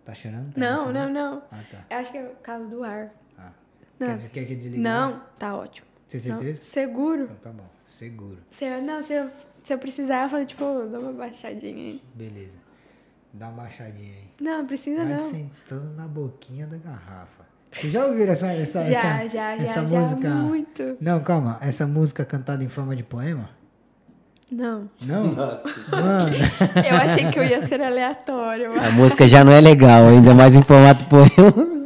Tá 0.03 0.13
chorando? 0.15 0.53
Tá 0.53 0.59
Não, 0.59 0.91
não, 0.91 1.09
não. 1.13 1.43
Ah, 1.51 1.63
tá. 1.69 1.85
Eu 1.89 1.97
acho 1.97 2.11
que 2.11 2.17
é 2.17 2.23
por 2.23 2.41
causa 2.41 2.67
do 2.69 2.83
ar. 2.83 3.13
Ah. 3.37 3.51
Não. 3.99 4.07
Quer, 4.07 4.15
dizer- 4.15 4.29
quer 4.29 4.45
que 4.45 4.55
desligue? 4.55 4.81
Não, 4.81 5.21
tá 5.37 5.55
ótimo. 5.55 5.87
Tem 6.07 6.19
Não, 6.21 6.39
certeza? 6.39 6.63
seguro. 6.63 7.23
Então 7.23 7.35
tá 7.35 7.51
bom, 7.51 7.69
seguro. 7.85 8.39
Se 8.49 8.65
eu, 8.65 8.81
não, 8.81 9.03
se 9.03 9.13
eu, 9.13 9.29
se 9.63 9.71
eu 9.71 9.77
precisar, 9.77 10.23
eu 10.23 10.29
falo, 10.29 10.43
tipo, 10.45 10.63
dá 10.91 10.97
uma 10.99 11.13
baixadinha 11.13 11.75
aí. 11.75 12.01
Beleza. 12.15 12.57
Dá 13.33 13.47
uma 13.47 13.63
baixadinha 13.63 14.11
aí. 14.13 14.29
Não, 14.41 14.65
precisa 14.65 15.03
Vai 15.03 15.13
não. 15.13 15.17
sentando 15.17 15.93
na 15.95 16.07
boquinha 16.07 16.65
da 16.67 16.77
garrafa. 16.77 17.47
Vocês 17.71 17.93
já 17.93 18.05
ouviram 18.05 18.31
essa, 18.33 18.47
essa, 18.51 18.83
Já, 18.85 19.21
essa, 19.21 19.27
já, 19.27 19.55
essa 19.55 19.81
já, 19.81 19.85
já, 19.87 19.99
música? 19.99 20.29
muito. 20.29 20.97
Não, 20.99 21.19
calma. 21.19 21.57
Essa 21.61 21.85
música 21.85 22.25
cantada 22.25 22.63
em 22.63 22.67
forma 22.67 22.95
de 22.95 23.03
poema? 23.03 23.47
Não. 24.51 24.89
Não? 25.05 25.27
Nossa. 25.31 25.61
Mano, 25.91 26.35
Eu 26.89 26.95
achei 26.97 27.29
que 27.29 27.37
eu 27.37 27.43
ia 27.43 27.61
ser 27.61 27.79
aleatório. 27.81 28.71
A 28.81 28.89
música 28.89 29.27
já 29.27 29.43
não 29.43 29.51
é 29.51 29.61
legal, 29.61 30.07
ainda 30.07 30.33
mais 30.33 30.55
em 30.55 30.63
formato 30.63 31.05
poema. 31.05 31.79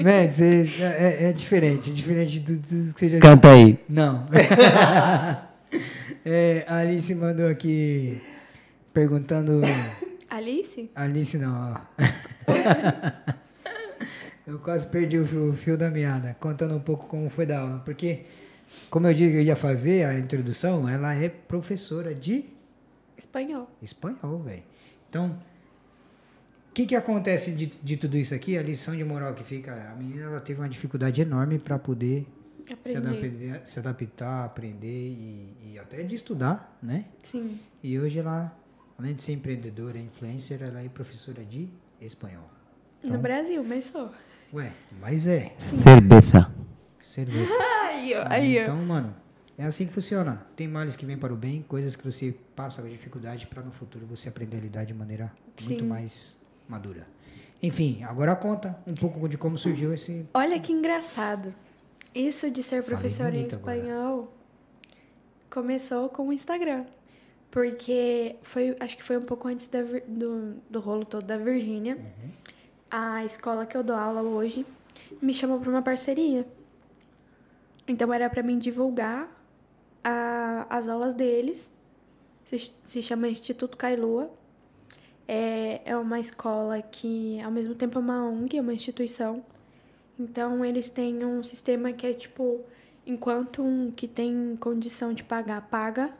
véi, 0.00 0.30
cê- 0.30 0.70
é, 0.80 1.28
é 1.28 1.32
diferente. 1.34 1.90
É 1.90 1.92
diferente 1.92 2.38
do, 2.40 2.56
do 2.56 2.66
que 2.94 2.98
você 2.98 3.10
já 3.10 3.18
Canta 3.18 3.50
aí. 3.52 3.78
Não. 3.86 4.26
é, 6.24 6.64
a 6.66 6.76
Alice 6.78 7.14
mandou 7.14 7.48
aqui 7.50 8.22
perguntando. 8.94 9.60
Alice? 10.32 10.90
Alice 10.94 11.36
não, 11.36 11.74
ó. 11.74 11.80
Eu 14.46 14.58
quase 14.58 14.86
perdi 14.86 15.18
o 15.18 15.26
fio, 15.26 15.50
o 15.50 15.52
fio 15.52 15.76
da 15.76 15.90
meada, 15.90 16.34
contando 16.40 16.74
um 16.74 16.80
pouco 16.80 17.06
como 17.06 17.28
foi 17.28 17.44
da 17.46 17.60
aula. 17.60 17.78
Porque, 17.84 18.24
como 18.90 19.06
eu 19.06 19.14
que 19.14 19.22
eu 19.22 19.42
ia 19.42 19.54
fazer 19.54 20.04
a 20.04 20.18
introdução, 20.18 20.88
ela 20.88 21.14
é 21.14 21.28
professora 21.28 22.12
de 22.12 22.46
Espanhol. 23.16 23.70
espanhol, 23.80 24.42
velho. 24.42 24.64
Então, 25.08 25.38
o 26.70 26.72
que, 26.72 26.86
que 26.86 26.96
acontece 26.96 27.52
de, 27.52 27.66
de 27.66 27.96
tudo 27.96 28.16
isso 28.16 28.34
aqui? 28.34 28.58
A 28.58 28.62
lição 28.62 28.96
de 28.96 29.04
moral 29.04 29.34
que 29.34 29.44
fica, 29.44 29.90
a 29.92 29.94
menina 29.94 30.24
ela 30.24 30.40
teve 30.40 30.60
uma 30.60 30.68
dificuldade 30.68 31.20
enorme 31.20 31.58
para 31.58 31.78
poder 31.78 32.26
se 32.82 32.96
adaptar, 32.96 33.66
se 33.66 33.78
adaptar, 33.78 34.44
aprender 34.44 34.88
e, 34.88 35.56
e 35.62 35.78
até 35.78 36.02
de 36.02 36.14
estudar, 36.14 36.76
né? 36.82 37.04
Sim. 37.22 37.60
E 37.82 37.98
hoje 37.98 38.18
ela, 38.18 38.56
além 39.02 39.14
de 39.14 39.22
ser 39.24 39.32
empreendedora, 39.32 39.98
influencer, 39.98 40.62
ela 40.62 40.80
é 40.80 40.88
professora 40.88 41.44
de 41.44 41.68
espanhol. 42.00 42.48
No 43.02 43.18
Brasil, 43.18 43.64
mas 43.64 43.86
sou. 43.86 44.12
Ué, 44.54 44.72
mas 45.00 45.26
é 45.26 45.56
Cerveza. 47.00 47.52
Aí, 47.82 48.14
ó. 48.14 48.24
Aí, 48.28 48.58
ó. 48.58 48.62
Então, 48.62 48.76
mano, 48.76 49.12
é 49.58 49.64
assim 49.64 49.86
que 49.86 49.92
funciona. 49.92 50.46
Tem 50.54 50.68
males 50.68 50.94
que 50.94 51.04
vêm 51.04 51.18
para 51.18 51.34
o 51.34 51.36
bem, 51.36 51.62
coisas 51.62 51.96
que 51.96 52.04
você 52.04 52.32
passa 52.54 52.80
com 52.80 52.88
dificuldade 52.88 53.48
para 53.48 53.60
no 53.60 53.72
futuro 53.72 54.06
você 54.06 54.28
aprender 54.28 54.58
a 54.58 54.60
lidar 54.60 54.84
de 54.84 54.94
maneira 54.94 55.32
muito 55.62 55.82
Sim. 55.82 55.88
mais 55.88 56.40
madura. 56.68 57.04
Enfim, 57.60 58.04
agora 58.04 58.36
conta 58.36 58.78
um 58.86 58.94
pouco 58.94 59.28
de 59.28 59.36
como 59.36 59.58
surgiu 59.58 59.92
esse. 59.92 60.28
Olha 60.32 60.60
que 60.60 60.72
engraçado. 60.72 61.52
Isso 62.14 62.48
de 62.52 62.62
ser 62.62 62.84
professora 62.84 63.30
em 63.30 63.38
bonito 63.38 63.56
agora. 63.56 63.76
espanhol 63.76 64.32
começou 65.50 66.08
com 66.08 66.28
o 66.28 66.32
Instagram. 66.32 66.84
Porque 67.52 68.36
foi, 68.42 68.74
acho 68.80 68.96
que 68.96 69.02
foi 69.04 69.18
um 69.18 69.22
pouco 69.22 69.46
antes 69.46 69.68
da 69.68 69.82
do, 70.08 70.54
do 70.70 70.80
rolo 70.80 71.04
todo 71.04 71.24
da 71.26 71.36
Virgínia. 71.36 71.98
A 72.90 73.24
escola 73.26 73.66
que 73.66 73.76
eu 73.76 73.84
dou 73.84 73.94
aula 73.94 74.22
hoje 74.22 74.66
me 75.20 75.32
chamou 75.34 75.60
para 75.60 75.70
uma 75.70 75.82
parceria. 75.82 76.46
Então 77.86 78.12
era 78.12 78.28
para 78.30 78.42
mim 78.42 78.58
divulgar 78.58 79.28
a- 80.02 80.66
as 80.70 80.88
aulas 80.88 81.12
deles. 81.14 81.70
Se, 82.46 82.72
se 82.86 83.02
chama 83.02 83.28
Instituto 83.28 83.76
Kailua. 83.76 84.30
É, 85.28 85.82
é 85.84 85.96
uma 85.96 86.18
escola 86.18 86.82
que, 86.82 87.40
ao 87.42 87.50
mesmo 87.50 87.74
tempo, 87.74 87.98
é 87.98 88.00
uma 88.00 88.26
ONG, 88.28 88.56
é 88.58 88.60
uma 88.60 88.74
instituição. 88.74 89.44
Então, 90.18 90.64
eles 90.64 90.90
têm 90.90 91.24
um 91.24 91.42
sistema 91.42 91.92
que 91.92 92.06
é 92.06 92.12
tipo: 92.14 92.60
enquanto 93.06 93.62
um 93.62 93.90
que 93.90 94.08
tem 94.08 94.56
condição 94.58 95.12
de 95.14 95.22
pagar, 95.22 95.68
paga, 95.68 96.12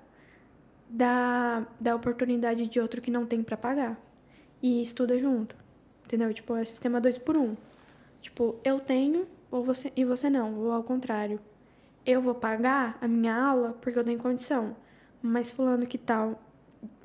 dá, 0.92 1.66
dá 1.80 1.96
oportunidade 1.96 2.66
de 2.66 2.78
outro 2.78 3.00
que 3.00 3.10
não 3.10 3.24
tem 3.24 3.42
para 3.42 3.56
pagar. 3.56 3.98
E 4.62 4.82
estuda 4.82 5.18
junto. 5.18 5.56
Entendeu? 6.04 6.32
Tipo, 6.34 6.54
é 6.54 6.64
sistema 6.64 7.00
dois 7.00 7.16
por 7.16 7.36
um. 7.36 7.56
Tipo, 8.20 8.56
eu 8.62 8.78
tenho 8.78 9.26
ou 9.50 9.64
você, 9.64 9.90
e 9.96 10.04
você 10.04 10.28
não, 10.28 10.54
ou 10.58 10.70
ao 10.70 10.82
contrário. 10.84 11.40
Eu 12.04 12.20
vou 12.20 12.34
pagar 12.34 12.98
a 13.00 13.08
minha 13.08 13.34
aula 13.34 13.76
porque 13.80 13.98
eu 13.98 14.04
tenho 14.04 14.18
condição. 14.18 14.76
Mas 15.22 15.50
fulano 15.50 15.86
que 15.86 15.96
tal, 15.98 16.40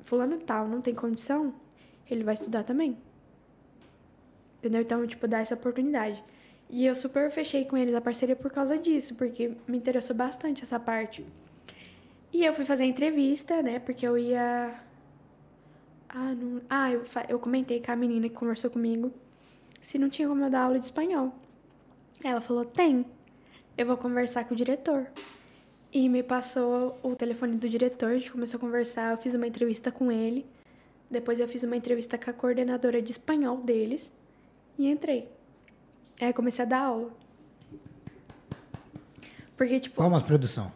fulano 0.02 0.38
tal 0.38 0.68
não 0.68 0.80
tem 0.80 0.94
condição, 0.94 1.54
ele 2.10 2.24
vai 2.24 2.34
estudar 2.34 2.64
também. 2.64 2.98
Entendeu? 4.58 4.82
Então, 4.82 5.06
tipo, 5.06 5.26
dá 5.26 5.38
essa 5.38 5.54
oportunidade. 5.54 6.22
E 6.68 6.84
eu 6.84 6.94
super 6.94 7.30
fechei 7.30 7.64
com 7.64 7.76
eles 7.76 7.94
a 7.94 8.00
parceria 8.00 8.36
por 8.36 8.50
causa 8.50 8.76
disso, 8.76 9.14
porque 9.14 9.52
me 9.66 9.78
interessou 9.78 10.14
bastante 10.14 10.62
essa 10.62 10.78
parte. 10.78 11.24
E 12.32 12.44
eu 12.44 12.52
fui 12.52 12.64
fazer 12.64 12.84
a 12.84 12.86
entrevista, 12.86 13.62
né? 13.62 13.78
Porque 13.78 14.06
eu 14.06 14.18
ia. 14.18 14.74
Ah, 16.08 16.34
não... 16.34 16.60
ah 16.68 16.90
eu, 16.90 17.04
eu 17.28 17.38
comentei 17.38 17.80
com 17.80 17.92
a 17.92 17.96
menina 17.96 18.28
que 18.28 18.34
conversou 18.34 18.70
comigo 18.70 19.12
se 19.80 19.98
não 19.98 20.08
tinha 20.08 20.28
como 20.28 20.44
eu 20.44 20.50
dar 20.50 20.62
aula 20.62 20.78
de 20.78 20.84
espanhol. 20.84 21.34
Ela 22.22 22.40
falou: 22.40 22.64
tem. 22.64 23.06
Eu 23.76 23.86
vou 23.86 23.96
conversar 23.96 24.44
com 24.44 24.54
o 24.54 24.56
diretor. 24.56 25.06
E 25.92 26.08
me 26.08 26.22
passou 26.22 26.98
o 27.02 27.16
telefone 27.16 27.56
do 27.56 27.68
diretor, 27.68 28.10
a 28.10 28.18
gente 28.18 28.30
começou 28.30 28.58
a 28.58 28.60
conversar, 28.60 29.12
eu 29.12 29.16
fiz 29.16 29.34
uma 29.34 29.46
entrevista 29.46 29.90
com 29.90 30.12
ele. 30.12 30.44
Depois 31.10 31.40
eu 31.40 31.48
fiz 31.48 31.62
uma 31.62 31.76
entrevista 31.76 32.18
com 32.18 32.28
a 32.28 32.32
coordenadora 32.32 33.00
de 33.00 33.12
espanhol 33.12 33.56
deles 33.58 34.12
e 34.78 34.90
entrei. 34.90 35.28
Aí 36.20 36.32
comecei 36.32 36.64
a 36.64 36.68
dar 36.68 36.80
aula. 36.80 37.10
Porque, 39.56 39.80
tipo. 39.80 39.96
Palmas, 39.96 40.22
produção. 40.22 40.70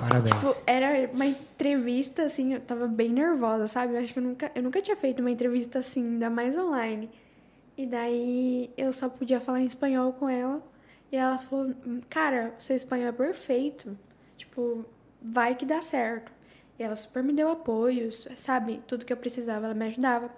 Parabéns. 0.00 0.34
Tipo, 0.34 0.62
era 0.66 1.10
uma 1.12 1.26
entrevista, 1.26 2.22
assim, 2.22 2.54
eu 2.54 2.60
tava 2.60 2.88
bem 2.88 3.10
nervosa, 3.10 3.68
sabe? 3.68 3.94
Eu 3.94 4.02
acho 4.02 4.14
que 4.14 4.18
eu 4.18 4.22
nunca, 4.22 4.50
eu 4.54 4.62
nunca 4.62 4.80
tinha 4.80 4.96
feito 4.96 5.20
uma 5.20 5.30
entrevista 5.30 5.80
assim, 5.80 6.02
ainda 6.02 6.30
mais 6.30 6.56
online. 6.56 7.10
E 7.76 7.86
daí 7.86 8.70
eu 8.78 8.94
só 8.94 9.10
podia 9.10 9.40
falar 9.40 9.60
em 9.60 9.66
espanhol 9.66 10.14
com 10.14 10.26
ela. 10.26 10.62
E 11.12 11.16
ela 11.16 11.38
falou, 11.38 11.74
cara, 12.08 12.54
seu 12.58 12.74
espanhol 12.74 13.08
é 13.08 13.12
perfeito. 13.12 13.96
Tipo, 14.38 14.86
vai 15.20 15.54
que 15.54 15.66
dá 15.66 15.82
certo. 15.82 16.32
E 16.78 16.82
ela 16.82 16.96
super 16.96 17.22
me 17.22 17.34
deu 17.34 17.50
apoios, 17.50 18.26
sabe? 18.36 18.80
Tudo 18.86 19.04
que 19.04 19.12
eu 19.12 19.16
precisava, 19.18 19.66
ela 19.66 19.74
me 19.74 19.84
ajudava. 19.84 20.30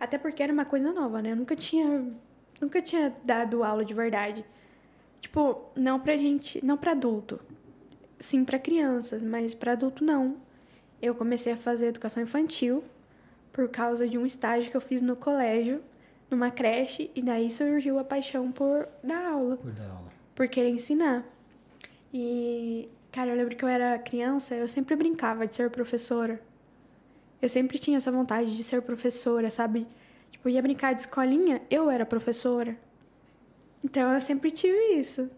Até 0.00 0.16
porque 0.16 0.42
era 0.42 0.52
uma 0.52 0.64
coisa 0.64 0.90
nova, 0.90 1.20
né? 1.20 1.32
Eu 1.32 1.36
nunca 1.36 1.54
tinha, 1.54 2.02
nunca 2.58 2.80
tinha 2.80 3.14
dado 3.22 3.62
aula 3.62 3.84
de 3.84 3.92
verdade. 3.92 4.42
Tipo, 5.20 5.66
não 5.76 6.00
pra 6.00 6.16
gente, 6.16 6.64
não 6.64 6.78
pra 6.78 6.92
adulto 6.92 7.38
sim 8.22 8.44
para 8.44 8.58
crianças, 8.58 9.22
mas 9.22 9.52
para 9.52 9.72
adulto 9.72 10.04
não. 10.04 10.36
Eu 11.00 11.14
comecei 11.14 11.52
a 11.52 11.56
fazer 11.56 11.86
educação 11.86 12.22
infantil 12.22 12.82
por 13.52 13.68
causa 13.68 14.08
de 14.08 14.16
um 14.16 14.24
estágio 14.24 14.70
que 14.70 14.76
eu 14.76 14.80
fiz 14.80 15.02
no 15.02 15.16
colégio, 15.16 15.82
numa 16.30 16.50
creche, 16.50 17.10
e 17.14 17.20
daí 17.20 17.50
surgiu 17.50 17.98
a 17.98 18.04
paixão 18.04 18.50
por 18.50 18.88
dar 19.02 19.26
aula. 19.26 19.56
Por 19.56 19.72
dar 19.72 19.90
aula. 19.90 20.12
Por 20.34 20.48
querer 20.48 20.70
ensinar. 20.70 21.24
E, 22.14 22.88
cara, 23.10 23.30
eu 23.30 23.36
lembro 23.36 23.56
que 23.56 23.64
eu 23.64 23.68
era 23.68 23.98
criança, 23.98 24.54
eu 24.54 24.68
sempre 24.68 24.94
brincava 24.94 25.46
de 25.46 25.54
ser 25.54 25.68
professora. 25.70 26.40
Eu 27.42 27.48
sempre 27.48 27.78
tinha 27.78 27.96
essa 27.96 28.12
vontade 28.12 28.56
de 28.56 28.62
ser 28.62 28.80
professora, 28.82 29.50
sabe? 29.50 29.86
Tipo, 30.30 30.48
ia 30.48 30.62
brincar 30.62 30.94
de 30.94 31.00
escolinha, 31.00 31.60
eu 31.68 31.90
era 31.90 32.06
professora. 32.06 32.76
Então 33.84 34.12
eu 34.14 34.20
sempre 34.20 34.50
tive 34.50 34.94
isso. 34.94 35.28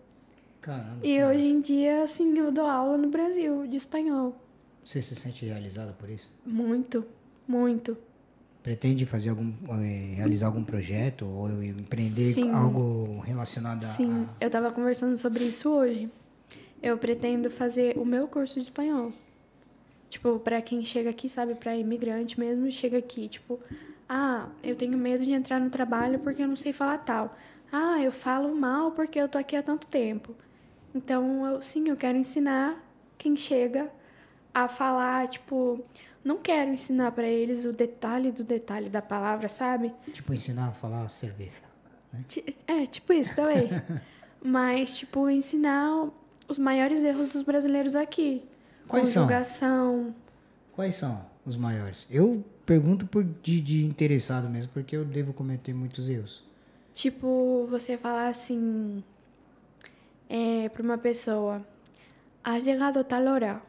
Caramba. 0.65 0.97
E 1.03 1.23
hoje 1.23 1.43
massa. 1.43 1.53
em 1.53 1.61
dia, 1.61 2.03
assim, 2.03 2.39
eu 2.39 2.51
dou 2.51 2.65
aula 2.67 2.97
no 2.97 3.11
Brasil 3.11 3.67
de 3.67 3.77
espanhol. 3.77 4.35
Você 4.83 5.03
se 5.03 5.15
sente 5.15 5.45
realizada 5.45 5.93
por 5.93 6.09
isso? 6.09 6.33
Muito, 6.45 7.05
muito. 7.47 7.97
Pretende 8.63 9.05
fazer 9.05 9.29
algum, 9.29 9.53
eh, 9.83 10.15
realizar 10.17 10.47
algum 10.47 10.65
projeto 10.65 11.27
ou 11.27 11.63
empreender 11.63 12.33
Sim. 12.33 12.51
algo 12.51 13.21
relacionado 13.21 13.85
a- 13.85 13.89
Sim, 13.89 14.27
eu 14.41 14.49
tava 14.49 14.71
conversando 14.73 15.19
sobre 15.19 15.45
isso 15.45 15.69
hoje. 15.71 16.11
Eu 16.83 16.97
pretendo 16.97 17.51
fazer 17.51 17.99
o 17.99 18.05
meu 18.07 18.27
curso 18.27 18.55
de 18.55 18.61
espanhol. 18.63 19.13
Tipo, 20.09 20.39
pra 20.39 20.63
quem 20.63 20.83
chega 20.83 21.11
aqui, 21.11 21.29
sabe, 21.29 21.55
pra 21.55 21.77
imigrante 21.77 22.41
mesmo, 22.41 22.71
chega 22.71 22.97
aqui, 22.99 23.29
tipo, 23.29 23.61
ah, 24.09 24.49
eu 24.63 24.75
tenho 24.77 24.97
medo 24.97 25.25
de 25.25 25.33
entrar 25.33 25.61
no 25.61 25.69
trabalho 25.69 26.21
porque 26.21 26.43
eu 26.43 26.49
não 26.49 26.57
sei 26.57 26.73
falar 26.73 26.99
tal. 26.99 27.37
Ah, 27.71 28.01
eu 28.01 28.13
falo 28.13 28.55
mal 28.55 28.93
porque 28.93 29.19
eu 29.19 29.29
tô 29.29 29.37
aqui 29.37 29.57
há 29.57 29.63
tanto 29.63 29.87
tempo. 29.89 30.35
Então, 30.95 31.45
eu, 31.47 31.63
sim, 31.63 31.89
eu 31.89 31.97
quero 31.97 32.17
ensinar 32.17 32.81
quem 33.19 33.37
chega 33.37 33.91
a 34.55 34.69
falar, 34.69 35.27
tipo, 35.29 35.85
não 36.25 36.39
quero 36.39 36.71
ensinar 36.71 37.11
pra 37.13 37.27
eles 37.27 37.65
o 37.65 37.73
detalhe 37.73 38.31
do 38.31 38.45
detalhe 38.45 38.89
da 38.89 39.03
palavra, 39.03 39.49
sabe? 39.49 39.93
tipo 40.13 40.33
ensinar 40.33 40.69
a 40.69 40.73
falar 40.73 41.09
cerveja. 41.09 41.63
Né? 42.13 42.25
É, 42.67 42.87
tipo 42.87 43.13
isso 43.13 43.35
também. 43.35 43.69
Mas, 44.41 44.99
tipo, 44.99 45.29
ensinar 45.29 46.09
os 46.47 46.59
maiores 46.59 47.03
erros 47.03 47.29
dos 47.29 47.43
brasileiros 47.43 47.97
aqui. 47.97 48.45
Quais 48.87 49.09
são? 49.09 49.23
Conjugação. 49.25 50.15
Quais 50.73 50.95
são 50.95 51.25
os 51.45 51.57
maiores? 51.57 52.07
Eu 52.11 52.45
pergunto 52.67 53.07
por 53.07 53.25
de, 53.25 53.61
de 53.61 53.85
interessado 53.85 54.49
mesmo, 54.49 54.71
porque 54.73 54.97
eu 54.97 55.05
devo 55.05 55.33
cometer 55.33 55.73
muitos 55.73 56.09
erros. 56.09 56.45
Tipo, 56.93 57.67
você 57.71 57.97
falar 57.97 58.29
assim 58.29 59.03
é, 60.29 60.69
pra 60.69 60.83
uma 60.83 60.99
pessoa, 60.99 61.67
has 62.43 62.65
llegado 62.65 62.99
a 62.99 63.05
tal 63.05 63.27
hora, 63.27 63.63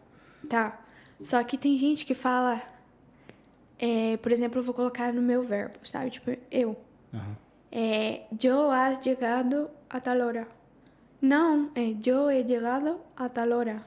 tá? 0.49 0.79
Só 1.21 1.43
que 1.43 1.57
tem 1.57 1.77
gente 1.77 2.05
que 2.05 2.13
fala, 2.13 2.61
é, 3.79 4.17
por 4.17 4.31
exemplo, 4.31 4.59
eu 4.59 4.63
vou 4.63 4.73
colocar 4.73 5.13
no 5.13 5.21
meu 5.21 5.43
verbo, 5.43 5.79
sabe? 5.83 6.11
Tipo, 6.11 6.35
eu. 6.51 6.75
Aham. 7.13 7.37
É, 7.71 8.21
yo 8.41 8.71
has 8.71 8.99
llegado 9.05 9.69
a 9.89 9.99
tal 9.99 10.19
hora. 10.21 10.47
Não, 11.21 11.71
é 11.75 11.93
yo 12.05 12.29
he 12.29 12.41
llegado 12.41 12.99
a 13.17 13.27
tal 13.27 13.51
hora. 13.51 13.83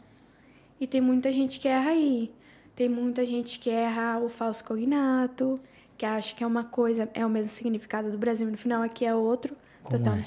E 0.81 0.87
tem 0.87 1.01
muita 1.01 1.33
gente 1.33 1.59
que 1.59 1.69
erra 1.69 1.91
aí. 1.91 2.31
Tem 2.77 2.89
muita 2.89 3.25
gente 3.25 3.59
que 3.59 3.71
erra 3.71 4.19
o 4.19 4.29
falso 4.29 4.62
cognato, 4.64 5.59
que 5.97 6.07
acha 6.07 6.35
que 6.35 6.45
é 6.45 6.47
uma 6.47 6.64
coisa, 6.64 7.09
é 7.12 7.27
o 7.27 7.31
mesmo 7.31 7.51
significado 7.51 8.11
do 8.11 8.19
Brasil, 8.19 8.49
no 8.49 8.57
final 8.57 8.83
aqui 8.83 9.05
é 9.05 9.14
outro. 9.14 9.57
Como 9.83 9.99
Total. 9.99 10.14
é? 10.19 10.27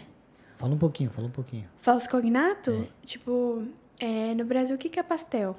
Fala 0.61 0.75
um 0.75 0.77
pouquinho, 0.77 1.09
fala 1.09 1.27
um 1.27 1.31
pouquinho. 1.31 1.67
Falso 1.81 2.07
cognato? 2.07 2.87
Tipo, 3.03 3.65
é, 3.99 4.35
no 4.35 4.45
Brasil, 4.45 4.75
o 4.75 4.79
que 4.79 4.89
que 4.89 4.99
é 4.99 5.03
pastel? 5.03 5.57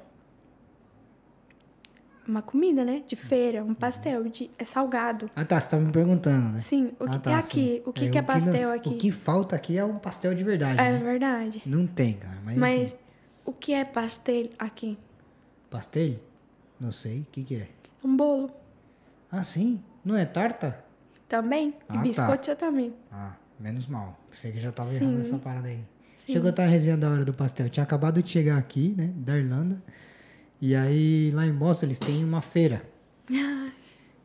Uma 2.25 2.41
comida, 2.41 2.85
né? 2.85 3.03
De 3.05 3.17
feira, 3.17 3.61
um 3.65 3.73
pastel, 3.73 4.23
de, 4.29 4.49
é 4.57 4.63
salgado. 4.63 5.29
Ah 5.35 5.43
tá, 5.43 5.59
você 5.59 5.67
tá 5.71 5.77
me 5.77 5.91
perguntando, 5.91 6.53
né? 6.53 6.61
Sim, 6.61 6.93
o 6.97 7.03
que 7.09 7.15
Ah, 7.17 7.19
tá, 7.19 7.31
é 7.31 7.35
aqui? 7.35 7.47
sim. 7.49 7.81
O 7.85 7.91
que, 7.91 8.09
que 8.09 8.17
é 8.17 8.21
não- 8.21 8.27
pastel 8.27 8.71
aqui? 8.71 8.89
O 8.89 8.97
que 8.97 9.11
falta 9.11 9.57
aqui 9.57 9.77
é 9.77 9.83
um 9.83 9.99
pastel 9.99 10.33
de 10.33 10.41
verdade, 10.41 10.79
É 10.79 10.89
né? 10.93 10.99
verdade. 10.99 11.61
Não 11.65 11.85
tem, 11.85 12.13
cara. 12.13 12.37
Mas, 12.45 12.57
Mas 12.57 12.95
o 13.43 13.51
que 13.51 13.73
é 13.73 13.83
pastel 13.83 14.51
aqui? 14.57 14.97
Pastel? 15.69 16.15
Não 16.79 16.93
sei. 16.93 17.19
O 17.21 17.25
que 17.29 17.43
que 17.43 17.55
é? 17.55 17.67
Um 18.01 18.15
bolo 18.15 18.49
Ah, 19.29 19.43
sim? 19.43 19.83
Não 20.05 20.15
é 20.15 20.25
tarta? 20.25 20.81
também. 21.27 21.73
Ah, 21.89 21.93
e 21.93 21.97
tá. 21.97 22.03
biscoito 22.03 22.55
também. 22.55 22.93
Ah, 23.11 23.33
menos 23.59 23.87
mal. 23.87 24.19
Pensei 24.29 24.51
que 24.51 24.59
já 24.59 24.71
tava 24.71 24.89
Sim. 24.89 24.95
errando 25.05 25.21
essa 25.21 25.37
parada 25.37 25.67
aí. 25.67 25.79
Sim. 26.17 26.33
Chegou 26.33 26.47
a 26.47 26.49
estar 26.51 26.63
a 26.63 26.67
resenha 26.67 26.97
da 26.97 27.09
hora 27.09 27.25
do 27.25 27.33
pastel. 27.33 27.69
Tinha 27.69 27.83
acabado 27.83 28.21
de 28.21 28.29
chegar 28.29 28.57
aqui, 28.57 28.93
né? 28.97 29.11
Da 29.15 29.37
Irlanda. 29.37 29.81
E 30.61 30.75
aí, 30.75 31.31
lá 31.33 31.45
em 31.45 31.53
Boston, 31.53 31.87
eles 31.87 31.99
têm 31.99 32.23
uma 32.23 32.41
feira. 32.41 32.83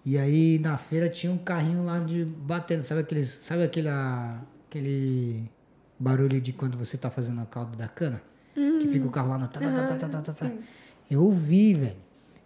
E 0.05 0.17
aí, 0.17 0.59
na 0.61 0.79
feira, 0.79 1.07
tinha 1.11 1.31
um 1.31 1.37
carrinho 1.37 1.85
lá 1.85 1.99
de 1.99 2.25
batendo. 2.25 2.83
Sabe 2.83 3.03
aqueles... 3.03 3.29
Sabe 3.43 3.63
aquele... 3.65 3.89
Aquele 4.67 5.51
barulho 5.99 6.41
de 6.41 6.51
quando 6.51 6.79
você 6.79 6.97
tá 6.97 7.11
fazendo 7.11 7.43
a 7.43 7.45
calda 7.45 7.77
da 7.77 7.89
cana? 7.89 8.23
Que 8.55 8.89
fica 8.89 9.07
o 9.07 9.11
carro 9.11 9.29
lá. 9.31 9.47
Tá, 9.47 9.61
tá, 9.61 9.71
tá, 9.71 9.97
tá, 9.97 10.09
tá, 10.09 10.21
tá, 10.23 10.33
tá. 10.33 10.51
Eu 11.11 11.23
ouvi, 11.25 11.75
velho. 11.75 11.97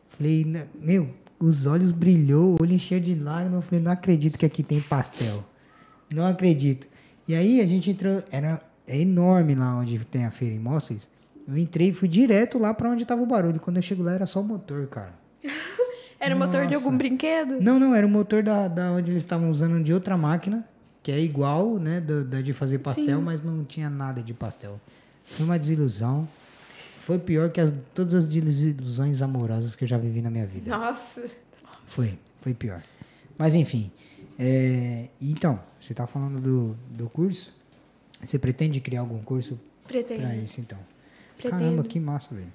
Falei, 0.08 0.44
"Né, 0.44 0.66
meu, 0.74 1.14
os 1.38 1.66
olhos 1.66 1.92
brilhou, 1.92 2.56
o 2.56 2.62
olho 2.62 2.72
encheu 2.72 3.00
de 3.00 3.14
lágrimas. 3.14 3.56
Eu 3.56 3.62
falei, 3.62 3.84
não 3.84 3.92
acredito 3.92 4.38
que 4.38 4.46
aqui 4.46 4.62
tem 4.62 4.80
pastel. 4.80 5.44
Não 6.14 6.26
acredito. 6.26 6.86
E 7.26 7.34
aí 7.34 7.60
a 7.60 7.66
gente 7.66 7.90
entrou, 7.90 8.22
era 8.30 8.60
é 8.86 8.98
enorme 8.98 9.54
lá 9.54 9.76
onde 9.76 9.98
tem 10.04 10.24
a 10.24 10.30
feira 10.30 10.54
em 10.54 10.58
Mostres. 10.58 11.08
Eu 11.46 11.56
entrei 11.56 11.88
e 11.88 11.92
fui 11.92 12.08
direto 12.08 12.58
lá 12.58 12.72
pra 12.74 12.90
onde 12.90 13.04
tava 13.04 13.22
o 13.22 13.26
barulho. 13.26 13.60
Quando 13.60 13.76
eu 13.76 13.82
chego 13.82 14.02
lá 14.02 14.12
era 14.12 14.26
só 14.26 14.40
o 14.40 14.44
motor, 14.44 14.86
cara. 14.86 15.14
Era 16.20 16.36
o 16.36 16.38
motor 16.38 16.68
de 16.68 16.74
algum 16.76 16.96
brinquedo? 16.96 17.60
Não, 17.60 17.80
não, 17.80 17.92
era 17.96 18.06
o 18.06 18.08
motor 18.08 18.44
da, 18.44 18.68
da 18.68 18.92
onde 18.92 19.10
eles 19.10 19.24
estavam 19.24 19.50
usando 19.50 19.82
de 19.82 19.92
outra 19.92 20.16
máquina, 20.16 20.64
que 21.02 21.10
é 21.10 21.18
igual, 21.20 21.80
né, 21.80 22.00
da, 22.00 22.22
da 22.22 22.40
de 22.40 22.52
fazer 22.52 22.78
pastel, 22.78 23.18
Sim. 23.18 23.24
mas 23.24 23.42
não 23.42 23.64
tinha 23.64 23.90
nada 23.90 24.22
de 24.22 24.32
pastel. 24.32 24.80
Foi 25.24 25.44
uma 25.44 25.58
desilusão. 25.58 26.22
Foi 26.98 27.18
pior 27.18 27.50
que 27.50 27.60
as- 27.60 27.72
todas 27.92 28.14
as 28.14 28.24
desilusões 28.24 29.20
amorosas 29.20 29.74
que 29.74 29.82
eu 29.82 29.88
já 29.88 29.98
vivi 29.98 30.22
na 30.22 30.30
minha 30.30 30.46
vida. 30.46 30.70
Nossa. 30.78 31.24
Foi, 31.84 32.16
foi 32.40 32.54
pior. 32.54 32.84
Mas 33.36 33.56
enfim. 33.56 33.90
É, 34.38 35.08
então, 35.20 35.60
você 35.78 35.94
tá 35.94 36.06
falando 36.06 36.40
do, 36.40 36.76
do 36.90 37.08
curso? 37.08 37.54
Você 38.22 38.38
pretende 38.38 38.80
criar 38.80 39.00
algum 39.00 39.22
curso 39.22 39.58
pra 39.86 40.34
isso, 40.36 40.60
então? 40.60 40.78
Pretendo. 41.36 41.62
Caramba, 41.62 41.82
que 41.82 41.98
massa, 41.98 42.34
velho. 42.34 42.52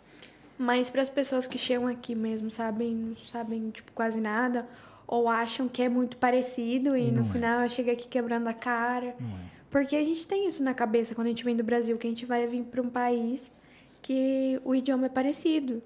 Mas 0.57 0.89
para 0.89 1.01
as 1.01 1.09
pessoas 1.09 1.45
que 1.45 1.57
chegam 1.57 1.87
aqui 1.87 2.15
mesmo, 2.15 2.49
sabem, 2.49 2.95
não 2.95 3.17
sabem 3.17 3.69
tipo 3.69 3.91
quase 3.91 4.19
nada 4.19 4.67
ou 5.05 5.29
acham 5.29 5.69
que 5.69 5.81
é 5.81 5.87
muito 5.87 6.17
parecido 6.17 6.95
e, 6.95 7.07
E 7.07 7.11
no 7.11 7.21
é. 7.21 7.25
final 7.25 7.69
chega 7.69 7.91
aqui 7.91 8.07
quebrando 8.07 8.47
a 8.47 8.53
cara. 8.53 9.15
Não 9.19 9.29
é? 9.29 9.57
Porque 9.69 9.95
a 9.95 10.03
gente 10.03 10.25
tem 10.25 10.47
isso 10.47 10.63
na 10.63 10.73
cabeça 10.73 11.13
quando 11.13 11.27
a 11.27 11.29
gente 11.29 11.43
vem 11.43 11.55
do 11.55 11.63
Brasil, 11.63 11.97
que 11.97 12.07
a 12.07 12.09
gente 12.09 12.25
vai 12.25 12.47
vir 12.47 12.63
para 12.63 12.81
um 12.81 12.89
país 12.89 13.51
que 14.01 14.59
o 14.63 14.73
idioma 14.73 15.05
é 15.05 15.09
parecido. 15.09 15.81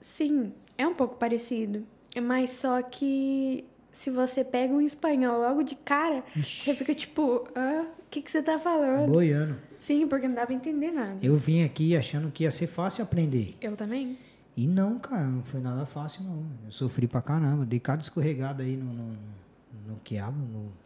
Sim, 0.00 0.52
é 0.76 0.86
um 0.86 0.94
pouco 0.94 1.16
parecido. 1.16 1.84
Mas 2.20 2.50
só 2.50 2.82
que 2.82 3.64
se 3.92 4.10
você 4.10 4.42
pega 4.42 4.72
um 4.72 4.80
espanhol 4.80 5.40
logo 5.40 5.62
de 5.62 5.76
cara, 5.76 6.24
você 6.34 6.74
fica 6.74 6.94
tipo, 6.94 7.46
ah, 7.54 7.86
o 7.98 8.10
que, 8.10 8.22
que 8.22 8.30
você 8.30 8.42
tá 8.42 8.58
falando? 8.58 9.10
Boiano. 9.10 9.56
Sim, 9.78 10.08
porque 10.08 10.26
não 10.26 10.34
dá 10.34 10.46
pra 10.46 10.54
entender 10.54 10.90
nada. 10.90 11.18
Eu 11.22 11.36
vim 11.36 11.62
aqui 11.62 11.96
achando 11.96 12.30
que 12.30 12.44
ia 12.44 12.50
ser 12.50 12.66
fácil 12.66 13.04
aprender. 13.04 13.56
Eu 13.60 13.76
também. 13.76 14.16
E 14.56 14.66
não, 14.66 14.98
cara, 14.98 15.24
não 15.24 15.42
foi 15.42 15.60
nada 15.60 15.86
fácil, 15.86 16.24
não. 16.24 16.44
Eu 16.64 16.70
sofri 16.70 17.06
pra 17.06 17.22
caramba. 17.22 17.64
Dei 17.64 17.80
cada 17.80 18.00
escorregado 18.00 18.62
aí 18.62 18.76
no, 18.76 18.92
no, 18.92 19.16
no 19.88 19.96
quiabo, 20.02 20.38
no... 20.38 20.72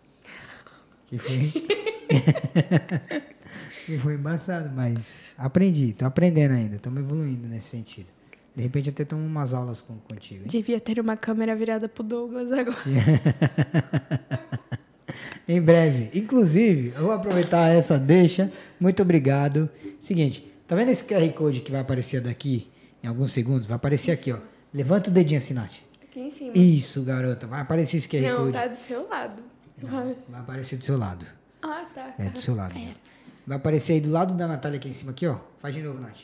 Que 1.06 1.18
foi... 1.18 1.52
que 3.86 3.98
foi 3.98 4.14
embaçado, 4.14 4.70
mas 4.74 5.18
aprendi. 5.38 5.92
Tô 5.92 6.04
aprendendo 6.04 6.54
ainda. 6.54 6.76
Estamos 6.76 7.00
evoluindo 7.00 7.46
nesse 7.46 7.68
sentido. 7.68 8.15
De 8.56 8.62
repente 8.62 8.88
até 8.88 9.04
tomo 9.04 9.24
umas 9.24 9.52
aulas 9.52 9.82
com, 9.82 9.98
contigo, 9.98 10.44
hein? 10.44 10.48
Devia 10.48 10.80
ter 10.80 10.98
uma 10.98 11.14
câmera 11.14 11.54
virada 11.54 11.90
pro 11.90 12.02
Douglas 12.02 12.50
agora. 12.50 12.78
em 15.46 15.60
breve. 15.60 16.18
Inclusive, 16.18 16.94
eu 16.96 17.02
vou 17.02 17.12
aproveitar 17.12 17.68
essa 17.68 17.98
deixa. 17.98 18.50
Muito 18.80 19.02
obrigado. 19.02 19.68
Seguinte, 20.00 20.50
tá 20.66 20.74
vendo 20.74 20.88
esse 20.88 21.04
QR 21.04 21.30
Code 21.34 21.60
que 21.60 21.70
vai 21.70 21.82
aparecer 21.82 22.22
daqui 22.22 22.70
em 23.02 23.06
alguns 23.06 23.32
segundos? 23.32 23.66
Vai 23.66 23.76
aparecer 23.76 24.12
aqui, 24.12 24.32
ó. 24.32 24.38
Levanta 24.72 25.10
o 25.10 25.12
dedinho 25.12 25.36
assim, 25.36 25.52
Nath. 25.52 25.74
Aqui 26.02 26.20
em 26.20 26.30
cima. 26.30 26.52
Isso, 26.54 27.02
garota. 27.02 27.46
Vai 27.46 27.60
aparecer 27.60 27.98
esse 27.98 28.08
QR 28.08 28.22
Não, 28.22 28.38
Code. 28.38 28.52
tá 28.52 28.66
do 28.68 28.76
seu 28.76 29.06
lado. 29.06 29.42
Vai. 29.82 30.16
Vai 30.30 30.40
aparecer 30.40 30.78
do 30.78 30.84
seu 30.84 30.96
lado. 30.96 31.26
Ah, 31.60 31.84
tá. 31.94 32.14
É, 32.18 32.30
do 32.30 32.40
seu 32.40 32.54
lado. 32.54 32.74
Vai 33.46 33.58
aparecer 33.58 33.92
aí 33.92 34.00
do 34.00 34.10
lado 34.10 34.32
da 34.32 34.48
Natália 34.48 34.78
aqui 34.78 34.88
em 34.88 34.94
cima, 34.94 35.10
aqui, 35.10 35.26
ó. 35.26 35.36
Faz 35.58 35.74
de 35.74 35.82
novo, 35.82 36.00
Nath. 36.00 36.20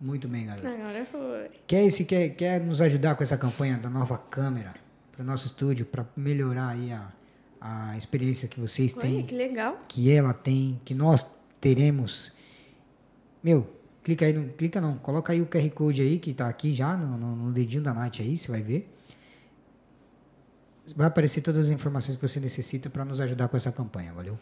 Muito 0.00 0.28
bem, 0.28 0.46
garota. 0.46 0.68
Agora 0.68 1.04
foi. 1.06 1.50
Quer, 1.66 1.84
esse, 1.84 2.04
quer, 2.04 2.28
quer 2.30 2.60
nos 2.60 2.80
ajudar 2.80 3.16
com 3.16 3.22
essa 3.22 3.36
campanha 3.36 3.76
da 3.76 3.90
nova 3.90 4.16
câmera 4.16 4.74
para 5.12 5.22
o 5.22 5.26
nosso 5.26 5.46
estúdio, 5.46 5.84
para 5.84 6.06
melhorar 6.16 6.68
aí 6.68 6.92
a, 6.92 7.12
a 7.60 7.96
experiência 7.96 8.48
que 8.48 8.60
vocês 8.60 8.94
Olha, 8.94 9.02
têm, 9.02 9.26
que 9.26 9.34
legal. 9.34 9.80
que 9.88 10.10
ela 10.10 10.32
tem, 10.32 10.80
que 10.84 10.94
nós 10.94 11.28
teremos. 11.60 12.32
Meu, 13.42 13.68
clica 14.04 14.24
aí, 14.24 14.32
no, 14.32 14.48
clica 14.52 14.80
não, 14.80 14.96
coloca 14.98 15.32
aí 15.32 15.42
o 15.42 15.46
QR 15.46 15.68
Code 15.70 16.00
aí 16.00 16.18
que 16.18 16.32
tá 16.32 16.48
aqui 16.48 16.72
já 16.72 16.96
no, 16.96 17.18
no, 17.18 17.34
no 17.34 17.52
dedinho 17.52 17.82
da 17.82 17.92
Nath 17.92 18.20
aí, 18.20 18.38
você 18.38 18.50
vai 18.50 18.62
ver. 18.62 18.94
Vai 20.94 21.08
aparecer 21.08 21.40
todas 21.40 21.66
as 21.66 21.70
informações 21.70 22.16
que 22.16 22.26
você 22.26 22.38
necessita 22.38 22.88
para 22.88 23.04
nos 23.04 23.20
ajudar 23.20 23.48
com 23.48 23.56
essa 23.56 23.72
campanha, 23.72 24.12
valeu? 24.12 24.38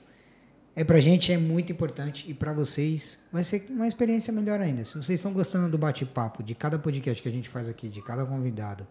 É 0.78 0.84
pra 0.84 1.00
gente 1.00 1.32
é 1.32 1.38
muito 1.38 1.72
importante 1.72 2.26
e 2.28 2.34
para 2.34 2.52
vocês 2.52 3.20
vai 3.32 3.42
ser 3.42 3.66
uma 3.70 3.88
experiência 3.88 4.30
melhor 4.30 4.60
ainda. 4.60 4.84
Se 4.84 4.92
vocês 4.92 5.18
estão 5.18 5.32
gostando 5.32 5.70
do 5.70 5.78
bate-papo 5.78 6.42
de 6.42 6.54
cada 6.54 6.78
podcast 6.78 7.22
que 7.22 7.28
a 7.28 7.32
gente 7.32 7.48
faz 7.48 7.66
aqui, 7.66 7.88
de 7.88 8.02
cada 8.02 8.26
convidado, 8.26 8.86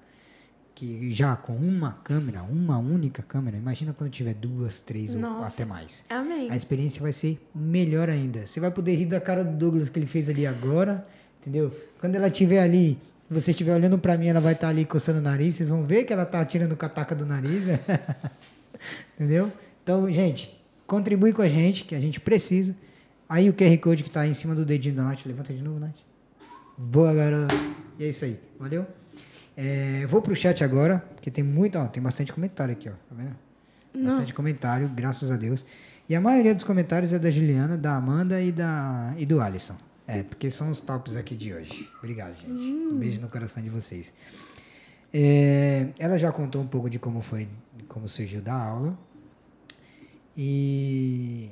que 0.74 1.12
já 1.12 1.36
com 1.36 1.56
uma 1.56 1.92
câmera, 2.04 2.42
uma 2.42 2.80
única 2.80 3.22
câmera, 3.22 3.56
imagina 3.56 3.94
quando 3.94 4.10
tiver 4.10 4.34
duas, 4.34 4.80
três 4.80 5.14
ou 5.14 5.22
Nossa. 5.22 5.46
até 5.46 5.64
mais. 5.64 6.04
Amém. 6.10 6.50
A 6.50 6.56
experiência 6.56 7.04
vai 7.04 7.14
ser 7.14 7.40
melhor 7.54 8.10
ainda. 8.10 8.48
Você 8.48 8.60
vai 8.60 8.72
poder 8.72 8.96
rir 8.96 9.06
da 9.06 9.22
cara 9.22 9.46
do 9.46 9.56
Douglas 9.56 9.88
que 9.88 10.00
ele 10.00 10.08
fez 10.08 10.28
ali 10.28 10.48
agora, 10.48 11.04
entendeu? 11.40 11.72
Quando 12.00 12.16
ela 12.16 12.30
estiver 12.30 12.64
ali, 12.64 13.00
você 13.30 13.52
estiver 13.52 13.76
olhando 13.76 14.00
pra 14.00 14.18
mim, 14.18 14.28
ela 14.28 14.40
vai 14.40 14.54
estar 14.54 14.70
ali 14.70 14.86
coçando 14.86 15.20
o 15.20 15.22
nariz, 15.22 15.54
vocês 15.54 15.70
vão 15.70 15.84
ver 15.84 16.04
que 16.04 16.12
ela 16.12 16.26
tá 16.26 16.44
tirando 16.44 16.76
cataca 16.76 17.14
do 17.14 17.28
nariz. 17.28 17.66
entendeu? 19.16 19.54
Então, 19.84 20.12
gente, 20.12 20.55
contribui 20.88 21.34
com 21.34 21.42
a 21.42 21.48
gente, 21.48 21.84
que 21.84 21.96
a 21.96 22.00
gente 22.00 22.20
precisa. 22.20 22.76
Aí 23.28 23.50
o 23.50 23.54
QR 23.54 23.78
Code 23.80 24.04
que 24.04 24.12
tá 24.12 24.22
aí 24.22 24.32
em 24.32 24.34
cima 24.34 24.54
do 24.54 24.66
dedinho 24.66 24.96
da 24.96 25.04
Nath, 25.04 25.26
levanta 25.26 25.54
de 25.54 25.62
novo, 25.62 25.80
Nath. 25.80 25.96
Boa, 26.78 27.14
garota. 27.14 27.56
E 27.98 28.04
é 28.04 28.10
isso 28.10 28.26
aí, 28.26 28.40
valeu? 28.60 28.86
É, 29.58 30.06
vou 30.08 30.22
pro 30.22 30.36
chat 30.36 30.64
agora, 30.64 31.00
porque 31.16 31.32
tem 31.32 31.44
muito, 31.44 31.78
ó, 31.78 31.88
tem 31.88 32.04
bastante 32.04 32.32
comentário 32.34 32.74
aqui, 32.74 32.90
ó, 32.90 32.92
tá 32.92 33.16
vendo? 33.16 33.36
Bastante 34.08 34.34
comentário, 34.34 34.90
graças 34.90 35.32
a 35.32 35.38
Deus. 35.38 35.66
E 36.08 36.16
a 36.16 36.22
maioria 36.22 36.54
dos 36.54 36.66
comentários 36.66 37.14
é 37.14 37.20
da 37.20 37.32
Juliana, 37.32 37.78
da 37.78 37.96
Amanda 37.96 38.42
e, 38.42 38.52
da, 38.52 39.14
e 39.18 39.26
do 39.26 39.42
Alisson. 39.42 39.76
É, 40.08 40.22
porque 40.22 40.52
são 40.52 40.70
os 40.70 40.80
tops 40.80 41.16
aqui 41.16 41.36
de 41.36 41.54
hoje. 41.54 41.90
Obrigado, 41.98 42.36
gente. 42.36 42.62
Um 42.62 43.00
beijo 43.00 43.20
no 43.22 43.28
coração 43.28 43.64
de 43.64 43.70
vocês. 43.70 44.14
É, 45.12 45.88
ela 45.98 46.18
já 46.18 46.32
contou 46.32 46.62
um 46.62 46.68
pouco 46.68 46.90
de 46.90 47.00
como 47.00 47.22
foi, 47.22 47.48
como 47.88 48.08
surgiu 48.08 48.42
da 48.42 48.54
aula. 48.54 48.98
E, 50.38 51.52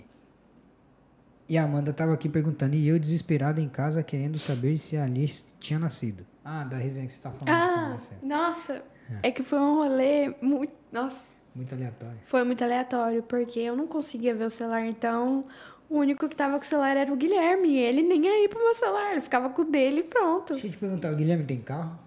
e 1.48 1.58
a 1.58 1.64
Amanda 1.64 1.92
estava 1.92 2.14
aqui 2.14 2.28
perguntando, 2.28 2.76
e 2.76 2.88
eu 2.88 3.00
desesperado 3.00 3.62
em 3.62 3.70
casa, 3.70 4.04
querendo 4.04 4.38
saber 4.38 4.78
se 4.78 4.98
a 4.98 5.06
Alice 5.06 5.44
tinha 5.60 5.80
nascido. 5.80 6.26
Ah, 6.44 6.64
da 6.64 6.78
resenha 6.78 7.08
que 7.08 7.14
você 7.14 7.20
está 7.20 7.32
falando. 7.32 7.50
Ah, 7.50 7.98
nossa. 8.22 8.84
É 9.22 9.32
que 9.32 9.44
foi 9.44 9.60
um 9.60 9.76
rolê 9.76 10.36
muito. 10.42 10.74
Nossa. 10.92 11.22
Muito 11.56 11.74
aleatório. 11.76 12.18
Foi 12.26 12.44
muito 12.44 12.64
aleatório, 12.64 13.24
porque 13.24 13.60
eu 13.60 13.76
não 13.76 13.88
conseguia 13.88 14.34
ver 14.34 14.46
o 14.46 14.50
celular, 14.50 14.86
então 14.86 15.46
o 15.90 15.98
único 15.98 16.28
que 16.28 16.36
tava 16.36 16.58
com 16.58 16.64
o 16.64 16.66
celular 16.66 16.98
era 16.98 17.14
o 17.14 17.16
Guilherme. 17.16 17.70
E 17.70 17.78
ele 17.78 18.02
nem 18.02 18.26
ia 18.26 18.44
ir 18.44 18.50
pro 18.50 18.60
meu 18.60 18.74
celular, 18.74 19.12
ele 19.12 19.22
ficava 19.22 19.50
com 19.50 19.62
o 19.62 19.66
dele 19.66 20.00
e 20.00 20.04
pronto. 20.04 20.54
Deixa 20.54 20.68
eu 20.68 20.72
te 20.72 20.78
perguntar, 20.78 21.12
o 21.12 21.16
Guilherme 21.16 21.46
tem 21.46 21.62
carro? 21.62 22.00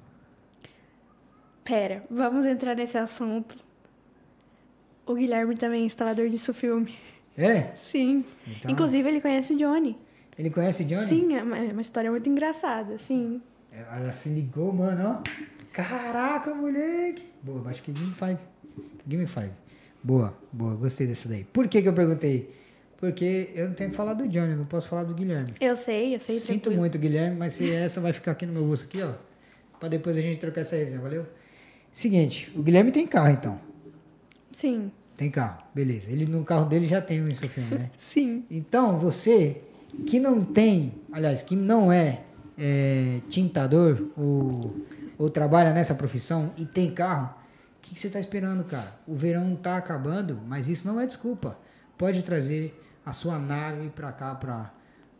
Pera, 1.64 2.02
vamos 2.10 2.44
entrar 2.44 2.74
nesse 2.74 2.98
assunto. 2.98 3.56
O 5.06 5.14
Guilherme 5.14 5.56
também 5.56 5.82
é 5.82 5.86
instalador 5.86 6.28
de 6.28 6.36
filme. 6.52 6.94
É? 7.38 7.70
Sim. 7.74 8.24
Então- 8.46 8.70
Inclusive, 8.70 9.08
ele 9.08 9.20
conhece 9.20 9.54
o 9.54 9.56
Johnny. 9.58 9.96
Ele 10.38 10.50
conhece 10.50 10.84
Johnny? 10.84 11.06
Sim, 11.06 11.34
é 11.34 11.42
uma, 11.42 11.58
é 11.58 11.72
história 11.80 12.10
muito 12.10 12.28
engraçada, 12.28 12.98
sim. 12.98 13.40
Ela, 13.72 14.00
ela 14.00 14.12
se 14.12 14.28
ligou, 14.30 14.72
mano, 14.72 15.22
ó. 15.22 15.56
Caraca, 15.72 16.54
moleque. 16.54 17.22
Boa, 17.42 17.70
acho 17.70 17.82
que 17.82 17.92
Game 17.92 18.12
5. 18.18 18.40
Game 19.06 19.26
5. 19.26 19.48
Boa, 20.02 20.36
boa, 20.52 20.74
gostei 20.76 21.06
dessa 21.06 21.28
daí. 21.28 21.44
Por 21.44 21.68
que 21.68 21.80
que 21.82 21.88
eu 21.88 21.92
perguntei? 21.92 22.50
Porque 22.98 23.50
eu 23.54 23.68
não 23.68 23.74
tenho 23.74 23.90
que 23.90 23.96
falar 23.96 24.14
do 24.14 24.26
Johnny, 24.26 24.52
eu 24.52 24.56
não 24.58 24.64
posso 24.64 24.88
falar 24.88 25.04
do 25.04 25.14
Guilherme. 25.14 25.52
Eu 25.60 25.76
sei, 25.76 26.14
eu 26.14 26.20
sei. 26.20 26.38
Sinto 26.38 26.62
tranquilo. 26.62 26.80
muito, 26.80 26.98
Guilherme, 26.98 27.36
mas 27.36 27.52
se 27.52 27.70
essa 27.70 28.00
vai 28.00 28.12
ficar 28.12 28.32
aqui 28.32 28.46
no 28.46 28.52
meu 28.52 28.64
bolso 28.64 28.86
aqui, 28.86 29.02
ó. 29.02 29.12
Pra 29.78 29.88
depois 29.88 30.16
a 30.16 30.20
gente 30.20 30.38
trocar 30.38 30.62
essa 30.62 30.76
resenha, 30.76 31.00
valeu? 31.00 31.26
Seguinte, 31.92 32.50
o 32.56 32.62
Guilherme 32.62 32.90
tem 32.90 33.06
carro, 33.06 33.30
então. 33.30 33.60
Sim, 34.56 34.90
Tem 35.18 35.30
carro, 35.30 35.62
beleza. 35.74 36.10
Ele 36.10 36.24
no 36.24 36.42
carro 36.42 36.64
dele 36.64 36.86
já 36.86 37.02
tem 37.02 37.22
um 37.22 37.28
isso 37.28 37.46
filme, 37.46 37.76
né? 37.76 37.90
sim. 37.98 38.42
Então, 38.50 38.96
você 38.96 39.60
que 40.06 40.18
não 40.18 40.42
tem, 40.42 40.94
aliás, 41.12 41.42
que 41.42 41.54
não 41.54 41.92
é, 41.92 42.22
é, 42.56 43.20
tintador 43.28 44.08
ou, 44.16 44.74
ou 45.18 45.28
trabalha 45.28 45.74
nessa 45.74 45.94
profissão 45.94 46.54
e 46.56 46.64
tem 46.64 46.90
carro, 46.90 47.34
o 47.76 47.82
que, 47.82 47.92
que 47.92 48.00
você 48.00 48.06
está 48.06 48.18
esperando, 48.18 48.64
cara? 48.64 48.98
O 49.06 49.14
verão 49.14 49.52
está 49.52 49.76
acabando, 49.76 50.40
mas 50.46 50.70
isso 50.70 50.88
não 50.88 50.98
é 50.98 51.06
desculpa. 51.06 51.58
Pode 51.98 52.22
trazer 52.22 52.82
a 53.04 53.12
sua 53.12 53.38
nave 53.38 53.90
para 53.90 54.10
cá, 54.10 54.34
para 54.34 54.72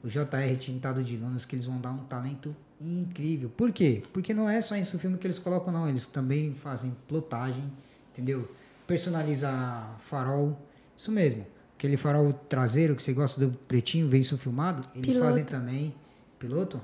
o 0.03 0.09
JR 0.09 0.57
Tintado 0.59 1.05
de 1.05 1.14
Lunas, 1.14 1.45
que 1.45 1.55
eles 1.55 1.66
vão 1.66 1.78
dar 1.78 1.91
um 1.91 2.05
talento 2.05 2.57
incrível. 2.80 3.51
Por 3.51 3.70
quê? 3.70 4.03
Porque 4.14 4.32
não 4.32 4.49
é 4.49 4.62
só 4.62 4.76
isso 4.76 4.99
filme 4.99 5.18
que 5.18 5.26
eles 5.26 5.39
colocam, 5.39 5.70
não. 5.70 5.87
Eles 5.87 6.07
também 6.07 6.55
fazem 6.55 6.97
plotagem, 7.07 7.70
entendeu? 8.14 8.49
Personaliza 8.87 9.51
farol, 9.99 10.57
isso 10.95 11.11
mesmo. 11.11 11.47
Aquele 11.76 11.97
farol 11.97 12.32
traseiro 12.32 12.95
que 12.97 13.03
você 13.03 13.12
gosta 13.12 13.45
do 13.45 13.53
pretinho, 13.53 14.09
vem 14.09 14.20
isso 14.20 14.39
filmado, 14.39 14.89
eles 14.95 15.14
Piloto. 15.14 15.24
fazem 15.24 15.45
também. 15.45 15.95
Piloto? 16.39 16.80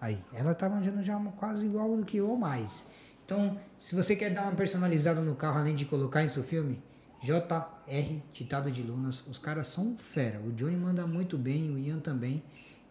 Aí, 0.00 0.22
ela 0.32 0.54
tá 0.54 0.68
manjando 0.68 1.02
já 1.02 1.18
quase 1.36 1.66
igual 1.66 1.96
do 1.96 2.04
que 2.04 2.18
eu 2.18 2.28
ou 2.28 2.36
mais. 2.36 2.86
Então, 3.24 3.58
se 3.78 3.94
você 3.94 4.14
quer 4.14 4.30
dar 4.30 4.42
uma 4.42 4.52
personalizada 4.52 5.20
no 5.20 5.34
carro, 5.34 5.58
além 5.58 5.74
de 5.74 5.86
colocar 5.86 6.22
em 6.22 6.28
seu 6.28 6.42
filme, 6.44 6.82
JR 7.22 8.20
Titado 8.32 8.70
de 8.70 8.82
Lunas, 8.82 9.26
os 9.26 9.38
caras 9.38 9.68
são 9.68 9.96
fera. 9.96 10.38
O 10.40 10.52
Johnny 10.52 10.76
manda 10.76 11.06
muito 11.06 11.38
bem, 11.38 11.70
o 11.70 11.78
Ian 11.78 12.00
também. 12.00 12.42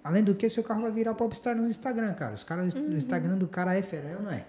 Além 0.04 0.24
do 0.24 0.34
que, 0.34 0.50
seu 0.50 0.64
carro 0.64 0.82
vai 0.82 0.92
virar 0.92 1.14
popstar 1.14 1.56
no 1.56 1.68
Instagram, 1.68 2.14
cara. 2.16 2.34
Os 2.34 2.44
caras 2.44 2.74
no 2.74 2.98
Instagram 2.98 3.38
do 3.38 3.48
cara 3.48 3.76
é 3.76 3.82
fera, 3.84 4.10
é 4.10 4.16
ou 4.18 4.24
não 4.24 4.32
é? 4.32 4.46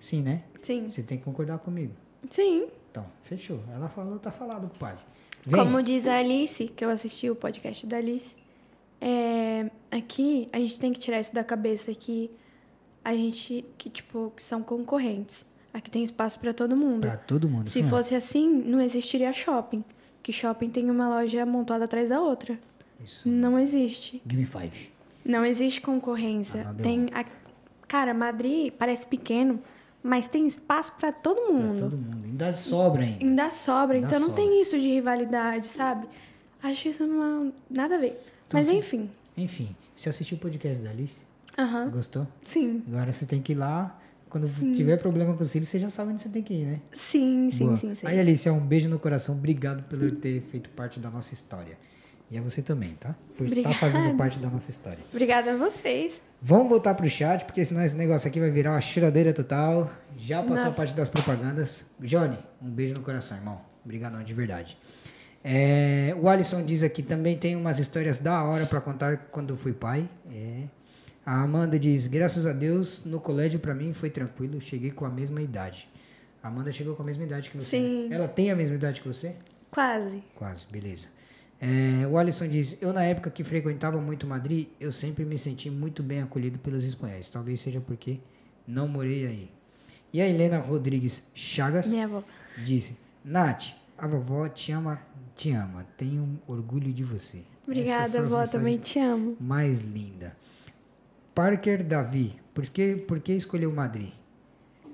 Sim, 0.00 0.22
né? 0.22 0.44
Sim. 0.62 0.88
Você 0.88 1.02
tem 1.02 1.18
que 1.18 1.24
concordar 1.24 1.58
comigo. 1.58 1.94
Sim. 2.30 2.68
Então, 2.98 3.06
fechou. 3.22 3.60
Ela 3.72 3.88
falou, 3.88 4.18
tá 4.18 4.32
falado, 4.32 4.68
compadre. 4.68 5.04
Vem. 5.46 5.62
Como 5.62 5.82
diz 5.82 6.06
a 6.06 6.18
Alice, 6.18 6.66
que 6.68 6.84
eu 6.84 6.90
assisti 6.90 7.30
o 7.30 7.36
podcast 7.36 7.86
da 7.86 7.98
Alice, 7.98 8.34
é, 9.00 9.70
aqui 9.90 10.48
a 10.52 10.58
gente 10.58 10.78
tem 10.80 10.92
que 10.92 10.98
tirar 10.98 11.20
isso 11.20 11.32
da 11.34 11.44
cabeça 11.44 11.94
que 11.94 12.30
a 13.04 13.14
gente, 13.14 13.64
que 13.78 13.88
tipo, 13.88 14.32
são 14.38 14.62
concorrentes. 14.62 15.46
Aqui 15.72 15.90
tem 15.90 16.02
espaço 16.02 16.40
para 16.40 16.52
todo 16.52 16.76
mundo. 16.76 17.02
Pra 17.02 17.16
todo 17.16 17.48
mundo. 17.48 17.70
Se 17.70 17.82
fosse 17.84 18.14
assim, 18.14 18.48
não 18.48 18.80
existiria 18.80 19.32
shopping. 19.32 19.84
Que 20.22 20.32
shopping 20.32 20.70
tem 20.70 20.90
uma 20.90 21.08
loja 21.08 21.42
amontoada 21.42 21.84
atrás 21.84 22.08
da 22.08 22.20
outra. 22.20 22.58
Isso. 23.02 23.28
Não 23.28 23.58
existe. 23.58 24.20
Give 24.26 24.42
me 24.42 24.46
five. 24.46 24.90
Não 25.24 25.44
existe 25.44 25.80
concorrência. 25.80 26.66
Ah, 26.68 26.74
tem 26.74 27.06
a... 27.14 27.24
Cara, 27.86 28.12
Madrid 28.12 28.72
parece 28.72 29.06
pequeno, 29.06 29.62
mas 30.02 30.26
tem 30.26 30.46
espaço 30.46 30.92
para 30.98 31.12
todo 31.12 31.40
Pra 31.40 31.52
mundo. 31.52 31.78
todo 31.80 31.96
mundo. 31.96 32.24
Ainda 32.24 32.52
sobra 32.52 33.02
ainda. 33.02 33.24
Ainda 33.24 33.50
sobra, 33.50 33.96
Ainda 33.96 34.06
então 34.08 34.20
não 34.20 34.28
sobra. 34.28 34.42
tem 34.42 34.62
isso 34.62 34.78
de 34.78 34.88
rivalidade, 34.88 35.66
sabe? 35.68 36.06
Acho 36.62 36.88
isso 36.88 37.04
uma... 37.04 37.52
nada 37.70 37.96
a 37.96 37.98
ver. 37.98 38.20
Então, 38.46 38.58
Mas 38.60 38.68
sim. 38.68 38.78
enfim. 38.78 39.10
Enfim, 39.36 39.76
você 39.94 40.08
assistiu 40.08 40.36
o 40.36 40.40
podcast 40.40 40.82
da 40.82 40.90
Alice? 40.90 41.20
Aham. 41.58 41.90
Gostou? 41.90 42.26
Sim. 42.42 42.82
Agora 42.88 43.12
você 43.12 43.26
tem 43.26 43.40
que 43.42 43.52
ir 43.52 43.56
lá. 43.56 43.98
Quando 44.30 44.46
tiver 44.74 44.98
problema 44.98 45.34
com 45.34 45.42
o 45.42 45.46
cílio, 45.46 45.66
você 45.66 45.80
já 45.80 45.88
sabe 45.88 46.12
onde 46.12 46.20
você 46.20 46.28
tem 46.28 46.42
que 46.42 46.52
ir, 46.52 46.66
né? 46.66 46.80
Sim, 46.92 47.48
sim, 47.50 47.64
Boa. 47.64 47.76
sim, 47.78 47.94
sim. 47.94 48.06
Aí, 48.06 48.20
Alice, 48.20 48.46
é 48.46 48.52
um 48.52 48.60
beijo 48.60 48.86
no 48.88 48.98
coração. 48.98 49.34
Obrigado 49.34 49.82
por 49.84 49.98
ter 50.12 50.42
feito 50.42 50.68
parte 50.70 51.00
da 51.00 51.08
nossa 51.08 51.32
história. 51.32 51.78
E 52.30 52.36
a 52.36 52.42
você 52.42 52.60
também, 52.60 52.94
tá? 53.00 53.14
Por 53.36 53.46
estar 53.46 53.60
Obrigada. 53.60 53.74
fazendo 53.76 54.16
parte 54.18 54.38
da 54.38 54.50
nossa 54.50 54.70
história. 54.70 54.98
Obrigada 55.10 55.52
a 55.52 55.56
vocês. 55.56 56.20
Vamos 56.40 56.68
voltar 56.68 56.94
pro 56.94 57.08
chat, 57.10 57.44
porque 57.44 57.64
senão 57.64 57.82
esse 57.84 57.96
negócio 57.96 58.28
aqui 58.28 58.38
vai 58.38 58.50
virar 58.50 58.70
uma 58.70 58.80
choradeira 58.80 59.32
total. 59.32 59.90
Já 60.16 60.40
passou 60.40 60.56
a 60.56 60.64
Nossa. 60.66 60.76
parte 60.76 60.94
das 60.94 61.08
propagandas. 61.08 61.84
Johnny, 61.98 62.38
um 62.62 62.70
beijo 62.70 62.94
no 62.94 63.00
coração, 63.00 63.36
irmão. 63.36 63.60
Obrigadão, 63.84 64.22
de 64.22 64.32
verdade. 64.34 64.78
É, 65.42 66.14
o 66.20 66.28
Alisson 66.28 66.64
diz 66.64 66.82
aqui, 66.82 67.02
também 67.02 67.36
tem 67.36 67.56
umas 67.56 67.78
histórias 67.78 68.18
da 68.18 68.42
hora 68.44 68.66
pra 68.66 68.80
contar 68.80 69.16
quando 69.32 69.56
fui 69.56 69.72
pai. 69.72 70.08
É. 70.32 70.62
A 71.26 71.42
Amanda 71.42 71.78
diz: 71.78 72.06
graças 72.06 72.46
a 72.46 72.52
Deus, 72.52 73.04
no 73.04 73.20
colégio 73.20 73.58
pra 73.58 73.74
mim 73.74 73.92
foi 73.92 74.08
tranquilo, 74.08 74.60
cheguei 74.60 74.90
com 74.90 75.04
a 75.04 75.10
mesma 75.10 75.42
idade. 75.42 75.88
A 76.42 76.48
Amanda 76.48 76.70
chegou 76.70 76.94
com 76.94 77.02
a 77.02 77.06
mesma 77.06 77.24
idade 77.24 77.50
que 77.50 77.56
você. 77.56 77.76
Sim. 77.76 78.08
Ela 78.12 78.28
tem 78.28 78.50
a 78.50 78.56
mesma 78.56 78.76
idade 78.76 79.00
que 79.00 79.08
você? 79.08 79.34
Quase. 79.70 80.22
Quase, 80.34 80.64
beleza. 80.70 81.06
É, 81.60 82.06
o 82.06 82.16
Alisson 82.16 82.48
diz: 82.48 82.80
Eu, 82.80 82.92
na 82.92 83.04
época 83.04 83.30
que 83.30 83.42
frequentava 83.42 84.00
muito 84.00 84.26
Madrid, 84.26 84.68
eu 84.80 84.92
sempre 84.92 85.24
me 85.24 85.36
senti 85.36 85.68
muito 85.70 86.02
bem 86.02 86.22
acolhido 86.22 86.58
pelos 86.58 86.84
espanhóis. 86.84 87.28
Talvez 87.28 87.60
seja 87.60 87.80
porque 87.80 88.20
não 88.66 88.86
morei 88.86 89.26
aí. 89.26 89.50
E 90.12 90.20
a 90.20 90.28
Helena 90.28 90.58
Rodrigues 90.58 91.30
Chagas 91.34 91.90
disse: 92.64 92.98
Nath, 93.24 93.72
a 93.96 94.06
vovó 94.06 94.48
te 94.48 94.72
ama, 94.72 95.02
te 95.34 95.50
ama. 95.50 95.84
Tenho 95.96 96.40
orgulho 96.46 96.92
de 96.92 97.02
você. 97.02 97.42
Obrigada, 97.66 98.20
avó. 98.20 98.46
Também 98.46 98.78
te 98.78 98.98
amo. 98.98 99.36
Mais 99.40 99.80
linda. 99.80 100.34
Parker 101.34 101.84
Davi, 101.84 102.40
por 102.54 102.64
que, 102.64 102.96
por 102.96 103.20
que 103.20 103.32
escolheu 103.32 103.70
Madrid? 103.70 104.12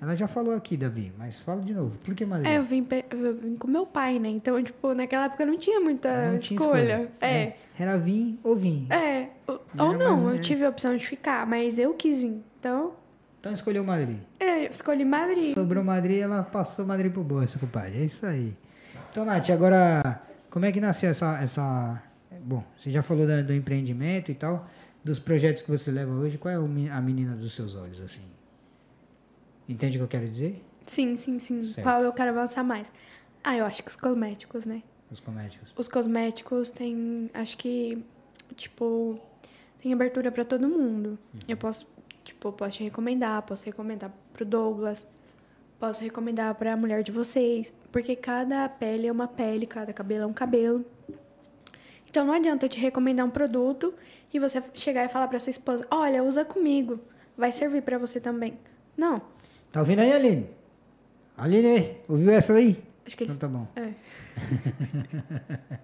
Ela 0.01 0.15
já 0.15 0.29
falou 0.29 0.55
aqui, 0.55 0.77
Davi, 0.77 1.13
mas 1.19 1.41
fala 1.41 1.63
de 1.63 1.73
novo. 1.73 1.97
Por 2.05 2.15
que 2.15 2.25
Madrid? 2.27 2.51
É, 2.51 2.59
eu 2.59 2.65
vim, 2.65 2.87
eu 3.11 3.35
vim 3.37 3.57
com 3.57 3.67
meu 3.69 3.87
pai, 3.87 4.19
né? 4.19 4.29
Então, 4.29 4.63
tipo, 4.63 4.93
naquela 4.95 5.25
época 5.27 5.47
não 5.47 5.57
tinha 5.57 5.81
muita 5.81 6.31
Não 6.33 6.39
tinha 6.39 6.59
escolha. 6.59 7.11
É. 7.21 7.55
Era 7.79 7.97
vir 7.99 8.39
ou 8.43 8.57
vir. 8.57 8.87
É. 8.93 9.29
Ou 9.47 9.93
não, 9.97 10.25
ou 10.25 10.35
eu 10.35 10.41
tive 10.41 10.65
a 10.65 10.69
opção 10.69 10.97
de 10.97 11.07
ficar, 11.07 11.47
mas 11.47 11.79
eu 11.79 11.95
quis 11.95 12.21
vir. 12.21 12.43
Então, 12.61 12.93
Então 13.41 13.53
escolheu 13.53 13.83
Madrid. 13.85 14.19
é, 14.41 14.65
escolhi 14.71 15.05
Madrid. 15.05 15.55
Sobrou 15.55 15.83
Madrid, 15.85 16.19
ela 16.21 16.43
passou 16.43 16.85
Madrid 16.87 17.13
pro 17.13 17.23
bolso, 17.25 17.59
compadre. 17.59 17.99
É 17.99 18.05
isso 18.05 18.25
aí. 18.27 18.55
Então, 19.11 19.25
Nath, 19.25 19.49
agora, 19.51 20.21
como 20.51 20.65
é 20.67 20.73
que 20.73 20.81
nasceu 20.81 21.11
essa. 21.11 21.39
essa... 21.43 22.03
Bom, 22.43 22.63
você 22.77 22.91
já 22.91 23.03
falou 23.03 23.27
da- 23.27 23.41
do 23.43 23.55
empreendimento 23.55 24.31
e 24.31 24.35
tal, 24.35 24.69
dos 25.03 25.19
projetos 25.19 25.63
que 25.63 25.71
você 25.71 25.91
leva 25.91 26.13
hoje. 26.13 26.37
Qual 26.37 26.53
é 26.53 26.57
a 26.91 27.01
menina 27.01 27.35
dos 27.37 27.55
seus 27.55 27.75
olhos, 27.75 28.03
assim? 28.03 28.21
Entende 29.69 29.97
o 29.97 30.01
que 30.01 30.05
eu 30.05 30.09
quero 30.21 30.29
dizer? 30.29 30.63
Sim, 30.87 31.17
sim, 31.17 31.39
sim. 31.39 31.63
Certo. 31.63 31.85
Qual 31.87 32.03
eu 32.03 32.13
quero 32.13 32.31
avançar 32.31 32.63
mais? 32.63 32.93
Ah, 33.43 33.57
eu 33.57 33.65
acho 33.65 33.83
que 33.83 33.91
os 33.91 33.97
cosméticos, 33.97 34.65
né? 34.65 34.83
Os 35.11 35.21
comédicos. 35.21 35.73
Os 35.77 35.89
cosméticos 35.89 36.71
tem, 36.71 37.31
acho 37.33 37.57
que, 37.57 38.03
tipo, 38.57 39.19
tem 39.81 39.93
abertura 39.93 40.31
pra 40.33 40.45
todo 40.45 40.69
mundo. 40.69 41.19
Eu 41.47 41.57
posso, 41.57 41.87
tipo, 42.25 42.53
posso 42.53 42.79
te 42.79 42.85
recomendar, 42.85 43.43
posso 43.43 43.65
recomendar 43.65 44.11
pro 44.33 44.45
Douglas, 44.45 45.07
posso 45.79 46.03
recomendar 46.03 46.55
pra 46.55 46.77
mulher 46.77 47.03
de 47.03 47.13
vocês, 47.13 47.73
porque 47.93 48.17
cada 48.17 48.69
pele 48.69 49.07
é 49.07 49.13
uma 49.13 49.29
pele, 49.29 49.67
cada 49.67 49.93
cabelo 49.93 50.25
é 50.25 50.27
um 50.27 50.33
cabelo. 50.33 50.85
Então 52.09 52.27
não 52.27 52.35
adianta 52.35 52.65
eu 52.67 52.69
te 52.71 52.79
recomendar 52.79 53.27
um 53.27 53.31
produto 53.31 53.93
e 54.33 54.39
você 54.39 54.63
chegar 54.73 55.05
e 55.05 55.09
falar 55.09 55.29
pra 55.29 55.41
sua 55.41 55.51
esposa: 55.51 55.87
"Olha, 55.91 56.23
usa 56.23 56.45
comigo, 56.45 57.01
vai 57.37 57.53
servir 57.53 57.83
pra 57.83 57.99
você 57.99 58.21
também". 58.21 58.59
Não. 58.97 59.21
Tá 59.75 59.81
ouvindo 59.81 59.99
aí, 59.99 60.13
Aline? 60.13 60.49
Aline, 61.37 61.97
ouviu 62.09 62.31
essa 62.31 62.53
aí? 62.53 62.81
Acho 63.05 63.17
que 63.17 63.25
eles 63.25 63.35
Então 63.35 63.51
tá 63.51 63.59
bom. 63.59 63.67
é. 63.75 63.93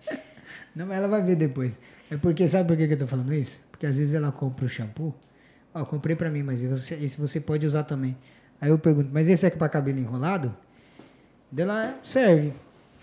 Não, 0.77 0.87
mas 0.87 0.97
ela 0.97 1.09
vai 1.09 1.25
ver 1.25 1.35
depois. 1.35 1.77
É 2.09 2.17
porque, 2.17 2.47
sabe 2.47 2.69
por 2.69 2.77
que 2.77 2.87
que 2.87 2.95
eu 2.95 2.99
tô 2.99 3.09
falando 3.09 3.35
isso? 3.35 3.59
Porque 3.69 3.87
às 3.87 3.99
vezes 3.99 4.15
ela 4.15 4.31
compra 4.31 4.65
o 4.65 4.69
shampoo. 4.69 5.12
Ó, 5.75 5.85
comprei 5.85 6.15
pra 6.15 6.31
mim, 6.31 6.45
mas 6.45 6.62
você, 6.62 6.95
esse 6.95 7.21
você 7.21 7.41
pode 7.41 7.67
usar 7.67 7.83
também. 7.83 8.17
Aí 8.61 8.71
eu 8.71 8.79
pergunto, 8.79 9.11
mas 9.12 9.29
esse 9.29 9.45
é 9.45 9.51
pra 9.51 9.69
cabelo 9.69 9.99
enrolado? 9.99 10.57
Dela 11.51 11.99
serve. 12.01 12.53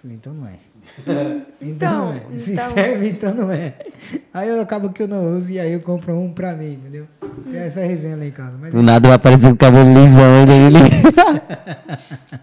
Falei, 0.02 0.16
então 0.16 0.34
não 0.34 0.48
é. 0.48 0.58
Então, 1.60 2.14
é. 2.14 2.22
Se 2.38 2.54
então- 2.54 2.70
serve, 2.72 3.10
então 3.10 3.34
não 3.34 3.52
é. 3.52 3.76
Aí 4.34 4.48
eu 4.50 4.62
acabo 4.62 4.92
que 4.92 5.04
eu 5.04 5.08
não 5.08 5.36
uso 5.36 5.52
e 5.52 5.60
aí 5.60 5.74
eu 5.74 5.82
compro 5.82 6.16
um 6.16 6.32
pra 6.32 6.54
mim, 6.54 6.74
entendeu? 6.74 7.08
Tem 7.52 7.60
essa 7.60 7.82
resenha 7.82 8.16
lá 8.16 8.26
em 8.26 8.32
casa. 8.32 8.58
Mas 8.60 8.72
Do 8.72 8.82
nada 8.82 9.08
vai 9.08 9.16
aparecer 9.16 9.52
o 9.52 9.56
cabelo 9.56 9.92
lisão 9.94 10.24
ainda. 10.42 10.54
Ele... 10.54 10.78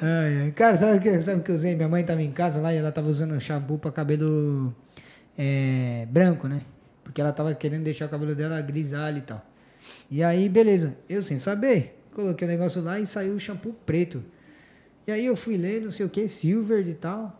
Ai, 0.00 0.42
ai. 0.42 0.50
Cara, 0.52 0.76
sabe 0.76 0.98
o 0.98 1.00
que, 1.00 1.20
sabe 1.20 1.42
que 1.42 1.50
eu 1.50 1.54
usei? 1.54 1.74
Minha 1.74 1.88
mãe 1.88 2.04
tava 2.04 2.22
em 2.22 2.30
casa 2.30 2.60
lá 2.60 2.72
e 2.72 2.76
ela 2.76 2.92
tava 2.92 3.08
usando 3.08 3.34
um 3.34 3.40
shampoo 3.40 3.78
pra 3.78 3.90
cabelo 3.90 4.74
é, 5.36 6.06
branco, 6.10 6.46
né? 6.48 6.60
Porque 7.02 7.20
ela 7.20 7.32
tava 7.32 7.54
querendo 7.54 7.84
deixar 7.84 8.06
o 8.06 8.08
cabelo 8.08 8.34
dela 8.34 8.60
grisalho 8.60 9.18
e 9.18 9.22
tal. 9.22 9.44
E 10.10 10.22
aí, 10.22 10.48
beleza. 10.48 10.96
Eu 11.08 11.22
sem 11.22 11.38
saber, 11.38 11.98
coloquei 12.14 12.46
o 12.46 12.50
negócio 12.50 12.82
lá 12.82 13.00
e 13.00 13.06
saiu 13.06 13.34
o 13.34 13.40
shampoo 13.40 13.74
preto. 13.86 14.22
E 15.06 15.12
aí 15.12 15.24
eu 15.24 15.34
fui 15.36 15.56
ler, 15.56 15.80
não 15.80 15.90
sei 15.90 16.04
o 16.04 16.10
que, 16.10 16.28
silver 16.28 16.86
e 16.86 16.94
tal. 16.94 17.37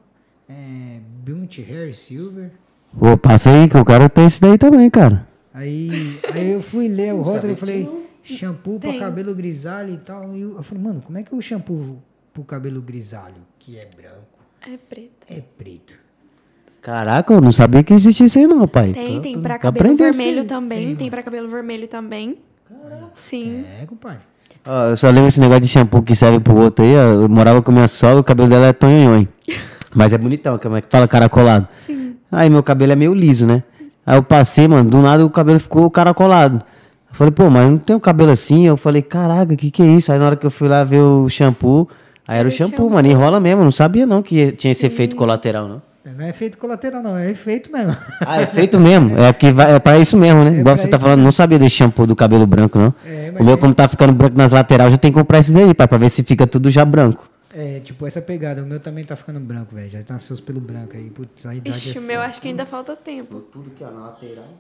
É, 0.48 0.98
Bounty 1.24 1.62
Hair 1.62 1.94
Silver. 1.96 2.50
Pô, 2.98 3.16
passa 3.18 3.50
aí 3.50 3.68
que 3.68 3.76
eu 3.76 3.84
quero 3.84 4.08
ter 4.08 4.22
esse 4.22 4.40
daí 4.40 4.56
também, 4.56 4.88
cara. 4.88 5.26
Aí, 5.52 6.18
aí 6.32 6.52
eu 6.52 6.62
fui 6.62 6.88
ler 6.88 7.12
o 7.14 7.20
rótulo 7.22 7.52
e 7.52 7.56
falei, 7.56 7.88
shampoo 8.22 8.78
pra 8.80 8.90
Tem. 8.90 8.98
cabelo 9.00 9.34
grisalho 9.34 9.92
e 9.94 9.98
tal. 9.98 10.34
E 10.34 10.40
eu, 10.40 10.56
eu 10.56 10.62
falei, 10.62 10.84
mano, 10.84 11.02
como 11.02 11.18
é 11.18 11.22
que 11.22 11.34
é 11.34 11.36
o 11.36 11.42
shampoo 11.42 11.98
pro 12.32 12.44
cabelo 12.44 12.80
grisalho, 12.80 13.34
que 13.58 13.76
é 13.78 13.84
branco, 13.94 14.38
É 14.66 14.76
preto. 14.78 15.26
é 15.30 15.42
preto? 15.58 15.94
Caraca, 16.80 17.34
eu 17.34 17.40
não 17.40 17.52
sabia 17.52 17.82
que 17.82 17.92
existia 17.92 18.24
isso 18.26 18.38
aí 18.38 18.46
não, 18.46 18.66
pai. 18.66 18.92
Tem, 18.94 19.20
tem 19.20 19.42
pra 19.42 19.58
cabelo 19.58 19.96
vermelho 19.96 20.40
aí. 20.42 20.46
também, 20.46 20.86
Tem, 20.86 20.96
tem, 20.96 21.10
pra 21.10 21.22
cabelo 21.22 21.48
vermelho 21.48 21.88
também. 21.88 22.38
Sim. 23.14 23.64
É, 23.82 23.84
compadre. 23.84 24.20
Ó, 24.64 24.84
eu 24.90 24.96
só 24.96 25.08
lembro 25.10 25.26
esse 25.28 25.40
negócio 25.40 25.62
de 25.62 25.68
shampoo 25.68 26.02
que 26.02 26.14
serve 26.14 26.38
pro 26.40 26.54
outro 26.56 26.84
aí. 26.84 26.94
ó. 26.96 27.22
Eu 27.22 27.28
morava 27.28 27.60
com 27.60 27.72
minha 27.72 27.88
sogra, 27.88 28.20
o 28.20 28.24
cabelo 28.24 28.48
dela 28.48 28.66
é 28.68 28.72
tonhonhon. 28.72 29.26
Mas 29.94 30.12
é 30.12 30.18
bonitão, 30.18 30.58
como 30.58 30.76
é 30.76 30.82
que 30.82 30.88
fala 30.90 31.08
caracolado. 31.08 31.66
Sim. 31.74 32.14
Aí 32.30 32.50
meu 32.50 32.62
cabelo 32.62 32.92
é 32.92 32.96
meio 32.96 33.14
liso, 33.14 33.46
né? 33.46 33.62
Aí 34.06 34.16
eu 34.16 34.22
passei, 34.22 34.66
mano, 34.68 34.88
do 34.88 34.98
nada 35.00 35.24
o 35.24 35.30
cabelo 35.30 35.58
ficou 35.60 35.90
caracolado. 35.90 36.56
Eu 37.10 37.14
falei, 37.14 37.30
pô, 37.30 37.48
mas 37.48 37.68
não 37.68 37.78
tem 37.78 37.96
um 37.96 38.00
cabelo 38.00 38.30
assim? 38.30 38.66
Eu 38.66 38.76
falei, 38.76 39.00
caraca, 39.02 39.56
que 39.56 39.70
que 39.70 39.82
é 39.82 39.86
isso? 39.86 40.12
Aí 40.12 40.18
na 40.18 40.26
hora 40.26 40.36
que 40.36 40.44
eu 40.46 40.50
fui 40.50 40.68
lá 40.68 40.84
ver 40.84 41.00
o 41.00 41.28
shampoo, 41.28 41.88
aí 42.26 42.38
era 42.38 42.48
o 42.48 42.50
o 42.50 42.52
shampoo, 42.54 42.70
shampoo. 42.76 42.90
mano, 42.90 43.08
enrola 43.08 43.40
mesmo. 43.40 43.62
Eu 43.62 43.64
não 43.64 43.72
sabia 43.72 44.06
não 44.06 44.22
que 44.22 44.52
tinha 44.52 44.72
esse 44.72 44.86
efeito 44.86 45.16
colateral, 45.16 45.68
não. 45.68 45.82
Não 46.16 46.24
é 46.24 46.30
efeito 46.30 46.56
colateral, 46.56 47.02
não, 47.02 47.18
é 47.18 47.30
efeito 47.30 47.70
mesmo. 47.70 47.94
Ah, 48.26 48.40
é 48.40 48.46
feito 48.46 48.80
mesmo. 48.80 49.18
É, 49.18 49.30
que 49.32 49.52
vai, 49.52 49.74
é 49.74 49.78
pra 49.78 49.98
isso 49.98 50.16
mesmo, 50.16 50.42
né? 50.42 50.50
Igual 50.60 50.74
pra 50.74 50.76
você 50.82 50.88
tá 50.88 50.98
falando, 50.98 51.20
não 51.20 51.30
sabia 51.32 51.58
desse 51.58 51.74
shampoo 51.76 52.06
do 52.06 52.16
cabelo 52.16 52.46
branco, 52.46 52.78
não. 52.78 52.94
É, 53.06 53.30
o 53.38 53.44
meu, 53.44 53.54
é- 53.54 53.56
como 53.58 53.74
tá 53.74 53.86
ficando 53.88 54.14
branco 54.14 54.34
nas 54.36 54.50
laterais, 54.50 54.90
já 54.90 54.96
tem 54.96 55.12
que 55.12 55.18
comprar 55.18 55.38
esses 55.40 55.54
aí, 55.54 55.74
pai, 55.74 55.86
pra 55.86 55.98
ver 55.98 56.08
se 56.08 56.22
fica 56.22 56.46
tudo 56.46 56.70
já 56.70 56.82
branco. 56.82 57.27
É, 57.52 57.80
tipo 57.80 58.06
essa 58.06 58.20
pegada. 58.20 58.62
O 58.62 58.66
meu 58.66 58.78
também 58.80 59.04
tá 59.04 59.16
ficando 59.16 59.40
branco, 59.40 59.74
velho. 59.74 59.90
Já 59.90 60.02
tá 60.02 60.18
seus 60.18 60.40
pelos 60.40 60.62
brancos 60.62 60.96
aí. 60.96 61.08
Putz, 61.10 61.46
a 61.46 61.54
idade 61.54 61.76
Ixi, 61.78 61.96
é 61.96 62.00
o 62.00 62.04
meu 62.04 62.16
foda. 62.16 62.28
acho 62.28 62.40
que 62.40 62.48
ainda 62.48 62.66
falta 62.66 62.94
tempo. 62.96 63.40
Tudo 63.40 63.70
que 63.70 63.82
é 63.82 63.86
na 63.86 64.00
lateral. 64.06 64.54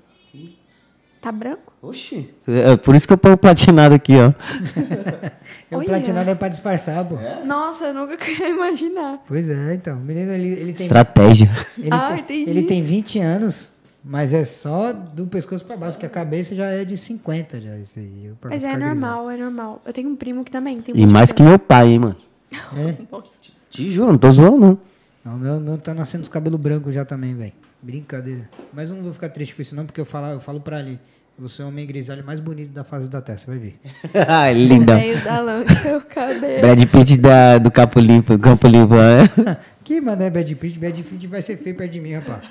Tá 1.20 1.32
branco? 1.32 1.72
Oxi. 1.82 2.32
É 2.46 2.76
por 2.76 2.94
isso 2.94 3.06
que 3.06 3.12
eu 3.12 3.18
ponho 3.18 3.34
o 3.34 3.38
platinado 3.38 3.94
aqui, 3.94 4.14
ó. 4.16 4.32
É 5.70 5.76
o 5.76 5.84
platinado 5.84 6.30
é 6.30 6.34
pra 6.34 6.48
disfarçar, 6.48 7.04
pô. 7.04 7.16
Nossa, 7.44 7.86
eu 7.88 7.94
nunca 7.94 8.16
queria 8.24 8.48
imaginar. 8.48 9.22
Pois 9.26 9.50
é, 9.50 9.74
então. 9.74 9.98
O 9.98 10.00
menino, 10.00 10.32
ele, 10.32 10.48
ele 10.48 10.72
tem... 10.72 10.86
Estratégia. 10.86 11.50
Ele, 11.76 11.88
Ah, 11.90 12.08
tem, 12.08 12.20
entendi. 12.42 12.50
ele 12.50 12.62
tem 12.62 12.82
20 12.82 13.18
anos, 13.18 13.72
mas 14.02 14.32
é 14.32 14.44
só 14.44 14.92
do 14.94 15.26
pescoço 15.26 15.64
pra 15.66 15.76
baixo, 15.76 15.98
que 15.98 16.06
a 16.06 16.08
cabeça 16.08 16.54
já 16.54 16.66
é 16.66 16.86
de 16.86 16.96
50 16.96 17.60
já, 17.60 17.76
isso 17.76 17.98
aí. 17.98 18.32
Mas 18.44 18.64
é 18.64 18.76
normal, 18.78 19.28
é 19.28 19.36
normal. 19.36 19.82
Eu 19.84 19.92
tenho 19.92 20.08
um 20.08 20.16
primo 20.16 20.42
que 20.42 20.50
também 20.50 20.80
tem 20.80 20.96
E 20.96 21.06
mais 21.06 21.32
que 21.32 21.42
meu 21.42 21.58
pai, 21.58 21.88
hein, 21.88 21.98
mano. 21.98 22.16
É. 22.52 22.96
Nossa. 23.10 23.32
Te 23.70 23.90
juro, 23.90 24.12
não 24.12 24.18
tô 24.18 24.30
zoando, 24.32 24.58
não. 24.58 24.78
Não, 25.24 25.34
o 25.34 25.38
meu, 25.38 25.60
meu 25.60 25.78
tá 25.78 25.92
nascendo 25.92 26.22
os 26.22 26.28
cabelos 26.28 26.58
brancos 26.58 26.94
já 26.94 27.04
também, 27.04 27.34
velho. 27.34 27.52
Brincadeira. 27.82 28.48
Mas 28.72 28.90
eu 28.90 28.96
não 28.96 29.04
vou 29.04 29.12
ficar 29.12 29.28
triste 29.28 29.54
com 29.54 29.62
isso 29.62 29.76
não, 29.76 29.84
porque 29.84 30.00
eu 30.00 30.04
falo, 30.04 30.28
eu 30.28 30.40
falo 30.40 30.60
pra 30.60 30.78
ali. 30.78 30.98
Você 31.38 31.62
é 31.62 31.64
o 31.64 31.68
homem 31.68 31.86
grisalho 31.86 32.24
mais 32.24 32.40
bonito 32.40 32.72
da 32.72 32.82
face 32.82 33.06
da 33.06 33.22
Terra, 33.22 33.38
você 33.38 33.46
vai 33.46 33.58
ver. 33.58 33.80
Ai, 34.26 34.54
linda. 34.58 34.96
Veio 34.96 35.22
da 35.22 35.38
lancha 35.38 35.96
o 35.96 36.00
cabelo. 36.00 36.60
Brad 36.60 36.84
Pitt 36.84 37.16
da, 37.16 37.58
do 37.58 37.70
Campo 37.70 38.00
Limpo, 38.00 38.36
Campo 38.38 38.66
Limpo, 38.66 38.94
né? 38.94 39.56
Que, 39.84 40.02
mano, 40.02 40.22
é 40.22 40.28
Bad 40.28 40.54
Pitt? 40.56 40.78
Bad 40.78 41.02
Pitt 41.02 41.26
vai 41.28 41.40
ser 41.40 41.56
feio 41.56 41.74
perto 41.74 41.92
de 41.92 42.00
mim, 42.00 42.12
rapaz. 42.12 42.42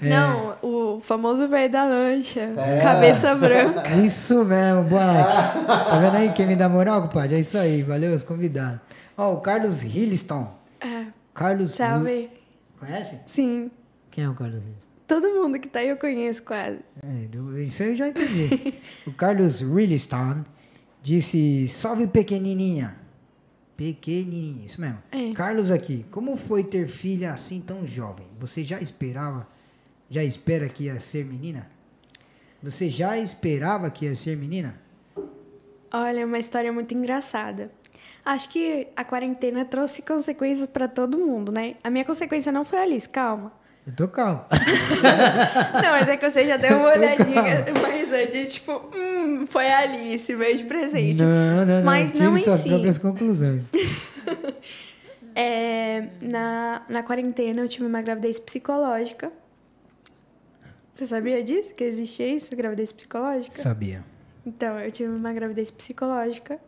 É. 0.00 0.10
Não, 0.10 0.54
o 0.62 1.00
famoso 1.00 1.48
velho 1.48 1.72
da 1.72 1.84
lancha. 1.84 2.52
Cabeça 2.80 3.34
branca. 3.34 3.90
Isso 3.96 4.44
mesmo, 4.44 4.84
boa 4.84 5.12
noite. 5.12 5.66
Tá 5.66 5.98
vendo 5.98 6.16
aí 6.16 6.28
quem 6.32 6.46
me 6.46 6.54
dá 6.54 6.68
moral, 6.68 7.02
compadre? 7.02 7.34
É 7.34 7.40
isso 7.40 7.58
aí, 7.58 7.82
valeu, 7.82 8.14
os 8.14 8.22
convidados. 8.22 8.78
Ó, 9.18 9.34
o 9.34 9.40
Carlos 9.40 9.82
Hilliston. 9.82 10.56
É, 10.80 11.06
Carlos... 11.34 11.72
sabe? 11.72 12.30
Conhece? 12.78 13.20
Sim. 13.26 13.68
Quem 14.12 14.22
é 14.22 14.28
o 14.30 14.34
Carlos 14.34 14.58
Hilliston? 14.58 14.86
Todo 15.08 15.28
mundo 15.30 15.58
que 15.58 15.66
tá 15.66 15.80
aí 15.80 15.88
eu 15.88 15.96
conheço 15.96 16.44
quase. 16.44 16.78
É, 17.02 17.62
isso 17.62 17.82
aí 17.82 17.90
eu 17.90 17.96
já 17.96 18.08
entendi. 18.08 18.74
o 19.04 19.12
Carlos 19.12 19.60
Williston 19.60 20.44
disse: 21.02 21.66
Salve 21.68 22.06
pequenininha. 22.06 22.96
Pequenininha, 23.76 24.64
isso 24.64 24.80
mesmo. 24.80 24.98
É. 25.10 25.32
Carlos 25.32 25.72
aqui, 25.72 26.06
como 26.12 26.36
foi 26.36 26.62
ter 26.62 26.86
filha 26.86 27.32
assim 27.32 27.60
tão 27.60 27.84
jovem? 27.84 28.26
Você 28.38 28.62
já 28.62 28.78
esperava, 28.80 29.48
já 30.08 30.22
espera 30.22 30.68
que 30.68 30.84
ia 30.84 31.00
ser 31.00 31.24
menina? 31.24 31.66
Você 32.62 32.88
já 32.88 33.18
esperava 33.18 33.90
que 33.90 34.04
ia 34.04 34.14
ser 34.14 34.36
menina? 34.36 34.80
Olha, 35.92 36.26
uma 36.26 36.38
história 36.38 36.72
muito 36.72 36.92
engraçada. 36.92 37.70
Acho 38.28 38.50
que 38.50 38.88
a 38.94 39.04
quarentena 39.04 39.64
trouxe 39.64 40.02
consequências 40.02 40.66
pra 40.66 40.86
todo 40.86 41.16
mundo, 41.16 41.50
né? 41.50 41.76
A 41.82 41.88
minha 41.88 42.04
consequência 42.04 42.52
não 42.52 42.62
foi 42.62 42.78
a 42.78 42.82
Alice, 42.82 43.08
calma. 43.08 43.50
Eu 43.86 43.96
tô 43.96 44.06
calmo. 44.06 44.44
Não, 45.82 45.90
mas 45.92 46.10
é 46.10 46.16
que 46.18 46.28
você 46.28 46.44
já 46.44 46.58
deu 46.58 46.76
uma 46.76 46.90
olhadinha 46.92 47.64
mais 47.80 48.12
antes, 48.12 48.52
tipo, 48.52 48.82
hum, 48.94 49.46
foi 49.48 49.66
a 49.66 49.78
Alice, 49.78 50.34
veio 50.34 50.58
de 50.58 50.64
presente. 50.64 51.22
Não, 51.22 51.64
não, 51.64 51.76
não. 51.76 51.84
Mas 51.84 52.12
não 52.12 52.36
em 52.36 52.42
suas 52.42 52.60
si. 52.60 52.68
próprias 52.68 52.98
conclusões. 52.98 53.62
É, 55.40 56.08
na, 56.20 56.82
na 56.88 57.02
quarentena 57.04 57.60
eu 57.60 57.68
tive 57.68 57.86
uma 57.86 58.02
gravidez 58.02 58.40
psicológica. 58.40 59.30
Você 60.92 61.06
sabia 61.06 61.44
disso? 61.44 61.72
Que 61.74 61.84
existia 61.84 62.26
isso, 62.26 62.56
gravidez 62.56 62.90
psicológica? 62.90 63.54
Sabia. 63.54 64.04
Então, 64.44 64.80
eu 64.80 64.90
tive 64.90 65.08
uma 65.08 65.32
gravidez 65.32 65.70
psicológica. 65.70 66.58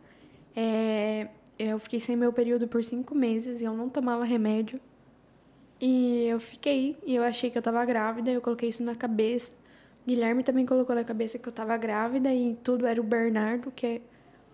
É, 0.55 1.27
eu 1.67 1.79
fiquei 1.79 1.99
sem 1.99 2.15
meu 2.15 2.33
período 2.33 2.67
por 2.67 2.83
cinco 2.83 3.13
meses 3.13 3.61
e 3.61 3.65
eu 3.65 3.73
não 3.73 3.89
tomava 3.89 4.23
remédio. 4.23 4.79
E 5.79 6.25
eu 6.27 6.39
fiquei, 6.39 6.97
e 7.05 7.15
eu 7.15 7.23
achei 7.23 7.49
que 7.49 7.57
eu 7.57 7.61
tava 7.61 7.83
grávida, 7.85 8.31
eu 8.31 8.41
coloquei 8.41 8.69
isso 8.69 8.83
na 8.83 8.95
cabeça. 8.95 9.51
Guilherme 10.05 10.43
também 10.43 10.65
colocou 10.65 10.95
na 10.95 11.03
cabeça 11.03 11.37
que 11.37 11.47
eu 11.47 11.53
tava 11.53 11.75
grávida 11.77 12.33
e 12.33 12.55
tudo 12.63 12.85
era 12.87 12.99
o 12.99 13.03
Bernardo, 13.03 13.71
que 13.71 13.85
é 13.85 14.01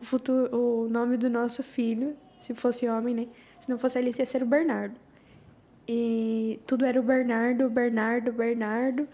o, 0.02 0.06
futuro, 0.06 0.56
o 0.56 0.90
nome 0.90 1.18
do 1.18 1.30
nosso 1.30 1.64
filho, 1.64 2.16
se 2.40 2.54
fosse 2.54 2.88
homem, 2.88 3.16
né? 3.16 3.28
Se 3.60 3.70
não 3.70 3.78
fosse 3.78 3.98
Alice, 3.98 4.20
ia 4.20 4.26
ser 4.26 4.44
o 4.44 4.46
Bernardo. 4.46 5.00
E 5.88 6.60
tudo 6.68 6.86
era 6.86 7.00
o 7.00 7.04
Bernardo, 7.04 7.70
Bernardo, 7.70 8.32
Bernardo. 8.34 9.08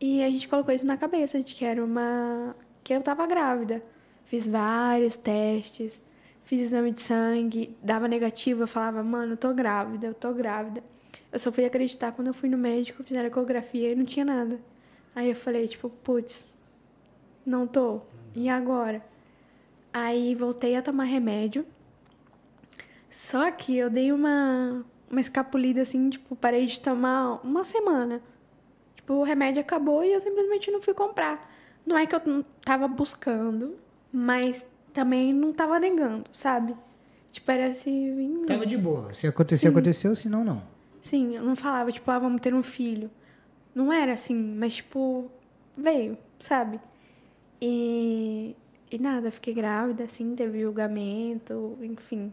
E 0.00 0.22
a 0.22 0.28
gente 0.28 0.48
colocou 0.48 0.74
isso 0.74 0.86
na 0.86 0.96
cabeça 0.96 1.42
de 1.42 1.54
que 1.54 1.64
era 1.64 1.82
uma. 1.82 2.54
que 2.82 2.92
eu 2.92 3.00
tava 3.02 3.26
grávida. 3.26 3.82
Fiz 4.26 4.46
vários 4.46 5.16
testes, 5.16 6.00
fiz 6.44 6.60
exame 6.60 6.92
de 6.92 7.00
sangue, 7.00 7.76
dava 7.82 8.06
negativo, 8.06 8.62
eu 8.62 8.68
falava, 8.68 9.02
mano, 9.02 9.32
eu 9.32 9.36
tô 9.36 9.52
grávida, 9.52 10.06
eu 10.06 10.14
tô 10.14 10.32
grávida. 10.32 10.82
Eu 11.32 11.38
só 11.38 11.50
fui 11.50 11.64
acreditar 11.64 12.12
quando 12.12 12.28
eu 12.28 12.34
fui 12.34 12.48
no 12.48 12.58
médico, 12.58 13.02
fizeram 13.02 13.26
ecografia 13.26 13.90
e 13.90 13.96
não 13.96 14.04
tinha 14.04 14.24
nada. 14.24 14.60
Aí 15.14 15.30
eu 15.30 15.36
falei, 15.36 15.66
tipo, 15.66 15.88
putz, 15.88 16.46
não 17.44 17.66
tô. 17.66 18.02
E 18.34 18.48
agora? 18.48 19.04
Aí 19.92 20.34
voltei 20.34 20.76
a 20.76 20.82
tomar 20.82 21.04
remédio. 21.04 21.66
Só 23.10 23.50
que 23.50 23.76
eu 23.76 23.88
dei 23.88 24.12
uma, 24.12 24.84
uma 25.10 25.20
escapulida 25.20 25.82
assim, 25.82 26.10
tipo, 26.10 26.34
parei 26.36 26.66
de 26.66 26.80
tomar 26.80 27.40
uma 27.44 27.64
semana. 27.64 28.20
Tipo, 28.96 29.14
o 29.14 29.22
remédio 29.22 29.60
acabou 29.60 30.04
e 30.04 30.12
eu 30.12 30.20
simplesmente 30.20 30.70
não 30.70 30.82
fui 30.82 30.94
comprar. 30.94 31.50
Não 31.86 31.96
é 31.96 32.06
que 32.06 32.14
eu 32.14 32.44
tava 32.64 32.88
buscando, 32.88 33.76
mas 34.12 34.66
também 34.94 35.32
não 35.32 35.52
tava 35.52 35.78
negando, 35.78 36.24
sabe? 36.32 36.74
Tipo, 37.32 37.50
era 37.50 37.66
assim. 37.66 38.44
Tava 38.46 38.64
de 38.64 38.76
boa. 38.78 39.12
Se 39.12 39.26
acontecer, 39.26 39.66
Sim. 39.66 39.68
aconteceu, 39.68 40.14
se 40.14 40.28
não, 40.28 40.44
não. 40.44 40.62
Sim, 41.02 41.34
eu 41.36 41.42
não 41.42 41.56
falava, 41.56 41.90
tipo, 41.92 42.08
ah, 42.10 42.18
vamos 42.18 42.40
ter 42.40 42.54
um 42.54 42.62
filho. 42.62 43.10
Não 43.74 43.92
era 43.92 44.12
assim, 44.12 44.34
mas, 44.56 44.76
tipo, 44.76 45.30
veio, 45.76 46.16
sabe? 46.38 46.80
E, 47.60 48.54
e 48.90 48.98
nada, 48.98 49.30
fiquei 49.30 49.52
grávida, 49.52 50.04
assim, 50.04 50.34
teve 50.36 50.60
julgamento, 50.60 51.76
enfim. 51.82 52.32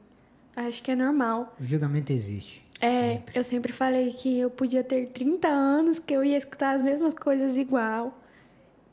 Acho 0.55 0.83
que 0.83 0.91
é 0.91 0.95
normal. 0.95 1.55
O 1.59 1.63
julgamento 1.63 2.13
existe. 2.13 2.61
É, 2.79 3.15
Sempre. 3.15 3.39
eu 3.39 3.43
sempre 3.43 3.73
falei 3.73 4.11
que 4.11 4.39
eu 4.39 4.49
podia 4.49 4.83
ter 4.83 5.07
30 5.07 5.47
anos, 5.47 5.99
que 5.99 6.13
eu 6.13 6.23
ia 6.23 6.37
escutar 6.37 6.75
as 6.75 6.81
mesmas 6.81 7.13
coisas 7.13 7.57
igual. 7.57 8.20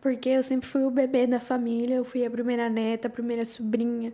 Porque 0.01 0.29
eu 0.29 0.43
sempre 0.43 0.69
fui 0.69 0.85
o 0.85 0.91
bebê 0.91 1.27
da 1.27 1.41
família, 1.41 1.97
eu 1.97 2.05
fui 2.05 2.25
a 2.25 2.31
primeira 2.31 2.69
neta, 2.71 3.09
a 3.09 3.11
primeira 3.11 3.45
sobrinha. 3.45 4.13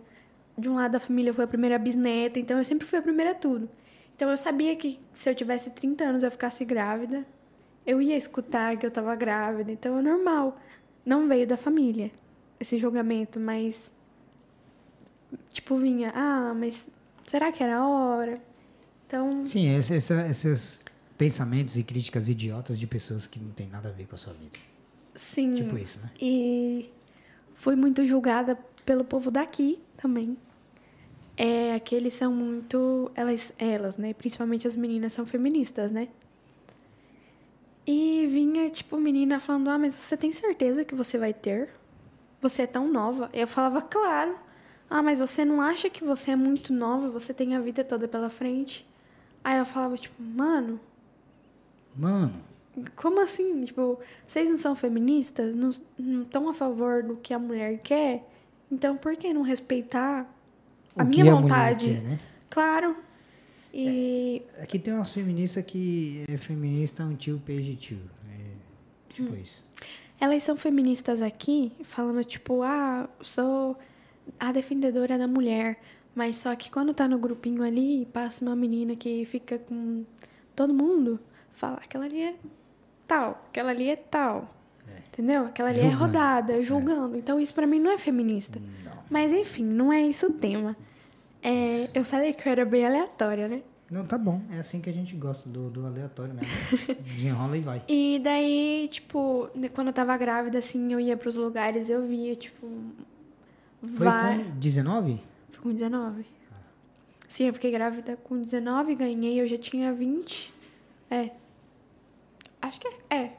De 0.57 0.67
um 0.69 0.75
lado 0.75 0.93
da 0.93 0.99
família 0.99 1.29
eu 1.29 1.33
fui 1.33 1.43
a 1.43 1.47
primeira 1.47 1.77
bisneta, 1.77 2.39
então 2.39 2.57
eu 2.57 2.65
sempre 2.65 2.87
fui 2.87 2.97
a 2.97 3.01
primeira 3.01 3.35
tudo. 3.35 3.69
Então 4.15 4.29
eu 4.29 4.37
sabia 4.37 4.75
que 4.75 4.99
se 5.13 5.29
eu 5.29 5.35
tivesse 5.35 5.69
30 5.71 6.05
anos 6.05 6.23
eu 6.23 6.31
ficasse 6.31 6.63
grávida, 6.65 7.25
eu 7.85 8.01
ia 8.01 8.15
escutar 8.17 8.77
que 8.77 8.85
eu 8.85 8.89
tava 8.91 9.15
grávida, 9.15 9.71
então 9.71 9.99
é 9.99 10.01
normal. 10.01 10.59
Não 11.05 11.27
veio 11.27 11.45
da 11.45 11.57
família 11.57 12.09
esse 12.59 12.77
julgamento, 12.77 13.39
mas 13.39 13.91
tipo 15.51 15.77
vinha, 15.77 16.11
ah, 16.15 16.53
mas 16.57 16.87
será 17.27 17.51
que 17.51 17.61
era 17.63 17.77
a 17.77 17.87
hora? 17.87 18.41
Então, 19.05 19.45
Sim, 19.45 19.67
essa- 19.67 20.27
esses 20.27 20.83
pensamentos 21.17 21.77
e 21.77 21.83
críticas 21.83 22.27
idiotas 22.29 22.79
de 22.79 22.87
pessoas 22.87 23.27
que 23.27 23.39
não 23.39 23.51
tem 23.51 23.67
nada 23.67 23.89
a 23.89 23.91
ver 23.91 24.07
com 24.07 24.15
a 24.15 24.17
sua 24.17 24.33
vida. 24.33 24.57
Sim. 25.15 25.55
Tipo 25.55 25.77
isso, 25.77 25.99
né? 25.99 26.11
E 26.19 26.91
fui 27.53 27.75
muito 27.75 28.05
julgada 28.05 28.57
pelo 28.85 29.03
povo 29.03 29.31
daqui 29.31 29.79
também. 29.97 30.37
É, 31.37 31.79
que 31.79 31.95
eles 31.95 32.13
são 32.13 32.33
muito. 32.33 33.11
Elas, 33.15 33.53
elas, 33.57 33.97
né? 33.97 34.13
Principalmente 34.13 34.67
as 34.67 34.75
meninas 34.75 35.13
são 35.13 35.25
feministas, 35.25 35.91
né? 35.91 36.07
E 37.85 38.27
vinha, 38.27 38.69
tipo, 38.69 38.97
menina 38.97 39.39
falando: 39.39 39.69
Ah, 39.69 39.77
mas 39.77 39.93
você 39.95 40.15
tem 40.15 40.31
certeza 40.31 40.85
que 40.85 40.95
você 40.95 41.17
vai 41.17 41.33
ter? 41.33 41.69
Você 42.41 42.63
é 42.63 42.67
tão 42.67 42.87
nova? 42.87 43.29
Eu 43.33 43.47
falava: 43.47 43.81
Claro. 43.81 44.37
Ah, 44.89 45.01
mas 45.01 45.19
você 45.19 45.43
não 45.43 45.61
acha 45.61 45.89
que 45.89 46.03
você 46.03 46.31
é 46.31 46.35
muito 46.35 46.71
nova? 46.71 47.09
Você 47.09 47.33
tem 47.33 47.55
a 47.55 47.59
vida 47.59 47.83
toda 47.83 48.07
pela 48.07 48.29
frente? 48.29 48.87
Aí 49.43 49.57
eu 49.57 49.65
falava: 49.65 49.97
Tipo, 49.97 50.21
mano, 50.21 50.79
Mano, 51.95 52.33
como 52.95 53.21
assim? 53.21 53.63
Tipo, 53.63 53.99
vocês 54.25 54.49
não 54.49 54.57
são 54.57 54.75
feministas? 54.75 55.55
Não 55.55 55.69
não 55.97 56.21
estão 56.23 56.49
a 56.49 56.53
favor 56.53 57.03
do 57.03 57.15
que 57.17 57.33
a 57.33 57.39
mulher 57.39 57.79
quer? 57.79 58.27
Então 58.71 58.97
por 58.97 59.15
que 59.15 59.33
não 59.33 59.41
respeitar 59.41 60.29
a 60.97 61.03
o 61.03 61.07
minha 61.07 61.23
que 61.23 61.29
vontade? 61.31 61.85
Quer, 61.87 62.01
né? 62.01 62.19
Claro. 62.49 62.95
E 63.73 64.41
Aqui 64.61 64.79
tem 64.79 64.93
umas 64.93 65.09
feministas 65.11 65.63
que 65.65 66.23
é 66.29 66.37
feminista 66.37 67.03
until 67.03 67.39
page 67.45 67.75
two. 67.75 67.97
É, 68.29 69.13
tipo 69.13 69.31
Hum. 69.33 69.37
isso. 69.41 69.63
elas 70.19 70.43
são 70.43 70.55
feministas 70.55 71.21
aqui, 71.21 71.73
falando 71.83 72.23
tipo, 72.23 72.63
ah, 72.63 73.09
sou 73.21 73.77
a 74.39 74.51
defendedora 74.51 75.17
da 75.17 75.27
mulher. 75.27 75.77
Mas 76.15 76.37
só 76.37 76.55
que 76.55 76.71
quando 76.71 76.93
tá 76.93 77.05
no 77.09 77.19
grupinho 77.19 77.61
ali, 77.61 78.05
passa 78.13 78.45
uma 78.45 78.55
menina 78.55 78.95
que 78.95 79.25
fica 79.25 79.59
com 79.59 80.05
todo 80.55 80.73
mundo, 80.73 81.19
fala, 81.51 81.75
aquela 81.83 82.05
ali 82.05 82.21
é 82.21 82.35
tal, 83.07 83.45
aquela 83.49 83.71
ali 83.71 83.89
é 83.89 83.95
tal. 83.95 84.47
Entendeu? 85.07 85.45
Aquela 85.45 85.69
ali 85.69 85.79
é 85.79 85.83
Julgando. 85.83 85.99
rodada, 86.05 86.61
julgando. 86.61 87.17
Então 87.17 87.39
isso 87.39 87.53
pra 87.53 87.65
mim 87.65 87.79
não 87.79 87.91
é 87.91 87.97
feminista. 87.97 88.59
Mas 89.09 89.31
enfim, 89.31 89.63
não 89.63 89.91
é 89.93 90.01
isso 90.01 90.27
o 90.27 90.33
tema. 90.33 90.75
É, 91.41 91.89
eu 91.93 92.03
falei 92.03 92.33
que 92.33 92.47
eu 92.47 92.51
era 92.51 92.65
bem 92.65 92.85
aleatória, 92.85 93.47
né? 93.47 93.61
Não, 93.89 94.03
tá 94.05 94.17
bom. 94.17 94.41
É 94.51 94.57
assim 94.59 94.81
que 94.81 94.89
a 94.89 94.93
gente 94.93 95.15
gosta 95.15 95.47
do, 95.47 95.69
do 95.69 95.85
aleatório 95.85 96.33
mesmo. 96.33 96.49
Desenrola 97.15 97.55
e 97.55 97.61
vai. 97.61 97.83
E 97.87 98.19
daí, 98.21 98.89
tipo, 98.91 99.47
quando 99.73 99.87
eu 99.87 99.93
tava 99.93 100.17
grávida, 100.17 100.57
assim, 100.57 100.91
eu 100.91 100.99
ia 100.99 101.15
pros 101.15 101.35
lugares, 101.35 101.89
eu 101.89 102.05
via, 102.05 102.35
tipo. 102.35 102.67
Foi 103.81 104.05
vai- 104.07 104.43
com 104.43 104.59
19? 104.59 105.21
Foi 105.51 105.61
com 105.63 105.71
19. 105.71 106.25
Sim, 107.27 107.45
eu 107.45 107.53
fiquei 107.53 107.71
grávida 107.71 108.17
com 108.23 108.41
19, 108.41 108.95
ganhei, 108.95 109.39
eu 109.39 109.45
já 109.47 109.57
tinha 109.57 109.93
20. 109.93 110.51
É. 111.09 111.29
Acho 112.67 112.79
que 112.79 112.87
é. 112.87 113.15
É. 113.15 113.31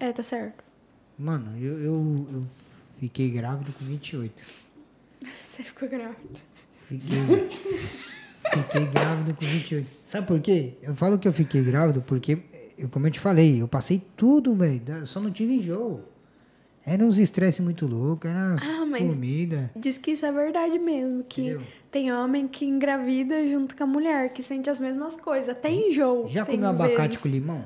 É, 0.00 0.12
tá 0.12 0.22
certo. 0.22 0.62
Mano, 1.18 1.56
eu, 1.58 1.78
eu, 1.78 2.26
eu 2.32 2.44
fiquei 3.00 3.30
grávido 3.30 3.72
com 3.72 3.84
28. 3.84 4.44
Você 5.24 5.62
ficou 5.62 5.88
grávida. 5.88 6.38
Fiquei, 6.88 7.48
fiquei 8.52 8.86
grávido 8.86 9.34
com 9.34 9.44
28. 9.44 9.86
Sabe 10.04 10.26
por 10.26 10.40
quê? 10.40 10.74
Eu 10.82 10.94
falo 10.94 11.18
que 11.18 11.26
eu 11.26 11.32
fiquei 11.32 11.62
grávido 11.62 12.02
porque, 12.02 12.38
eu, 12.76 12.88
como 12.90 13.06
eu 13.06 13.10
te 13.10 13.18
falei, 13.20 13.62
eu 13.62 13.68
passei 13.68 14.02
tudo, 14.16 14.54
velho. 14.54 15.06
Só 15.06 15.20
não 15.20 15.30
tive 15.30 15.54
enjoo. 15.54 16.02
Era 16.86 17.02
uns 17.02 17.16
estresse 17.16 17.62
muito 17.62 17.86
louco, 17.86 18.26
era 18.28 18.56
Ah, 18.56 18.98
comida. 18.98 19.70
Diz 19.74 19.96
que 19.96 20.10
isso 20.10 20.26
é 20.26 20.30
verdade 20.30 20.78
mesmo, 20.78 21.24
que 21.24 21.40
Entendeu? 21.40 21.62
tem 21.90 22.12
homem 22.12 22.46
que 22.46 22.66
engravida 22.66 23.48
junto 23.48 23.74
com 23.74 23.84
a 23.84 23.86
mulher, 23.86 24.34
que 24.34 24.42
sente 24.42 24.68
as 24.68 24.78
mesmas 24.78 25.16
coisas. 25.16 25.48
Até 25.48 25.72
enjoo. 25.72 26.28
Já 26.28 26.44
comeu 26.44 26.68
abacate 26.68 27.00
vezes. 27.16 27.22
com 27.22 27.28
limão? 27.28 27.64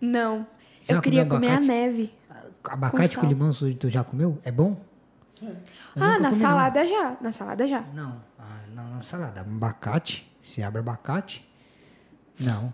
Não. 0.00 0.46
Já 0.82 0.94
eu 0.94 1.00
queria 1.02 1.26
comer 1.26 1.50
a 1.50 1.60
neve. 1.60 2.12
Abacate 2.64 3.14
com, 3.16 3.22
sal. 3.22 3.30
limão, 3.30 3.50
tu 3.78 3.88
já 3.90 4.04
comeu? 4.04 4.38
É 4.44 4.50
bom? 4.52 4.76
Eu 5.42 5.48
Ah, 5.96 5.98
na 5.98 6.14
comi, 6.16 6.22
não. 6.22 6.32
salada 6.34 6.86
já. 6.86 7.16
Na 7.20 7.32
salada 7.32 7.66
já. 7.66 7.80
Não, 7.94 8.16
ah, 8.38 8.60
não 8.74 8.90
na 8.96 9.02
salada. 9.02 9.40
Abacate, 9.40 10.30
se 10.42 10.62
abre 10.62 10.80
abacate. 10.80 11.46
Não. 12.40 12.72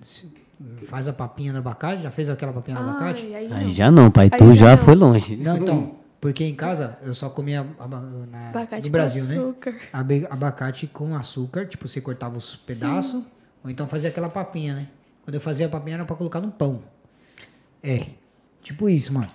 Se- 0.00 0.42
Faz 0.86 1.08
a 1.08 1.12
papinha 1.12 1.52
no 1.52 1.58
abacate, 1.58 2.02
já 2.02 2.10
fez 2.12 2.28
aquela 2.28 2.52
papinha 2.52 2.78
no 2.80 2.88
abacate? 2.88 3.34
Aí 3.34 3.52
Aí 3.52 3.72
já 3.72 3.90
não, 3.90 4.10
pai. 4.12 4.28
Aí 4.30 4.38
Tu 4.38 4.54
já 4.54 4.76
já 4.76 4.76
foi 4.76 4.94
longe. 4.94 5.34
Não, 5.36 5.56
então, 5.56 5.96
porque 6.20 6.44
em 6.44 6.54
casa 6.54 6.96
eu 7.02 7.12
só 7.14 7.28
comia 7.28 7.66
na, 8.30 8.48
Abacate 8.50 8.76
no 8.76 8.82
com 8.84 8.90
Brasil, 8.92 9.24
né? 9.24 9.36
açúcar. 9.38 9.74
Abe- 9.92 10.26
Abacate 10.30 10.86
com 10.86 11.16
açúcar, 11.16 11.66
tipo, 11.66 11.88
você 11.88 12.00
cortava 12.00 12.38
os 12.38 12.54
pedaços, 12.54 13.24
ou 13.64 13.70
então 13.70 13.88
fazia 13.88 14.08
aquela 14.10 14.28
papinha, 14.28 14.74
né? 14.76 14.88
Quando 15.24 15.34
eu 15.34 15.40
fazia 15.40 15.66
a 15.66 15.68
papinha 15.68 15.96
era 15.96 16.04
pra 16.04 16.16
colocar 16.16 16.40
no 16.40 16.50
pão. 16.50 16.82
É, 17.82 18.06
tipo 18.62 18.88
isso, 18.88 19.12
mano. 19.12 19.30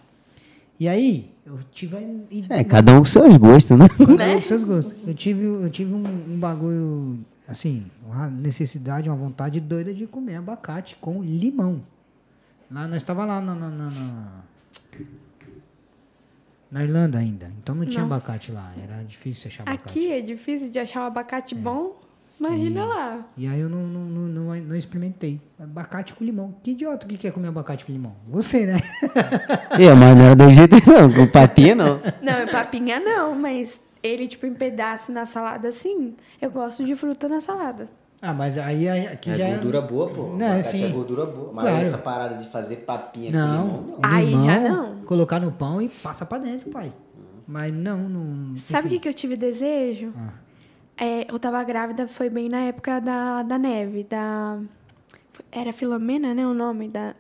E 0.80 0.88
aí, 0.88 1.32
eu 1.46 1.60
tive... 1.72 1.98
a- 1.98 2.56
É, 2.60 2.64
cada 2.64 2.94
um 2.94 3.00
com 3.00 3.06
seus 3.06 3.36
gostos, 3.38 3.78
né? 3.78 3.88
Cada 3.90 4.26
um 4.32 4.36
com 4.36 4.42
seus 4.42 4.64
gostos. 4.64 4.94
Eu 5.08 5.14
tive, 5.16 5.44
eu 5.46 5.70
tive 5.70 5.94
um, 5.94 6.04
um 6.34 6.40
bagulho, 6.40 7.20
assim, 7.48 7.86
uma 8.06 8.28
necessidade, 8.28 9.10
uma 9.10 9.16
vontade 9.16 9.60
doida 9.60 9.94
de 9.94 10.06
comer 10.06 10.36
abacate 10.36 10.96
com 11.02 11.24
limão. 11.24 11.82
Lá, 12.70 12.88
nós 12.88 12.98
estava 12.98 13.26
lá 13.26 13.42
na, 13.42 13.56
na, 13.56 13.70
na, 13.70 13.90
na- 13.90 14.44
na 16.70 16.84
Irlanda 16.84 17.18
ainda. 17.18 17.52
Então 17.64 17.74
não 17.74 17.86
tinha 17.86 18.04
Nossa. 18.04 18.16
abacate 18.16 18.52
lá. 18.52 18.74
Era 18.82 19.02
difícil 19.04 19.48
achar 19.48 19.64
abacate. 19.64 19.90
Aqui 20.00 20.12
é 20.12 20.22
difícil 20.22 20.70
de 20.70 20.78
achar 20.80 21.02
um 21.02 21.06
abacate 21.08 21.56
bom. 21.56 21.98
Imagina 22.40 22.86
lá. 22.86 23.26
E 23.36 23.48
aí 23.48 23.60
eu 23.60 23.68
não, 23.70 23.82
não, 23.88 24.02
não, 24.02 24.22
não, 24.28 24.56
não 24.62 24.76
experimentei. 24.76 25.42
Abacate 25.60 26.14
com 26.14 26.24
limão. 26.24 26.56
Que 26.62 26.72
idiota 26.72 27.08
que 27.08 27.18
quer 27.18 27.32
comer 27.32 27.48
abacate 27.48 27.84
com 27.86 27.92
limão? 27.92 28.16
Você, 28.30 28.66
né? 28.66 28.78
É, 29.80 29.94
mas 29.94 30.16
não 30.18 30.26
era 30.26 30.36
do 30.36 30.50
jeito 30.50 30.76
não, 30.88 31.12
com 31.14 31.28
papinha 31.28 31.76
não. 31.76 32.00
Não, 32.22 32.34
é 32.34 32.46
papinha 32.48 33.00
não, 33.00 33.36
mas 33.36 33.80
ele, 34.02 34.28
tipo, 34.28 34.46
em 34.46 34.54
pedaço 34.54 35.12
na 35.12 35.26
salada, 35.26 35.72
sim. 35.72 36.16
Eu 36.42 36.50
gosto 36.52 36.84
de 36.84 36.96
fruta 36.96 37.28
na 37.28 37.42
salada. 37.42 37.88
Ah, 38.22 38.34
mas 38.34 38.58
aí 38.58 38.90
aí 38.90 39.08
aqui 39.08 39.36
já 39.36 39.46
é- 39.46 39.58
boa, 39.82 40.10
pô. 40.10 40.36
Não, 40.36 40.58
Abacate 40.60 40.64
sim. 40.64 40.84
é 40.86 40.90
gordura 40.90 41.26
boa. 41.26 41.52
Mas 41.54 41.66
Claro. 41.66 41.86
essa 41.86 41.98
parada 42.00 42.36
de 42.36 42.48
fazer 42.50 42.78
papinha 42.78 43.32
Não, 43.32 44.00
Aí 44.02 44.26
limão, 44.28 44.46
já 44.46 44.60
não. 44.60 44.96
colocar 45.06 45.40
no 45.40 45.52
pão 45.52 45.80
e 45.82 45.88
passa 45.88 46.26
pra 46.26 46.40
dentro, 46.40 46.70
pai. 46.72 46.92
Mas 47.48 47.72
não, 47.72 47.98
não. 48.10 48.58
Sabe 48.58 48.88
o 48.88 48.90
que, 48.90 49.00
que 49.00 49.08
eu 49.08 49.14
tive 49.14 49.38
desejo? 49.38 50.12
Ah. 50.18 50.47
É, 50.98 51.32
eu 51.32 51.38
tava 51.40 51.64
grávida, 51.64 52.08
foi 52.08 52.30
bem 52.30 52.50
na 52.50 52.62
época 52.62 53.00
da, 53.00 53.44
da 53.44 53.58
neve, 53.58 54.04
da... 54.04 54.60
Era 55.52 55.72
Filomena, 55.72 56.34
né, 56.34 56.46
o 56.48 56.54
nome 56.54 56.88
da, 56.90 57.16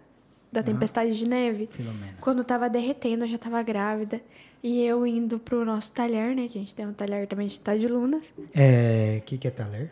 da 0.52 0.64
tempestade 0.64 1.16
de 1.18 1.30
neve? 1.30 1.68
Filomena. 1.68 2.18
Quando 2.20 2.44
tava 2.44 2.68
derretendo, 2.70 3.24
eu 3.26 3.28
já 3.28 3.38
tava 3.38 3.62
grávida. 3.62 4.20
E 4.64 4.82
eu 4.82 5.06
indo 5.06 5.38
pro 5.38 5.64
nosso 5.64 5.92
talher, 5.92 6.36
né, 6.36 6.48
que 6.48 6.58
a 6.58 6.62
gente 6.62 6.74
tem 6.74 6.88
um 6.88 6.94
talher 6.94 7.28
também 7.28 7.48
de 7.48 7.54
chá 7.64 7.78
de 7.78 7.88
lunas. 7.88 8.34
É. 8.56 9.18
O 9.20 9.22
que, 9.26 9.38
que 9.38 9.48
é 9.48 9.52
talher? 9.52 9.92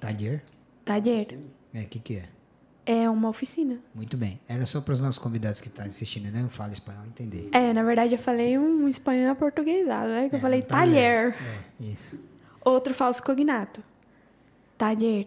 Talher? 0.00 0.42
Talher 0.84 1.38
É, 1.72 1.80
o 1.82 1.86
que, 1.86 1.98
que 2.00 2.16
é? 2.16 2.24
é 2.84 3.08
uma 3.08 3.28
oficina. 3.28 3.78
Muito 3.94 4.16
bem. 4.16 4.40
Era 4.48 4.66
só 4.66 4.80
para 4.80 4.92
os 4.92 5.00
nossos 5.00 5.18
convidados 5.18 5.60
que 5.60 5.68
estão 5.68 5.86
assistindo, 5.86 6.30
né? 6.32 6.44
Fala 6.48 6.72
espanhol 6.72 7.04
entender. 7.06 7.48
É, 7.52 7.72
na 7.72 7.84
verdade 7.84 8.12
eu 8.14 8.18
falei 8.18 8.58
um 8.58 8.88
espanhol 8.88 9.30
aportuguesado, 9.30 10.08
né? 10.08 10.28
Que 10.28 10.34
eu 10.34 10.38
É, 10.38 10.42
falei 10.42 10.60
um 10.60 10.64
talher. 10.64 11.32
talher. 11.34 11.62
É, 11.80 11.84
isso. 11.84 12.18
Outro 12.64 12.94
falso 12.94 13.22
cognato. 13.22 13.82
Talher. 14.78 15.26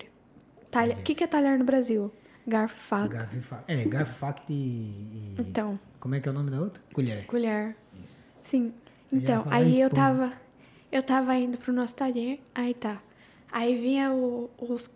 Talher. 0.72 0.98
O 0.98 1.02
que, 1.04 1.16
que 1.16 1.24
é 1.24 1.28
talher 1.28 1.58
no 1.58 1.66
Brasil? 1.66 2.12
Garfo 2.48 2.76
e 2.78 2.82
faca. 2.82 3.08
Garfo 3.08 3.38
e 3.38 3.42
faca. 3.42 3.64
É, 3.68 3.84
garfo, 3.86 4.14
faca 4.14 4.42
e, 4.50 4.54
e- 4.54 5.36
Então, 5.40 5.80
Como 6.00 6.16
é 6.16 6.20
que 6.20 6.28
é 6.30 6.32
o 6.32 6.36
nome 6.36 6.52
da 6.52 6.60
outra? 6.60 6.82
Colher. 6.94 7.26
colher. 7.26 7.76
Sim. 8.44 8.74
Eu 9.12 9.18
ia 9.20 9.24
Então, 9.24 9.46
aí 9.50 9.80
eu 9.82 9.90
tava. 9.90 10.34
Eu 10.92 11.02
tava 11.04 11.36
indo 11.36 11.58
pro 11.58 11.74
nosso 11.74 11.96
talher, 11.96 12.40
aí 12.54 12.74
tá. 12.74 13.02
Aí 13.52 13.78
vinha 13.80 14.12
o- 14.14 14.50
os, 14.60 14.90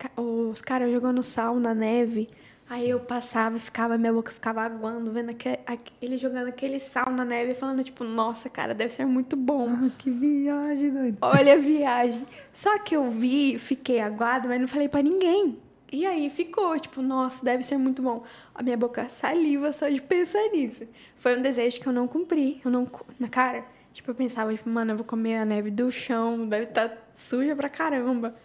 os 0.51 0.61
caras 0.61 0.91
jogando 0.91 1.23
sal 1.23 1.59
na 1.59 1.73
neve. 1.73 2.29
Aí 2.69 2.87
eu 2.89 2.99
passava 2.99 3.57
e 3.57 3.59
ficava, 3.59 3.97
minha 3.97 4.13
boca 4.13 4.31
ficava 4.31 4.61
aguando, 4.61 5.11
vendo 5.11 5.31
aque- 5.31 5.59
aque- 5.65 5.91
ele 5.99 6.17
jogando 6.17 6.49
aquele 6.49 6.79
sal 6.79 7.09
na 7.09 7.25
neve 7.25 7.53
e 7.53 7.55
falando, 7.55 7.83
tipo, 7.83 8.03
nossa, 8.03 8.47
cara, 8.47 8.75
deve 8.75 8.93
ser 8.93 9.05
muito 9.05 9.35
bom. 9.35 9.67
Ah, 9.69 9.89
que 9.97 10.11
viagem, 10.11 10.91
doido. 10.91 11.17
Olha 11.21 11.53
a 11.53 11.57
viagem. 11.57 12.23
Só 12.53 12.77
que 12.77 12.95
eu 12.95 13.09
vi, 13.09 13.57
fiquei 13.57 13.99
aguada, 13.99 14.47
mas 14.47 14.61
não 14.61 14.67
falei 14.67 14.87
pra 14.87 15.01
ninguém. 15.01 15.57
E 15.91 16.05
aí 16.05 16.29
ficou, 16.29 16.79
tipo, 16.79 17.01
nossa, 17.01 17.43
deve 17.43 17.63
ser 17.63 17.77
muito 17.77 18.03
bom. 18.03 18.23
A 18.53 18.61
minha 18.61 18.77
boca 18.77 19.09
saliva 19.09 19.73
só 19.73 19.89
de 19.89 19.99
pensar 19.99 20.47
nisso. 20.53 20.87
Foi 21.17 21.35
um 21.35 21.41
desejo 21.41 21.81
que 21.81 21.87
eu 21.87 21.93
não 21.93 22.07
cumpri. 22.07 22.61
Eu 22.63 22.69
não. 22.69 22.87
Na 23.19 23.27
cara, 23.27 23.65
tipo, 23.91 24.11
eu 24.11 24.15
pensava, 24.15 24.53
tipo, 24.53 24.69
mano, 24.69 24.91
eu 24.91 24.95
vou 24.97 25.05
comer 25.05 25.37
a 25.37 25.45
neve 25.45 25.71
do 25.71 25.91
chão, 25.91 26.47
deve 26.47 26.65
estar 26.65 26.95
suja 27.15 27.55
pra 27.55 27.67
caramba. 27.67 28.35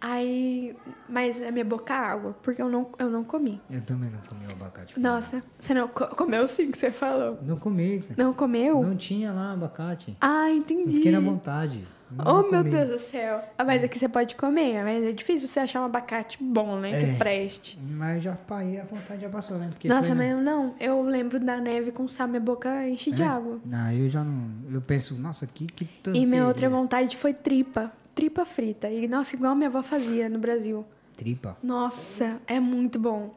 Aí. 0.00 0.74
Mas 1.08 1.40
a 1.42 1.50
minha 1.50 1.64
boca 1.64 1.94
água, 1.94 2.36
porque 2.42 2.60
eu 2.60 2.68
não, 2.68 2.88
eu 2.98 3.10
não 3.10 3.24
comi. 3.24 3.60
Eu 3.70 3.80
também 3.80 4.10
não 4.10 4.20
comi 4.20 4.46
o 4.46 4.50
abacate. 4.52 4.98
Nossa, 5.00 5.42
você 5.58 5.72
não 5.74 5.88
co- 5.88 6.06
comeu 6.08 6.46
sim 6.48 6.70
que 6.70 6.78
você 6.78 6.90
falou. 6.90 7.38
Não 7.42 7.56
comi. 7.58 8.04
Não 8.16 8.32
comeu? 8.32 8.82
Não 8.82 8.96
tinha 8.96 9.32
lá 9.32 9.52
abacate. 9.52 10.16
Ah, 10.20 10.50
Eu 10.50 10.56
entendi. 10.56 10.92
fiquei 10.96 11.12
na 11.12 11.20
vontade. 11.20 11.86
Não 12.08 12.24
Oh, 12.24 12.42
meu 12.42 12.62
comi. 12.62 12.70
Deus 12.70 12.88
do 12.92 12.98
céu. 12.98 13.42
Ah, 13.58 13.64
mas 13.64 13.82
aqui 13.82 13.98
você 13.98 14.08
pode 14.08 14.36
comer, 14.36 14.84
mas 14.84 15.02
é 15.02 15.10
difícil 15.10 15.48
você 15.48 15.58
achar 15.58 15.80
um 15.80 15.86
abacate 15.86 16.38
bom, 16.40 16.78
né? 16.78 16.92
É. 17.02 17.12
Que 17.12 17.18
preste. 17.18 17.76
Mas 17.82 18.22
já 18.22 18.32
parei, 18.36 18.78
a 18.78 18.84
vontade 18.84 19.22
já 19.22 19.28
passou, 19.28 19.58
né? 19.58 19.68
Porque 19.70 19.88
Nossa, 19.88 20.14
mas 20.14 20.30
eu 20.30 20.40
não. 20.40 20.76
Eu 20.78 21.02
lembro 21.02 21.40
da 21.40 21.56
neve 21.60 21.90
com 21.90 22.06
sal, 22.06 22.28
minha 22.28 22.40
boca 22.40 22.86
enche 22.88 23.10
de 23.10 23.22
É? 23.22 23.26
água. 23.26 23.58
Não, 23.64 23.90
eu 23.90 24.08
já 24.08 24.22
não. 24.22 24.48
Eu 24.70 24.80
penso, 24.80 25.16
nossa, 25.16 25.48
que 25.48 25.66
que 25.66 25.84
tanto. 25.84 26.16
E 26.16 26.24
minha 26.24 26.46
outra 26.46 26.70
vontade 26.70 27.16
foi 27.16 27.34
tripa. 27.34 27.90
Tripa 28.16 28.44
frita. 28.46 28.88
E, 28.90 29.06
nossa, 29.06 29.36
igual 29.36 29.54
minha 29.54 29.68
avó 29.68 29.82
fazia 29.82 30.26
no 30.28 30.38
Brasil. 30.38 30.84
Tripa. 31.16 31.56
Nossa, 31.62 32.40
é 32.46 32.58
muito 32.58 32.98
bom. 32.98 33.34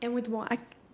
É 0.00 0.08
muito 0.08 0.30
bom. 0.30 0.44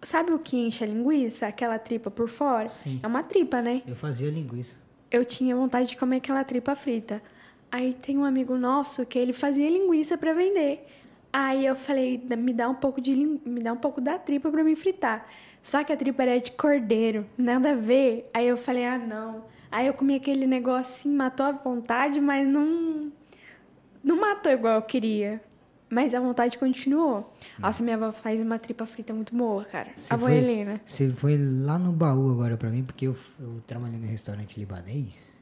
Sabe 0.02 0.32
o 0.32 0.38
que 0.38 0.56
enche 0.56 0.82
a 0.82 0.86
linguiça? 0.86 1.46
Aquela 1.46 1.78
tripa 1.78 2.10
por 2.10 2.28
fora? 2.30 2.66
Sim. 2.68 2.98
É 3.02 3.06
uma 3.06 3.22
tripa, 3.22 3.60
né? 3.60 3.82
Eu 3.86 3.94
fazia 3.94 4.30
linguiça. 4.30 4.76
eu 5.10 5.24
tinha 5.24 5.54
vontade 5.54 5.90
de 5.90 5.96
comer 5.96 6.16
aquela 6.16 6.42
tripa 6.44 6.74
frita. 6.74 7.22
Aí 7.70 7.94
tem 7.94 8.16
um 8.18 8.24
amigo 8.24 8.56
nosso 8.56 9.04
que 9.06 9.18
ele 9.18 9.32
fazia 9.34 9.68
linguiça 9.70 10.16
para 10.18 10.32
vender. 10.32 10.84
Aí 11.32 11.64
eu 11.66 11.76
falei, 11.76 12.16
"Da- 12.18 12.36
me 12.36 12.52
dá 12.54 12.68
um 12.70 12.74
pouco 12.74 13.00
de 13.00 13.14
me 13.14 13.60
dá 13.60 13.72
um 13.72 13.76
pouco 13.76 14.00
da 14.00 14.18
tripa 14.18 14.50
para 14.50 14.64
me 14.64 14.74
fritar. 14.74 15.26
Só 15.62 15.84
que 15.84 15.92
a 15.92 15.96
tripa 15.96 16.22
era 16.22 16.40
de 16.40 16.52
cordeiro, 16.52 17.26
nada 17.36 17.70
a 17.72 17.74
ver. 17.74 18.30
Aí 18.32 18.48
eu 18.48 18.56
falei, 18.56 18.84
ah, 18.86 18.96
não. 18.98 19.44
Aí 19.70 19.86
eu 19.86 19.94
comi 19.94 20.14
aquele 20.14 20.46
negócio 20.46 20.92
assim, 20.94 21.14
matou 21.14 21.44
a 21.44 21.52
vontade, 21.52 22.20
mas 22.20 22.46
não 22.48 23.12
não 24.06 24.18
matou 24.18 24.50
igual 24.52 24.76
eu 24.76 24.82
queria. 24.82 25.42
Mas 25.88 26.14
a 26.14 26.20
vontade 26.20 26.58
continuou. 26.58 27.32
Nossa, 27.58 27.80
minha 27.82 27.94
avó 27.94 28.10
faz 28.10 28.40
uma 28.40 28.58
tripa 28.58 28.84
frita 28.86 29.12
muito 29.14 29.36
boa, 29.36 29.64
cara. 29.64 29.90
Você 29.94 30.12
a 30.12 30.16
avó 30.16 30.26
foi- 30.26 30.36
Helena. 30.36 30.80
Você 30.84 31.08
foi 31.10 31.36
lá 31.38 31.78
no 31.78 31.92
baú 31.92 32.28
agora 32.32 32.56
pra 32.56 32.70
mim, 32.70 32.82
porque 32.82 33.06
eu, 33.06 33.16
eu 33.38 33.62
trabalhei 33.66 33.96
no 33.98 34.06
restaurante 34.06 34.58
libanês. 34.58 35.40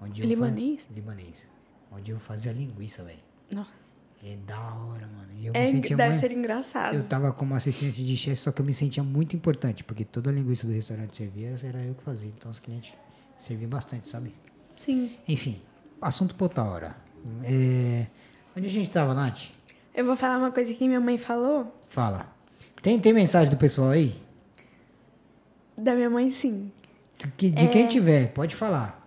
Onde 0.00 0.20
eu 0.20 0.26
Libanês? 0.28 0.82
Fa... 0.84 0.92
Libanês. 0.94 1.48
Onde 1.90 2.10
eu 2.10 2.18
fazia 2.18 2.52
linguiça, 2.52 3.02
velho. 3.02 3.18
Não. 3.50 3.66
É 4.22 4.36
da 4.46 4.58
hora, 4.74 5.06
mano. 5.06 5.28
E 5.38 5.46
eu 5.46 5.52
me 5.54 5.58
É, 5.58 5.66
sentia 5.66 5.96
deve 5.96 6.10
muito... 6.10 6.20
ser 6.20 6.32
engraçado. 6.32 6.94
Eu 6.94 7.04
tava 7.04 7.32
como 7.32 7.54
assistente 7.54 8.04
de 8.04 8.16
chefe, 8.16 8.42
só 8.42 8.52
que 8.52 8.60
eu 8.60 8.66
me 8.66 8.74
sentia 8.74 9.02
muito 9.02 9.34
importante, 9.34 9.82
porque 9.84 10.04
toda 10.04 10.28
a 10.28 10.32
linguiça 10.32 10.66
do 10.66 10.72
restaurante 10.74 11.16
servia 11.16 11.56
era 11.62 11.78
eu 11.82 11.94
que 11.94 12.02
fazia. 12.02 12.30
Então 12.36 12.50
os 12.50 12.58
clientes 12.58 12.92
serviam 13.38 13.70
bastante, 13.70 14.08
sabe? 14.08 14.34
Sim. 14.76 15.12
Enfim, 15.26 15.62
assunto 16.02 16.34
pra 16.34 16.44
outra 16.44 16.62
hora. 16.64 17.07
É... 17.44 18.06
Onde 18.56 18.66
a 18.66 18.70
gente 18.70 18.90
tava, 18.90 19.14
Nath? 19.14 19.46
Eu 19.94 20.04
vou 20.04 20.16
falar 20.16 20.38
uma 20.38 20.50
coisa 20.52 20.72
que 20.72 20.86
minha 20.86 21.00
mãe 21.00 21.18
falou. 21.18 21.72
Fala. 21.88 22.26
Tem, 22.82 22.98
tem 22.98 23.12
mensagem 23.12 23.50
do 23.50 23.56
pessoal 23.56 23.90
aí? 23.90 24.14
Da 25.76 25.94
minha 25.94 26.10
mãe, 26.10 26.30
sim. 26.30 26.70
Que- 27.36 27.50
De 27.50 27.68
quem 27.68 27.86
tiver, 27.86 28.28
pode 28.32 28.54
falar. 28.54 29.06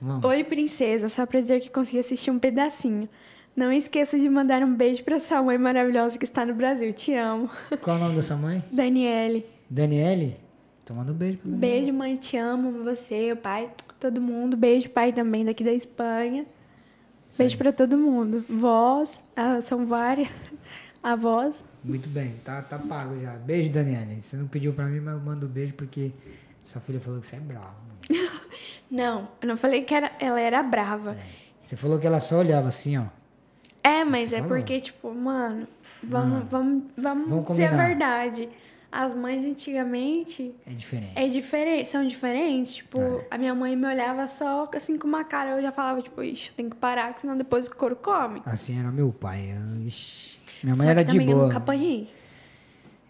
Vamos. 0.00 0.24
Oi, 0.24 0.44
princesa. 0.44 1.08
Só 1.08 1.24
pra 1.26 1.40
dizer 1.40 1.60
que 1.60 1.70
consegui 1.70 1.98
assistir 1.98 2.30
um 2.30 2.38
pedacinho. 2.38 3.08
Não 3.54 3.72
esqueça 3.72 4.18
de 4.18 4.28
mandar 4.28 4.62
um 4.62 4.74
beijo 4.74 5.02
pra 5.02 5.18
sua 5.18 5.42
mãe 5.42 5.56
maravilhosa 5.56 6.18
que 6.18 6.24
está 6.24 6.44
no 6.44 6.54
Brasil. 6.54 6.92
Te 6.92 7.14
amo. 7.14 7.48
Qual 7.80 7.96
é 7.96 7.98
o 7.98 8.02
nome 8.02 8.16
da 8.16 8.22
sua 8.22 8.36
mãe? 8.36 8.62
Daniele. 8.70 9.46
Daniele? 9.70 10.36
Tomando 10.84 11.12
um 11.12 11.14
beijo 11.14 11.38
pra 11.38 11.50
Daniele. 11.50 11.76
Beijo, 11.80 11.92
mãe. 11.94 12.16
Te. 12.16 12.36
Amo 12.36 12.84
Você, 12.84 13.32
o 13.32 13.36
pai, 13.36 13.70
todo 13.98 14.20
mundo. 14.20 14.56
Beijo, 14.56 14.90
pai, 14.90 15.12
também 15.12 15.44
daqui 15.46 15.64
da 15.64 15.72
Espanha. 15.72 16.44
Beijo 17.36 17.58
pra 17.58 17.72
todo 17.72 17.98
mundo. 17.98 18.44
Vós, 18.48 19.20
ah, 19.34 19.60
são 19.60 19.86
várias. 19.86 20.28
Avós. 21.02 21.64
Muito 21.84 22.08
bem, 22.08 22.34
tá, 22.44 22.60
tá 22.62 22.78
pago 22.78 23.20
já. 23.20 23.32
Beijo, 23.34 23.70
Daniele. 23.70 24.20
Você 24.20 24.36
não 24.36 24.48
pediu 24.48 24.72
pra 24.72 24.86
mim, 24.86 24.98
mas 24.98 25.14
eu 25.14 25.20
mando 25.20 25.46
um 25.46 25.48
beijo 25.48 25.72
porque 25.74 26.10
sua 26.64 26.80
filha 26.80 26.98
falou 26.98 27.20
que 27.20 27.26
você 27.26 27.36
é 27.36 27.40
bravo. 27.40 27.76
Não, 28.90 29.28
eu 29.42 29.48
não 29.48 29.56
falei 29.56 29.82
que 29.82 29.92
era, 29.92 30.12
ela 30.20 30.40
era 30.40 30.62
brava. 30.62 31.16
Você 31.62 31.76
falou 31.76 31.98
que 31.98 32.06
ela 32.06 32.20
só 32.20 32.38
olhava 32.38 32.68
assim, 32.68 32.96
ó. 32.96 33.06
É, 33.82 34.04
mas 34.04 34.32
é 34.32 34.36
falou? 34.36 34.56
porque, 34.56 34.80
tipo, 34.80 35.12
mano, 35.12 35.66
vamos, 36.02 36.48
vamos, 36.48 36.84
vamos, 36.96 37.28
Vamos 37.28 37.46
dizer 37.48 37.66
a 37.66 37.76
verdade. 37.76 38.48
As 38.98 39.12
mães 39.12 39.44
antigamente 39.44 40.54
É 40.66 40.70
diferente. 40.72 41.12
é 41.16 41.28
diferente, 41.28 41.88
são 41.88 42.06
diferentes. 42.06 42.76
Tipo, 42.76 42.98
É. 42.98 43.26
a 43.30 43.36
minha 43.38 43.54
mãe 43.54 43.76
me 43.76 43.86
olhava 43.86 44.26
só 44.26 44.70
assim 44.74 44.96
com 44.96 45.06
uma 45.06 45.22
cara, 45.22 45.50
eu 45.50 45.60
já 45.62 45.70
falava, 45.70 46.00
tipo, 46.00 46.22
ixi, 46.22 46.48
eu 46.48 46.54
tenho 46.56 46.70
que 46.70 46.76
parar, 46.76 47.08
porque 47.08 47.20
senão 47.20 47.36
depois 47.36 47.66
o 47.66 47.76
couro 47.76 47.94
come. 47.96 48.40
Assim 48.46 48.78
era 48.80 48.90
meu 48.90 49.12
pai. 49.12 49.50
eu- 49.54 49.86
ixi. 49.86 50.38
Minha 50.62 50.74
mãe 50.76 50.86
só 50.86 50.90
era 50.90 51.04
de 51.04 51.12
também 51.12 51.28
eu 51.28 51.34
boa. 51.36 51.46
nunca 51.46 51.58
apanhei. 51.58 52.08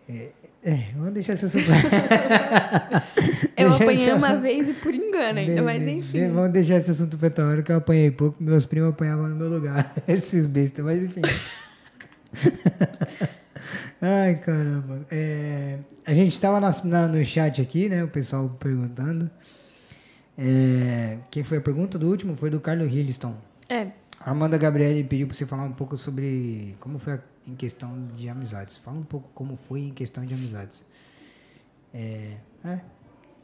É, 0.08 0.88
vamos 0.96 1.12
deixar 1.12 1.34
esse 1.34 1.46
assunto. 1.46 1.66
Eu 3.56 3.68
Deixa 3.70 3.84
apanhei 3.84 4.12
uma 4.12 4.34
vez 4.34 4.68
e 4.68 4.72
por 4.74 4.92
engano 4.94 5.38
ainda, 5.38 5.54
De- 5.54 5.60
mas 5.62 5.86
enfim. 5.86 6.18
de- 6.26 6.28
Vamos 6.28 6.50
deixar 6.50 6.76
esse 6.76 6.90
assunto 6.90 7.16
pra 7.16 7.28
outra 7.28 7.46
hora 7.46 7.62
que 7.62 7.70
eu 7.72 7.76
apanhei 7.76 8.10
pouco. 8.10 8.36
Meus 8.42 8.66
primos 8.66 8.90
apanhavam 8.90 9.28
no 9.28 9.36
meu 9.36 9.48
lugar. 9.48 9.94
Esses 10.08 10.44
bestas, 10.46 10.84
mas 10.84 11.02
enfim. 11.04 11.22
Ai, 14.00 14.36
caramba. 14.36 15.06
É, 15.10 15.78
a 16.06 16.14
gente 16.14 16.38
tava 16.40 16.60
nas- 16.60 16.82
na- 16.84 17.08
no 17.08 17.24
chat 17.24 17.60
aqui, 17.62 17.88
né? 17.88 18.02
O 18.04 18.08
pessoal 18.08 18.48
perguntando. 18.60 19.30
É, 20.38 21.18
quem 21.30 21.42
foi 21.42 21.58
a 21.58 21.60
pergunta 21.60 21.98
do 21.98 22.08
último? 22.08 22.36
Foi 22.36 22.50
do 22.50 22.60
Carlos 22.60 22.92
Hilliston. 22.92 23.34
É, 23.68 23.88
A 24.20 24.30
Amanda 24.30 24.58
Gabriele 24.58 25.04
pediu 25.04 25.26
pra 25.28 25.36
você 25.36 25.46
falar 25.46 25.62
um 25.64 25.72
pouco 25.72 25.96
sobre 25.96 26.74
como 26.80 26.98
foi 26.98 27.12
a- 27.14 27.20
em 27.46 27.54
questão 27.54 28.08
de 28.16 28.28
amizades. 28.28 28.76
Fala 28.76 28.96
um 28.98 29.02
pouco 29.04 29.28
como 29.34 29.56
foi 29.56 29.80
em 29.80 29.90
questão 29.94 30.24
de 30.26 30.34
amizades. 30.34 30.84
É, 31.94 32.32
é. 32.64 32.80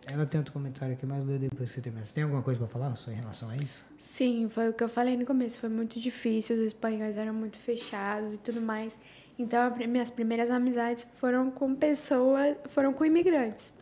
Ela 0.07 0.27
tem 0.27 0.39
outro 0.40 0.53
comentário 0.53 0.94
aqui, 0.94 1.07
mas 1.07 1.24
lê 1.24 1.39
depois 1.39 1.69
que 1.70 1.77
você 1.77 1.81
terminar. 1.81 2.05
Você 2.05 2.15
tem 2.15 2.24
alguma 2.24 2.43
coisa 2.43 2.59
pra 2.59 2.66
falar 2.66 2.97
só 2.97 3.12
em 3.12 3.15
relação 3.15 3.49
a 3.51 3.57
isso? 3.57 3.85
Sim, 4.01 4.49
foi 4.53 4.69
o 4.70 4.73
que 4.73 4.82
eu 4.82 4.89
falei 4.89 5.16
no 5.16 5.24
começo. 5.24 5.59
Foi 5.61 5.69
muito 5.69 6.01
difícil, 6.01 6.57
os 6.57 6.62
espanhóis 6.62 7.16
eram 7.16 7.32
muito 7.32 7.57
fechados 7.57 8.32
e 8.32 8.39
tudo 8.39 8.61
mais. 8.61 8.99
Então, 9.43 9.74
minhas 9.89 10.09
primeiras 10.10 10.51
amizades 10.51 11.05
foram 11.14 11.51
com 11.51 11.74
pessoas, 11.74 12.56
foram 12.69 12.93
com 12.93 13.05
imigrantes. 13.05 13.73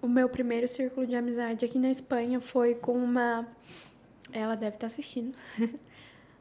O 0.00 0.08
meu 0.08 0.28
primeiro 0.30 0.66
círculo 0.66 1.06
de 1.06 1.14
amizade 1.14 1.62
aqui 1.64 1.78
na 1.78 1.90
Espanha 1.90 2.40
foi 2.40 2.74
com 2.74 2.92
uma. 2.96 3.46
Ela 4.32 4.54
deve 4.54 4.76
estar 4.76 4.86
assistindo. 4.86 5.36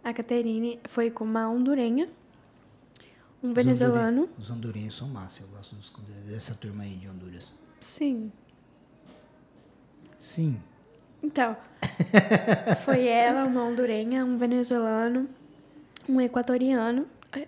A 0.04 0.14
Caterine 0.14 0.80
foi 0.86 1.12
com 1.12 1.26
uma 1.26 1.50
hondurenha, 1.50 2.08
um 3.44 3.52
venezuelano. 3.54 4.30
Os 4.38 4.50
hondurenhos 4.50 4.96
são 4.96 5.10
massa, 5.10 5.44
eu 5.44 5.50
gosto 5.50 5.76
dos- 5.76 5.94
dessa 6.26 6.56
turma 6.56 6.84
aí 6.84 6.96
de 6.96 7.10
Honduras. 7.10 7.54
Sim. 7.82 8.32
Sim. 10.22 10.58
Então, 11.22 11.58
foi 12.86 13.06
ela, 13.08 13.44
uma 13.44 13.64
hondurenha, 13.66 14.24
um 14.24 14.38
venezuelano, 14.38 15.28
um 16.08 16.22
equatoriano. 16.22 17.06
é, 17.34 17.46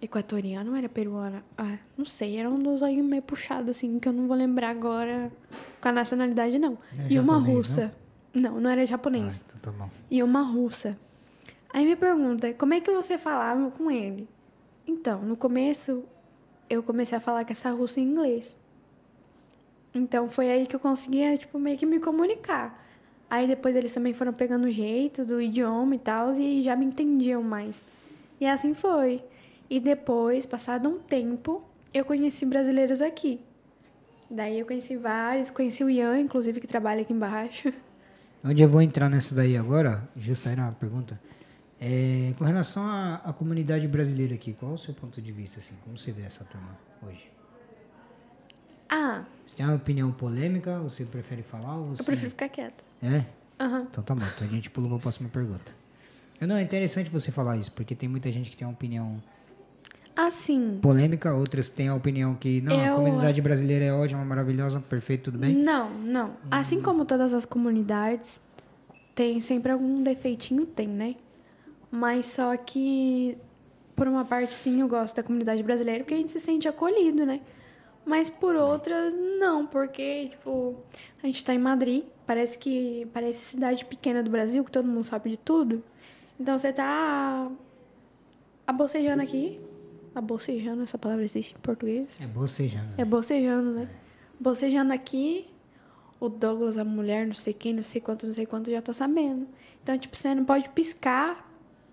Equator... 0.00 0.38
Equatoriano 0.38 0.70
ou 0.70 0.76
era 0.76 0.88
peruano? 0.88 1.42
Ah, 1.56 1.78
não 1.96 2.04
sei, 2.04 2.36
era 2.38 2.48
um 2.48 2.58
dos 2.58 2.82
aí 2.82 3.02
meio 3.02 3.22
puxado, 3.22 3.70
assim, 3.70 3.98
que 3.98 4.08
eu 4.08 4.12
não 4.12 4.26
vou 4.28 4.36
lembrar 4.36 4.70
agora 4.70 5.30
com 5.80 5.88
a 5.88 5.92
nacionalidade, 5.92 6.58
não. 6.58 6.78
Não 6.92 7.04
é 7.04 7.12
e 7.12 7.18
uma 7.18 7.34
japonês, 7.34 7.56
russa. 7.56 7.94
Não, 8.34 8.60
não 8.60 8.70
era 8.70 8.82
Ah, 8.82 8.84
japonês. 8.84 9.42
então 9.46 9.60
tá 9.60 9.70
bom. 9.72 9.90
E 10.10 10.22
uma 10.22 10.42
russa. 10.42 10.96
Aí 11.72 11.84
me 11.84 11.96
pergunta, 11.96 12.52
como 12.54 12.74
é 12.74 12.80
que 12.80 12.90
você 12.90 13.18
falava 13.18 13.70
com 13.70 13.90
ele? 13.90 14.28
Então, 14.86 15.20
no 15.22 15.36
começo, 15.36 16.04
eu 16.70 16.82
comecei 16.82 17.18
a 17.18 17.20
falar 17.20 17.44
com 17.44 17.52
essa 17.52 17.70
russa 17.70 18.00
em 18.00 18.04
inglês. 18.04 18.58
Então, 19.94 20.28
foi 20.28 20.50
aí 20.50 20.66
que 20.66 20.76
eu 20.76 20.80
conseguia, 20.80 21.36
tipo, 21.36 21.58
meio 21.58 21.76
que 21.76 21.86
me 21.86 21.98
comunicar. 21.98 22.86
Aí 23.30 23.46
depois 23.46 23.76
eles 23.76 23.92
também 23.92 24.14
foram 24.14 24.32
pegando 24.32 24.64
o 24.66 24.70
jeito 24.70 25.24
do 25.24 25.40
idioma 25.40 25.94
e 25.94 25.98
tal, 25.98 26.32
e 26.34 26.62
já 26.62 26.74
me 26.76 26.86
entendiam 26.86 27.42
mais. 27.42 27.82
E 28.40 28.46
assim 28.46 28.72
foi. 28.74 29.22
E 29.70 29.78
depois, 29.78 30.46
passado 30.46 30.88
um 30.88 30.98
tempo, 30.98 31.62
eu 31.92 32.04
conheci 32.04 32.46
brasileiros 32.46 33.00
aqui. 33.00 33.40
Daí 34.30 34.58
eu 34.58 34.66
conheci 34.66 34.96
vários, 34.96 35.50
conheci 35.50 35.82
o 35.82 35.90
Ian, 35.90 36.18
inclusive, 36.20 36.60
que 36.60 36.66
trabalha 36.66 37.02
aqui 37.02 37.12
embaixo. 37.12 37.72
Onde 38.44 38.62
eu 38.62 38.68
vou 38.68 38.80
entrar 38.80 39.08
nessa 39.08 39.34
daí 39.34 39.56
agora, 39.56 40.08
justo 40.16 40.48
aí 40.48 40.56
na 40.56 40.70
pergunta, 40.72 41.20
é, 41.80 42.34
com 42.38 42.44
relação 42.44 42.84
à, 42.86 43.32
comunidade 43.32 43.86
brasileira 43.88 44.34
aqui, 44.34 44.52
qual 44.52 44.72
o 44.72 44.78
seu 44.78 44.94
ponto 44.94 45.20
de 45.20 45.32
vista, 45.32 45.58
assim, 45.58 45.74
como 45.84 45.96
você 45.98 46.12
vê 46.12 46.22
essa 46.22 46.44
turma 46.44 46.78
hoje? 47.02 47.30
Ah, 48.88 49.24
Você 49.46 49.56
tem 49.56 49.66
uma 49.66 49.74
opinião 49.74 50.10
polêmica, 50.10 50.78
você 50.80 51.04
prefere 51.04 51.42
falar? 51.42 51.76
Ou 51.76 51.88
você... 51.88 52.02
eu 52.02 52.06
prefiro 52.06 52.30
ficar 52.30 52.48
quieta. 52.48 52.84
É? 53.02 53.24
Aham. 53.60 53.86
Então 53.90 54.02
tá 54.02 54.14
bom, 54.14 54.24
então 54.24 54.46
a 54.46 54.50
gente 54.50 54.70
pula 54.70 54.88
para 54.88 54.96
a 54.96 55.00
próxima 55.00 55.28
pergunta. 55.28 55.74
Não, 56.40 56.56
é 56.56 56.62
interessante 56.62 57.10
você 57.10 57.32
falar 57.32 57.56
isso, 57.56 57.72
porque 57.72 57.94
tem 57.94 58.08
muita 58.08 58.30
gente 58.30 58.48
que 58.50 58.56
tem 58.56 58.66
uma 58.66 58.72
opinião 58.72 59.20
Assim, 60.20 60.80
polêmica, 60.82 61.32
outras 61.32 61.68
têm 61.68 61.86
a 61.86 61.94
opinião 61.94 62.34
que, 62.34 62.60
não, 62.60 62.80
a 62.80 62.86
Eu- 62.88 62.96
comunidade 62.96 63.40
brasileira 63.40 63.84
é 63.84 63.92
ótima, 63.92 64.24
maravilhosa, 64.24 64.80
perfeito, 64.80 65.26
tudo 65.30 65.38
bem? 65.38 65.54
não, 65.54 65.90
não. 65.90 66.32
Assim 66.50 66.80
como 66.80 67.04
todas 67.04 67.32
as 67.32 67.44
comunidades, 67.44 68.40
tem 69.14 69.40
sempre 69.40 69.70
algum 69.70 70.02
defeitinho, 70.02 70.66
tem, 70.66 70.88
né? 70.88 71.14
Mas 71.88 72.26
só 72.26 72.56
que, 72.56 73.38
por 73.94 74.08
uma 74.08 74.24
parte, 74.24 74.54
sim, 74.54 74.80
eu 74.80 74.88
gosto 74.88 75.14
da 75.14 75.22
comunidade 75.22 75.62
brasileira, 75.62 76.02
porque 76.02 76.14
a 76.14 76.18
gente 76.18 76.32
se 76.32 76.40
sente 76.40 76.66
acolhido, 76.66 77.24
né? 77.24 77.40
Mas 78.04 78.28
por 78.28 78.56
outras, 78.56 79.14
não, 79.38 79.68
porque, 79.68 80.30
tipo, 80.30 80.74
a 81.22 81.26
gente 81.28 81.44
tá 81.44 81.54
em 81.54 81.58
Madrid, 81.58 82.02
parece 82.26 82.58
que 82.58 83.06
parece 83.14 83.38
cidade 83.38 83.84
pequena 83.84 84.20
do 84.20 84.30
Brasil, 84.32 84.64
que 84.64 84.70
todo 84.72 84.88
mundo 84.88 85.04
sabe 85.04 85.30
de 85.30 85.36
tudo. 85.36 85.80
Então 86.40 86.58
você 86.58 86.72
tá 86.72 87.48
abocejando 88.66 89.22
aqui. 89.22 89.60
Abocejando, 90.18 90.82
essa 90.82 90.98
palavra 90.98 91.24
existe 91.24 91.54
em 91.54 91.60
português? 91.60 92.08
É 92.20 92.26
bocejando. 92.26 92.88
É 92.96 93.04
bocejando, 93.04 93.70
né? 93.72 93.88
Bocejando 94.38 94.92
aqui, 94.92 95.46
o 96.18 96.28
Douglas, 96.28 96.76
a 96.76 96.84
mulher, 96.84 97.26
não 97.26 97.34
sei 97.34 97.52
quem, 97.52 97.72
não 97.72 97.82
sei 97.82 98.00
quanto, 98.00 98.26
não 98.26 98.34
sei 98.34 98.44
quanto, 98.44 98.70
já 98.70 98.82
tá 98.82 98.92
sabendo. 98.92 99.46
Então, 99.82 99.96
tipo, 99.96 100.16
você 100.16 100.34
não 100.34 100.44
pode 100.44 100.68
piscar, 100.70 101.48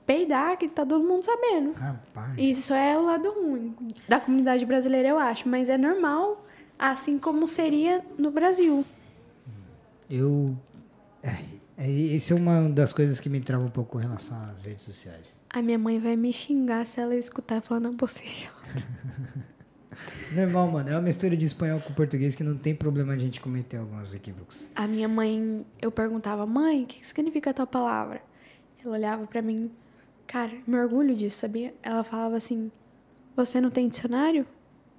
peidar, 0.06 0.57
que 0.57 0.68
tá 0.68 0.85
todo 0.85 1.03
mundo 1.03 1.23
sabendo. 1.23 1.73
Rapaz, 1.73 2.35
Isso 2.38 2.73
é 2.73 2.97
o 2.97 3.03
lado 3.03 3.31
ruim 3.31 3.76
da 4.07 4.19
comunidade 4.19 4.65
brasileira, 4.65 5.10
eu 5.10 5.19
acho. 5.19 5.47
Mas 5.47 5.69
é 5.69 5.77
normal, 5.77 6.45
assim 6.80 7.19
como 7.19 7.45
seria 7.45 8.03
no 8.18 8.31
Brasil. 8.31 8.84
eu... 10.10 10.56
É, 11.22 11.43
é, 11.77 11.89
isso 11.89 12.34
é 12.34 12.35
uma 12.35 12.69
das 12.69 12.93
coisas 12.93 13.19
que 13.19 13.30
me 13.30 13.39
trava 13.41 13.65
um 13.65 13.69
pouco 13.69 13.93
com 13.93 13.97
relação 13.97 14.39
às 14.43 14.64
redes 14.65 14.84
sociais. 14.84 15.34
A 15.56 15.61
minha 15.61 15.80
mãe 15.80 15.98
vai 15.98 16.18
me 16.18 16.34
xingar 16.34 16.86
se 16.86 16.99
ela 16.99 17.15
escutar 17.15 17.61
falando 17.61 17.90
boceja. 17.94 18.49
Normal, 20.36 20.69
mano, 20.69 20.90
é 20.90 20.91
uma 20.91 21.02
mistura 21.02 21.38
de 21.38 21.45
espanhol 21.45 21.80
com 21.80 21.94
português 21.94 22.36
que 22.36 22.44
não 22.44 22.57
tem 22.57 22.76
problema 22.76 23.14
a 23.14 23.18
gente 23.18 23.40
cometer 23.40 23.77
alguns 23.77 24.14
equívocos. 24.14 24.69
A 24.76 24.86
minha 24.86 25.07
mãe, 25.07 25.65
eu 25.82 25.90
perguntava, 25.90 26.45
mãe, 26.45 26.84
o 26.84 26.86
que 26.86 27.06
significa 27.06 27.52
a 27.52 27.53
tua 27.53 27.65
palavra? 27.65 28.22
Ela 28.84 28.95
olhava 28.95 29.26
pra 29.27 29.41
mim, 29.41 29.72
cara, 30.27 30.52
me 30.68 30.77
orgulho 30.77 31.15
disso, 31.15 31.38
sabia? 31.38 31.73
Ela 31.82 32.03
falava 32.03 32.36
assim, 32.36 32.69
você 33.34 33.61
não 33.61 33.69
tem 33.69 33.88
dicionário? 33.88 34.45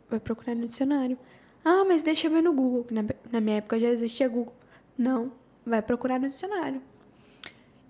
Vai 0.09 0.19
procurar 0.19 0.55
no 0.55 0.67
dicionário. 0.67 1.19
Ah, 1.63 1.85
mas 1.87 2.01
deixa 2.01 2.29
eu 2.29 2.31
ver 2.31 2.41
no 2.41 2.55
Google, 2.55 2.85
que 2.85 2.95
na, 2.95 3.05
na 3.31 3.43
minha 3.43 3.59
época 3.59 3.79
já 3.79 3.89
existia 3.89 4.27
Google. 4.27 4.55
Não, 4.97 5.33
vai 5.67 5.83
procurar 5.83 6.19
no 6.19 6.31
dicionário. 6.31 6.81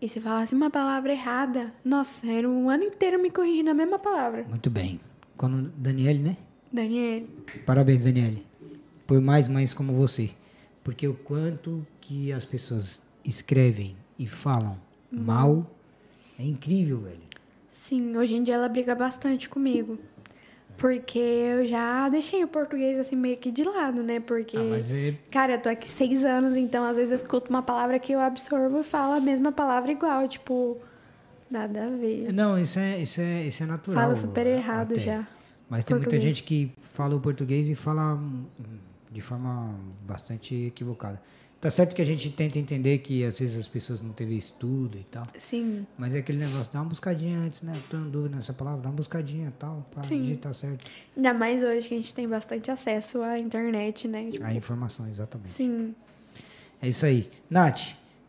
E 0.00 0.08
se 0.08 0.20
falasse 0.20 0.54
uma 0.54 0.70
palavra 0.70 1.12
errada, 1.12 1.72
nossa, 1.84 2.30
era 2.30 2.48
um 2.48 2.68
ano 2.68 2.84
inteiro 2.84 3.20
me 3.20 3.30
corrigindo 3.30 3.70
a 3.70 3.74
mesma 3.74 3.98
palavra. 3.98 4.44
Muito 4.48 4.68
bem. 4.68 5.00
Quando 5.36 5.70
Daniele, 5.76 6.18
né? 6.22 6.36
Daniel, 6.70 7.26
Parabéns, 7.64 8.04
Daniele. 8.04 8.44
Por 9.06 9.20
mais 9.20 9.48
mães 9.48 9.72
como 9.72 9.92
você. 9.94 10.30
Porque 10.84 11.08
o 11.08 11.14
quanto 11.14 11.86
que 12.00 12.32
as 12.32 12.44
pessoas 12.44 13.02
escrevem 13.24 13.96
e 14.18 14.26
falam 14.26 14.78
mal 15.10 15.70
é 16.38 16.44
incrível, 16.44 17.00
velho. 17.00 17.22
Sim, 17.68 18.16
hoje 18.16 18.34
em 18.34 18.42
dia 18.42 18.54
ela 18.54 18.68
briga 18.68 18.94
bastante 18.94 19.48
comigo. 19.48 19.98
Porque 20.76 21.18
eu 21.18 21.66
já 21.66 22.08
deixei 22.10 22.44
o 22.44 22.48
português 22.48 22.98
assim 22.98 23.16
meio 23.16 23.36
que 23.38 23.50
de 23.50 23.64
lado, 23.64 24.02
né? 24.02 24.20
Porque, 24.20 24.56
Ah, 24.56 24.94
é. 24.94 25.14
cara, 25.30 25.54
eu 25.54 25.58
tô 25.62 25.68
aqui 25.70 25.88
seis 25.88 26.24
anos, 26.24 26.56
então 26.56 26.84
às 26.84 26.96
vezes 26.98 27.12
eu 27.12 27.16
escuto 27.16 27.48
uma 27.48 27.62
palavra 27.62 27.98
que 27.98 28.12
eu 28.12 28.20
absorvo 28.20 28.80
e 28.80 28.84
falo 28.84 29.14
a 29.14 29.20
mesma 29.20 29.50
palavra 29.50 29.90
igual, 29.90 30.28
tipo, 30.28 30.76
nada 31.50 31.86
a 31.86 31.90
ver. 31.90 32.30
Não, 32.32 32.58
isso 32.58 32.78
é, 32.78 32.98
isso 32.98 33.20
é, 33.20 33.42
isso 33.44 33.62
é 33.62 33.66
natural. 33.66 34.02
Fala 34.02 34.16
super 34.16 34.46
errado 34.46 34.92
até. 34.92 35.00
já. 35.00 35.26
Mas 35.68 35.84
tem 35.84 35.96
muita 35.96 36.10
Português. 36.10 36.36
gente 36.36 36.44
que 36.46 36.70
fala 36.82 37.16
o 37.16 37.20
português 37.20 37.68
e 37.70 37.74
fala 37.74 38.14
hum, 38.14 38.44
de 39.10 39.20
forma 39.20 39.74
bastante 40.06 40.54
equivocada. 40.66 41.20
Tá 41.66 41.70
certo 41.70 41.96
que 41.96 42.02
a 42.02 42.04
gente 42.04 42.30
tenta 42.30 42.60
entender 42.60 42.98
que 42.98 43.24
às 43.24 43.40
vezes 43.40 43.58
as 43.58 43.66
pessoas 43.66 44.00
não 44.00 44.12
teve 44.12 44.38
estudo 44.38 44.96
e 44.96 45.02
tal. 45.02 45.26
Sim, 45.36 45.84
Mas 45.98 46.14
é 46.14 46.20
aquele 46.20 46.38
negócio, 46.38 46.72
dá 46.72 46.78
uma 46.80 46.88
buscadinha 46.88 47.40
antes, 47.40 47.62
né? 47.62 47.72
Tô 47.90 47.96
em 47.96 48.08
dúvida 48.08 48.36
nessa 48.36 48.52
palavra, 48.52 48.82
dá 48.82 48.88
uma 48.88 48.94
buscadinha 48.94 49.48
e 49.48 49.50
tal, 49.58 49.84
pra 49.90 50.04
Sim. 50.04 50.20
digitar 50.20 50.54
certo. 50.54 50.88
ainda 51.16 51.34
mais 51.34 51.64
hoje 51.64 51.88
que 51.88 51.94
a 51.94 51.96
gente 51.96 52.14
tem 52.14 52.28
bastante 52.28 52.70
acesso 52.70 53.20
à 53.20 53.36
internet, 53.36 54.06
né? 54.06 54.30
Tipo, 54.30 54.44
A 54.44 54.54
informação, 54.54 55.08
exatamente. 55.08 55.50
sim, 55.50 55.92
É 56.80 56.86
isso 56.86 57.04
aí. 57.04 57.28
Nath, 57.50 57.80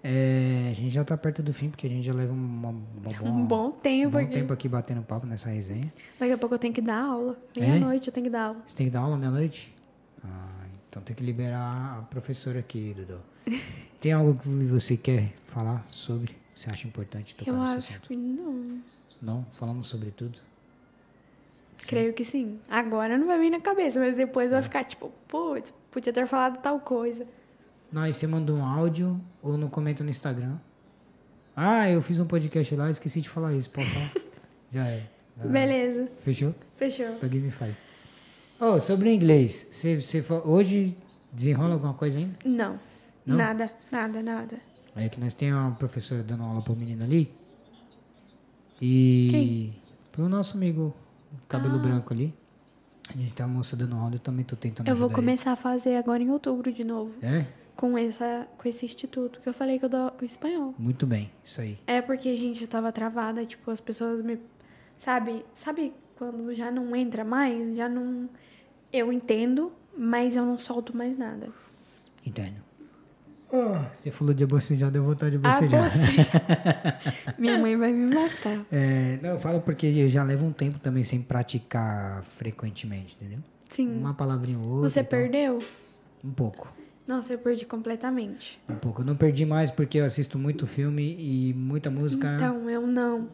é, 0.04 0.70
a 0.72 0.74
gente 0.74 0.90
já 0.90 1.04
tá 1.04 1.16
perto 1.16 1.44
do 1.44 1.54
fim, 1.54 1.70
porque 1.70 1.86
a 1.86 1.90
gente 1.92 2.08
já 2.08 2.14
leva 2.16 2.34
um, 2.34 2.36
uma- 2.36 2.70
uma 2.70 2.82
bom, 3.22 3.28
um 3.30 3.46
bom 3.46 3.70
tempo 3.72 4.14
bom 4.14 4.18
aqui. 4.18 4.32
tempo 4.32 4.52
aqui 4.52 4.68
batendo 4.68 5.04
papo 5.04 5.28
nessa 5.28 5.50
resenha. 5.52 5.94
Daqui 6.20 6.32
a 6.32 6.38
pouco 6.40 6.56
eu 6.56 6.60
tenho 6.60 6.74
que 6.74 6.82
dar 6.82 7.04
aula. 7.04 7.38
É? 7.56 7.60
Meia-noite 7.60 8.08
eu 8.08 8.14
tenho 8.14 8.24
que 8.24 8.32
dar 8.32 8.46
aula. 8.48 8.64
Você 8.66 8.76
tem 8.76 8.88
que 8.88 8.92
dar 8.94 9.02
aula 9.02 9.16
meia-noite? 9.16 9.72
Ah, 10.26 10.57
então 10.90 11.02
tem 11.02 11.16
que 11.16 11.24
liberar 11.24 12.00
a 12.00 12.02
professora 12.04 12.60
aqui, 12.60 12.94
Dudu. 12.96 13.20
Tem 14.00 14.12
algo 14.14 14.36
que 14.38 14.48
você 14.48 14.96
quer 14.96 15.34
falar 15.46 15.84
sobre? 15.90 16.36
Você 16.54 16.70
acha 16.70 16.88
importante 16.88 17.36
tocar 17.36 17.50
Eu 17.52 17.58
nesse 17.58 17.74
acho 17.78 17.90
assunto? 17.94 18.08
que 18.10 18.16
não. 18.16 18.82
Não? 19.22 19.46
Falamos 19.54 19.88
sobre 19.88 20.12
tudo? 20.12 20.38
Creio 21.88 22.14
que 22.14 22.24
sim. 22.24 22.60
Agora 22.70 23.18
não 23.18 23.26
vai 23.26 23.40
vir 23.40 23.50
na 23.50 23.60
cabeça, 23.60 24.00
mas 24.00 24.16
depois 24.16 24.52
vai 24.52 24.62
ficar 24.62 24.84
tipo, 24.84 25.12
putz, 25.28 25.72
podia 25.90 26.14
ter 26.14 26.28
falado 26.28 26.60
tal 26.62 26.80
coisa. 26.80 27.26
Não, 27.92 28.04
aí 28.04 28.14
você 28.14 28.28
manda 28.28 28.54
um 28.54 28.64
áudio 28.66 29.20
ou 29.42 29.58
no 29.58 29.68
comenta 29.70 30.04
no 30.04 30.10
Instagram. 30.12 30.58
Ah, 31.56 31.90
eu 31.90 32.02
fiz 32.02 32.20
um 32.20 32.28
podcast 32.28 32.76
lá, 32.76 32.90
esqueci 32.92 33.20
de 33.22 33.30
falar 33.30 33.54
isso. 33.54 33.70
Pode 33.72 33.90
falar? 33.90 34.12
Já 34.72 34.88
é. 34.88 35.08
Ah, 35.40 35.48
Beleza, 35.48 36.08
Fechou? 36.24 36.54
fechou. 36.78 37.18
Da 37.20 37.28
Gamify. 37.28 37.76
Oh, 38.60 38.80
sobre 38.80 39.10
o 39.10 39.12
inglês. 39.12 39.68
Você, 39.72 40.00
você 40.00 40.24
hoje 40.46 40.98
desenrola 41.32 41.74
alguma 41.76 41.94
coisa 41.94 42.18
ainda? 42.18 42.36
Não, 42.46 42.80
Não? 43.26 43.36
nada, 43.38 43.72
nada, 43.92 44.24
nada. 44.24 44.58
É 44.96 45.08
que 45.10 45.20
nós 45.20 45.34
temos 45.36 45.60
uma 45.62 45.72
professora 45.76 46.24
dando 46.24 46.44
aula 46.44 46.62
pro 46.62 46.76
menino 46.76 47.04
ali. 47.04 47.32
E. 48.82 49.28
Quem? 49.32 49.76
Pro 50.12 50.28
nosso 50.28 50.58
amigo 50.58 50.94
cabelo 51.48 51.76
Ah. 51.76 51.80
branco 51.80 52.14
ali. 52.14 52.34
A 53.10 53.14
gente 53.14 53.34
tá 53.34 53.48
moça 53.48 53.76
dando 53.76 53.96
aula, 53.96 54.16
eu 54.16 54.20
também 54.20 54.44
tô 54.44 54.56
tentando 54.56 54.88
Eu 54.88 54.96
vou 54.96 55.10
começar 55.10 55.52
a 55.54 55.56
fazer 55.56 55.96
agora 55.96 56.22
em 56.22 56.30
outubro 56.30 56.72
de 56.74 56.84
novo. 56.84 57.14
ele. 57.22 57.36
É? 57.42 57.48
Com, 57.76 57.96
essa, 57.96 58.48
com 58.58 58.68
esse 58.68 58.86
instituto 58.86 59.40
que 59.40 59.48
eu 59.48 59.54
falei 59.54 59.78
que 59.78 59.86
eu 59.86 59.90
dou 59.90 60.12
o 60.20 60.26
espanhol. 60.26 60.74
Muito 60.80 61.06
bem, 61.06 61.32
isso 61.46 61.62
aí. 61.62 61.78
É 61.86 62.02
porque, 62.02 62.36
gente, 62.36 62.64
eu 62.64 62.68
tava 62.68 62.92
travada, 62.92 63.46
tipo, 63.46 63.70
as 63.70 63.80
pessoas 63.80 64.24
me. 64.24 64.40
Sabe? 64.98 65.46
Sabe 65.54 65.94
quando 66.18 66.54
já 66.54 66.72
não 66.72 66.96
entra 66.96 67.24
mais? 67.24 67.76
Já 67.76 67.88
não. 67.88 68.30
Eu 68.92 69.12
entendo, 69.12 69.72
mas 69.98 70.36
eu 70.36 70.46
não 70.46 70.58
solto 70.58 70.96
mais 70.96 71.18
nada. 71.18 71.50
Entendo. 72.26 72.66
Ah, 73.52 73.90
você 73.96 74.12
falou 74.12 74.34
de 74.34 74.46
bocejar, 74.46 74.92
deu 74.92 75.04
vontade 75.04 75.38
de 75.38 75.48
Ah, 75.48 75.62
bocejar. 75.62 77.00
Minha 77.40 77.58
mãe 77.58 77.78
vai 77.78 77.94
me 77.94 78.14
matar. 78.14 78.66
É, 78.70 79.18
não, 79.22 79.30
eu 79.32 79.40
falo 79.40 79.62
porque 79.62 79.88
eu 79.88 80.10
já 80.10 80.22
levo 80.24 80.46
um 80.46 80.52
tempo 80.52 80.80
também 80.80 81.04
sem 81.04 81.22
praticar 81.22 82.24
frequentemente, 82.26 83.16
entendeu? 83.16 83.40
Sim. 83.70 84.00
Uma 84.00 84.14
palavrinha 84.14 84.60
ou 84.60 84.66
outra. 84.66 84.90
Você 84.90 85.04
perdeu? 85.04 85.60
Um 86.24 86.32
pouco. 86.32 86.68
Nossa, 87.08 87.34
eu 87.34 87.40
perdi 87.40 87.66
completamente. 87.66 88.60
Um 88.68 88.76
pouco. 88.76 89.02
Eu 89.02 89.06
não 89.06 89.16
perdi 89.16 89.46
mais 89.46 89.72
porque 89.72 89.98
eu 90.00 90.06
assisto 90.06 90.38
muito 90.38 90.68
filme 90.68 91.16
e 91.18 91.54
muita 91.54 91.90
música. 91.90 92.36
Então, 92.36 92.70
eu 92.70 92.86
não. 92.86 93.18
Eu, 93.18 93.22
o 93.22 93.28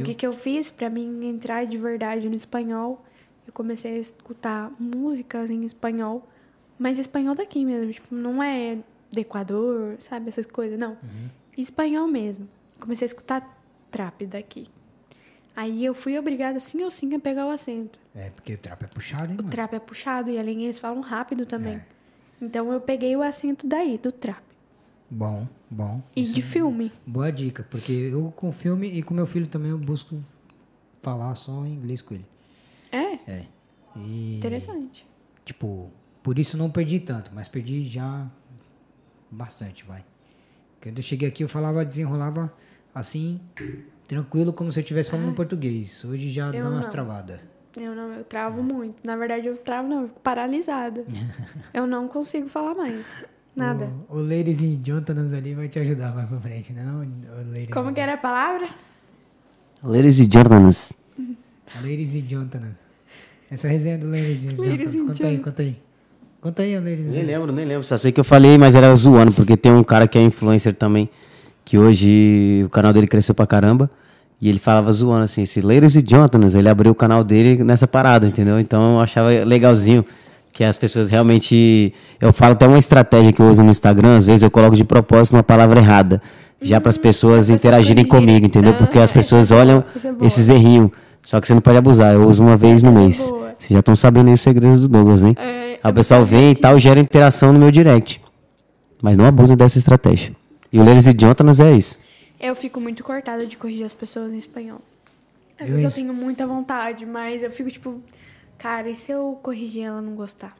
Entendeu? 0.00 0.02
que, 0.02 0.14
que 0.14 0.26
eu 0.26 0.32
fiz 0.32 0.70
pra 0.70 0.90
mim 0.90 1.24
entrar 1.26 1.64
de 1.64 1.78
verdade 1.78 2.28
no 2.28 2.34
espanhol? 2.34 3.04
Eu 3.46 3.52
comecei 3.52 3.94
a 3.94 3.98
escutar 3.98 4.72
músicas 4.78 5.48
em 5.50 5.64
espanhol, 5.64 6.28
mas 6.78 6.98
espanhol 6.98 7.34
daqui 7.34 7.64
mesmo. 7.64 7.92
Tipo, 7.92 8.14
não 8.14 8.42
é 8.42 8.78
do 9.12 9.18
Equador, 9.20 9.96
sabe? 10.00 10.28
Essas 10.28 10.46
coisas, 10.46 10.78
não. 10.78 10.96
Espanhol 11.56 12.08
mesmo. 12.08 12.48
Comecei 12.80 13.04
a 13.04 13.06
escutar 13.06 13.62
trap 13.90 14.26
daqui. 14.26 14.68
Aí 15.54 15.84
eu 15.84 15.94
fui 15.94 16.16
obrigada, 16.18 16.58
sim 16.60 16.82
ou 16.84 16.90
sim, 16.90 17.14
a 17.14 17.18
pegar 17.18 17.46
o 17.46 17.50
acento. 17.50 17.98
É, 18.14 18.30
porque 18.30 18.54
o 18.54 18.58
trap 18.58 18.82
é 18.84 18.86
puxado, 18.86 19.26
hein, 19.32 19.34
O 19.38 19.42
mano? 19.42 19.50
trap 19.50 19.74
é 19.74 19.78
puxado 19.80 20.30
e 20.30 20.38
além 20.38 20.64
eles 20.64 20.78
falam 20.78 21.00
rápido 21.00 21.44
também. 21.44 21.80
Então 22.40 22.72
eu 22.72 22.80
peguei 22.80 23.14
o 23.16 23.22
acento 23.22 23.66
daí, 23.66 23.98
do 23.98 24.10
trap. 24.10 24.42
Bom, 25.10 25.46
bom. 25.68 26.00
E 26.14 26.22
Isso 26.22 26.34
de 26.34 26.40
é 26.40 26.44
filme. 26.44 26.92
Boa 27.06 27.30
dica, 27.30 27.66
porque 27.68 27.92
eu 27.92 28.32
com 28.34 28.52
filme 28.52 28.88
e 28.88 29.02
com 29.02 29.12
meu 29.12 29.26
filho 29.26 29.46
também 29.46 29.70
eu 29.70 29.78
busco 29.78 30.16
falar 31.02 31.34
só 31.34 31.64
em 31.66 31.74
inglês 31.74 32.00
com 32.00 32.14
ele. 32.14 32.26
É, 32.92 33.14
É. 33.26 33.46
E, 33.96 34.36
interessante. 34.38 35.04
tipo, 35.44 35.90
por 36.22 36.38
isso 36.38 36.56
não 36.56 36.70
perdi 36.70 37.00
tanto, 37.00 37.32
mas 37.34 37.48
perdi 37.48 37.84
já 37.84 38.30
bastante, 39.30 39.84
vai. 39.84 40.04
Quando 40.80 40.98
eu 40.98 41.02
cheguei 41.02 41.28
aqui 41.28 41.42
eu 41.42 41.48
falava, 41.48 41.84
desenrolava 41.84 42.52
assim, 42.94 43.40
tranquilo, 44.06 44.52
como 44.52 44.70
se 44.70 44.78
eu 44.78 44.82
estivesse 44.82 45.10
falando 45.10 45.34
português. 45.34 46.04
Hoje 46.04 46.30
já 46.30 46.50
dá 46.52 46.68
umas 46.68 46.86
travadas. 46.86 47.40
Eu 47.76 47.94
não, 47.94 48.12
eu 48.12 48.24
travo 48.24 48.62
muito. 48.62 48.96
Na 49.04 49.16
verdade, 49.16 49.46
eu 49.46 49.56
travo 49.56 49.88
não, 49.88 50.02
eu 50.02 50.08
fico 50.08 50.20
paralisada. 50.20 51.04
eu 51.72 51.86
não 51.86 52.08
consigo 52.08 52.48
falar 52.48 52.74
mais. 52.74 53.24
Nada. 53.54 53.90
O, 54.08 54.16
o 54.16 54.20
Ladies 54.20 54.62
and 54.62 54.80
Gentlemen 54.84 55.36
ali 55.36 55.54
vai 55.54 55.68
te 55.68 55.78
ajudar 55.80 56.14
mais 56.14 56.28
pra 56.28 56.38
frente, 56.40 56.72
não? 56.72 57.02
O 57.02 57.72
Como 57.72 57.92
que 57.92 58.00
era 58.00 58.14
a 58.14 58.18
palavra? 58.18 58.68
Ladies 59.82 60.18
e 60.18 60.28
gentlemen. 60.30 60.72
Ladies 61.82 62.14
and 62.14 62.28
Gentlemen. 62.28 62.74
Essa 63.50 63.66
resenha 63.66 63.98
do 63.98 64.08
Ladies 64.08 64.42
Gentlemen, 64.42 64.74
and 64.74 65.06
conta 65.06 65.26
aí, 65.26 65.38
conta 65.38 65.62
aí. 65.62 65.82
Conta 66.40 66.62
aí, 66.62 66.78
Ladies 66.78 67.06
and 67.06 67.10
Nem 67.10 67.24
lembro, 67.24 67.52
nem 67.52 67.64
lembro. 67.64 67.82
Só 67.82 67.96
sei 67.96 68.12
que 68.12 68.20
eu 68.20 68.24
falei, 68.24 68.58
mas 68.58 68.74
era 68.74 68.94
zoando, 68.94 69.32
porque 69.32 69.56
tem 69.56 69.72
um 69.72 69.82
cara 69.82 70.06
que 70.06 70.18
é 70.18 70.22
influencer 70.22 70.74
também, 70.74 71.08
que 71.64 71.78
hoje 71.78 72.62
o 72.64 72.70
canal 72.70 72.92
dele 72.92 73.06
cresceu 73.06 73.34
pra 73.34 73.46
caramba. 73.46 73.90
E 74.40 74.48
ele 74.48 74.58
falava 74.58 74.90
zoando 74.92 75.24
assim, 75.24 75.42
esse 75.42 75.60
Ladies 75.60 75.96
e 75.96 76.04
Gentlemen, 76.06 76.48
ele 76.54 76.68
abriu 76.68 76.92
o 76.92 76.94
canal 76.94 77.22
dele 77.22 77.62
nessa 77.62 77.86
parada, 77.86 78.26
entendeu? 78.26 78.58
Então 78.58 78.94
eu 78.94 79.00
achava 79.00 79.28
legalzinho 79.44 80.04
que 80.52 80.64
as 80.64 80.76
pessoas 80.76 81.10
realmente. 81.10 81.92
Eu 82.20 82.32
falo 82.32 82.52
até 82.52 82.66
uma 82.66 82.78
estratégia 82.78 83.32
que 83.32 83.40
eu 83.40 83.48
uso 83.50 83.62
no 83.62 83.70
Instagram, 83.70 84.16
às 84.16 84.26
vezes 84.26 84.42
eu 84.42 84.50
coloco 84.50 84.74
de 84.74 84.84
propósito 84.84 85.34
uma 85.36 85.42
palavra 85.42 85.78
errada. 85.80 86.22
Já 86.62 86.80
para 86.80 86.90
as 86.90 86.98
pessoas 86.98 87.46
pessoas 87.46 87.50
interagirem 87.50 88.04
comigo, 88.04 88.44
entendeu? 88.46 88.74
Porque 88.74 88.98
Ah, 88.98 89.02
as 89.04 89.10
pessoas 89.10 89.50
é 89.50 89.54
boa, 89.54 89.62
olham 89.62 89.84
é 90.04 90.26
esses 90.26 90.48
errinhos. 90.48 90.90
Só 91.22 91.40
que 91.40 91.46
você 91.46 91.54
não 91.54 91.60
pode 91.60 91.76
abusar. 91.78 92.12
Eu 92.12 92.26
uso 92.28 92.42
uma 92.42 92.56
vez 92.56 92.82
no 92.82 92.92
mês. 92.92 93.18
boa. 93.18 93.54
Vocês 93.58 93.70
já 93.70 93.78
estão 93.80 93.94
sabendo 93.96 94.28
aí 94.28 94.34
os 94.34 94.40
segredos 94.40 94.80
do 94.82 94.88
Douglas, 94.88 95.22
hein? 95.22 95.34
É, 95.38 95.78
Aí 95.82 95.90
o 95.90 95.94
pessoal 95.94 96.24
vem 96.24 96.52
e 96.52 96.56
tal, 96.56 96.78
gera 96.78 96.98
interação 96.98 97.52
no 97.52 97.58
meu 97.58 97.70
direct. 97.70 98.20
Mas 99.02 99.16
não 99.16 99.24
abusa 99.26 99.56
dessa 99.56 99.78
estratégia. 99.78 100.32
E 100.72 100.78
o 100.78 100.84
Ladies 100.84 101.06
e 101.06 101.14
Gentlemen 101.18 101.54
é 101.60 101.72
isso. 101.76 101.98
Eu 102.40 102.54
fico 102.56 102.80
muito 102.80 103.04
cortada 103.04 103.46
de 103.46 103.56
corrigir 103.56 103.84
as 103.84 103.92
pessoas 103.92 104.32
em 104.32 104.38
espanhol. 104.38 104.80
Às 105.58 105.66
Eu 105.68 105.72
vezes 105.72 105.82
eu 105.82 105.88
isso. 105.88 105.96
tenho 105.98 106.14
muita 106.14 106.46
vontade, 106.46 107.04
mas 107.04 107.42
eu 107.42 107.50
fico 107.50 107.70
tipo, 107.70 108.00
cara, 108.56 108.88
e 108.88 108.94
se 108.94 109.12
eu 109.12 109.38
corrigir 109.42 109.84
ela 109.84 110.00
não 110.00 110.14
gostar? 110.14 110.56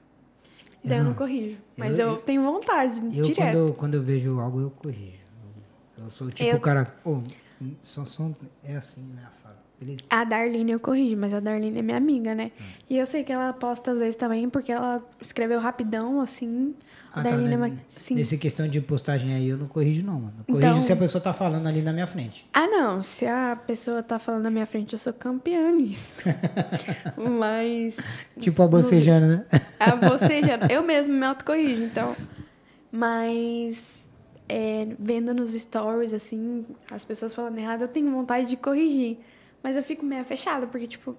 Daí 0.85 0.98
eu 0.98 1.05
não 1.05 1.15
corrijo. 1.15 1.57
Mas 1.77 1.98
eu- 1.98 2.11
eu, 2.12 2.16
tenho 2.19 2.43
vontade, 2.43 3.01
Eu, 3.16 3.24
direto. 3.24 3.36
quando, 3.36 3.57
eu- 3.69 3.74
quando 3.74 3.94
eu 3.94 4.02
vejo 4.02 4.39
algo, 4.40 4.61
eu 4.61 4.70
corrijo. 4.70 5.20
Eu 5.98 6.11
sou 6.11 6.31
tipo 6.31 6.48
Eu- 6.48 6.57
o 6.57 6.61
cara. 6.61 6.94
Ô, 7.05 7.20
só, 7.82 8.05
só, 8.07 8.31
é 8.65 8.77
assim, 8.77 9.02
né? 9.15 9.27
Beleza? 9.78 10.01
A 10.11 10.24
Darlene 10.24 10.73
eu 10.73 10.81
corrijo, 10.81 11.16
mas 11.16 11.32
a 11.32 11.40
Darlene 11.40 11.78
é 11.78 11.82
minha 11.82 11.97
amiga, 11.97 12.35
né? 12.35 12.51
Hum. 12.61 12.65
E 12.90 12.98
eu 12.98 13.07
sei 13.07 13.24
que 13.24 13.32
ela 13.32 13.51
posta 13.55 13.93
às 13.93 13.98
vezes 13.98 14.15
também, 14.16 14.48
porque 14.48 14.70
ela 14.73 15.02
escreveu 15.20 15.59
rapidão, 15.59 16.20
assim. 16.20 16.74
Ah, 17.12 17.22
tá, 17.22 17.30
Darlene 17.30 17.54
é 17.54 17.56
né? 17.56 17.66
uma... 17.66 17.76
Sim. 17.98 18.14
Nesse 18.14 18.38
questão 18.38 18.68
de 18.68 18.80
postagem 18.80 19.34
aí, 19.34 19.48
eu 19.48 19.56
não 19.58 19.66
corrijo, 19.66 20.04
não, 20.06 20.14
mano. 20.14 20.34
Eu 20.38 20.44
corrijo 20.54 20.68
Então- 20.68 20.82
se 20.82 20.92
a 20.92 20.96
pessoa 20.96 21.20
tá 21.20 21.32
falando 21.32 21.66
ali 21.66 21.82
na 21.82 21.92
minha 21.92 22.06
frente. 22.06 22.46
Ah, 22.52 22.66
não. 22.68 23.02
Se 23.02 23.26
a 23.26 23.56
pessoa 23.66 24.02
tá 24.02 24.18
falando 24.18 24.44
na 24.44 24.50
minha 24.50 24.66
frente, 24.66 24.92
eu 24.92 24.98
sou 24.98 25.12
campeã 25.12 25.72
nisso. 25.72 26.08
mas. 27.38 27.98
Tipo 28.38 28.62
a 28.62 28.68
bocejando, 28.68 29.26
né? 29.26 29.46
A 29.78 29.96
boceja, 29.96 30.60
eu 30.70 30.82
mesmo 30.82 31.12
me 31.12 31.26
autocorrijo, 31.26 31.82
então. 31.82 32.14
Mas. 32.92 34.08
é, 34.48 34.86
vendo 34.98 35.32
nos 35.34 35.52
stories, 35.52 36.12
assim, 36.12 36.64
as 36.90 37.04
pessoas 37.04 37.32
falando 37.34 37.58
errado, 37.58 37.82
eu 37.82 37.88
tenho 37.88 38.10
vontade 38.10 38.46
de 38.48 38.56
corrigir. 38.56 39.18
Mas 39.62 39.76
eu 39.76 39.82
fico 39.82 40.04
meio 40.04 40.24
fechada, 40.24 40.66
porque, 40.66 40.86
tipo, 40.86 41.16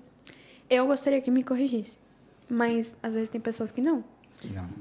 eu 0.70 0.86
gostaria 0.88 1.22
que 1.22 1.30
me 1.30 1.44
corrigisse. 1.44 1.98
Mas 2.50 2.96
às 3.02 3.14
vezes 3.14 3.30
tem 3.30 3.40
pessoas 3.40 3.72
que 3.72 3.82
não. 3.82 4.04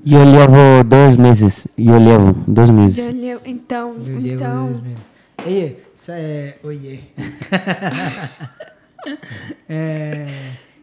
E 0.05 0.15
eu 0.15 0.25
levo 0.25 0.85
dois 0.85 1.17
meses. 1.17 1.67
E 1.77 1.89
eu 1.89 1.99
levo 1.99 2.33
dois 2.47 2.71
meses. 2.71 2.99
Eu- 2.99 3.41
Então, 3.45 3.95
Eu 4.07 4.19
levo 4.19 4.29
então. 4.29 4.67
Deus 4.69 4.83
mesmo. 4.83 5.05
Ei, 5.47 5.83
isso 5.97 6.13
é. 6.13 6.57
Oiê. 6.63 7.01
é, 9.69 10.27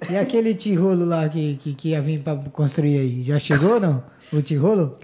e 0.09 0.17
aquele 0.17 0.53
tijolo 0.55 1.05
lá 1.05 1.27
que, 1.29 1.55
que, 1.57 1.73
que 1.73 1.89
ia 1.89 2.01
vir 2.01 2.19
pra 2.21 2.35
construir 2.35 2.97
aí? 2.99 3.23
Já 3.23 3.39
chegou 3.39 3.75
ou 3.75 3.79
não? 3.79 4.03
O 4.31 4.41
tijolo? 4.41 4.97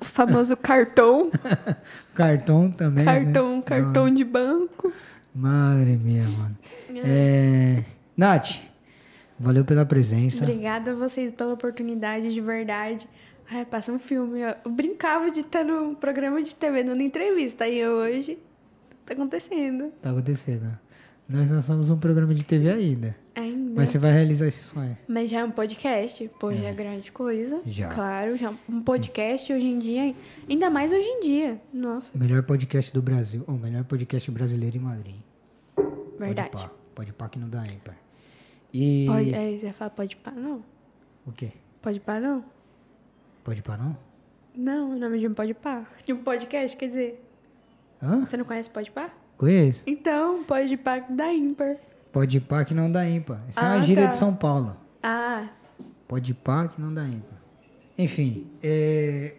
O 0.00 0.04
famoso 0.04 0.56
cartão. 0.56 1.30
Cartão 2.14 2.70
também. 2.70 3.04
né? 3.04 3.14
cartão, 3.14 3.62
cartão 3.62 4.14
de 4.14 4.24
banco. 4.24 4.92
Madre 5.34 5.96
minha, 5.96 6.24
mano. 6.24 6.56
É... 7.04 7.82
Nath, 8.16 8.56
valeu 9.38 9.64
pela 9.64 9.84
presença. 9.84 10.44
Obrigada 10.44 10.92
a 10.92 10.94
vocês 10.94 11.32
pela 11.32 11.54
oportunidade, 11.54 12.32
de 12.32 12.40
verdade. 12.40 13.08
Ai, 13.50 13.64
passa 13.64 13.92
um 13.92 13.98
filme. 13.98 14.40
Eu 14.40 14.70
brincava 14.70 15.30
de 15.30 15.40
estar 15.40 15.64
num 15.64 15.94
programa 15.94 16.42
de 16.42 16.54
TV 16.54 16.84
dando 16.84 17.00
entrevista. 17.02 17.66
E 17.66 17.86
hoje 17.86 18.38
tá 19.06 19.14
acontecendo. 19.14 19.90
Tá 20.02 20.10
acontecendo. 20.10 20.78
Nós 21.28 21.50
não 21.50 21.62
somos 21.62 21.90
um 21.90 21.98
programa 21.98 22.34
de 22.34 22.42
TV 22.42 22.70
ainda. 22.70 23.14
Ainda. 23.34 23.74
Mas 23.76 23.90
você 23.90 23.98
vai 23.98 24.12
realizar 24.12 24.46
esse 24.46 24.62
sonho. 24.62 24.96
Mas 25.06 25.28
já 25.30 25.40
é 25.40 25.44
um 25.44 25.50
podcast, 25.50 26.28
pô, 26.40 26.52
já 26.52 26.68
é 26.68 26.72
grande 26.72 27.12
coisa. 27.12 27.60
Já. 27.66 27.88
Claro, 27.88 28.36
já 28.36 28.52
um 28.68 28.80
podcast 28.80 29.52
hoje 29.52 29.66
em 29.66 29.78
dia, 29.78 30.14
ainda 30.48 30.70
mais 30.70 30.92
hoje 30.92 31.04
em 31.06 31.20
dia. 31.20 31.60
Nossa, 31.72 32.10
melhor 32.14 32.42
podcast 32.42 32.92
do 32.92 33.02
Brasil. 33.02 33.44
O 33.46 33.52
melhor 33.52 33.84
podcast 33.84 34.30
brasileiro 34.30 34.78
em 34.78 34.80
Madrid. 34.80 35.16
verdade. 36.18 36.50
Pode 36.50 36.64
pá. 36.64 36.72
Pode 36.94 37.12
pá 37.12 37.28
que 37.28 37.38
não 37.38 37.48
dá 37.48 37.62
ímpar. 37.66 38.07
E... 38.72 39.06
Pode, 39.08 39.34
é, 39.34 39.58
você 39.58 39.72
fala 39.72 39.90
pode 39.90 40.16
pá, 40.16 40.30
não? 40.30 40.62
O 41.26 41.32
quê? 41.32 41.52
Pode 41.80 42.00
pá, 42.00 42.20
não? 42.20 42.44
Pode 43.44 43.62
pá 43.62 43.76
não? 43.76 43.96
Não, 44.54 44.92
o 44.92 44.98
nome 44.98 45.18
de 45.18 45.28
um 45.28 45.34
pode 45.34 45.54
pá. 45.54 45.86
De 46.04 46.12
um 46.12 46.22
podcast, 46.22 46.76
quer 46.76 46.86
dizer. 46.86 47.24
Hã? 48.02 48.20
Você 48.26 48.36
não 48.36 48.44
conhece 48.44 48.68
pode 48.68 48.90
pá? 48.90 49.10
Conheço. 49.36 49.82
Então, 49.86 50.44
pode 50.44 50.76
pá 50.76 50.98
da 50.98 51.32
ímpar. 51.32 51.76
Pode 52.12 52.40
pá 52.40 52.64
que 52.64 52.74
não 52.74 52.90
dá 52.90 53.08
ímpar. 53.08 53.40
É 53.48 53.52
Ah, 53.56 53.76
uma 53.76 53.82
gíria 53.82 54.04
tá. 54.04 54.10
de 54.10 54.16
São 54.16 54.34
Paulo. 54.34 54.76
Ah, 55.02 55.48
Pode 56.06 56.32
pá 56.34 56.66
que 56.66 56.80
não 56.80 56.92
dá 56.92 57.04
ímpar. 57.04 57.38
Enfim, 57.96 58.50
é... 58.62 59.34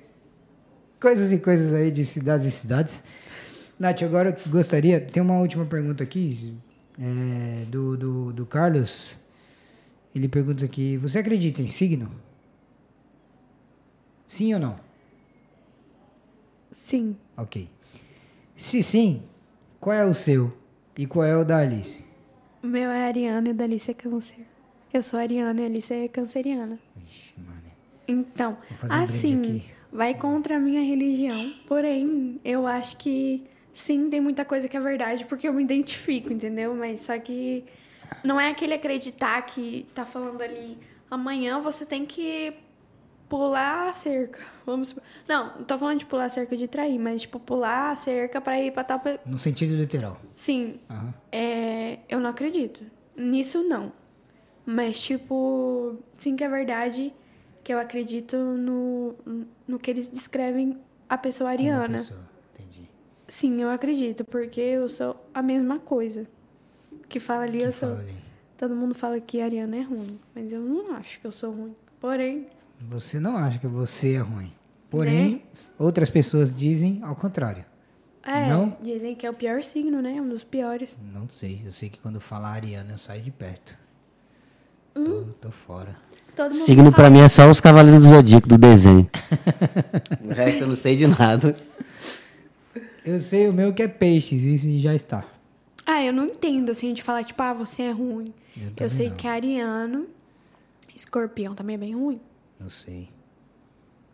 coisas 1.02 1.32
e 1.32 1.40
coisas 1.40 1.74
aí 1.74 1.90
de 1.92 2.06
cidades 2.06 2.46
e 2.46 2.52
cidades. 2.52 3.04
Nath, 3.80 4.04
agora 4.04 4.38
eu 4.46 4.52
gostaria. 4.52 5.00
Tem 5.02 5.22
uma 5.24 5.40
última 5.40 5.66
pergunta 5.66 6.04
aqui 6.04 6.56
é, 7.00 7.66
do, 7.66 7.98
do, 7.98 8.34
do 8.34 8.46
Carlos. 8.46 9.18
Ele 10.14 10.28
pergunta 10.28 10.66
aqui: 10.66 10.98
Você 10.98 11.20
acredita 11.20 11.62
em 11.62 11.68
signo? 11.68 12.12
Sim 14.28 14.54
ou 14.54 14.60
não? 14.60 14.90
sim. 16.72 17.16
Ok. 17.38 17.70
Se 18.56 18.84
sim, 18.84 19.24
qual 19.80 19.96
é 19.96 20.06
o 20.06 20.14
seu 20.14 20.56
e 20.98 21.06
qual 21.06 21.26
é 21.26 21.36
o 21.38 21.44
da 21.46 21.58
Alice? 21.58 22.04
O 22.62 22.68
meu 22.68 22.90
é 22.90 23.08
ariano 23.08 23.48
e 23.48 23.52
o 23.52 23.54
da 23.54 23.64
Alice 23.64 23.90
é 23.90 23.94
câncer. 23.94 24.46
Eu 24.94 25.02
sou 25.04 25.20
ariana 25.20 25.62
e 25.62 25.64
a 25.64 25.68
Alice 25.68 25.94
é 25.94 26.08
canceriana. 26.08 26.78
Ixi, 27.06 27.34
mano. 27.38 27.62
Então, 28.08 28.58
um 28.84 28.94
assim, 28.94 29.64
vai 29.92 30.16
contra 30.16 30.58
a 30.58 30.60
minha 30.60 30.82
religião. 30.82 31.54
Porém, 31.68 32.40
eu 32.44 32.66
acho 32.68 32.98
que 32.98 33.44
sim, 33.74 34.10
tem 34.10 34.20
muita 34.22 34.44
coisa 34.46 34.68
que 34.68 34.76
é 34.76 34.80
verdade, 34.80 35.26
porque 35.26 35.48
eu 35.48 35.54
me 35.54 35.64
identifico, 35.64 36.32
entendeu? 36.34 36.74
Mas 36.76 37.02
só 37.02 37.18
que 37.20 37.64
não 38.24 38.40
é 38.40 38.50
aquele 38.50 38.74
acreditar 38.74 39.42
que 39.44 39.88
tá 39.94 40.06
falando 40.06 40.42
ali, 40.42 40.78
amanhã 41.10 41.60
você 41.60 41.86
tem 41.86 42.06
que 42.06 42.54
pular 43.28 43.90
a 43.90 43.94
cerca. 43.94 44.40
Vamos 44.66 44.90
supor- 44.90 45.04
Não, 45.28 45.58
não 45.58 45.64
tô 45.64 45.78
falando 45.78 46.00
de 46.00 46.06
pular 46.06 46.26
a 46.26 46.30
cerca 46.30 46.58
de 46.58 46.68
trair, 46.68 46.98
mas 47.00 47.22
tipo, 47.22 47.40
pular 47.40 47.92
a 47.92 47.96
cerca 47.96 48.42
pra 48.42 48.60
ir 48.60 48.72
pra 48.72 48.84
tal. 48.84 49.02
No 49.26 49.38
sentido 49.38 49.76
literal. 49.76 50.20
Sim, 50.36 50.80
Aham. 50.90 51.14
é, 51.32 52.00
eu 52.10 52.20
não 52.20 52.30
acredito. 52.30 52.82
Nisso, 53.16 53.64
não. 53.64 53.92
Mas, 54.66 55.00
tipo, 55.00 55.98
sim 56.14 56.36
que 56.36 56.44
é 56.44 56.50
verdade 56.50 57.14
que 57.64 57.74
eu 57.74 57.80
acredito 57.80 58.36
no, 58.38 59.16
no 59.68 59.78
que 59.80 59.90
eles 59.92 60.10
descrevem 60.10 60.78
a 61.08 61.18
pessoa 61.18 61.50
ariana. 61.52 61.98
pessoa. 61.98 62.29
Sim, 63.30 63.62
eu 63.62 63.70
acredito, 63.70 64.26
porque 64.26 64.60
eu 64.60 64.90
sou 64.90 65.16
a 65.34 65.42
mesma 65.42 65.78
coisa. 65.80 66.26
Que 67.08 67.20
fala 67.20 67.44
ali, 67.44 67.60
Que 67.60 67.64
eu 67.66 67.72
sou. 67.72 67.90
fala 67.90 68.02
ali. 68.02 68.14
Todo 68.58 68.76
mundo 68.76 68.94
fala 68.94 69.20
que 69.22 69.40
a 69.40 69.46
Ariana 69.46 69.78
é 69.78 69.82
ruim, 69.82 70.20
mas 70.36 70.52
eu 70.52 70.60
não 70.60 70.94
acho 70.96 71.20
que 71.22 71.26
eu 71.28 71.32
sou 71.32 71.52
ruim. 71.52 71.76
Porém, 72.00 72.48
Você 72.90 73.20
não 73.20 73.36
acha 73.38 73.60
que 73.60 73.68
você 73.68 74.14
é 74.16 74.20
ruim. 74.20 74.52
Porém, 74.90 75.44
outras 75.78 76.10
pessoas 76.10 76.54
dizem 76.54 77.00
ao 77.04 77.16
contrário. 77.16 77.64
é, 78.24 78.48
Não? 78.50 78.76
dizem 78.82 79.16
que 79.16 79.26
é 79.26 79.30
o 79.30 79.34
pior 79.34 79.62
signo, 79.64 80.02
né? 80.02 80.20
Um 80.20 80.28
dos 80.30 80.44
piores. 80.44 80.98
Não 81.14 81.28
sei. 81.30 81.62
Eu 81.66 81.72
sei 81.72 81.90
que 81.90 82.00
quando 82.00 82.20
fala 82.20 82.48
Ariana, 82.50 82.94
eu 82.94 82.98
saio 82.98 83.22
de 83.22 83.32
perto. 83.32 83.78
Hum? 84.96 85.26
Tô, 85.40 85.48
tô 85.48 85.52
fora. 85.52 85.96
Todo 86.36 86.52
mundo 86.54 86.64
Signo 86.66 86.84
fala- 86.86 86.96
pra 86.96 87.10
mim 87.10 87.20
é 87.20 87.28
só 87.28 87.50
os 87.50 87.60
Cavaleiros 87.62 88.04
do 88.04 88.10
Zodíaco 88.10 88.48
do 88.48 88.58
desenho. 88.58 89.10
o 90.24 90.30
resto 90.34 90.62
eu 90.64 90.68
não 90.68 90.76
sei 90.76 90.96
de 90.96 91.06
nada. 91.08 91.56
Eu 93.06 93.20
sei 93.20 93.48
o 93.48 93.54
meu 93.54 93.74
que 93.74 93.82
é 93.84 93.88
peixes, 93.88 94.44
isso 94.44 94.80
já 94.80 94.94
está. 94.94 95.24
Ah, 95.86 96.04
eu 96.04 96.14
não 96.14 96.26
entendo 96.26 96.70
assim 96.72 96.94
de 96.94 97.02
falar, 97.02 97.24
tipo, 97.24 97.42
ah, 97.42 97.54
você 97.54 97.84
é 97.84 97.92
ruim. 97.92 98.34
Eu 98.56 98.72
Eu, 98.86 98.90
sei 98.90 99.10
não. 99.10 99.16
que 99.16 99.28
é 99.28 99.32
ariano, 99.32 100.06
escorpião 100.96 101.56
também 101.56 101.76
é 101.76 101.80
bem 101.80 101.96
ruim. 101.96 102.20
Não 102.60 102.70
sei. 102.70 103.10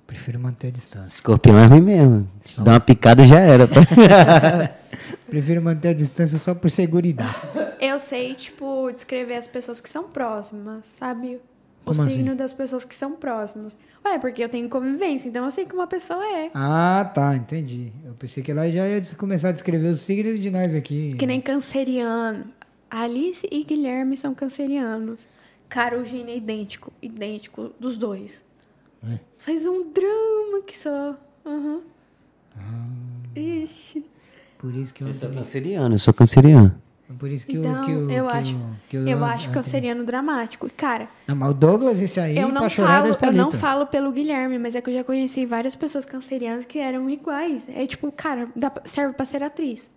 Prefiro 0.07 0.40
manter 0.40 0.68
a 0.68 0.72
distância. 0.72 1.07
Escorpião 1.16 1.57
é 1.57 1.66
ruim 1.66 1.82
mesmo. 1.82 2.30
Se 2.44 2.62
dá 2.62 2.74
uma 2.74 2.80
picada 2.80 3.24
já 3.26 3.40
era. 3.40 3.68
Prefiro 5.28 5.62
manter 5.64 5.90
a 5.90 5.94
distância 5.94 6.38
só 6.38 6.53
por 6.53 6.70
seguridade. 6.70 7.36
Eu 7.82 7.98
sei, 7.98 8.36
tipo, 8.36 8.91
descrever 8.91 9.36
as 9.36 9.48
pessoas 9.48 9.80
que 9.80 9.90
são 9.90 10.03
próximas, 10.06 10.86
sabe? 10.98 11.40
O 11.86 11.90
Como 11.90 12.02
assim? 12.02 12.16
signo 12.16 12.36
das 12.36 12.52
pessoas 12.52 12.84
que 12.84 12.95
são 12.95 13.12
próximas. 13.14 13.78
Ué, 14.03 14.18
porque 14.18 14.44
eu 14.44 14.49
tenho 14.49 14.68
convivência, 14.68 15.30
então 15.30 15.45
eu 15.45 15.52
sei 15.52 15.66
que 15.66 15.76
uma 15.76 15.86
pessoa 15.86 16.26
é. 16.26 16.49
Ah, 16.56 17.12
tá, 17.14 17.36
entendi. 17.36 17.91
Eu 18.03 18.14
pensei 18.16 18.41
que 18.41 18.49
ela 18.49 18.68
já 18.72 18.88
ia 18.88 18.99
começar 19.16 19.49
a 19.49 19.52
descrever 19.52 19.90
os 19.90 19.99
signos 19.99 20.40
de 20.40 20.49
nós 20.49 20.74
aqui. 20.74 21.14
Que 21.14 21.28
nem 21.28 21.40
canceriano. 21.40 22.45
Alice 22.90 23.48
e 23.52 23.64
Guilherme 23.64 24.18
são 24.18 24.34
cancerianos. 24.34 25.28
Carolina 25.70 26.32
é 26.32 26.38
idêntico, 26.38 26.91
idêntico 27.02 27.72
dos 27.80 27.98
dois. 27.99 28.44
É? 29.07 29.20
Faz 29.38 29.68
um 29.68 29.91
drama 29.91 30.64
que 30.66 30.76
só. 30.76 31.16
Aham. 31.45 31.82
Ah. 32.57 33.40
Ixi. 33.40 34.03
Por 34.57 34.74
isso 34.74 34.91
que 34.91 35.03
eu. 35.03 35.07
Eu 35.10 35.14
sou 35.14 35.30
canceriano, 35.32 35.94
eu 35.94 35.99
sou 35.99 36.14
canceriano. 36.14 36.82
Por 37.19 37.30
isso 37.30 37.45
que 37.45 37.57
Então, 37.57 37.84
o. 37.84 37.86
Que 37.86 37.91
o 37.91 38.11
eu 38.11 38.27
que 38.27 38.34
acho. 38.38 38.56
o- 38.56 38.69
que 38.90 38.98
eu 38.98 39.18
o- 39.19 39.23
acho 39.26 39.49
canceriano 39.52 40.03
dramático. 40.03 40.68
Cara, 40.76 41.07
Não, 41.27 41.36
mas 41.36 41.52
o 41.52 41.53
Douglas, 41.53 41.99
esse 42.02 42.19
aí, 42.19 42.38
eu 42.38 42.49
não 42.49 42.68
falo, 42.69 43.07
eu 43.22 43.32
não 43.34 43.52
falo 43.52 43.86
pelo 43.86 44.11
Guilherme, 44.11 44.57
mas 44.57 44.76
é 44.76 44.82
que 44.82 44.90
eu 44.90 44.94
já 44.95 45.03
conheci 45.03 45.45
várias 45.45 45.76
pessoas 45.76 46.03
cancerianas 46.03 46.65
que 46.65 46.80
eram 46.80 47.07
iguais. 47.10 47.68
É 47.73 47.86
tipo, 47.86 48.11
cara, 48.11 48.48
dá 48.56 48.72
serve 48.86 49.14
pra 49.14 49.26
ser 49.26 49.44
atriz. 49.44 49.91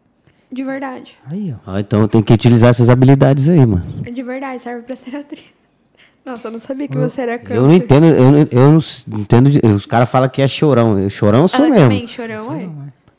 De 0.53 0.63
verdade. 0.65 1.17
Aí, 1.31 1.55
ó. 1.67 1.73
Ah, 1.75 1.81
então 1.81 2.01
eu 2.01 2.09
tenho 2.09 2.25
que 2.25 2.33
utilizar 2.33 2.71
essas 2.71 2.89
habilidades 2.89 3.49
aí, 3.49 3.65
mano. 3.67 3.85
De 4.03 4.23
verdade, 4.23 4.63
serve 4.63 4.83
pra 4.83 4.97
ser 4.97 5.15
atriz. 5.17 5.45
Nossa, 6.25 6.49
eu 6.49 6.53
não 6.53 6.61
sabia 6.61 6.89
que 6.89 6.97
você 6.97 7.23
era 7.23 7.39
câncer. 7.39 7.57
Eu 7.57 7.63
não 7.63 7.73
entendo, 7.75 8.05
eu, 8.07 8.31
não- 8.31 8.39
eu 8.51 8.71
não 8.71 9.19
entendo. 9.21 9.49
Os 9.77 9.87
caras 9.87 10.09
falam 10.11 10.29
que 10.29 10.43
é 10.43 10.49
chorão. 10.49 10.99
Eu- 10.99 11.09
Chorão 11.11 11.43
eu 11.43 11.49
sou 11.49 11.61
Ela 11.61 11.71
mesmo. 11.71 11.85
também 11.89 12.07
chorão, 12.07 12.53
é? 12.55 12.69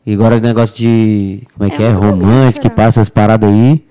Não, 0.05 0.11
é. 0.11 0.11
E 0.11 0.13
agora 0.13 0.37
o 0.37 0.39
negócio 0.39 0.77
de. 0.77 1.43
Como 1.53 1.71
é 1.71 1.75
que 1.75 1.81
É 1.83 1.87
é? 1.87 1.91
Romance, 1.91 2.59
que 2.59 2.69
passa 2.69 3.01
as 3.01 3.09
paradas 3.09 3.49
aí. 3.49 3.85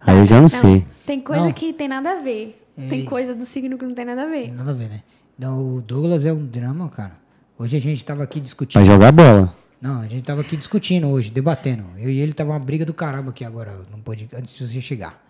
Aí 0.00 0.18
eu 0.18 0.26
já 0.26 0.40
não 0.40 0.48
sei. 0.48 0.86
Tem 1.04 1.20
coisa 1.20 1.42
Não. 1.44 1.52
que 1.52 1.72
tem 1.72 1.88
nada 1.88 2.12
a 2.12 2.22
ver. 2.22 2.62
Tem 2.88 3.00
Ei. 3.00 3.04
coisa 3.06 3.34
do 3.34 3.44
signo 3.44 3.78
que 3.78 3.84
não 3.84 3.94
tem 3.94 4.04
nada 4.04 4.22
a 4.22 4.26
ver. 4.26 4.52
Nada 4.52 4.70
a 4.70 4.74
ver, 4.74 4.88
né? 4.88 5.02
Não, 5.38 5.76
o 5.76 5.80
Douglas 5.80 6.24
é 6.26 6.32
um 6.32 6.44
drama, 6.44 6.88
cara. 6.90 7.12
Hoje 7.58 7.76
a 7.76 7.80
gente 7.80 8.04
tava 8.04 8.22
aqui 8.22 8.38
discutindo. 8.38 8.80
Pra 8.82 8.84
jogar 8.84 9.12
bola. 9.12 9.54
Não, 9.80 10.00
a 10.00 10.06
gente 10.06 10.22
tava 10.24 10.40
aqui 10.42 10.56
discutindo 10.56 11.06
hoje, 11.08 11.30
debatendo. 11.30 11.84
Eu 11.98 12.10
e 12.10 12.18
ele 12.20 12.32
tava 12.32 12.50
uma 12.50 12.58
briga 12.58 12.84
do 12.84 12.92
caramba 12.94 13.30
aqui 13.30 13.44
agora, 13.44 13.78
não 13.90 13.98
pode, 14.00 14.28
antes 14.34 14.56
de 14.56 14.66
você 14.66 14.80
chegar. 14.80 15.22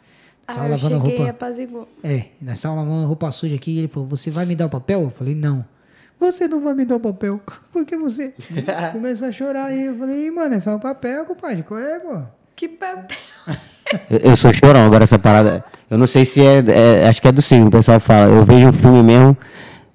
Ah, 0.46 0.54
Tava 0.54 0.66
eu 0.66 0.70
lavando 0.72 1.00
cheguei 1.00 1.16
roupa. 1.16 1.30
apaziguou. 1.30 1.88
É, 2.04 2.26
nós 2.40 2.60
tava 2.60 2.76
lavando 2.76 3.06
roupa 3.06 3.30
suja 3.32 3.56
aqui 3.56 3.72
e 3.72 3.78
ele 3.78 3.88
falou: 3.88 4.08
Você 4.08 4.30
vai 4.30 4.46
me 4.46 4.54
dar 4.54 4.66
o 4.66 4.70
papel? 4.70 5.02
Eu 5.02 5.10
falei: 5.10 5.34
Não. 5.34 5.64
Você 6.18 6.48
não 6.48 6.60
vai 6.62 6.74
me 6.74 6.84
dar 6.84 6.96
o 6.96 7.00
papel. 7.00 7.40
Porque 7.72 7.96
você 7.96 8.32
começa 8.92 9.26
a 9.26 9.32
chorar 9.32 9.66
aí. 9.66 9.86
Eu 9.86 9.96
falei: 9.96 10.26
"Ih, 10.26 10.30
Mano, 10.30 10.54
é 10.54 10.60
só 10.60 10.76
um 10.76 10.78
papel, 10.78 11.24
compadre. 11.26 11.62
Qual 11.62 11.78
é, 11.78 11.98
pô? 11.98 12.22
Que 12.54 12.68
papel. 12.68 13.16
Eu, 14.10 14.18
eu 14.30 14.36
sou 14.36 14.52
chorão, 14.52 14.84
agora 14.84 15.04
essa 15.04 15.16
parada. 15.16 15.64
Eu 15.88 15.96
não 15.96 16.08
sei 16.08 16.24
se 16.24 16.40
é, 16.44 16.58
é- 17.04 17.08
Acho 17.08 17.22
que 17.22 17.28
é 17.28 17.30
do 17.30 17.40
signo, 17.40 17.68
o 17.68 17.70
pessoal 17.70 18.00
fala. 18.00 18.26
Eu 18.28 18.44
vejo 18.44 18.68
o 18.70 18.72
filme 18.72 19.00
mesmo. 19.00 19.36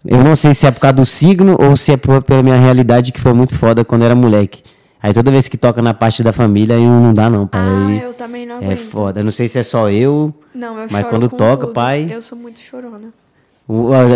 Eu 0.05 0.23
não 0.23 0.33
sei 0.33 0.53
se 0.53 0.65
é 0.65 0.71
por 0.71 0.79
causa 0.79 0.93
do 0.95 1.05
signo 1.05 1.57
ou 1.61 1.75
se 1.75 1.91
é 1.91 1.97
por- 1.97 2.23
pela 2.23 2.41
minha 2.41 2.55
realidade 2.55 3.11
que 3.11 3.19
foi 3.19 3.33
muito 3.33 3.53
foda 3.53 3.83
quando 3.83 4.03
eu 4.03 4.05
era 4.05 4.15
moleque. 4.15 4.63
Aí 5.03 5.13
toda 5.13 5.29
vez 5.29 5.49
que 5.49 5.57
toca 5.57 5.81
na 5.81 5.93
parte 5.93 6.23
da 6.23 6.31
família, 6.31 6.77
aí 6.77 6.81
não 6.85 7.13
dá 7.13 7.29
não, 7.29 7.45
pai. 7.45 7.59
Ah, 7.61 7.87
Aí 7.89 8.01
eu 8.01 8.13
também 8.13 8.45
não 8.45 8.55
é 8.55 8.65
aguento. 8.65 8.77
foda. 8.79 9.19
Eu 9.19 9.23
não 9.25 9.31
sei 9.31 9.49
se 9.49 9.59
é 9.59 9.63
só 9.63 9.89
eu. 9.89 10.33
Não, 10.55 10.69
eu 10.79 10.87
Mas 10.89 10.91
choro 10.91 11.09
quando 11.09 11.29
com 11.29 11.35
toca, 11.35 11.65
tudo. 11.65 11.73
pai- 11.73 12.07
Eu 12.09 12.21
sou 12.21 12.37
muito 12.37 12.59
chorona. 12.61 13.09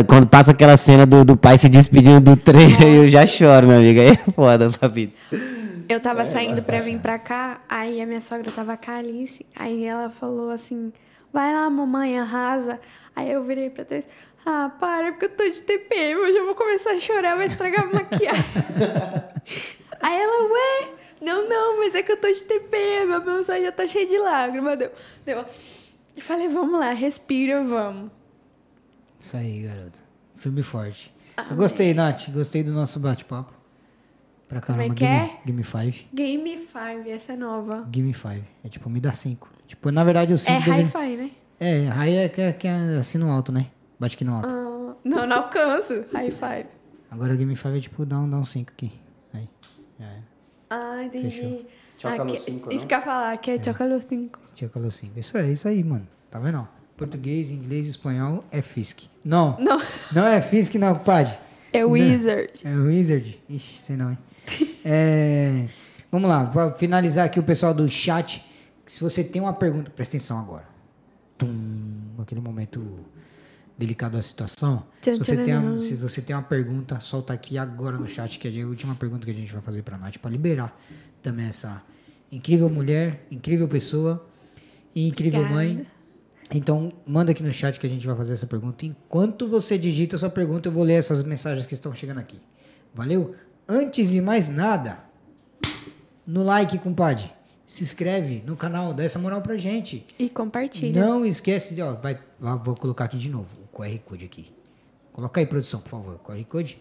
Quando 0.07 0.27
passa 0.27 0.51
aquela 0.51 0.75
cena 0.75 1.05
do, 1.05 1.23
do 1.23 1.37
pai 1.37 1.57
se 1.57 1.69
despedindo 1.69 2.19
do 2.19 2.35
trem, 2.35 2.75
eu 2.97 3.05
já 3.05 3.25
choro, 3.25 3.67
minha 3.67 3.79
amiga. 3.79 4.01
Aí 4.01 4.09
é 4.09 4.31
foda, 4.31 4.69
papi. 4.69 5.13
Eu 5.87 6.01
tava 6.01 6.25
saindo 6.25 6.61
pra 6.63 6.81
vir 6.81 6.99
pra 6.99 7.17
cá, 7.17 7.61
aí 7.69 8.01
a 8.01 8.05
minha 8.05 8.19
sogra 8.19 8.51
tava 8.51 8.75
com 8.75 8.91
a 8.91 8.95
Alice, 8.95 9.45
aí 9.55 9.85
ela 9.85 10.09
falou 10.09 10.49
assim, 10.49 10.91
vai 11.31 11.53
lá, 11.53 11.69
mamãe, 11.69 12.19
arrasa. 12.19 12.79
Aí 13.15 13.31
eu 13.31 13.43
virei 13.43 13.69
pra 13.69 13.85
trás, 13.85 14.05
ah, 14.45 14.71
para, 14.79 15.11
porque 15.11 15.25
eu 15.25 15.29
tô 15.29 15.49
de 15.49 15.61
TPM, 15.61 16.19
hoje 16.19 16.37
eu 16.37 16.45
vou 16.45 16.55
começar 16.55 16.91
a 16.91 16.99
chorar, 16.99 17.35
vai 17.35 17.45
estragar 17.45 17.85
a 17.85 17.93
maquiagem. 17.93 18.43
aí 20.01 20.21
ela, 20.21 20.51
ué, 20.51 20.87
não, 21.21 21.47
não, 21.47 21.79
mas 21.79 21.95
é 21.95 22.03
que 22.03 22.11
eu 22.11 22.17
tô 22.17 22.27
de 22.27 22.43
TPM, 22.43 23.05
meu 23.05 23.23
mensagem 23.23 23.63
já 23.63 23.71
tá 23.71 23.87
cheio 23.87 24.09
de 24.09 24.17
lágrimas. 24.17 24.77
Deu, 24.77 24.91
deu. 25.25 25.45
Eu 26.15 26.21
falei, 26.21 26.49
vamos 26.49 26.79
lá, 26.79 26.91
respira, 26.91 27.63
vamos. 27.63 28.11
Isso 29.25 29.35
aí, 29.37 29.63
garoto. 29.63 29.97
Filme 30.35 30.61
forte. 30.61 31.11
Eu 31.49 31.55
gostei, 31.55 31.95
Nath. 31.95 32.29
Gostei 32.29 32.61
do 32.63 32.71
nosso 32.71 32.99
bate-papo. 32.99 33.51
Pra 34.47 34.61
Como 34.61 34.79
é 34.79 34.83
caramba. 34.83 34.93
que 34.93 35.03
é? 35.03 35.39
Gimme 35.43 35.63
5. 35.63 36.09
Game 36.13 36.57
5, 36.57 37.09
essa 37.09 37.33
é 37.33 37.35
nova. 37.35 37.89
Gimme 37.91 38.13
5. 38.13 38.45
É 38.63 38.69
tipo, 38.69 38.87
me 38.87 38.99
dá 38.99 39.13
5. 39.13 39.49
Tipo, 39.65 39.89
na 39.89 40.03
verdade, 40.03 40.31
o 40.31 40.37
5 40.37 40.51
É 40.51 40.63
deve... 40.63 40.81
hi-fi, 40.83 41.17
né? 41.17 41.31
É, 41.59 41.89
aí 41.95 42.15
é 42.17 42.29
que 42.29 42.39
é, 42.39 42.53
que 42.53 42.67
é 42.67 42.97
assim 42.99 43.17
no 43.17 43.31
alto, 43.31 43.51
né? 43.51 43.71
Bate 43.99 44.15
aqui 44.15 44.23
no 44.23 44.35
alto. 44.35 44.47
Ah, 44.47 44.95
não, 45.03 45.25
não 45.25 45.37
alcanço. 45.37 46.05
Hi-fi. 46.13 46.67
Agora 47.09 47.33
o 47.33 47.37
Game 47.37 47.55
5 47.55 47.69
é 47.69 47.79
tipo, 47.79 48.05
dá 48.05 48.19
um 48.19 48.25
5 48.25 48.29
dá 48.31 48.37
um 48.37 48.45
cinco 48.45 48.71
aqui. 48.73 48.91
Aí. 49.33 49.49
Já 49.99 50.05
era. 50.05 50.23
Ah, 50.69 51.03
entendi. 51.03 51.31
Fechou. 51.31 51.65
Choca 51.97 52.21
Ah, 52.21 52.25
no 52.25 52.31
que- 52.31 52.39
cinco, 52.39 52.69
Isso 52.71 52.81
não? 52.81 52.87
que 52.87 52.93
eu 52.93 52.97
ia 52.99 53.03
falar, 53.03 53.37
que 53.37 53.49
é 53.49 53.63
choca 53.63 53.87
no 53.87 53.99
5. 53.99 54.39
Tinha 54.53 54.69
calor 54.69 54.91
5. 54.91 55.17
Isso 55.19 55.35
é 55.35 55.51
isso 55.51 55.67
aí, 55.67 55.83
mano. 55.83 56.07
Tá 56.29 56.37
vendo? 56.37 56.67
Português, 56.97 57.51
inglês, 57.51 57.87
espanhol 57.87 58.43
é 58.51 58.61
FISC. 58.61 59.07
Não. 59.23 59.57
Não, 59.59 59.81
Não 60.13 60.25
é 60.27 60.39
FISC, 60.41 60.75
não, 60.77 60.95
compadre. 60.95 61.33
é 61.73 61.83
Wizard. 61.83 62.51
É 62.63 62.69
o 62.75 62.85
Wizard? 62.87 63.41
Ixi, 63.49 63.81
sei 63.83 63.97
não, 63.97 64.11
hein? 64.11 64.17
É, 64.87 65.65
vamos 66.11 66.29
lá, 66.29 66.45
para 66.45 66.71
finalizar 66.71 67.25
aqui 67.25 67.39
o 67.39 67.43
pessoal 67.43 67.73
do 67.73 67.89
chat. 67.89 68.45
Se 68.85 69.01
você 69.01 69.23
tem 69.23 69.41
uma 69.41 69.51
pergunta, 69.53 69.89
presta 69.89 70.15
atenção 70.15 70.39
agora. 70.39 70.65
Tum, 71.37 71.49
aquele 72.19 72.39
momento 72.39 72.99
delicado 73.77 74.13
da 74.15 74.21
situação. 74.21 74.85
Se 75.01 75.15
você, 75.17 75.35
tem, 75.43 75.57
uma- 75.57 75.77
se 75.79 75.95
você 75.95 76.21
tem 76.21 76.35
uma 76.35 76.43
pergunta, 76.43 76.99
solta 76.99 77.33
aqui 77.33 77.57
agora 77.57 77.97
no 77.97 78.07
chat, 78.07 78.37
que 78.39 78.47
é 78.47 78.61
a 78.61 78.67
última 78.67 78.93
pergunta 78.95 79.25
que 79.25 79.31
a 79.31 79.33
gente 79.33 79.51
vai 79.51 79.61
fazer 79.61 79.81
pra 79.81 79.97
Nath, 79.97 80.17
para 80.19 80.29
liberar 80.31 80.79
também 81.21 81.47
essa 81.47 81.81
incrível 82.31 82.69
mulher, 82.69 83.25
incrível 83.31 83.67
pessoa 83.67 84.23
e 84.93 85.07
incrível 85.07 85.41
Obrigada. 85.41 85.63
mãe. 85.65 85.85
Então, 86.53 86.93
manda 87.05 87.31
aqui 87.31 87.41
no 87.41 87.51
chat 87.51 87.79
que 87.79 87.87
a 87.87 87.89
gente 87.89 88.05
vai 88.05 88.15
fazer 88.15 88.33
essa 88.33 88.45
pergunta. 88.45 88.85
Enquanto 88.85 89.47
você 89.47 89.77
digita 89.77 90.15
a 90.15 90.19
sua 90.19 90.29
pergunta, 90.29 90.67
eu 90.69 90.71
vou 90.71 90.83
ler 90.83 90.93
essas 90.93 91.23
mensagens 91.23 91.65
que 91.65 91.73
estão 91.73 91.93
chegando 91.93 92.19
aqui. 92.19 92.39
Valeu? 92.93 93.35
Antes 93.67 94.09
de 94.11 94.21
mais 94.21 94.47
nada, 94.47 94.99
no 96.25 96.43
like, 96.43 96.77
compadre. 96.79 97.31
se 97.65 97.83
inscreve 97.83 98.43
no 98.45 98.55
canal, 98.55 98.93
dá 98.93 99.03
essa 99.03 99.17
moral 99.17 99.41
pra 99.41 99.57
gente. 99.57 100.05
E 100.19 100.29
compartilha. 100.29 101.03
Não 101.03 101.25
esquece 101.25 101.73
de, 101.73 101.81
ó, 101.81 101.93
vai, 101.93 102.19
ó, 102.41 102.55
vou 102.57 102.75
colocar 102.75 103.05
aqui 103.05 103.17
de 103.17 103.29
novo 103.29 103.49
o 103.63 103.75
QR 103.75 103.97
Code 104.05 104.25
aqui. 104.25 104.51
Coloca 105.11 105.39
aí, 105.39 105.45
produção, 105.45 105.79
por 105.79 105.89
favor, 105.89 106.19
QR 106.19 106.43
Code. 106.45 106.77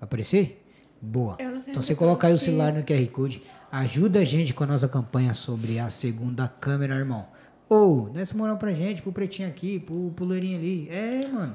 Vai 0.00 0.06
aparecer? 0.06 0.64
Boa. 1.00 1.36
Então 1.66 1.82
você 1.82 1.94
coloca 1.94 2.26
aí 2.26 2.32
o 2.32 2.38
celular 2.38 2.72
no 2.72 2.82
QR 2.82 3.06
Code. 3.08 3.42
Ajuda 3.70 4.20
a 4.20 4.24
gente 4.24 4.54
com 4.54 4.64
a 4.64 4.66
nossa 4.66 4.88
campanha 4.88 5.34
sobre 5.34 5.78
a 5.78 5.90
segunda 5.90 6.46
câmera, 6.48 6.94
irmão. 6.94 7.26
Ou, 7.72 8.10
dá 8.10 8.20
essa 8.20 8.36
moral 8.36 8.56
pra 8.58 8.72
gente, 8.74 9.00
pro 9.00 9.12
pretinho 9.12 9.48
aqui, 9.48 9.78
pro, 9.78 10.10
pro 10.14 10.24
loirinho 10.24 10.58
ali. 10.58 10.88
É, 10.90 11.26
mano. 11.32 11.54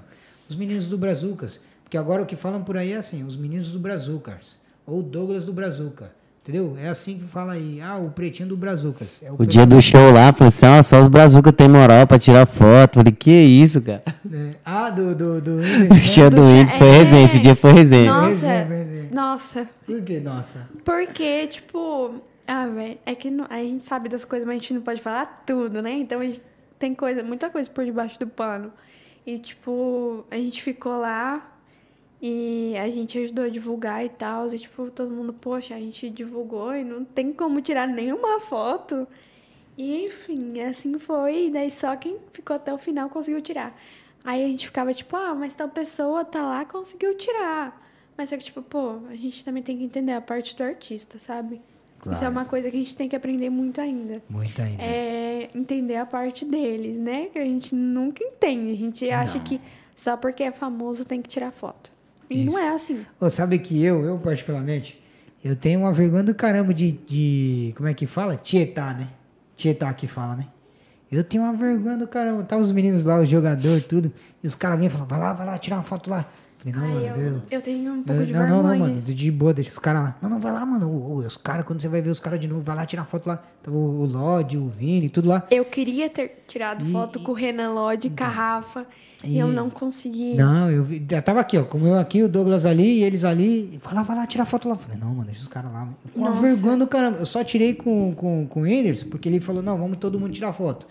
Os 0.50 0.56
meninos 0.56 0.86
do 0.88 0.98
Brazucas. 0.98 1.60
Porque 1.84 1.98
agora 1.98 2.24
o 2.24 2.26
que 2.26 2.36
falam 2.36 2.64
por 2.64 2.76
aí 2.76 2.94
é 2.94 2.98
assim, 2.98 3.24
os 3.24 3.36
meninos 3.36 3.72
do 3.72 3.80
Brazucas. 3.80 4.58
Ou 4.86 5.04
Douglas 5.04 5.44
do 5.46 5.54
Brazuca. 5.54 6.12
Entendeu? 6.42 6.78
É 6.80 6.88
assim 6.88 7.20
que 7.20 7.26
fala 7.26 7.54
aí. 7.54 7.82
Ah, 7.82 7.98
o 7.98 8.10
pretinho 8.10 8.48
do 8.50 8.56
Brazucas. 8.58 9.22
É 9.22 9.30
O 9.38 9.46
dia 9.46 9.66
do 9.66 9.82
show 9.82 10.12
lá, 10.12 10.32
falou 10.32 10.48
assim, 10.48 10.66
ó, 10.66 10.82
só 10.82 11.02
os 11.02 11.10
brazuca 11.10 11.52
tem 11.52 11.68
moral 11.68 12.08
pra 12.08 12.18
tirar 12.18 12.46
foto. 12.48 12.96
Falei, 12.96 13.12
que 13.12 13.30
isso, 13.30 13.82
cara? 13.82 14.02
É. 14.32 14.56
Ah, 14.64 14.90
do, 14.90 15.14
do, 15.14 15.42
do 15.42 15.52
O 15.60 15.62
Whindersson, 15.62 16.06
show 16.06 16.30
do 16.30 16.42
Whindersson 16.42 16.78
foi 16.78 16.90
resenha, 16.92 17.26
esse 17.26 17.40
dia 17.40 17.54
foi 17.56 17.74
resenha. 17.74 18.12
Nossa, 18.14 18.28
Resenha, 18.28 18.66
resenha. 18.66 19.10
nossa. 19.12 19.70
Por 19.86 20.02
que, 20.02 20.20
nossa? 20.22 20.70
Porque, 20.86 21.48
tipo, 21.48 22.16
ah, 22.48 22.68
velho, 22.68 22.98
é 23.06 23.14
que 23.16 23.30
não- 23.30 23.46
a 23.50 23.62
gente 23.62 23.84
sabe 23.84 24.10
das 24.10 24.24
coisas, 24.26 24.46
mas 24.48 24.56
a 24.58 24.60
gente 24.60 24.74
não 24.74 24.82
pode 24.82 25.02
falar 25.02 25.44
tudo, 25.46 25.82
né? 25.82 25.92
Então 25.94 26.20
a 26.22 26.26
gente 26.26 26.42
tem 26.80 26.96
coisa, 26.96 27.24
muita 27.24 27.50
coisa 27.50 27.70
por 27.70 27.84
debaixo 27.86 28.20
do 28.20 28.28
pano. 28.28 28.72
E, 29.26 29.38
tipo, 29.40 30.26
a 30.32 30.36
gente 30.38 30.62
ficou 30.64 30.98
lá 31.00 31.54
e 32.22 32.74
a 32.78 32.90
gente 32.90 33.18
ajudou 33.20 33.46
a 33.46 33.50
divulgar 33.50 34.04
e 34.06 34.10
tal. 34.10 34.48
E, 34.54 34.58
tipo, 34.60 34.90
todo 34.92 35.12
mundo, 35.14 35.34
poxa, 35.34 35.76
a 35.76 35.80
gente 35.80 36.10
divulgou 36.10 36.74
e 36.76 36.84
não 36.84 37.04
tem 37.04 37.34
como 37.34 37.62
tirar 37.62 37.88
nenhuma 37.88 38.40
foto. 38.40 39.08
E, 39.78 40.06
enfim, 40.06 40.62
assim 40.62 40.98
foi. 40.98 41.48
E 41.48 41.52
daí 41.52 41.70
só 41.70 41.96
quem 41.96 42.18
ficou 42.32 42.56
até 42.56 42.74
o 42.74 42.78
final 42.78 43.10
conseguiu 43.10 43.42
tirar. 43.42 43.78
Aí 44.24 44.44
a 44.44 44.48
gente 44.48 44.66
ficava 44.66 44.94
tipo, 44.94 45.16
ah, 45.16 45.36
mas 45.36 45.54
tal 45.54 45.70
pessoa 45.70 46.24
tá 46.26 46.42
lá 46.42 46.66
conseguiu 46.66 47.16
tirar. 47.18 47.86
Mas 48.18 48.32
é 48.32 48.38
que, 48.38 48.46
tipo, 48.46 48.62
pô, 48.64 49.00
a 49.10 49.16
gente 49.16 49.44
também 49.46 49.62
tem 49.62 49.78
que 49.78 49.84
entender 49.84 50.14
a 50.14 50.22
parte 50.22 50.56
do 50.56 50.64
artista, 50.64 51.20
sabe? 51.20 51.62
Isso 52.02 52.12
é 52.16 52.18
Claro. 52.20 52.32
uma 52.32 52.46
coisa 52.46 52.70
que 52.70 52.76
a 52.78 52.80
gente 52.80 52.96
tem 52.96 53.10
que 53.10 53.16
aprender 53.16 53.50
muito 53.50 53.82
ainda. 53.82 54.22
Muito 54.30 54.62
ainda. 54.62 54.82
É 54.82 55.50
entender 55.54 55.96
a 55.98 56.06
parte 56.06 56.46
deles, 56.46 56.98
né? 56.98 57.26
Que 57.34 57.40
a 57.40 57.44
gente 57.46 57.74
nunca 57.76 58.24
entende. 58.24 58.72
A 58.72 58.76
gente 58.76 59.10
acha 59.10 59.38
Não. 59.38 59.44
que 59.44 59.60
só 59.96 60.16
porque 60.16 60.44
é 60.44 60.52
famoso 60.52 61.04
tem 61.06 61.22
que 61.22 61.28
tirar 61.30 61.52
foto. 61.52 61.92
E 62.30 62.44
não 62.44 62.54
Isso. 62.54 62.60
é 62.60 62.70
assim. 62.70 63.06
Ô, 63.20 63.30
sabe 63.30 63.58
que 63.60 63.84
eu, 63.84 64.04
eu 64.06 64.18
particularmente, 64.20 65.02
eu 65.44 65.56
tenho 65.56 65.80
uma 65.82 65.92
vergonha 65.94 66.24
do 66.24 66.36
caramba 66.36 66.74
de, 66.74 66.92
de 66.92 67.74
como 67.76 67.88
é 67.90 67.94
que 67.94 68.06
fala? 68.06 68.36
Tietar, 68.36 68.98
né? 68.98 69.10
Tietar 69.56 69.96
que 69.96 70.08
fala, 70.08 70.36
né? 70.36 70.48
Eu 71.12 71.24
tenho 71.24 71.44
uma 71.44 71.54
vergonha 71.54 71.98
do 71.98 72.08
caramba. 72.08 72.44
Tá 72.44 72.58
os 72.58 72.72
meninos 72.72 73.04
lá, 73.06 73.20
os 73.20 73.30
jogadores, 73.30 73.86
tudo. 73.88 74.12
E 74.44 74.48
os 74.48 74.56
caras 74.56 74.78
vinham 74.78 74.90
e 74.90 74.92
falam, 74.92 75.08
vai 75.08 75.20
lá, 75.20 75.34
vai 75.34 75.46
lá, 75.48 75.58
tirar 75.58 75.78
uma 75.78 75.84
foto 75.84 76.10
lá. 76.10 76.30
Falei, 76.74 76.90
não, 76.92 76.98
Ai, 76.98 77.10
mano, 77.10 77.22
eu, 77.26 77.32
eu... 77.34 77.42
eu 77.52 77.62
tenho 77.62 77.92
um 77.92 77.96
Não, 77.98 78.04
pouco 78.04 78.26
de 78.26 78.32
não, 78.34 78.40
vergonha. 78.40 78.64
não, 78.64 78.78
mano, 78.80 79.02
de 79.02 79.32
boa, 79.32 79.54
deixa 79.54 79.72
os 79.72 79.80
caras 79.80 80.04
lá. 80.04 80.18
Não, 80.22 80.30
não, 80.30 80.40
vai 80.40 80.52
lá, 80.52 80.66
mano. 80.66 81.16
Os 81.16 81.38
caras, 81.38 81.66
quando 81.66 81.82
você 81.82 81.88
vai 81.88 82.02
ver 82.02 82.10
os 82.10 82.20
caras 82.20 82.40
de 82.40 82.48
novo, 82.48 82.62
vai 82.62 82.76
lá 82.76 82.86
tirar 82.86 83.06
foto 83.06 83.28
lá. 83.28 83.42
Tava 83.64 83.76
o, 83.76 84.02
o 84.02 84.06
Lodge, 84.06 84.58
o 84.58 84.68
Vini, 84.68 85.10
tudo 85.10 85.28
lá. 85.30 85.46
Eu 85.52 85.66
queria 85.66 86.10
ter 86.10 86.44
tirado 86.48 86.86
E- 86.86 86.92
foto 86.92 87.20
com 87.20 87.32
o 87.32 87.36
Renan 87.36 87.72
Lodge, 87.74 88.10
Carrafa, 88.10 88.86
e, 89.24 89.40
eu 89.40 89.48
não 89.48 89.70
consegui. 89.70 90.36
Não, 90.36 90.70
eu 90.70 90.84
vi, 90.84 91.04
já 91.10 91.22
tava 91.22 91.40
aqui, 91.40 91.58
ó, 91.58 91.64
como 91.64 91.88
eu 91.88 91.98
aqui, 91.98 92.22
o 92.22 92.30
Douglas 92.30 92.66
ali, 92.68 93.00
e 93.00 93.04
eles 93.04 93.24
ali. 93.26 93.80
Vai 93.84 93.94
lá, 93.96 94.04
vai 94.04 94.16
lá, 94.16 94.28
tirar 94.28 94.46
foto 94.46 94.68
lá. 94.70 94.76
Eu 94.76 94.80
Falei, 94.80 94.98
não, 95.00 95.10
mano, 95.10 95.26
deixa 95.26 95.42
os 95.42 95.48
caras 95.48 95.72
lá. 95.74 95.80
mano. 95.80 95.98
Com 96.14 96.20
Nossa. 96.22 96.40
vergonha 96.42 96.78
do 96.78 96.86
caramba. 96.88 97.18
Eu 97.18 97.26
só 97.26 97.44
tirei 97.44 97.74
com, 97.74 98.14
com, 98.14 98.46
com 98.48 98.62
o 98.62 98.64
Anderson, 98.64 99.08
porque 99.10 99.28
ele 99.28 99.40
falou, 99.40 99.64
não, 99.64 99.76
vamos 99.78 99.98
todo 99.98 100.20
mundo 100.20 100.32
tirar 100.34 100.54
foto. 100.54 100.86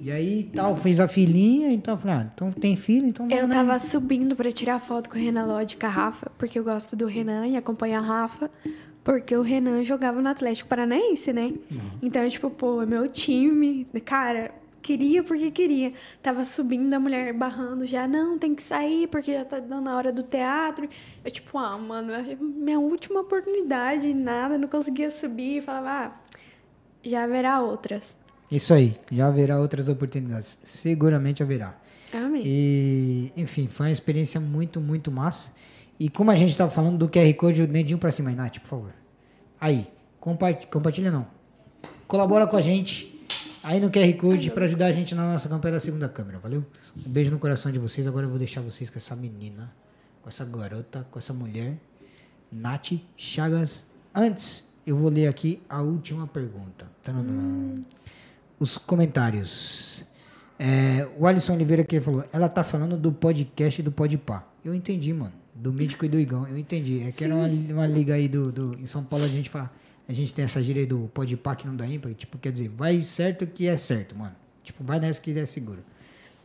E 0.00 0.10
aí 0.10 0.50
tal, 0.54 0.74
fez 0.76 0.98
a 0.98 1.06
filinha, 1.06 1.70
então 1.70 1.94
eu 1.94 1.98
falei, 1.98 2.16
ah, 2.16 2.30
então 2.34 2.50
tem 2.50 2.74
fila, 2.74 3.06
então 3.06 3.26
Eu 3.26 3.40
vamos, 3.40 3.48
né? 3.48 3.54
tava 3.54 3.78
subindo 3.78 4.34
pra 4.34 4.50
tirar 4.50 4.80
foto 4.80 5.10
com 5.10 5.16
o 5.16 5.20
Renan 5.20 5.44
Lodge 5.44 5.74
e 5.74 5.78
Carrafa, 5.78 6.32
porque 6.38 6.58
eu 6.58 6.64
gosto 6.64 6.96
do 6.96 7.04
Renan 7.06 7.46
e 7.46 7.56
acompanho 7.56 7.98
a 7.98 8.00
Rafa, 8.00 8.50
porque 9.04 9.36
o 9.36 9.42
Renan 9.42 9.84
jogava 9.84 10.22
no 10.22 10.28
Atlético 10.28 10.68
Paranaense, 10.70 11.32
né? 11.34 11.52
Então, 12.02 12.26
tipo, 12.28 12.48
pô, 12.48 12.82
é 12.82 12.86
meu 12.86 13.08
time. 13.10 13.86
Cara, 14.04 14.52
queria 14.82 15.22
porque 15.22 15.50
queria. 15.50 15.92
Tava 16.22 16.44
subindo, 16.44 16.92
a 16.94 17.00
mulher 17.00 17.32
barrando 17.34 17.84
já, 17.84 18.06
não, 18.08 18.38
tem 18.38 18.54
que 18.54 18.62
sair 18.62 19.06
porque 19.06 19.34
já 19.34 19.44
tá 19.44 19.58
dando 19.58 19.88
a 19.88 19.96
hora 19.96 20.12
do 20.12 20.22
teatro. 20.22 20.88
Eu, 21.24 21.30
tipo, 21.30 21.58
ah, 21.58 21.76
mano, 21.78 22.12
é 22.12 22.36
minha 22.40 22.78
última 22.78 23.20
oportunidade, 23.20 24.12
nada, 24.14 24.56
não 24.56 24.68
conseguia 24.68 25.10
subir. 25.10 25.62
Falava, 25.62 25.90
ah, 25.90 26.20
já 27.02 27.24
haverá 27.24 27.60
outras. 27.60 28.16
Isso 28.50 28.74
aí, 28.74 28.98
já 29.12 29.28
haverá 29.28 29.60
outras 29.60 29.88
oportunidades. 29.88 30.58
Seguramente 30.64 31.42
haverá. 31.42 31.78
Amém. 32.12 32.42
E, 32.44 33.32
enfim, 33.36 33.68
foi 33.68 33.86
uma 33.86 33.92
experiência 33.92 34.40
muito, 34.40 34.80
muito 34.80 35.10
massa. 35.10 35.54
E 35.98 36.08
como 36.08 36.30
a 36.30 36.36
gente 36.36 36.56
tava 36.56 36.70
falando 36.70 36.98
do 36.98 37.08
QR 37.08 37.32
Code, 37.34 37.62
o 37.62 37.66
dedinho 37.66 37.98
pra 37.98 38.10
cima 38.10 38.30
Nath, 38.32 38.58
por 38.58 38.68
favor. 38.68 38.94
Aí, 39.60 39.86
compartilha, 40.18 40.68
compartilha 40.70 41.10
não. 41.10 41.26
Colabora 42.08 42.46
com 42.46 42.56
a 42.56 42.60
gente 42.60 43.24
aí 43.62 43.78
no 43.78 43.90
QR 43.90 44.12
Code 44.14 44.50
pra 44.50 44.64
ajudar 44.64 44.86
a 44.86 44.92
gente 44.92 45.14
na 45.14 45.30
nossa 45.30 45.48
campanha 45.48 45.74
da 45.74 45.80
segunda 45.80 46.08
câmera, 46.08 46.38
valeu? 46.38 46.64
Um 47.06 47.10
beijo 47.10 47.30
no 47.30 47.38
coração 47.38 47.70
de 47.70 47.78
vocês. 47.78 48.06
Agora 48.06 48.26
eu 48.26 48.30
vou 48.30 48.38
deixar 48.38 48.60
vocês 48.62 48.90
com 48.90 48.98
essa 48.98 49.14
menina, 49.14 49.72
com 50.22 50.28
essa 50.28 50.44
garota, 50.44 51.06
com 51.10 51.18
essa 51.18 51.32
mulher, 51.32 51.76
Nath 52.50 52.92
Chagas. 53.16 53.86
Antes, 54.14 54.70
eu 54.86 54.96
vou 54.96 55.08
ler 55.08 55.28
aqui 55.28 55.60
a 55.68 55.82
última 55.82 56.26
pergunta. 56.26 56.90
Tananã. 57.02 57.80
Os 58.60 58.76
comentários. 58.78 60.04
É, 60.58 61.08
o 61.18 61.26
Alisson 61.26 61.54
Oliveira 61.54 61.82
que 61.82 61.98
falou, 61.98 62.22
ela 62.30 62.46
tá 62.46 62.62
falando 62.62 62.96
do 62.96 63.10
podcast 63.10 63.82
do 63.82 63.90
Podpah. 63.90 64.46
Eu 64.62 64.74
entendi, 64.74 65.12
mano. 65.14 65.32
Do 65.54 65.72
Mítico 65.72 66.04
e 66.04 66.08
do 66.08 66.20
Igão. 66.20 66.46
Eu 66.46 66.58
entendi. 66.58 67.02
É 67.02 67.10
que 67.10 67.24
era 67.24 67.34
uma, 67.34 67.46
uma 67.46 67.86
liga 67.86 68.14
aí 68.14 68.28
do, 68.28 68.52
do. 68.52 68.78
Em 68.78 68.84
São 68.84 69.02
Paulo 69.02 69.24
a 69.24 69.28
gente 69.28 69.48
fala. 69.48 69.72
A 70.06 70.12
gente 70.12 70.34
tem 70.34 70.44
essa 70.44 70.62
gíria 70.62 70.82
aí 70.82 70.86
do 70.86 71.10
Podpah 71.14 71.56
que 71.56 71.66
não 71.66 71.74
dá 71.74 71.86
ímpar. 71.86 72.12
Tipo, 72.12 72.36
quer 72.36 72.52
dizer, 72.52 72.68
vai 72.68 73.00
certo 73.00 73.46
que 73.46 73.66
é 73.66 73.76
certo, 73.76 74.14
mano. 74.14 74.34
Tipo, 74.62 74.84
vai 74.84 75.00
nessa 75.00 75.20
que 75.20 75.36
é 75.38 75.46
seguro. 75.46 75.78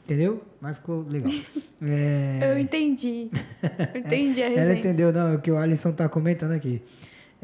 Entendeu? 0.05 0.41
Mas 0.61 0.77
ficou 0.77 1.05
legal. 1.07 1.31
É, 1.81 2.53
Eu 2.53 2.57
entendi. 2.57 3.29
Eu 3.93 3.99
entendi 3.99 4.41
a 4.41 4.45
ela 4.47 4.55
resenha. 4.59 4.79
entendeu, 4.79 5.11
não, 5.11 5.33
é 5.33 5.35
o 5.35 5.39
que 5.41 5.51
o 5.51 5.57
Alisson 5.57 5.91
tá 5.91 6.07
comentando 6.07 6.53
aqui. 6.53 6.81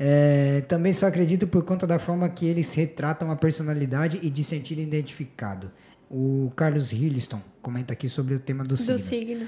É, 0.03 0.61
também 0.61 0.91
só 0.93 1.05
acredito 1.05 1.45
por 1.45 1.63
conta 1.63 1.85
da 1.85 1.99
forma 1.99 2.27
que 2.27 2.47
eles 2.47 2.73
retratam 2.73 3.29
a 3.29 3.35
personalidade 3.35 4.19
e 4.23 4.31
de 4.31 4.43
sentir 4.43 4.79
identificado. 4.79 5.71
O 6.09 6.51
Carlos 6.55 6.91
Hilliston 6.91 7.39
comenta 7.61 7.93
aqui 7.93 8.09
sobre 8.09 8.33
o 8.33 8.39
tema 8.39 8.63
dos 8.63 8.79
Do 8.79 8.97
signos. 8.97 9.03
signo. 9.03 9.47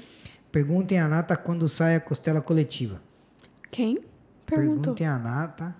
Perguntem 0.52 1.00
a 1.00 1.08
Nata 1.08 1.36
quando 1.36 1.68
sai 1.68 1.96
a 1.96 2.00
costela 2.00 2.40
coletiva. 2.40 3.02
Quem? 3.68 3.98
Perguntou. 4.46 4.94
Perguntem 4.94 5.06
a 5.08 5.18
Nata 5.18 5.74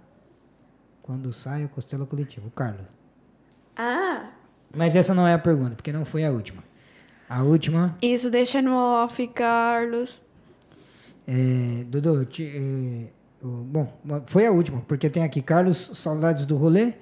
quando 1.02 1.32
sai 1.32 1.62
a 1.62 1.68
costela 1.68 2.04
coletiva. 2.04 2.48
O 2.48 2.50
Carlos. 2.50 2.86
Ah, 3.76 4.30
Mas 4.74 4.96
essa 4.96 5.14
não 5.14 5.24
é 5.28 5.34
a 5.34 5.38
pergunta, 5.38 5.76
porque 5.76 5.92
não 5.92 6.04
foi 6.04 6.24
a 6.24 6.30
última. 6.32 6.64
A 7.28 7.44
última 7.44 7.96
isso 8.02 8.28
deixa 8.28 8.60
no 8.60 8.72
off, 8.74 9.24
Carlos. 9.28 10.20
É, 11.28 11.84
Dudu, 11.86 12.24
te- 12.26 12.44
é, 12.44 13.12
bom, 13.48 13.92
foi 14.26 14.46
a 14.46 14.50
última, 14.50 14.80
porque 14.82 15.10
tem 15.10 15.22
aqui 15.22 15.42
Carlos, 15.42 15.90
saudades 15.94 16.46
do 16.46 16.56
rolê. 16.56 16.94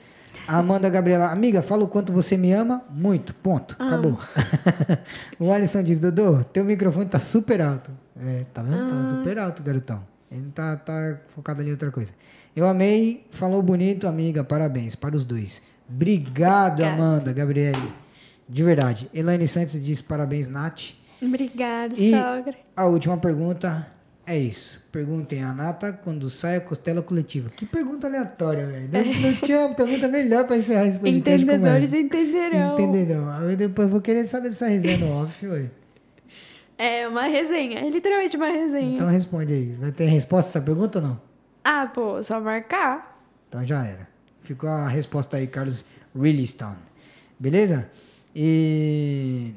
A 0.49 0.59
Amanda 0.59 0.89
Gabriela, 0.89 1.31
amiga, 1.31 1.63
fala 1.63 1.85
o 1.85 1.89
quanto 1.89 2.13
você 2.13 2.37
me 2.37 2.53
ama. 2.53 2.83
Muito, 2.91 3.35
ponto. 3.35 3.77
Acabou. 3.79 4.19
o 5.39 5.53
Alisson 5.53 5.83
diz, 5.83 5.99
Dudu, 5.99 6.43
teu 6.53 6.65
microfone 6.65 7.07
tá 7.07 7.19
super 7.19 7.61
alto. 7.61 7.91
É, 8.19 8.45
tá 8.53 8.63
vendo? 8.63 8.89
Tá 8.91 9.05
super 9.05 9.39
alto, 9.39 9.63
garotão. 9.63 10.03
Ele 10.31 10.51
tá, 10.55 10.77
tá 10.77 11.19
focado 11.35 11.61
ali 11.61 11.69
em 11.69 11.73
outra 11.73 11.91
coisa. 11.91 12.13
Eu 12.57 12.67
amei, 12.67 13.27
falou 13.31 13.63
bonito, 13.63 14.09
amiga, 14.09 14.43
parabéns 14.43 14.95
para 14.95 15.15
os 15.15 15.25
dois. 15.25 15.63
Obrigado, 15.89 16.81
Obrigada. 16.81 16.95
Amanda, 16.95 17.33
Gabriele. 17.33 17.93
De 18.49 18.63
verdade. 18.63 19.11
Elaine 19.13 19.47
Santos 19.47 19.83
diz 19.83 20.01
parabéns, 20.01 20.49
Nath. 20.49 20.95
Obrigada, 21.21 21.95
E 21.97 22.11
sogra. 22.11 22.55
a 22.77 22.87
última 22.87 23.17
pergunta 23.17 23.87
é 24.25 24.39
isso. 24.39 24.81
Perguntem 24.93 25.43
a 25.43 25.53
Nata 25.53 25.93
quando 25.93 26.31
sai 26.31 26.57
a 26.57 26.61
costela 26.61 27.03
coletiva. 27.03 27.51
Que 27.51 27.67
pergunta 27.67 28.07
aleatória, 28.07 28.67
velho. 28.67 28.89
Não, 28.93 29.35
tinha 29.35 29.61
uma 29.61 29.75
pergunta 29.75 30.07
melhor 30.09 30.47
pra 30.47 30.57
encerrar 30.57 30.87
esse 30.87 30.99
podcast 30.99 31.45
Entendedores 31.45 31.93
entenderão. 31.93 32.75
Entenderão. 32.75 33.57
Depois 33.57 33.87
eu 33.87 33.93
vou 33.93 34.01
querer 34.01 34.25
saber 34.27 34.51
dessa 34.51 34.69
resenha 34.69 34.99
no 34.99 35.23
off, 35.23 35.47
oi. 35.47 35.71
É 36.79 37.07
uma 37.07 37.23
resenha, 37.23 37.81
é 37.81 37.91
literalmente 37.91 38.37
uma 38.37 38.49
resenha. 38.49 38.95
Então 38.95 39.09
responde 39.09 39.53
aí. 39.53 39.73
Vai 39.75 39.93
ter 39.93 40.07
resposta 40.07 40.49
a 40.49 40.51
essa 40.51 40.61
pergunta 40.65 40.99
ou 40.99 41.05
não? 41.05 41.21
Ah, 41.65 41.87
pô, 41.87 42.23
só 42.23 42.41
marcar. 42.41 43.25
Então 43.49 43.65
já 43.65 43.85
era. 43.85 44.09
Ficou 44.43 44.69
a 44.69 44.89
resposta 44.89 45.37
aí, 45.37 45.47
Carlos 45.47 45.85
Williston. 46.15 46.75
Beleza? 47.39 47.89
E 48.35 49.53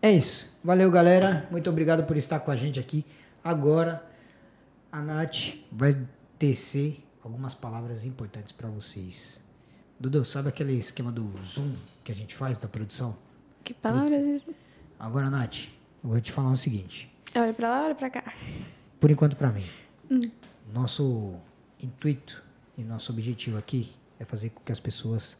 é 0.00 0.10
isso. 0.12 0.56
Valeu, 0.62 0.90
galera. 0.90 1.46
Muito 1.50 1.68
obrigado 1.68 2.04
por 2.04 2.16
estar 2.16 2.40
com 2.40 2.50
a 2.50 2.56
gente 2.56 2.80
aqui. 2.80 3.04
Agora, 3.44 4.02
a 4.90 5.02
Nath 5.02 5.58
vai 5.70 5.94
tecer 6.38 7.04
algumas 7.22 7.52
palavras 7.52 8.06
importantes 8.06 8.52
para 8.52 8.70
vocês. 8.70 9.42
Dudu, 10.00 10.24
sabe 10.24 10.48
aquele 10.48 10.72
esquema 10.72 11.12
do 11.12 11.30
Zoom 11.36 11.74
que 12.02 12.10
a 12.10 12.14
gente 12.16 12.34
faz 12.34 12.58
da 12.58 12.66
produção? 12.68 13.14
Que 13.62 13.74
palavras. 13.74 14.42
Agora, 14.98 15.28
Nath, 15.28 15.68
eu 16.02 16.08
vou 16.08 16.20
te 16.22 16.32
falar 16.32 16.52
o 16.52 16.56
seguinte. 16.56 17.14
Olha 17.36 17.52
pra 17.52 17.68
lá, 17.68 17.84
olha 17.84 17.94
pra 17.94 18.08
cá. 18.08 18.32
Por 18.98 19.10
enquanto, 19.10 19.36
pra 19.36 19.52
mim, 19.52 19.66
nosso 20.72 21.34
intuito 21.78 22.42
e 22.78 22.82
nosso 22.82 23.12
objetivo 23.12 23.58
aqui 23.58 23.94
é 24.18 24.24
fazer 24.24 24.48
com 24.50 24.62
que 24.62 24.72
as 24.72 24.80
pessoas 24.80 25.36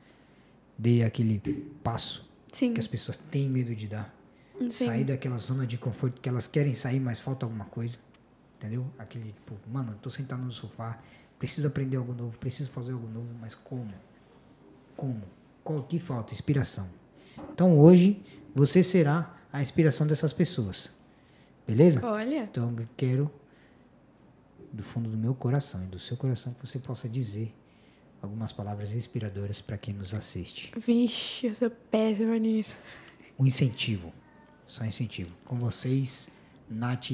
dê 0.77 1.03
aquele 1.05 1.39
passo 1.83 2.29
Sim. 2.53 2.75
que 2.75 2.81
as 2.81 2.87
pessoas 2.87 3.17
têm 3.17 3.49
medo 3.49 3.75
de 3.75 3.87
dar. 3.87 4.15
Sim. 4.59 4.71
Sair 4.71 5.05
daquela 5.05 5.39
zona 5.39 5.67
de 5.67 5.77
conforto 5.77 6.21
que 6.21 6.29
elas 6.29 6.47
querem 6.47 6.75
sair, 6.75 7.01
mas 7.01 7.19
falta 7.19 7.45
alguma 7.45 7.65
coisa. 7.65 7.99
Entendeu? 8.57 8.87
Aquele, 8.99 9.33
tipo, 9.33 9.55
mano, 9.69 9.93
eu 9.93 9.97
tô 9.97 10.09
sentado 10.09 10.43
no 10.43 10.51
sofá, 10.51 10.99
preciso 11.39 11.67
aprender 11.67 11.97
algo 11.97 12.15
novo, 12.15 12.39
preciso 12.39 12.71
fazer 12.71 12.93
algo 12.93 13.09
novo, 13.09 13.29
mas 13.41 13.55
como? 13.55 13.93
Como? 14.97 15.23
Qual 15.63 15.83
que 15.83 15.99
falta? 15.99 16.33
Inspiração. 16.33 16.89
Então 17.53 17.79
hoje 17.79 18.23
você 18.55 18.83
será 18.83 19.37
a 19.53 19.61
inspiração 19.61 20.07
dessas 20.07 20.33
pessoas. 20.33 20.95
Beleza? 21.67 22.05
Olha. 22.07 22.45
Então 22.45 22.75
eu 22.79 22.89
quero, 22.97 23.31
do 24.73 24.83
fundo 24.83 25.11
do 25.11 25.17
meu 25.17 25.35
coração 25.35 25.83
e 25.85 25.87
do 25.87 25.99
seu 25.99 26.17
coração, 26.17 26.53
que 26.55 26.67
você 26.67 26.79
possa 26.79 27.09
dizer 27.09 27.53
algumas 28.23 28.53
palavras 28.53 28.95
inspiradoras 28.95 29.61
para 29.61 29.77
quem 29.77 29.93
nos 29.93 30.15
assiste. 30.15 30.73
Vixe, 30.77 31.47
eu 31.47 31.55
sou 31.55 31.71
péssima 31.71 32.39
nisso. 32.39 32.75
Um 33.39 33.47
incentivo. 33.47 34.13
Só 34.67 34.85
incentivo. 34.85 35.31
Com 35.45 35.57
vocês, 35.57 36.31
Nath 36.69 37.13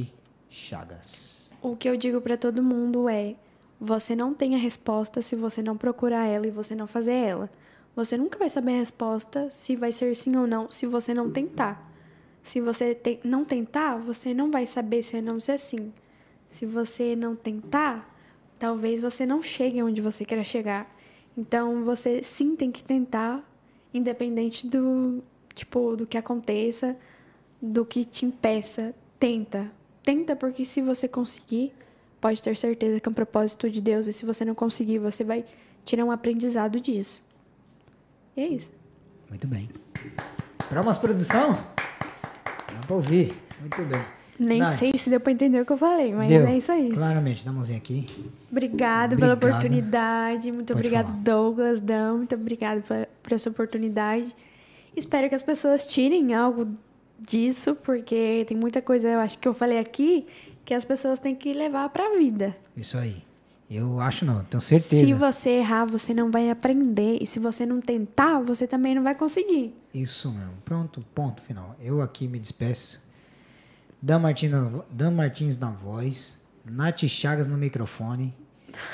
Chagas. 0.48 1.50
O 1.62 1.76
que 1.76 1.88
eu 1.88 1.96
digo 1.96 2.20
pra 2.20 2.36
todo 2.36 2.62
mundo 2.62 3.08
é: 3.08 3.34
você 3.80 4.14
não 4.14 4.34
tem 4.34 4.54
a 4.54 4.58
resposta 4.58 5.22
se 5.22 5.36
você 5.36 5.62
não 5.62 5.76
procurar 5.76 6.26
ela 6.26 6.46
e 6.46 6.50
você 6.50 6.74
não 6.74 6.86
fazer 6.86 7.12
ela. 7.14 7.50
Você 7.96 8.16
nunca 8.16 8.38
vai 8.38 8.48
saber 8.48 8.72
a 8.72 8.78
resposta 8.78 9.50
se 9.50 9.74
vai 9.76 9.90
ser 9.92 10.14
sim 10.16 10.36
ou 10.36 10.46
não 10.46 10.70
se 10.70 10.86
você 10.86 11.12
não 11.12 11.30
tentar. 11.30 11.88
Se 12.42 12.60
você 12.60 12.94
te- 12.94 13.20
não 13.24 13.44
tentar, 13.44 13.96
você 13.98 14.32
não 14.32 14.50
vai 14.50 14.64
saber 14.66 15.02
se 15.02 15.16
é 15.16 15.20
não 15.20 15.38
se 15.40 15.52
é 15.52 15.58
sim. 15.58 15.92
Se 16.50 16.64
você 16.64 17.14
não 17.14 17.36
tentar, 17.36 18.08
talvez 18.58 19.00
você 19.00 19.26
não 19.26 19.42
chegue 19.42 19.82
onde 19.82 20.00
você 20.00 20.24
quer 20.24 20.42
chegar. 20.44 20.90
Então 21.36 21.84
você 21.84 22.22
sim 22.22 22.56
tem 22.56 22.70
que 22.72 22.82
tentar, 22.82 23.44
independente 23.92 24.66
do 24.66 25.22
tipo 25.54 25.96
do 25.96 26.06
que 26.06 26.16
aconteça, 26.16 26.96
do 27.60 27.84
que 27.84 28.04
te 28.04 28.24
impeça, 28.24 28.94
tenta. 29.18 29.70
Tenta 30.02 30.34
porque 30.34 30.64
se 30.64 30.80
você 30.80 31.06
conseguir, 31.06 31.72
pode 32.20 32.42
ter 32.42 32.56
certeza 32.56 33.00
que 33.00 33.08
é 33.08 33.10
um 33.10 33.14
propósito 33.14 33.68
de 33.68 33.80
Deus 33.80 34.06
e 34.06 34.12
se 34.12 34.24
você 34.24 34.44
não 34.44 34.54
conseguir, 34.54 34.98
você 34.98 35.22
vai 35.24 35.44
tirar 35.84 36.04
um 36.04 36.10
aprendizado 36.10 36.80
disso. 36.80 37.22
E 38.36 38.40
é 38.40 38.48
isso. 38.48 38.72
Muito 39.28 39.46
bem. 39.46 39.68
Para 40.68 40.80
umas 40.80 40.98
produção? 40.98 41.52
Dá 41.52 42.86
pra 42.86 42.96
ouvir. 42.96 43.34
Muito 43.60 43.82
bem. 43.84 44.00
Nem 44.38 44.60
Nath, 44.60 44.78
sei 44.78 44.92
se 44.96 45.10
deu 45.10 45.20
pra 45.20 45.32
entender 45.32 45.60
o 45.60 45.66
que 45.66 45.72
eu 45.72 45.76
falei, 45.76 46.14
mas 46.14 46.28
deu. 46.28 46.46
é 46.46 46.56
isso 46.56 46.72
aí. 46.72 46.88
Claramente, 46.90 47.44
dá 47.44 47.50
a 47.50 47.52
mãozinha 47.52 47.76
aqui. 47.76 48.06
Obrigado 48.50 49.14
pela 49.14 49.34
Obrigado. 49.34 49.58
oportunidade. 49.58 50.50
Muito 50.50 50.72
Pode 50.72 50.78
obrigado, 50.78 51.06
falar. 51.08 51.18
Douglas, 51.18 51.80
Dão. 51.80 52.16
Muito 52.16 52.34
obrigado 52.34 52.82
por, 52.82 53.06
por 53.22 53.32
essa 53.34 53.50
oportunidade. 53.50 54.34
Espero 54.96 55.28
que 55.28 55.34
as 55.34 55.42
pessoas 55.42 55.86
tirem 55.86 56.32
algo 56.32 56.68
disso, 57.26 57.74
porque 57.74 58.44
tem 58.48 58.56
muita 58.56 58.80
coisa, 58.80 59.08
eu 59.08 59.20
acho 59.20 59.38
que 59.38 59.46
eu 59.46 59.54
falei 59.54 59.78
aqui, 59.78 60.26
que 60.64 60.74
as 60.74 60.84
pessoas 60.84 61.18
têm 61.18 61.34
que 61.34 61.52
levar 61.52 61.88
pra 61.90 62.16
vida. 62.16 62.56
Isso 62.76 62.96
aí. 62.96 63.22
Eu 63.70 64.00
acho 64.00 64.24
não, 64.24 64.42
tenho 64.42 64.60
certeza. 64.60 65.06
Se 65.06 65.14
você 65.14 65.50
errar, 65.50 65.84
você 65.84 66.12
não 66.12 66.28
vai 66.28 66.50
aprender. 66.50 67.18
E 67.20 67.26
se 67.26 67.38
você 67.38 67.64
não 67.64 67.80
tentar, 67.80 68.40
você 68.40 68.66
também 68.66 68.96
não 68.96 69.02
vai 69.04 69.14
conseguir. 69.14 69.72
Isso 69.94 70.32
mesmo. 70.32 70.54
Pronto, 70.64 71.04
ponto 71.14 71.40
final. 71.40 71.76
Eu 71.80 72.02
aqui 72.02 72.26
me 72.26 72.40
despeço. 72.40 73.08
Dan 74.02 74.18
Martins 74.18 74.50
na, 74.50 74.82
Dan 74.90 75.12
Martins 75.12 75.56
na 75.56 75.70
voz. 75.70 76.44
Nath 76.64 77.06
Chagas 77.06 77.46
no 77.46 77.56
microfone. 77.56 78.34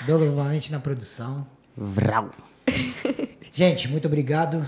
Douglas 0.07 0.33
Valente 0.33 0.71
na 0.71 0.79
produção. 0.79 1.47
Vrau. 1.75 2.31
Gente, 3.51 3.89
muito 3.89 4.07
obrigado. 4.07 4.67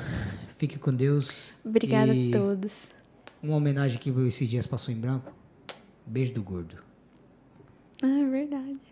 Fique 0.57 0.79
com 0.79 0.93
Deus. 0.93 1.53
Obrigada 1.63 2.15
E 2.15 2.31
a 2.35 2.39
todos. 2.39 2.89
Uma 3.43 3.57
homenagem 3.57 3.99
que 3.99 4.11
esses 4.11 4.49
dias 4.49 4.67
passou 4.67 4.93
em 4.93 4.99
branco. 4.99 5.33
Beijo 6.05 6.33
do 6.35 6.43
gordo. 6.43 6.77
Ah, 8.03 8.21
é 8.21 8.25
verdade. 8.27 8.88